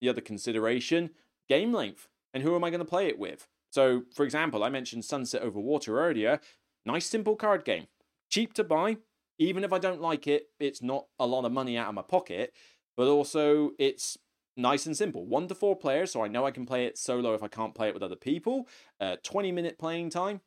the 0.01 0.09
other 0.09 0.21
consideration 0.21 1.11
game 1.49 1.73
length. 1.73 2.09
And 2.35 2.43
who 2.43 2.57
am 2.57 2.65
I 2.65 2.71
going 2.71 2.81
to 2.81 2.85
play 2.85 3.07
it 3.07 3.19
with? 3.19 3.47
So, 3.71 4.03
for 4.15 4.25
example, 4.25 4.65
I 4.65 4.71
mentioned 4.71 5.05
Sunset 5.05 5.43
Over 5.43 5.61
Water 5.61 6.01
earlier. 6.01 6.41
Nice, 6.85 7.07
simple 7.07 7.37
card 7.37 7.65
game 7.65 7.87
cheap 8.29 8.55
to 8.55 8.65
buy. 8.65 8.99
Even 9.39 9.63
if 9.63 9.73
I 9.73 9.79
don't 9.79 10.01
like 10.01 10.27
it, 10.27 10.47
it's 10.59 10.83
not 10.83 11.07
a 11.19 11.27
lot 11.27 11.45
of 11.45 11.53
money 11.53 11.77
out 11.77 11.89
of 11.89 11.95
my 11.95 12.03
pocket, 12.03 12.53
but 12.97 13.07
also 13.07 13.71
it's 13.79 14.19
nice 14.57 14.85
and 14.87 14.97
simple. 14.97 15.25
One 15.25 15.47
to 15.49 15.55
four 15.55 15.77
players, 15.77 16.13
so 16.13 16.25
I 16.25 16.29
know 16.29 16.45
I 16.45 16.51
can 16.51 16.67
play 16.67 16.87
it 16.87 16.99
solo 16.99 17.35
if 17.35 17.43
I 17.43 17.49
can't 17.49 17.75
play 17.75 17.89
it 17.89 17.95
with 17.95 18.03
other 18.03 18.17
people. 18.17 18.69
Uh, 19.01 19.17
20 19.23 19.53
minute 19.53 19.79
playing 19.79 20.11
time, 20.11 20.41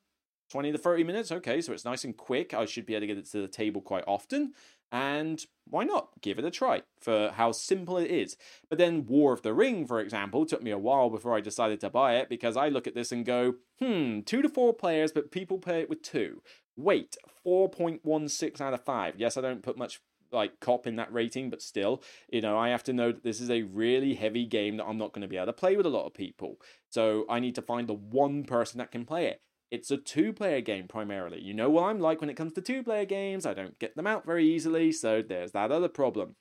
20 0.51 0.73
to 0.73 0.77
30 0.77 1.03
minutes. 1.05 1.31
Okay, 1.31 1.61
so 1.61 1.71
it's 1.71 1.85
nice 1.85 2.03
and 2.03 2.15
quick. 2.15 2.53
I 2.53 2.65
should 2.65 2.85
be 2.85 2.93
able 2.93 3.01
to 3.01 3.07
get 3.07 3.17
it 3.17 3.31
to 3.31 3.41
the 3.41 3.47
table 3.47 3.81
quite 3.81 4.03
often. 4.05 4.53
And 4.91 5.41
why 5.69 5.85
not 5.85 6.09
give 6.21 6.37
it 6.37 6.43
a 6.43 6.51
try 6.51 6.81
for 6.99 7.31
how 7.31 7.53
simple 7.53 7.97
it 7.97 8.11
is? 8.11 8.35
But 8.69 8.77
then 8.77 9.05
War 9.05 9.31
of 9.31 9.41
the 9.41 9.53
Ring, 9.53 9.87
for 9.87 10.01
example, 10.01 10.45
took 10.45 10.61
me 10.61 10.71
a 10.71 10.77
while 10.77 11.09
before 11.09 11.35
I 11.35 11.39
decided 11.39 11.79
to 11.79 11.89
buy 11.89 12.17
it 12.17 12.27
because 12.27 12.57
I 12.57 12.67
look 12.67 12.87
at 12.87 12.95
this 12.95 13.13
and 13.13 13.25
go, 13.25 13.55
hmm, 13.79 14.19
two 14.21 14.41
to 14.41 14.49
four 14.49 14.73
players, 14.73 15.13
but 15.13 15.31
people 15.31 15.59
play 15.59 15.79
it 15.79 15.89
with 15.89 16.01
two. 16.01 16.41
Weight 16.77 17.17
4.16 17.45 18.61
out 18.61 18.73
of 18.73 18.83
5. 18.83 19.15
Yes, 19.17 19.37
I 19.37 19.41
don't 19.41 19.63
put 19.63 19.77
much 19.77 19.99
like 20.31 20.59
cop 20.59 20.87
in 20.87 20.95
that 20.95 21.11
rating, 21.13 21.49
but 21.49 21.61
still, 21.61 22.01
you 22.31 22.41
know, 22.41 22.57
I 22.57 22.69
have 22.69 22.83
to 22.85 22.93
know 22.93 23.11
that 23.11 23.23
this 23.23 23.41
is 23.41 23.49
a 23.49 23.63
really 23.63 24.13
heavy 24.13 24.45
game 24.45 24.77
that 24.77 24.85
I'm 24.85 24.97
not 24.97 25.13
going 25.13 25.23
to 25.23 25.27
be 25.27 25.37
able 25.37 25.47
to 25.47 25.53
play 25.53 25.75
with 25.75 25.85
a 25.85 25.89
lot 25.89 26.05
of 26.05 26.13
people. 26.13 26.57
So 26.89 27.25
I 27.29 27.39
need 27.39 27.55
to 27.55 27.61
find 27.61 27.87
the 27.87 27.93
one 27.93 28.43
person 28.43 28.77
that 28.79 28.91
can 28.91 29.05
play 29.05 29.27
it. 29.27 29.41
It's 29.71 29.91
a 29.91 29.97
two 29.97 30.33
player 30.33 30.61
game 30.61 30.87
primarily. 30.87 31.41
You 31.41 31.53
know 31.53 31.69
what 31.69 31.85
I'm 31.85 31.99
like 31.99 32.19
when 32.19 32.29
it 32.29 32.35
comes 32.35 32.53
to 32.53 32.61
two 32.61 32.83
player 32.83 33.05
games, 33.05 33.45
I 33.45 33.53
don't 33.53 33.79
get 33.79 33.95
them 33.95 34.07
out 34.07 34.25
very 34.25 34.45
easily, 34.45 34.91
so 34.91 35.21
there's 35.21 35.53
that 35.53 35.71
other 35.71 35.87
problem. 35.87 36.35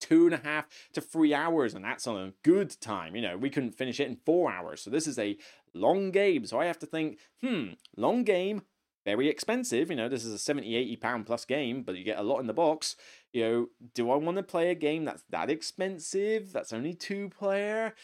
Two 0.00 0.24
and 0.24 0.34
a 0.34 0.38
half 0.38 0.66
to 0.94 1.00
three 1.00 1.32
hours, 1.32 1.74
and 1.74 1.84
that's 1.84 2.06
on 2.06 2.16
a 2.16 2.32
good 2.42 2.80
time. 2.80 3.14
You 3.14 3.22
know, 3.22 3.36
we 3.36 3.50
couldn't 3.50 3.76
finish 3.76 4.00
it 4.00 4.08
in 4.08 4.16
four 4.16 4.50
hours, 4.50 4.82
so 4.82 4.90
this 4.90 5.06
is 5.06 5.18
a 5.18 5.36
long 5.74 6.10
game. 6.10 6.46
So 6.46 6.58
I 6.58 6.64
have 6.64 6.78
to 6.80 6.86
think, 6.86 7.18
hmm, 7.42 7.74
long 7.96 8.24
game, 8.24 8.62
very 9.04 9.28
expensive. 9.28 9.90
You 9.90 9.96
know, 9.96 10.08
this 10.08 10.24
is 10.24 10.32
a 10.32 10.38
70, 10.38 10.74
80 10.74 10.96
pound 10.96 11.26
plus 11.26 11.44
game, 11.44 11.82
but 11.82 11.96
you 11.96 12.04
get 12.04 12.18
a 12.18 12.22
lot 12.22 12.40
in 12.40 12.46
the 12.46 12.52
box. 12.52 12.96
You 13.32 13.42
know, 13.42 13.66
do 13.94 14.10
I 14.10 14.16
want 14.16 14.36
to 14.36 14.42
play 14.42 14.70
a 14.70 14.74
game 14.74 15.04
that's 15.04 15.24
that 15.30 15.50
expensive? 15.50 16.52
That's 16.52 16.72
only 16.72 16.94
two 16.94 17.28
player? 17.30 17.94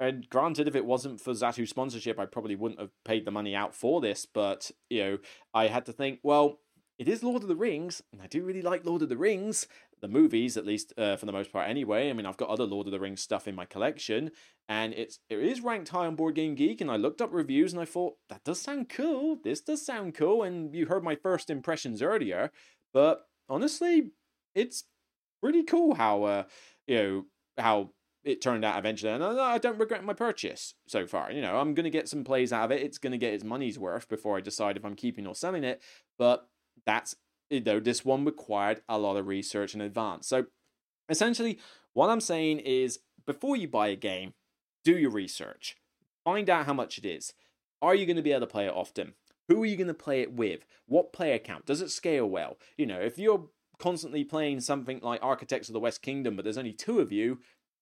And 0.00 0.28
granted, 0.28 0.68
if 0.68 0.76
it 0.76 0.84
wasn't 0.84 1.20
for 1.20 1.32
Zatu 1.32 1.66
sponsorship, 1.66 2.18
I 2.18 2.26
probably 2.26 2.54
wouldn't 2.54 2.80
have 2.80 2.92
paid 3.04 3.24
the 3.24 3.32
money 3.32 3.54
out 3.54 3.74
for 3.74 4.00
this. 4.00 4.26
But, 4.26 4.70
you 4.88 5.02
know, 5.02 5.18
I 5.52 5.66
had 5.66 5.86
to 5.86 5.92
think, 5.92 6.20
well, 6.22 6.60
it 6.98 7.08
is 7.08 7.22
Lord 7.22 7.42
of 7.42 7.48
the 7.48 7.56
Rings, 7.56 8.02
and 8.12 8.20
I 8.20 8.26
do 8.26 8.42
really 8.42 8.62
like 8.62 8.84
Lord 8.84 9.02
of 9.02 9.08
the 9.08 9.16
Rings, 9.16 9.68
the 10.00 10.08
movies 10.08 10.56
at 10.56 10.66
least 10.66 10.92
uh, 10.98 11.16
for 11.16 11.26
the 11.26 11.32
most 11.32 11.52
part 11.52 11.68
anyway. 11.68 12.10
I 12.10 12.12
mean, 12.12 12.26
I've 12.26 12.36
got 12.36 12.48
other 12.48 12.64
Lord 12.64 12.86
of 12.86 12.92
the 12.92 13.00
Rings 13.00 13.20
stuff 13.20 13.48
in 13.48 13.54
my 13.54 13.64
collection, 13.64 14.30
and 14.68 14.92
it's 14.94 15.18
it 15.28 15.38
is 15.38 15.60
ranked 15.60 15.90
high 15.90 16.06
on 16.06 16.16
Board 16.16 16.34
Game 16.34 16.54
Geek. 16.54 16.80
And 16.80 16.90
I 16.90 16.96
looked 16.96 17.20
up 17.20 17.32
reviews, 17.32 17.72
and 17.72 17.82
I 17.82 17.84
thought 17.84 18.16
that 18.28 18.44
does 18.44 18.60
sound 18.60 18.88
cool. 18.88 19.38
This 19.42 19.60
does 19.60 19.84
sound 19.84 20.14
cool, 20.14 20.42
and 20.42 20.74
you 20.74 20.86
heard 20.86 21.04
my 21.04 21.14
first 21.16 21.50
impressions 21.50 22.02
earlier. 22.02 22.50
But 22.92 23.26
honestly, 23.48 24.10
it's 24.54 24.84
pretty 25.40 25.62
cool 25.62 25.94
how 25.94 26.24
uh 26.24 26.42
you 26.86 26.96
know 26.96 27.24
how 27.56 27.90
it 28.24 28.42
turned 28.42 28.64
out 28.64 28.78
eventually, 28.78 29.12
and 29.12 29.24
I 29.24 29.58
don't 29.58 29.78
regret 29.78 30.04
my 30.04 30.12
purchase 30.12 30.74
so 30.86 31.06
far. 31.06 31.32
You 31.32 31.40
know, 31.40 31.56
I'm 31.56 31.74
to 31.84 31.90
get 31.90 32.08
some 32.08 32.24
plays 32.24 32.52
out 32.52 32.66
of 32.66 32.72
it. 32.72 32.82
It's 32.82 32.98
to 33.12 33.18
get 33.18 33.32
its 33.32 33.44
money's 33.44 33.78
worth 33.78 34.08
before 34.08 34.36
I 34.36 34.40
decide 34.40 34.76
if 34.76 34.84
I'm 34.84 34.96
keeping 34.96 35.26
or 35.26 35.34
selling 35.34 35.64
it. 35.64 35.82
But 36.18 36.46
that's 36.84 37.14
you 37.50 37.60
know, 37.60 37.80
this 37.80 38.04
one 38.04 38.24
required 38.24 38.82
a 38.88 38.98
lot 38.98 39.16
of 39.16 39.26
research 39.26 39.74
in 39.74 39.80
advance. 39.80 40.26
So 40.26 40.46
essentially, 41.08 41.58
what 41.94 42.10
I'm 42.10 42.20
saying 42.20 42.60
is 42.60 43.00
before 43.26 43.56
you 43.56 43.68
buy 43.68 43.88
a 43.88 43.96
game, 43.96 44.34
do 44.84 44.96
your 44.96 45.10
research. 45.10 45.76
Find 46.24 46.48
out 46.50 46.66
how 46.66 46.74
much 46.74 46.98
it 46.98 47.06
is. 47.06 47.32
Are 47.80 47.94
you 47.94 48.06
going 48.06 48.16
to 48.16 48.22
be 48.22 48.32
able 48.32 48.40
to 48.40 48.46
play 48.46 48.66
it 48.66 48.74
often? 48.74 49.14
Who 49.48 49.62
are 49.62 49.66
you 49.66 49.76
going 49.76 49.88
to 49.88 49.94
play 49.94 50.20
it 50.20 50.32
with? 50.32 50.66
What 50.86 51.12
player 51.12 51.38
count? 51.38 51.66
Does 51.66 51.80
it 51.80 51.90
scale 51.90 52.26
well? 52.28 52.58
You 52.76 52.86
know, 52.86 53.00
if 53.00 53.18
you're 53.18 53.48
constantly 53.78 54.24
playing 54.24 54.60
something 54.60 55.00
like 55.02 55.20
Architects 55.22 55.68
of 55.68 55.72
the 55.72 55.80
West 55.80 56.02
Kingdom, 56.02 56.36
but 56.36 56.44
there's 56.44 56.58
only 56.58 56.72
two 56.72 57.00
of 57.00 57.12
you, 57.12 57.38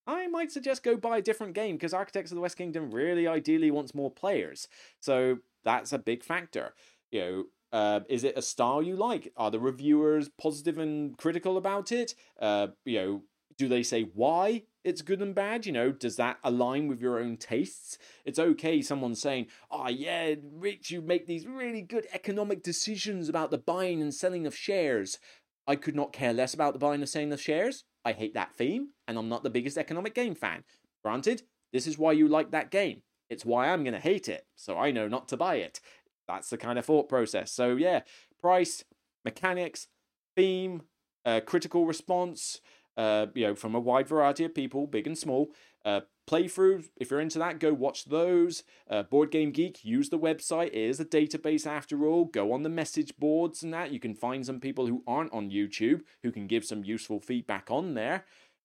I 0.06 0.28
might 0.28 0.52
suggest 0.52 0.84
go 0.84 0.96
buy 0.96 1.18
a 1.18 1.22
different 1.22 1.54
game 1.54 1.74
because 1.76 1.92
Architects 1.92 2.30
of 2.30 2.36
the 2.36 2.40
West 2.40 2.56
Kingdom 2.56 2.92
really 2.92 3.26
ideally 3.26 3.72
wants 3.72 3.94
more 3.94 4.10
players. 4.10 4.68
So 5.00 5.38
that's 5.64 5.92
a 5.92 5.98
big 5.98 6.22
factor. 6.22 6.74
You 7.10 7.20
know, 7.20 7.44
uh, 7.76 8.00
is 8.08 8.24
it 8.24 8.38
a 8.38 8.42
style 8.42 8.82
you 8.82 8.96
like? 8.96 9.30
Are 9.36 9.50
the 9.50 9.60
reviewers 9.60 10.30
positive 10.40 10.78
and 10.78 11.14
critical 11.18 11.58
about 11.58 11.92
it? 11.92 12.14
Uh, 12.40 12.68
you 12.86 12.98
know, 12.98 13.22
do 13.58 13.68
they 13.68 13.82
say 13.82 14.04
why 14.14 14.62
it's 14.82 15.02
good 15.02 15.20
and 15.20 15.34
bad? 15.34 15.66
You 15.66 15.72
know, 15.72 15.92
does 15.92 16.16
that 16.16 16.38
align 16.42 16.88
with 16.88 17.02
your 17.02 17.18
own 17.18 17.36
tastes? 17.36 17.98
It's 18.24 18.38
okay 18.38 18.80
someone 18.80 19.14
saying, 19.14 19.48
oh, 19.70 19.88
yeah, 19.88 20.36
Rich, 20.54 20.90
you 20.90 21.02
make 21.02 21.26
these 21.26 21.46
really 21.46 21.82
good 21.82 22.06
economic 22.14 22.62
decisions 22.62 23.28
about 23.28 23.50
the 23.50 23.58
buying 23.58 24.00
and 24.00 24.14
selling 24.14 24.46
of 24.46 24.56
shares. 24.56 25.18
I 25.66 25.76
could 25.76 25.94
not 25.94 26.14
care 26.14 26.32
less 26.32 26.54
about 26.54 26.72
the 26.72 26.78
buying 26.78 27.02
and 27.02 27.08
selling 27.08 27.30
of 27.34 27.42
shares. 27.42 27.84
I 28.06 28.12
hate 28.12 28.32
that 28.32 28.54
theme, 28.54 28.92
and 29.06 29.18
I'm 29.18 29.28
not 29.28 29.42
the 29.42 29.50
biggest 29.50 29.76
economic 29.76 30.14
game 30.14 30.34
fan. 30.34 30.64
Granted, 31.04 31.42
this 31.74 31.86
is 31.86 31.98
why 31.98 32.12
you 32.12 32.26
like 32.26 32.52
that 32.52 32.70
game. 32.70 33.02
It's 33.28 33.44
why 33.44 33.68
I'm 33.68 33.82
going 33.82 33.94
to 33.94 34.00
hate 34.00 34.28
it, 34.28 34.46
so 34.54 34.78
I 34.78 34.92
know 34.92 35.08
not 35.08 35.28
to 35.28 35.36
buy 35.36 35.56
it. 35.56 35.80
That's 36.28 36.50
the 36.50 36.56
kind 36.56 36.78
of 36.78 36.84
thought 36.84 37.08
process. 37.08 37.52
So, 37.52 37.76
yeah, 37.76 38.00
price, 38.40 38.84
mechanics, 39.24 39.88
theme, 40.34 40.82
uh, 41.24 41.40
critical 41.44 41.86
response, 41.86 42.60
uh, 42.96 43.26
you 43.34 43.46
know, 43.46 43.54
from 43.54 43.74
a 43.74 43.80
wide 43.80 44.08
variety 44.08 44.44
of 44.44 44.54
people, 44.54 44.86
big 44.86 45.06
and 45.06 45.18
small. 45.18 45.48
Uh, 45.84 46.00
playthroughs, 46.28 46.88
if 46.96 47.10
you're 47.10 47.20
into 47.20 47.38
that, 47.38 47.60
go 47.60 47.72
watch 47.72 48.06
those. 48.06 48.64
Uh, 48.90 49.02
Board 49.02 49.30
Game 49.30 49.50
Geek, 49.52 49.84
use 49.84 50.08
the 50.08 50.18
website. 50.18 50.68
It 50.68 50.74
is 50.74 50.98
a 50.98 51.04
database 51.04 51.66
after 51.66 52.06
all. 52.06 52.24
Go 52.24 52.52
on 52.52 52.62
the 52.62 52.68
message 52.68 53.16
boards 53.18 53.62
and 53.62 53.72
that. 53.72 53.92
You 53.92 54.00
can 54.00 54.14
find 54.14 54.44
some 54.44 54.60
people 54.60 54.86
who 54.86 55.02
aren't 55.06 55.32
on 55.32 55.50
YouTube 55.50 56.02
who 56.22 56.32
can 56.32 56.46
give 56.46 56.64
some 56.64 56.84
useful 56.84 57.20
feedback 57.20 57.70
on 57.70 57.94
there. 57.94 58.24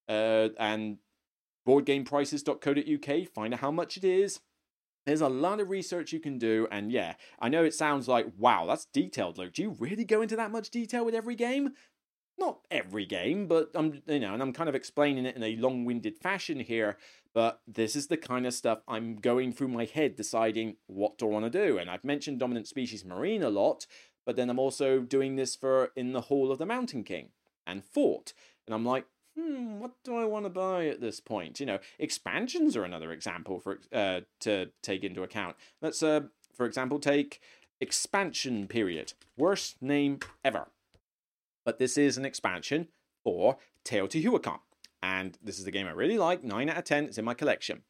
Uh, 0.09 0.49
and 0.59 0.97
boardgameprices.co.uk, 1.67 3.27
find 3.29 3.53
out 3.53 3.59
how 3.59 3.71
much 3.71 3.97
it 3.97 4.03
is. 4.03 4.39
There's 5.05 5.21
a 5.21 5.29
lot 5.29 5.59
of 5.59 5.69
research 5.69 6.13
you 6.13 6.19
can 6.19 6.37
do, 6.37 6.67
and 6.71 6.91
yeah, 6.91 7.15
I 7.39 7.49
know 7.49 7.63
it 7.63 7.73
sounds 7.73 8.07
like, 8.07 8.27
wow, 8.37 8.65
that's 8.67 8.85
detailed, 8.85 9.37
Luke. 9.37 9.53
Do 9.53 9.63
you 9.63 9.75
really 9.79 10.05
go 10.05 10.21
into 10.21 10.35
that 10.35 10.51
much 10.51 10.69
detail 10.69 11.03
with 11.03 11.15
every 11.15 11.35
game? 11.35 11.73
not 12.41 12.59
every 12.71 13.05
game, 13.05 13.47
but 13.47 13.69
I'm 13.75 14.01
you 14.07 14.19
know, 14.19 14.33
and 14.33 14.41
I'm 14.41 14.51
kind 14.51 14.67
of 14.67 14.75
explaining 14.75 15.25
it 15.25 15.35
in 15.37 15.43
a 15.43 15.55
long-winded 15.55 16.17
fashion 16.17 16.59
here. 16.59 16.97
But 17.33 17.61
this 17.65 17.95
is 17.95 18.07
the 18.07 18.17
kind 18.17 18.45
of 18.45 18.53
stuff 18.53 18.79
I'm 18.87 19.15
going 19.15 19.53
through 19.53 19.69
my 19.69 19.85
head, 19.85 20.17
deciding 20.17 20.75
what 20.87 21.17
do 21.17 21.27
I 21.27 21.29
want 21.29 21.51
to 21.51 21.65
do. 21.65 21.77
And 21.77 21.89
I've 21.89 22.03
mentioned 22.03 22.39
dominant 22.39 22.67
species 22.67 23.05
marine 23.05 23.43
a 23.43 23.49
lot, 23.49 23.85
but 24.25 24.35
then 24.35 24.49
I'm 24.49 24.59
also 24.59 24.99
doing 24.99 25.37
this 25.37 25.55
for 25.55 25.91
in 25.95 26.11
the 26.11 26.21
Hall 26.21 26.51
of 26.51 26.57
the 26.57 26.65
Mountain 26.65 27.05
King 27.05 27.29
and 27.65 27.85
Fort, 27.85 28.33
and 28.67 28.73
I'm 28.73 28.85
like, 28.85 29.05
hmm, 29.41 29.79
what 29.79 29.91
do 30.03 30.15
I 30.15 30.25
want 30.25 30.45
to 30.45 30.49
buy 30.49 30.87
at 30.87 31.01
this 31.01 31.19
point? 31.19 31.59
You 31.59 31.65
know, 31.65 31.79
expansions 31.97 32.75
are 32.75 32.83
another 32.83 33.11
example 33.11 33.59
for 33.59 33.79
uh, 33.93 34.21
to 34.41 34.67
take 34.81 35.03
into 35.03 35.23
account. 35.23 35.55
Let's 35.81 36.03
uh, 36.03 36.21
for 36.53 36.65
example, 36.65 36.99
take 36.99 37.39
expansion 37.79 38.67
period. 38.67 39.13
Worst 39.37 39.81
name 39.81 40.19
ever 40.43 40.67
but 41.65 41.79
this 41.79 41.97
is 41.97 42.17
an 42.17 42.25
expansion 42.25 42.87
for 43.23 43.57
Teotihuacan. 43.85 44.59
And 45.03 45.37
this 45.41 45.59
is 45.59 45.65
a 45.65 45.71
game 45.71 45.87
I 45.87 45.91
really 45.91 46.17
like, 46.17 46.43
9 46.43 46.69
out 46.69 46.77
of 46.77 46.83
10, 46.83 47.05
it's 47.05 47.17
in 47.17 47.25
my 47.25 47.33
collection. 47.33 47.83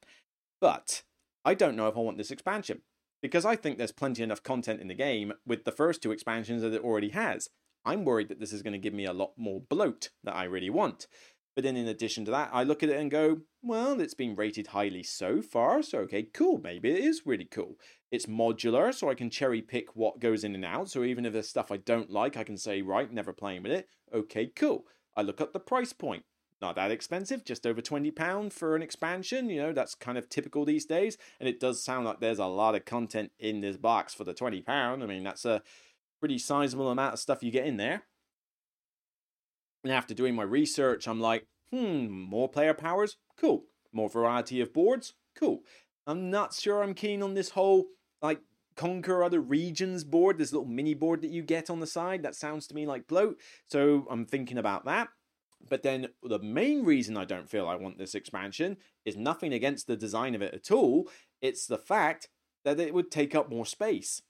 But 0.59 1.03
I 1.43 1.53
don't 1.53 1.75
know 1.75 1.87
if 1.87 1.97
I 1.97 2.01
want 2.01 2.17
this 2.17 2.31
expansion, 2.31 2.81
because 3.21 3.45
I 3.45 3.55
think 3.55 3.77
there's 3.77 3.91
plenty 3.91 4.23
enough 4.23 4.43
content 4.43 4.81
in 4.81 4.87
the 4.87 4.93
game 4.93 5.33
with 5.45 5.65
the 5.65 5.71
first 5.71 6.01
two 6.01 6.11
expansions 6.11 6.61
that 6.61 6.73
it 6.73 6.83
already 6.83 7.09
has. 7.09 7.49
I'm 7.83 8.05
worried 8.05 8.29
that 8.29 8.39
this 8.39 8.53
is 8.53 8.61
going 8.61 8.73
to 8.73 8.79
give 8.79 8.93
me 8.93 9.05
a 9.05 9.13
lot 9.13 9.33
more 9.37 9.59
bloat 9.59 10.09
that 10.23 10.35
I 10.35 10.43
really 10.43 10.69
want. 10.69 11.07
But 11.55 11.63
then 11.63 11.75
in 11.75 11.87
addition 11.87 12.23
to 12.25 12.31
that, 12.31 12.49
I 12.53 12.63
look 12.63 12.81
at 12.81 12.89
it 12.89 12.97
and 12.97 13.11
go, 13.11 13.41
well, 13.61 13.99
it's 13.99 14.13
been 14.13 14.35
rated 14.35 14.67
highly 14.67 15.03
so 15.03 15.41
far, 15.41 15.81
so 15.81 15.99
okay, 15.99 16.23
cool, 16.23 16.59
maybe 16.63 16.91
it 16.91 17.03
is 17.03 17.25
really 17.25 17.45
cool. 17.45 17.77
It's 18.09 18.25
modular, 18.25 18.93
so 18.93 19.09
I 19.09 19.15
can 19.15 19.29
cherry 19.29 19.61
pick 19.61 19.95
what 19.95 20.19
goes 20.19 20.43
in 20.43 20.55
and 20.55 20.65
out. 20.65 20.89
So 20.89 21.03
even 21.03 21.25
if 21.25 21.33
there's 21.33 21.49
stuff 21.49 21.71
I 21.71 21.77
don't 21.77 22.09
like, 22.09 22.37
I 22.37 22.43
can 22.43 22.57
say, 22.57 22.81
right, 22.81 23.11
never 23.11 23.33
playing 23.33 23.63
with 23.63 23.71
it. 23.71 23.87
Okay, 24.13 24.47
cool. 24.55 24.85
I 25.15 25.21
look 25.21 25.41
up 25.41 25.53
the 25.53 25.59
price 25.59 25.93
point. 25.93 26.23
Not 26.61 26.75
that 26.75 26.91
expensive, 26.91 27.43
just 27.43 27.65
over 27.65 27.81
£20 27.81 28.53
for 28.53 28.75
an 28.75 28.83
expansion. 28.83 29.49
You 29.49 29.61
know, 29.61 29.73
that's 29.73 29.95
kind 29.95 30.17
of 30.17 30.29
typical 30.29 30.63
these 30.63 30.85
days. 30.85 31.17
And 31.39 31.49
it 31.49 31.59
does 31.59 31.83
sound 31.83 32.05
like 32.05 32.19
there's 32.19 32.39
a 32.39 32.45
lot 32.45 32.75
of 32.75 32.85
content 32.85 33.31
in 33.39 33.61
this 33.61 33.77
box 33.77 34.13
for 34.13 34.23
the 34.23 34.33
£20. 34.33 34.63
I 34.69 34.95
mean, 35.05 35.23
that's 35.23 35.43
a 35.43 35.63
pretty 36.19 36.37
sizable 36.37 36.91
amount 36.91 37.13
of 37.13 37.19
stuff 37.19 37.41
you 37.41 37.51
get 37.51 37.65
in 37.65 37.77
there. 37.77 38.03
And 39.83 39.91
after 39.91 40.13
doing 40.13 40.35
my 40.35 40.43
research, 40.43 41.07
I'm 41.07 41.19
like, 41.19 41.47
hmm, 41.71 42.07
more 42.09 42.49
player 42.49 42.73
powers? 42.73 43.17
Cool. 43.39 43.63
More 43.91 44.09
variety 44.09 44.61
of 44.61 44.73
boards? 44.73 45.13
Cool. 45.35 45.61
I'm 46.07 46.29
not 46.29 46.53
sure 46.53 46.83
I'm 46.83 46.93
keen 46.93 47.23
on 47.23 47.33
this 47.33 47.49
whole 47.49 47.85
like 48.21 48.41
conquer 48.75 49.23
other 49.23 49.41
regions 49.41 50.03
board, 50.03 50.37
this 50.37 50.53
little 50.53 50.67
mini 50.67 50.93
board 50.93 51.21
that 51.21 51.31
you 51.31 51.43
get 51.43 51.69
on 51.69 51.79
the 51.79 51.87
side. 51.87 52.23
That 52.23 52.35
sounds 52.35 52.67
to 52.67 52.75
me 52.75 52.85
like 52.85 53.07
bloat. 53.07 53.39
So 53.67 54.07
I'm 54.09 54.25
thinking 54.25 54.57
about 54.57 54.85
that. 54.85 55.09
But 55.69 55.83
then 55.83 56.07
the 56.23 56.39
main 56.39 56.83
reason 56.83 57.17
I 57.17 57.25
don't 57.25 57.49
feel 57.49 57.67
I 57.67 57.75
want 57.75 57.97
this 57.97 58.15
expansion 58.15 58.77
is 59.05 59.15
nothing 59.15 59.53
against 59.53 59.87
the 59.87 59.95
design 59.95 60.35
of 60.35 60.41
it 60.41 60.53
at 60.53 60.71
all. 60.71 61.07
It's 61.41 61.67
the 61.67 61.77
fact 61.77 62.29
that 62.65 62.79
it 62.79 62.93
would 62.93 63.11
take 63.11 63.35
up 63.35 63.49
more 63.49 63.65
space. 63.65 64.21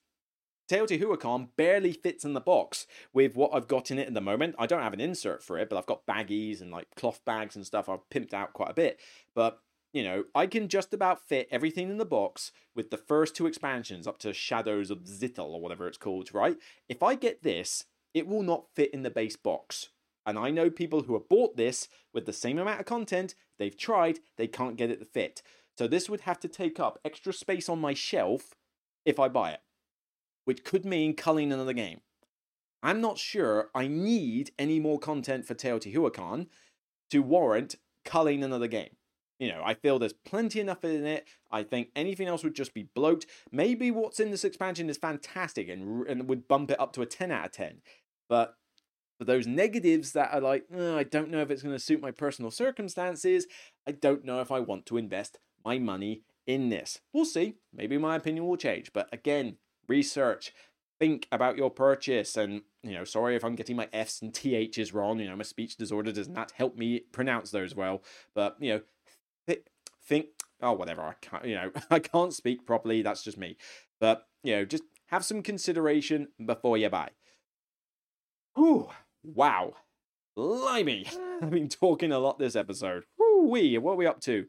Teotihuacan 0.71 1.49
barely 1.57 1.91
fits 1.91 2.23
in 2.23 2.31
the 2.31 2.39
box 2.39 2.87
with 3.11 3.35
what 3.35 3.51
I've 3.53 3.67
got 3.67 3.91
in 3.91 3.99
it 3.99 4.07
at 4.07 4.13
the 4.13 4.21
moment. 4.21 4.55
I 4.57 4.67
don't 4.67 4.81
have 4.81 4.93
an 4.93 5.01
insert 5.01 5.43
for 5.43 5.57
it, 5.57 5.69
but 5.69 5.77
I've 5.77 5.85
got 5.85 6.05
baggies 6.05 6.61
and 6.61 6.71
like 6.71 6.87
cloth 6.95 7.19
bags 7.25 7.57
and 7.57 7.65
stuff. 7.65 7.89
I've 7.89 8.07
pimped 8.09 8.33
out 8.33 8.53
quite 8.53 8.69
a 8.69 8.73
bit. 8.73 8.97
But 9.35 9.59
you 9.91 10.01
know, 10.01 10.23
I 10.33 10.47
can 10.47 10.69
just 10.69 10.93
about 10.93 11.27
fit 11.27 11.49
everything 11.51 11.89
in 11.89 11.97
the 11.97 12.05
box 12.05 12.53
with 12.73 12.89
the 12.89 12.97
first 12.97 13.35
two 13.35 13.47
expansions 13.47 14.07
up 14.07 14.17
to 14.19 14.31
Shadows 14.33 14.89
of 14.89 14.99
Xitle 14.99 15.49
or 15.49 15.59
whatever 15.59 15.89
it's 15.89 15.97
called, 15.97 16.33
right? 16.33 16.55
If 16.87 17.03
I 17.03 17.15
get 17.15 17.43
this, 17.43 17.83
it 18.13 18.25
will 18.25 18.43
not 18.43 18.69
fit 18.73 18.93
in 18.93 19.03
the 19.03 19.09
base 19.09 19.35
box. 19.35 19.89
And 20.25 20.39
I 20.39 20.51
know 20.51 20.69
people 20.69 21.03
who 21.03 21.15
have 21.15 21.27
bought 21.27 21.57
this 21.57 21.89
with 22.13 22.25
the 22.25 22.31
same 22.31 22.57
amount 22.57 22.79
of 22.79 22.85
content, 22.85 23.35
they've 23.59 23.77
tried, 23.77 24.19
they 24.37 24.47
can't 24.47 24.77
get 24.77 24.89
it 24.89 24.99
to 24.99 25.05
fit. 25.05 25.41
So 25.77 25.87
this 25.87 26.09
would 26.09 26.21
have 26.21 26.39
to 26.41 26.47
take 26.47 26.79
up 26.79 26.97
extra 27.03 27.33
space 27.33 27.67
on 27.67 27.81
my 27.81 27.93
shelf 27.93 28.55
if 29.03 29.19
I 29.19 29.27
buy 29.27 29.51
it, 29.51 29.59
which 30.45 30.63
could 30.63 30.85
mean 30.85 31.15
culling 31.15 31.51
another 31.51 31.73
game. 31.73 32.01
I'm 32.83 33.01
not 33.01 33.17
sure 33.17 33.69
I 33.75 33.87
need 33.87 34.51
any 34.57 34.79
more 34.79 34.99
content 34.99 35.45
for 35.45 35.53
Teotihuacan 35.53 36.47
to 37.11 37.19
warrant 37.19 37.75
culling 38.03 38.43
another 38.43 38.67
game. 38.67 38.95
You 39.39 39.49
know, 39.49 39.63
I 39.65 39.73
feel 39.73 39.97
there's 39.97 40.13
plenty 40.13 40.59
enough 40.59 40.83
in 40.83 41.05
it. 41.05 41.27
I 41.51 41.63
think 41.63 41.89
anything 41.95 42.27
else 42.27 42.43
would 42.43 42.55
just 42.55 42.73
be 42.73 42.89
bloat. 42.93 43.25
Maybe 43.51 43.89
what's 43.89 44.19
in 44.19 44.29
this 44.29 44.43
expansion 44.43 44.89
is 44.89 44.97
fantastic 44.97 45.67
and, 45.67 46.07
and 46.07 46.29
would 46.29 46.47
bump 46.47 46.69
it 46.69 46.79
up 46.79 46.93
to 46.93 47.01
a 47.01 47.07
10 47.07 47.31
out 47.31 47.45
of 47.45 47.51
10. 47.51 47.81
But 48.29 48.55
for 49.17 49.25
those 49.25 49.47
negatives 49.47 50.11
that 50.13 50.33
are 50.33 50.41
like, 50.41 50.65
oh, 50.75 50.97
I 50.97 51.03
don't 51.03 51.29
know 51.29 51.41
if 51.41 51.49
it's 51.49 51.63
going 51.63 51.75
to 51.75 51.79
suit 51.79 52.01
my 52.01 52.11
personal 52.11 52.51
circumstances, 52.51 53.47
I 53.87 53.93
don't 53.93 54.25
know 54.25 54.41
if 54.41 54.51
I 54.51 54.59
want 54.59 54.85
to 54.87 54.97
invest 54.97 55.39
my 55.65 55.79
money 55.79 56.21
in 56.45 56.69
this. 56.69 57.01
We'll 57.13 57.25
see. 57.25 57.55
Maybe 57.73 57.97
my 57.97 58.15
opinion 58.15 58.47
will 58.47 58.57
change. 58.57 58.93
But 58.93 59.09
again, 59.11 59.57
research, 59.91 60.53
think 60.99 61.27
about 61.31 61.57
your 61.57 61.69
purchase. 61.69 62.37
And, 62.37 62.61
you 62.81 62.93
know, 62.93 63.03
sorry 63.03 63.35
if 63.35 63.43
I'm 63.43 63.55
getting 63.55 63.75
my 63.75 63.89
F's 63.91 64.21
and 64.21 64.33
TH's 64.33 64.93
wrong. 64.93 65.19
You 65.19 65.29
know, 65.29 65.35
my 65.35 65.43
speech 65.43 65.75
disorder 65.75 66.11
does 66.11 66.29
not 66.29 66.51
help 66.51 66.77
me 66.77 67.01
pronounce 67.11 67.51
those 67.51 67.75
well. 67.75 68.01
But, 68.33 68.55
you 68.59 68.73
know, 68.73 69.55
think, 70.03 70.27
oh, 70.61 70.73
whatever, 70.73 71.01
I 71.01 71.13
can't, 71.21 71.45
you 71.45 71.55
know, 71.55 71.71
I 71.89 71.99
can't 71.99 72.33
speak 72.33 72.65
properly. 72.65 73.01
That's 73.01 73.23
just 73.23 73.37
me. 73.37 73.57
But, 73.99 74.27
you 74.43 74.55
know, 74.55 74.65
just 74.65 74.83
have 75.07 75.25
some 75.25 75.43
consideration 75.43 76.29
before 76.43 76.77
you 76.77 76.89
buy. 76.89 77.09
Whew, 78.55 78.89
wow. 79.23 79.73
Limey. 80.35 81.05
I've 81.41 81.49
been 81.49 81.69
talking 81.69 82.11
a 82.11 82.19
lot 82.19 82.39
this 82.39 82.55
episode. 82.55 83.03
Whoo 83.17 83.47
wee, 83.49 83.77
what 83.77 83.93
are 83.93 83.97
we 83.97 84.07
up 84.07 84.21
to? 84.21 84.45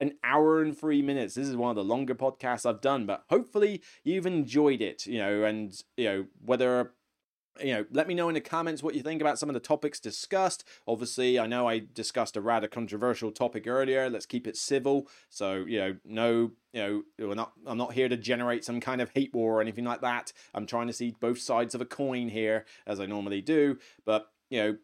An 0.00 0.12
hour 0.22 0.62
and 0.62 0.76
three 0.76 1.02
minutes. 1.02 1.34
This 1.34 1.48
is 1.48 1.56
one 1.56 1.70
of 1.70 1.76
the 1.76 1.84
longer 1.84 2.14
podcasts 2.14 2.66
I've 2.66 2.80
done, 2.80 3.06
but 3.06 3.24
hopefully 3.30 3.82
you've 4.04 4.26
enjoyed 4.26 4.82
it, 4.82 5.06
you 5.06 5.18
know, 5.18 5.44
and, 5.44 5.72
you 5.96 6.04
know, 6.04 6.26
whether 6.44 6.92
you 7.60 7.74
know, 7.74 7.84
let 7.90 8.08
me 8.08 8.14
know 8.14 8.28
in 8.28 8.34
the 8.34 8.40
comments 8.40 8.82
what 8.82 8.94
you 8.94 9.02
think 9.02 9.20
about 9.20 9.38
some 9.38 9.48
of 9.48 9.54
the 9.54 9.60
topics 9.60 10.00
discussed. 10.00 10.64
Obviously, 10.86 11.38
I 11.38 11.46
know 11.46 11.68
I 11.68 11.82
discussed 11.92 12.36
a 12.36 12.40
rather 12.40 12.68
controversial 12.68 13.30
topic 13.30 13.66
earlier. 13.66 14.10
Let's 14.10 14.26
keep 14.26 14.46
it 14.46 14.56
civil. 14.56 15.08
So, 15.30 15.64
you 15.66 15.78
know, 15.78 15.96
no, 16.04 16.50
you 16.72 17.04
know, 17.18 17.32
not. 17.32 17.52
I'm 17.66 17.78
not 17.78 17.92
here 17.92 18.08
to 18.08 18.16
generate 18.16 18.64
some 18.64 18.80
kind 18.80 19.00
of 19.00 19.10
hate 19.14 19.34
war 19.34 19.58
or 19.58 19.60
anything 19.60 19.84
like 19.84 20.00
that. 20.02 20.32
I'm 20.54 20.66
trying 20.66 20.86
to 20.88 20.92
see 20.92 21.14
both 21.18 21.38
sides 21.38 21.74
of 21.74 21.80
a 21.80 21.86
coin 21.86 22.28
here, 22.28 22.66
as 22.86 23.00
I 23.00 23.06
normally 23.06 23.40
do. 23.40 23.78
But 24.04 24.26
you 24.50 24.60
know, 24.60 24.76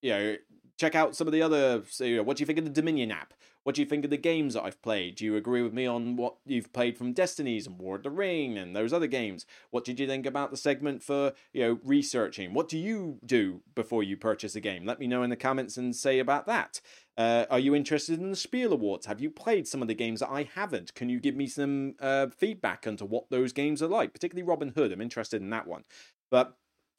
you 0.00 0.10
know, 0.10 0.36
check 0.78 0.94
out 0.94 1.16
some 1.16 1.26
of 1.26 1.32
the 1.32 1.42
other. 1.42 1.82
So, 1.88 2.04
you 2.04 2.16
know, 2.16 2.22
what 2.22 2.36
do 2.36 2.42
you 2.42 2.46
think 2.46 2.58
of 2.58 2.64
the 2.64 2.70
Dominion 2.70 3.10
app? 3.10 3.34
What 3.64 3.76
do 3.76 3.82
you 3.82 3.86
think 3.86 4.04
of 4.04 4.10
the 4.10 4.16
games 4.16 4.54
that 4.54 4.64
I've 4.64 4.82
played? 4.82 5.16
Do 5.16 5.24
you 5.24 5.36
agree 5.36 5.62
with 5.62 5.72
me 5.72 5.86
on 5.86 6.16
what 6.16 6.36
you've 6.44 6.72
played 6.72 6.98
from 6.98 7.12
Destinies 7.12 7.66
and 7.66 7.78
War 7.78 7.96
of 7.96 8.02
the 8.02 8.10
Ring 8.10 8.58
and 8.58 8.74
those 8.74 8.92
other 8.92 9.06
games? 9.06 9.46
What 9.70 9.84
did 9.84 10.00
you 10.00 10.06
think 10.06 10.26
about 10.26 10.50
the 10.50 10.56
segment 10.56 11.02
for, 11.02 11.32
you 11.52 11.62
know, 11.62 11.78
researching? 11.84 12.54
What 12.54 12.68
do 12.68 12.78
you 12.78 13.18
do 13.24 13.62
before 13.74 14.02
you 14.02 14.16
purchase 14.16 14.56
a 14.56 14.60
game? 14.60 14.84
Let 14.84 14.98
me 14.98 15.06
know 15.06 15.22
in 15.22 15.30
the 15.30 15.36
comments 15.36 15.76
and 15.76 15.94
say 15.94 16.18
about 16.18 16.46
that. 16.46 16.80
Uh, 17.16 17.44
are 17.50 17.58
you 17.58 17.74
interested 17.74 18.18
in 18.18 18.30
the 18.30 18.36
Spiel 18.36 18.72
Awards? 18.72 19.06
Have 19.06 19.20
you 19.20 19.30
played 19.30 19.68
some 19.68 19.82
of 19.82 19.88
the 19.88 19.94
games 19.94 20.20
that 20.20 20.30
I 20.30 20.48
haven't? 20.54 20.94
Can 20.94 21.08
you 21.08 21.20
give 21.20 21.36
me 21.36 21.46
some 21.46 21.94
uh, 22.00 22.28
feedback 22.28 22.86
onto 22.86 23.04
what 23.04 23.30
those 23.30 23.52
games 23.52 23.82
are 23.82 23.88
like, 23.88 24.12
particularly 24.12 24.48
Robin 24.48 24.70
Hood? 24.70 24.92
I'm 24.92 25.00
interested 25.00 25.40
in 25.40 25.50
that 25.50 25.66
one. 25.66 25.84
But 26.30 26.56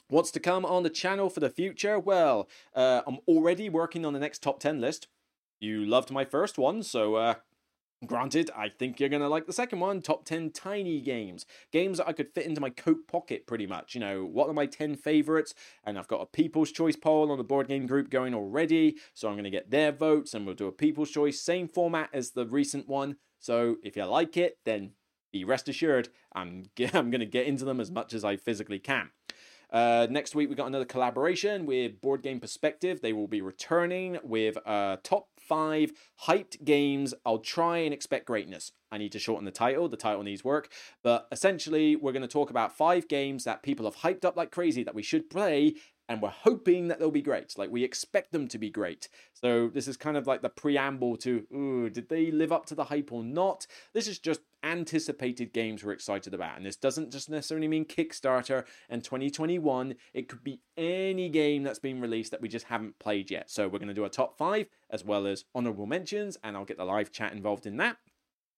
What's 0.10 0.32
to 0.32 0.40
come 0.40 0.64
on 0.64 0.84
the 0.84 0.92
channel 0.92 1.30
for 1.30 1.40
the 1.40 1.50
future? 1.50 1.98
Well, 1.98 2.48
uh, 2.76 3.02
I'm 3.08 3.20
already 3.28 3.68
working 3.70 4.06
on 4.06 4.14
the 4.14 4.20
next 4.20 4.44
top 4.44 4.60
10 4.60 4.80
list. 4.80 5.08
You 5.60 5.86
loved 5.86 6.12
my 6.12 6.26
first 6.26 6.58
one, 6.58 6.84
so 6.84 7.16
uh, 7.16 7.36
Granted, 8.06 8.52
I 8.56 8.70
think 8.70 9.00
you're 9.00 9.10
going 9.10 9.22
to 9.22 9.30
like 9.30 9.46
the 9.46 9.54
second 9.54 9.80
one 9.80 10.02
top 10.02 10.26
10 10.26 10.52
tiny 10.52 11.00
games. 11.00 11.46
Games 11.72 11.98
that 11.98 12.08
I 12.08 12.14
could 12.14 12.34
fit 12.34 12.46
into 12.46 12.60
my 12.60 12.70
coat 12.70 13.08
pocket 13.08 13.48
pretty 13.48 13.66
much. 13.66 13.96
You 13.96 14.02
know, 14.02 14.26
what 14.26 14.50
are 14.50 14.54
my 14.54 14.66
10 14.66 14.96
favorites? 14.96 15.54
And 15.86 15.98
I've 15.98 16.08
got 16.08 16.22
a 16.22 16.26
People's 16.26 16.72
Choice 16.72 16.96
poll 16.96 17.32
on 17.32 17.38
the 17.38 17.44
board 17.44 17.68
game 17.68 17.86
group 17.86 18.10
going 18.10 18.34
already. 18.34 18.98
So 19.14 19.30
I'm 19.30 19.36
going 19.36 19.46
to 19.46 19.50
get 19.50 19.72
their 19.72 19.92
votes 19.92 20.34
and 20.34 20.46
we'll 20.46 20.56
do 20.56 20.68
a 20.68 20.72
People's 20.72 21.12
Choice. 21.12 21.40
Same 21.40 21.68
format 21.68 22.10
as 22.14 22.32
the 22.32 22.46
recent 22.46 22.90
one. 22.90 23.18
So 23.40 23.78
if 23.84 23.96
you 23.96 24.04
like 24.06 24.36
it, 24.36 24.58
then 24.66 24.92
be 25.32 25.46
rest 25.46 25.70
assured 25.70 26.10
I'm, 26.34 26.66
I'm 26.94 27.10
going 27.10 27.20
to 27.20 27.26
get 27.26 27.48
into 27.48 27.64
them 27.64 27.80
as 27.80 27.92
much 27.92 28.14
as 28.14 28.26
I 28.26 28.36
physically 28.36 28.80
can. 28.80 29.12
Uh, 29.72 30.06
next 30.08 30.36
week, 30.36 30.50
we 30.50 30.56
got 30.56 30.68
another 30.68 30.86
collaboration 30.86 31.66
with 31.66 32.00
Board 32.00 32.22
Game 32.22 32.40
Perspective. 32.40 33.02
They 33.02 33.12
will 33.12 33.28
be 33.28 33.42
returning 33.42 34.20
with 34.24 34.56
uh, 34.68 34.98
top 35.02 35.30
five 35.48 35.92
hyped 36.28 36.64
games. 36.64 37.14
I'll 37.26 37.40
try 37.40 37.80
and 37.80 37.94
expect 37.94 38.26
greatness. 38.26 38.72
I 38.92 38.98
need 38.98 39.12
to 39.14 39.20
shorten 39.20 39.46
the 39.46 39.52
title. 39.52 39.90
The 39.90 39.98
title 39.98 40.24
needs 40.24 40.44
work. 40.44 40.72
But 41.04 41.28
essentially, 41.32 41.96
we're 41.96 42.12
going 42.12 42.22
to 42.22 42.28
talk 42.28 42.50
about 42.50 42.78
five 42.78 43.08
games 43.08 43.44
that 43.44 43.64
people 43.64 43.86
have 43.86 43.98
hyped 43.98 44.24
up 44.24 44.38
like 44.38 44.52
crazy 44.52 44.84
that 44.84 44.96
we 44.96 45.02
should 45.02 45.30
play 45.30 45.76
and 46.10 46.22
we're 46.22 46.30
hoping 46.30 46.88
that 46.88 47.00
they'll 47.00 47.12
be 47.12 47.22
great. 47.22 47.58
Like 47.58 47.72
we 47.72 47.84
expect 47.84 48.32
them 48.32 48.48
to 48.50 48.58
be 48.58 48.70
great. 48.70 49.08
So 49.34 49.70
this 49.70 49.88
is 49.88 49.98
kind 49.98 50.18
of 50.18 50.28
like 50.28 50.42
the 50.42 50.50
preamble 50.50 51.18
to, 51.18 51.46
ooh, 51.54 51.90
did 51.90 52.10
they 52.10 52.32
live 52.32 52.52
up 52.52 52.66
to 52.68 52.76
the 52.76 52.86
hype 52.86 53.12
or 53.12 53.24
not? 53.24 53.68
This 53.94 54.08
is 54.08 54.20
just 54.20 54.42
anticipated 54.64 55.54
games 55.54 55.84
we're 55.84 55.92
excited 55.92 56.34
about. 56.34 56.58
And 56.58 56.66
this 56.66 56.76
doesn't 56.76 57.12
just 57.12 57.30
necessarily 57.30 57.68
mean 57.68 57.86
Kickstarter 57.86 58.66
and 58.90 59.04
2021. 59.04 59.96
It 60.14 60.30
could 60.30 60.44
be 60.44 60.62
any 60.78 61.30
game 61.30 61.64
that's 61.64 61.80
been 61.80 62.02
released 62.02 62.32
that 62.32 62.42
we 62.42 62.50
just 62.50 62.68
haven't 62.68 63.00
played 63.00 63.30
yet. 63.30 63.50
So 63.50 63.68
we're 63.68 63.80
going 63.80 63.88
to 63.88 63.94
do 63.94 64.06
a 64.06 64.10
top 64.10 64.38
five 64.38 64.68
as 64.90 65.04
well 65.04 65.28
as 65.28 65.46
honorable 65.54 65.86
mentions, 65.86 66.38
and 66.44 66.56
I'll 66.56 66.66
get 66.66 66.78
the 66.78 66.86
live 66.86 67.12
chat 67.12 67.34
involved 67.34 67.66
in 67.66 67.78
that. 67.78 67.98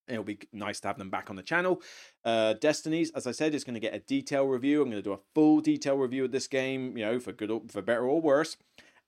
It'll 0.08 0.24
be 0.24 0.40
nice 0.54 0.80
to 0.82 0.88
have 0.88 0.98
them 0.98 1.10
back 1.10 1.30
on 1.30 1.36
the 1.36 1.44
channel. 1.44 1.82
Uh, 2.24 2.54
Destinies, 2.54 3.12
as 3.12 3.26
I 3.26 3.32
said, 3.32 3.56
is 3.56 3.64
going 3.64 3.74
to 3.74 3.80
get 3.80 3.96
a 3.96 4.00
detail 4.00 4.46
review. 4.46 4.82
I'm 4.82 4.90
going 4.90 5.02
to 5.02 5.10
do 5.10 5.14
a 5.14 5.20
full 5.34 5.62
detail 5.62 5.98
review 5.98 6.26
of 6.26 6.32
this 6.32 6.48
game, 6.48 6.98
you 6.98 7.06
know, 7.06 7.20
for 7.20 7.32
good, 7.32 7.52
or, 7.52 7.62
for 7.68 7.82
better 7.82 8.06
or 8.06 8.22
worse. 8.22 8.58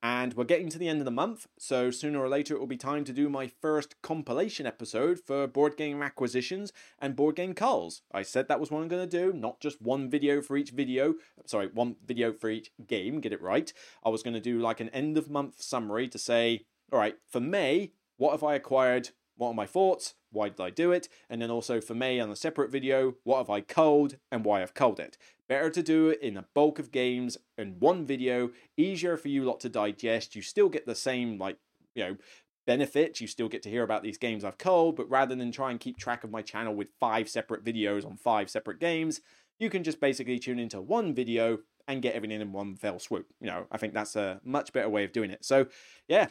And 0.04 0.36
we're 0.36 0.43
getting 0.43 0.70
to 0.70 0.78
the 0.78 0.88
end 0.88 1.00
of 1.00 1.06
the 1.06 1.12
month, 1.12 1.48
so 1.58 1.89
sooner 1.89 2.20
or 2.20 2.30
later 2.30 2.54
it 2.54 2.60
will 2.60 2.68
be 2.68 2.78
time 2.78 3.04
to 3.06 3.12
do 3.12 3.30
my 3.30 3.48
first 3.48 4.00
compilation 4.04 4.68
episode 4.68 5.20
for 5.20 5.48
board 5.48 5.76
game 5.76 6.04
acquisitions 6.04 6.72
and 7.00 7.16
board 7.16 7.36
game 7.36 7.56
culls. 7.56 8.04
I 8.12 8.22
said 8.22 8.48
that 8.48 8.60
was 8.60 8.70
what 8.70 8.82
I'm 8.82 8.89
going 8.89 9.10
to 9.10 9.20
do, 9.20 9.34
not 9.34 9.60
just 9.60 9.82
one 9.82 10.08
video 10.08 10.39
for 10.39 10.56
each 10.56 10.70
video. 10.70 11.16
Sorry, 11.48 11.68
one 11.74 11.95
video 12.06 12.32
for 12.32 12.48
each 12.48 12.72
game, 12.86 13.22
get 13.22 13.34
it 13.34 13.41
right. 13.41 13.74
I 14.06 14.10
was 14.10 14.22
going 14.22 14.36
to 14.36 14.39
do 14.39 14.60
like 14.60 14.80
an 14.80 14.89
end 14.89 15.18
of 15.18 15.32
month 15.32 15.64
summary 15.64 16.08
to 16.10 16.20
say, 16.20 16.66
all 16.91 17.00
right, 17.00 17.16
for 17.28 17.39
May, 17.39 17.93
what 18.18 18.34
have 18.34 18.43
I 18.43 18.54
acquired? 18.54 19.10
What 19.38 19.50
are 19.50 19.54
my 19.54 19.66
thoughts? 19.66 20.16
Why 20.32 20.50
did 20.50 20.60
I 20.60 20.70
do 20.70 20.92
it? 20.92 21.08
And 21.30 21.42
then 21.42 21.52
also 21.52 21.80
for 21.80 21.94
May 21.94 22.20
on 22.20 22.30
a 22.30 22.36
separate 22.36 22.72
video, 22.72 23.16
what 23.24 23.38
have 23.38 23.50
I 23.50 23.62
culled 23.62 24.18
and 24.32 24.44
why 24.44 24.62
I've 24.62 24.74
culled 24.74 25.00
it. 25.00 25.18
Better 25.48 25.70
to 25.70 25.82
do 25.82 26.10
it 26.10 26.22
in 26.22 26.36
a 26.36 26.46
bulk 26.54 26.80
of 26.80 26.92
games 26.92 27.38
in 27.58 27.80
one 27.80 28.06
video, 28.06 28.52
easier 28.76 29.16
for 29.16 29.30
you 29.30 29.46
lot 29.46 29.60
to 29.62 29.70
digest. 29.70 30.36
You 30.36 30.42
still 30.42 30.70
get 30.70 30.86
the 30.86 30.96
same, 30.96 31.38
like, 31.38 31.58
you 31.96 32.04
know, 32.04 32.18
benefits. 32.66 33.22
You 33.22 33.28
still 33.28 33.48
get 33.48 33.62
to 33.64 33.70
hear 33.70 33.84
about 33.84 34.04
these 34.04 34.18
games 34.18 34.44
I've 34.44 34.58
culled, 34.58 34.98
but 34.98 35.10
rather 35.10 35.36
than 35.36 35.52
try 35.52 35.72
and 35.72 35.80
keep 35.80 35.98
track 35.98 36.24
of 36.24 36.32
my 36.32 36.42
channel 36.42 36.76
with 36.76 36.90
five 37.00 37.30
separate 37.30 37.64
videos 37.64 38.06
on 38.06 38.18
five 38.18 38.50
separate 38.50 38.80
games, 38.80 39.22
you 39.60 39.70
can 39.70 39.84
just 39.84 40.02
basically 40.02 40.38
tune 40.38 40.60
into 40.60 40.82
one 40.82 41.14
video 41.14 41.60
and 41.88 42.02
get 42.02 42.16
everything 42.16 42.42
in 42.42 42.52
one 42.52 42.76
fell 42.76 43.00
swoop. 43.00 43.28
You 43.40 43.48
know, 43.48 43.66
I 43.72 43.78
think 43.78 43.94
that's 43.94 44.16
a 44.16 44.42
much 44.44 44.74
better 44.74 44.90
way 44.90 45.06
of 45.06 45.14
doing 45.14 45.32
it. 45.32 45.46
So, 45.46 45.68
yeah, 46.08 46.28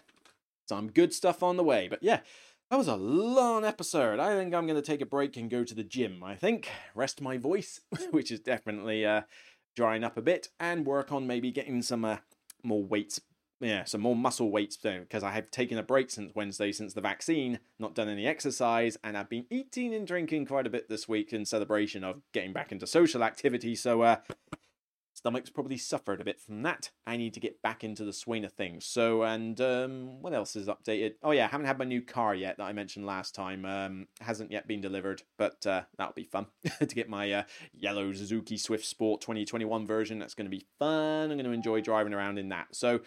some 0.68 0.90
good 0.90 1.14
stuff 1.14 1.42
on 1.42 1.56
the 1.56 1.64
way. 1.64 1.88
But 1.88 2.02
yeah, 2.02 2.20
that 2.70 2.76
was 2.76 2.88
a 2.88 2.96
long 2.96 3.64
episode. 3.64 4.18
I 4.18 4.34
think 4.34 4.52
I'm 4.54 4.66
going 4.66 4.80
to 4.80 4.86
take 4.86 5.00
a 5.00 5.06
break 5.06 5.36
and 5.36 5.50
go 5.50 5.62
to 5.62 5.74
the 5.74 5.84
gym. 5.84 6.22
I 6.24 6.34
think 6.34 6.68
rest 6.94 7.20
my 7.20 7.38
voice, 7.38 7.80
which 8.10 8.30
is 8.30 8.40
definitely 8.40 9.06
uh, 9.06 9.22
drying 9.76 10.02
up 10.02 10.16
a 10.16 10.22
bit, 10.22 10.48
and 10.58 10.84
work 10.84 11.12
on 11.12 11.26
maybe 11.26 11.52
getting 11.52 11.82
some 11.82 12.04
uh, 12.04 12.18
more 12.62 12.82
weights. 12.82 13.20
Yeah, 13.58 13.84
some 13.84 14.02
more 14.02 14.16
muscle 14.16 14.50
weights 14.50 14.76
because 14.76 15.22
I 15.22 15.30
have 15.30 15.50
taken 15.50 15.78
a 15.78 15.82
break 15.82 16.10
since 16.10 16.34
Wednesday 16.34 16.72
since 16.72 16.92
the 16.92 17.00
vaccine, 17.00 17.58
not 17.78 17.94
done 17.94 18.08
any 18.08 18.26
exercise, 18.26 18.98
and 19.02 19.16
I've 19.16 19.30
been 19.30 19.46
eating 19.50 19.94
and 19.94 20.06
drinking 20.06 20.44
quite 20.44 20.66
a 20.66 20.70
bit 20.70 20.90
this 20.90 21.08
week 21.08 21.32
in 21.32 21.46
celebration 21.46 22.04
of 22.04 22.20
getting 22.34 22.52
back 22.52 22.70
into 22.70 22.86
social 22.86 23.24
activity. 23.24 23.74
So, 23.74 24.02
uh, 24.02 24.16
stomach's 25.26 25.50
probably 25.50 25.76
suffered 25.76 26.20
a 26.20 26.24
bit 26.24 26.40
from 26.40 26.62
that. 26.62 26.90
I 27.04 27.16
need 27.16 27.34
to 27.34 27.40
get 27.40 27.60
back 27.60 27.82
into 27.82 28.04
the 28.04 28.12
swing 28.12 28.44
of 28.44 28.52
things. 28.52 28.84
So, 28.84 29.24
and 29.24 29.60
um, 29.60 30.22
what 30.22 30.32
else 30.32 30.54
is 30.54 30.68
updated? 30.68 31.14
Oh 31.20 31.32
yeah, 31.32 31.46
I 31.46 31.48
haven't 31.48 31.66
had 31.66 31.80
my 31.80 31.84
new 31.84 32.00
car 32.00 32.32
yet 32.32 32.58
that 32.58 32.62
I 32.62 32.72
mentioned 32.72 33.06
last 33.06 33.34
time. 33.34 33.64
Um, 33.64 34.06
hasn't 34.20 34.52
yet 34.52 34.68
been 34.68 34.80
delivered, 34.80 35.22
but 35.36 35.66
uh, 35.66 35.82
that'll 35.98 36.14
be 36.14 36.22
fun 36.22 36.46
to 36.78 36.86
get 36.86 37.08
my 37.08 37.32
uh, 37.32 37.42
yellow 37.74 38.12
Suzuki 38.12 38.56
Swift 38.56 38.84
Sport 38.84 39.20
2021 39.20 39.84
version. 39.84 40.20
That's 40.20 40.34
going 40.34 40.48
to 40.48 40.56
be 40.56 40.64
fun. 40.78 41.32
I'm 41.32 41.36
going 41.36 41.44
to 41.44 41.50
enjoy 41.50 41.80
driving 41.80 42.14
around 42.14 42.38
in 42.38 42.50
that. 42.50 42.68
So. 42.70 43.00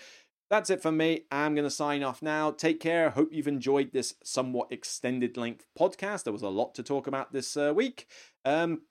That's 0.50 0.72
it 0.72 0.82
for 0.82 0.92
me. 0.92 1.26
I'm 1.32 1.54
going 1.54 1.68
to 1.68 1.70
sign 1.70 2.02
off 2.02 2.24
now. 2.24 2.50
Take 2.50 2.80
care. 2.80 3.12
Hope 3.12 3.32
you've 3.32 3.48
enjoyed 3.48 3.94
this 3.94 4.16
somewhat 4.24 4.72
extended 4.72 5.38
length 5.38 5.68
podcast. 5.80 6.24
There 6.24 6.34
was 6.34 6.42
a 6.42 6.50
lot 6.50 6.74
to 6.74 6.82
talk 6.82 7.06
about 7.06 7.32
this 7.32 7.56
uh, 7.56 7.72
week. 7.76 8.08
Um, 8.46 8.82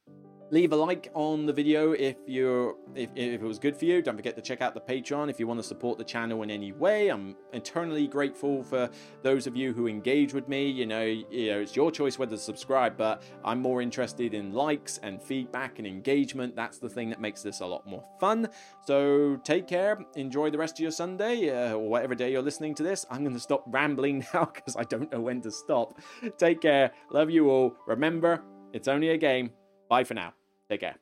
leave 0.50 0.72
a 0.72 0.76
like 0.76 1.10
on 1.14 1.46
the 1.46 1.52
video 1.52 1.92
if 1.92 2.16
you're 2.26 2.74
if, 2.94 3.10
if 3.14 3.40
it 3.40 3.46
was 3.46 3.58
good 3.58 3.76
for 3.76 3.84
you. 3.84 4.00
Don't 4.02 4.16
forget 4.16 4.34
to 4.36 4.42
check 4.42 4.62
out 4.62 4.74
the 4.74 4.80
patreon 4.80 5.28
if 5.28 5.38
you 5.38 5.46
want 5.46 5.60
to 5.60 5.64
support 5.64 5.98
the 5.98 6.04
channel 6.04 6.42
in 6.42 6.50
any 6.50 6.72
way. 6.72 7.08
I'm 7.08 7.36
eternally 7.52 8.06
grateful 8.06 8.62
for 8.62 8.88
those 9.22 9.46
of 9.46 9.56
you 9.56 9.72
who 9.72 9.86
engage 9.86 10.32
with 10.32 10.48
me. 10.48 10.68
You 10.70 10.86
know 10.86 11.02
you 11.02 11.50
know 11.50 11.60
it's 11.60 11.76
your 11.76 11.90
choice 11.90 12.18
whether 12.18 12.36
to 12.36 12.42
subscribe 12.42 12.96
but 12.96 13.22
i'm 13.44 13.60
more 13.60 13.82
interested 13.82 14.34
in 14.34 14.52
likes 14.52 14.98
and 15.02 15.22
feedback 15.22 15.78
and 15.78 15.86
engagement. 15.86 16.56
That's 16.56 16.78
the 16.78 16.88
thing 16.88 17.10
that 17.10 17.20
makes 17.20 17.42
this 17.42 17.60
a 17.60 17.66
lot 17.66 17.86
more 17.86 18.04
fun. 18.20 18.48
So 18.86 19.36
take 19.44 19.66
care. 19.66 19.98
Enjoy 20.16 20.50
the 20.50 20.58
rest 20.58 20.76
of 20.76 20.80
your 20.80 20.90
sunday 20.90 21.50
uh, 21.50 21.74
or 21.74 21.88
whatever 21.88 22.14
day 22.14 22.32
you're 22.32 22.42
listening 22.42 22.74
to 22.76 22.82
this. 22.82 23.04
I'm 23.10 23.22
going 23.22 23.34
to 23.34 23.40
stop 23.40 23.64
rambling 23.66 24.26
now 24.34 24.46
because 24.46 24.76
i 24.76 24.84
don't 24.84 25.10
know 25.12 25.20
when 25.20 25.40
to 25.42 25.50
stop. 25.50 25.98
Take 26.38 26.60
care. 26.60 26.92
Love 27.10 27.30
you 27.30 27.50
all. 27.50 27.76
Remember 27.86 28.42
it's 28.72 28.88
only 28.88 29.10
a 29.10 29.16
game. 29.16 29.50
Bye 29.88 30.04
for 30.04 30.14
now. 30.14 30.34
Take 30.68 30.80
care. 30.80 30.96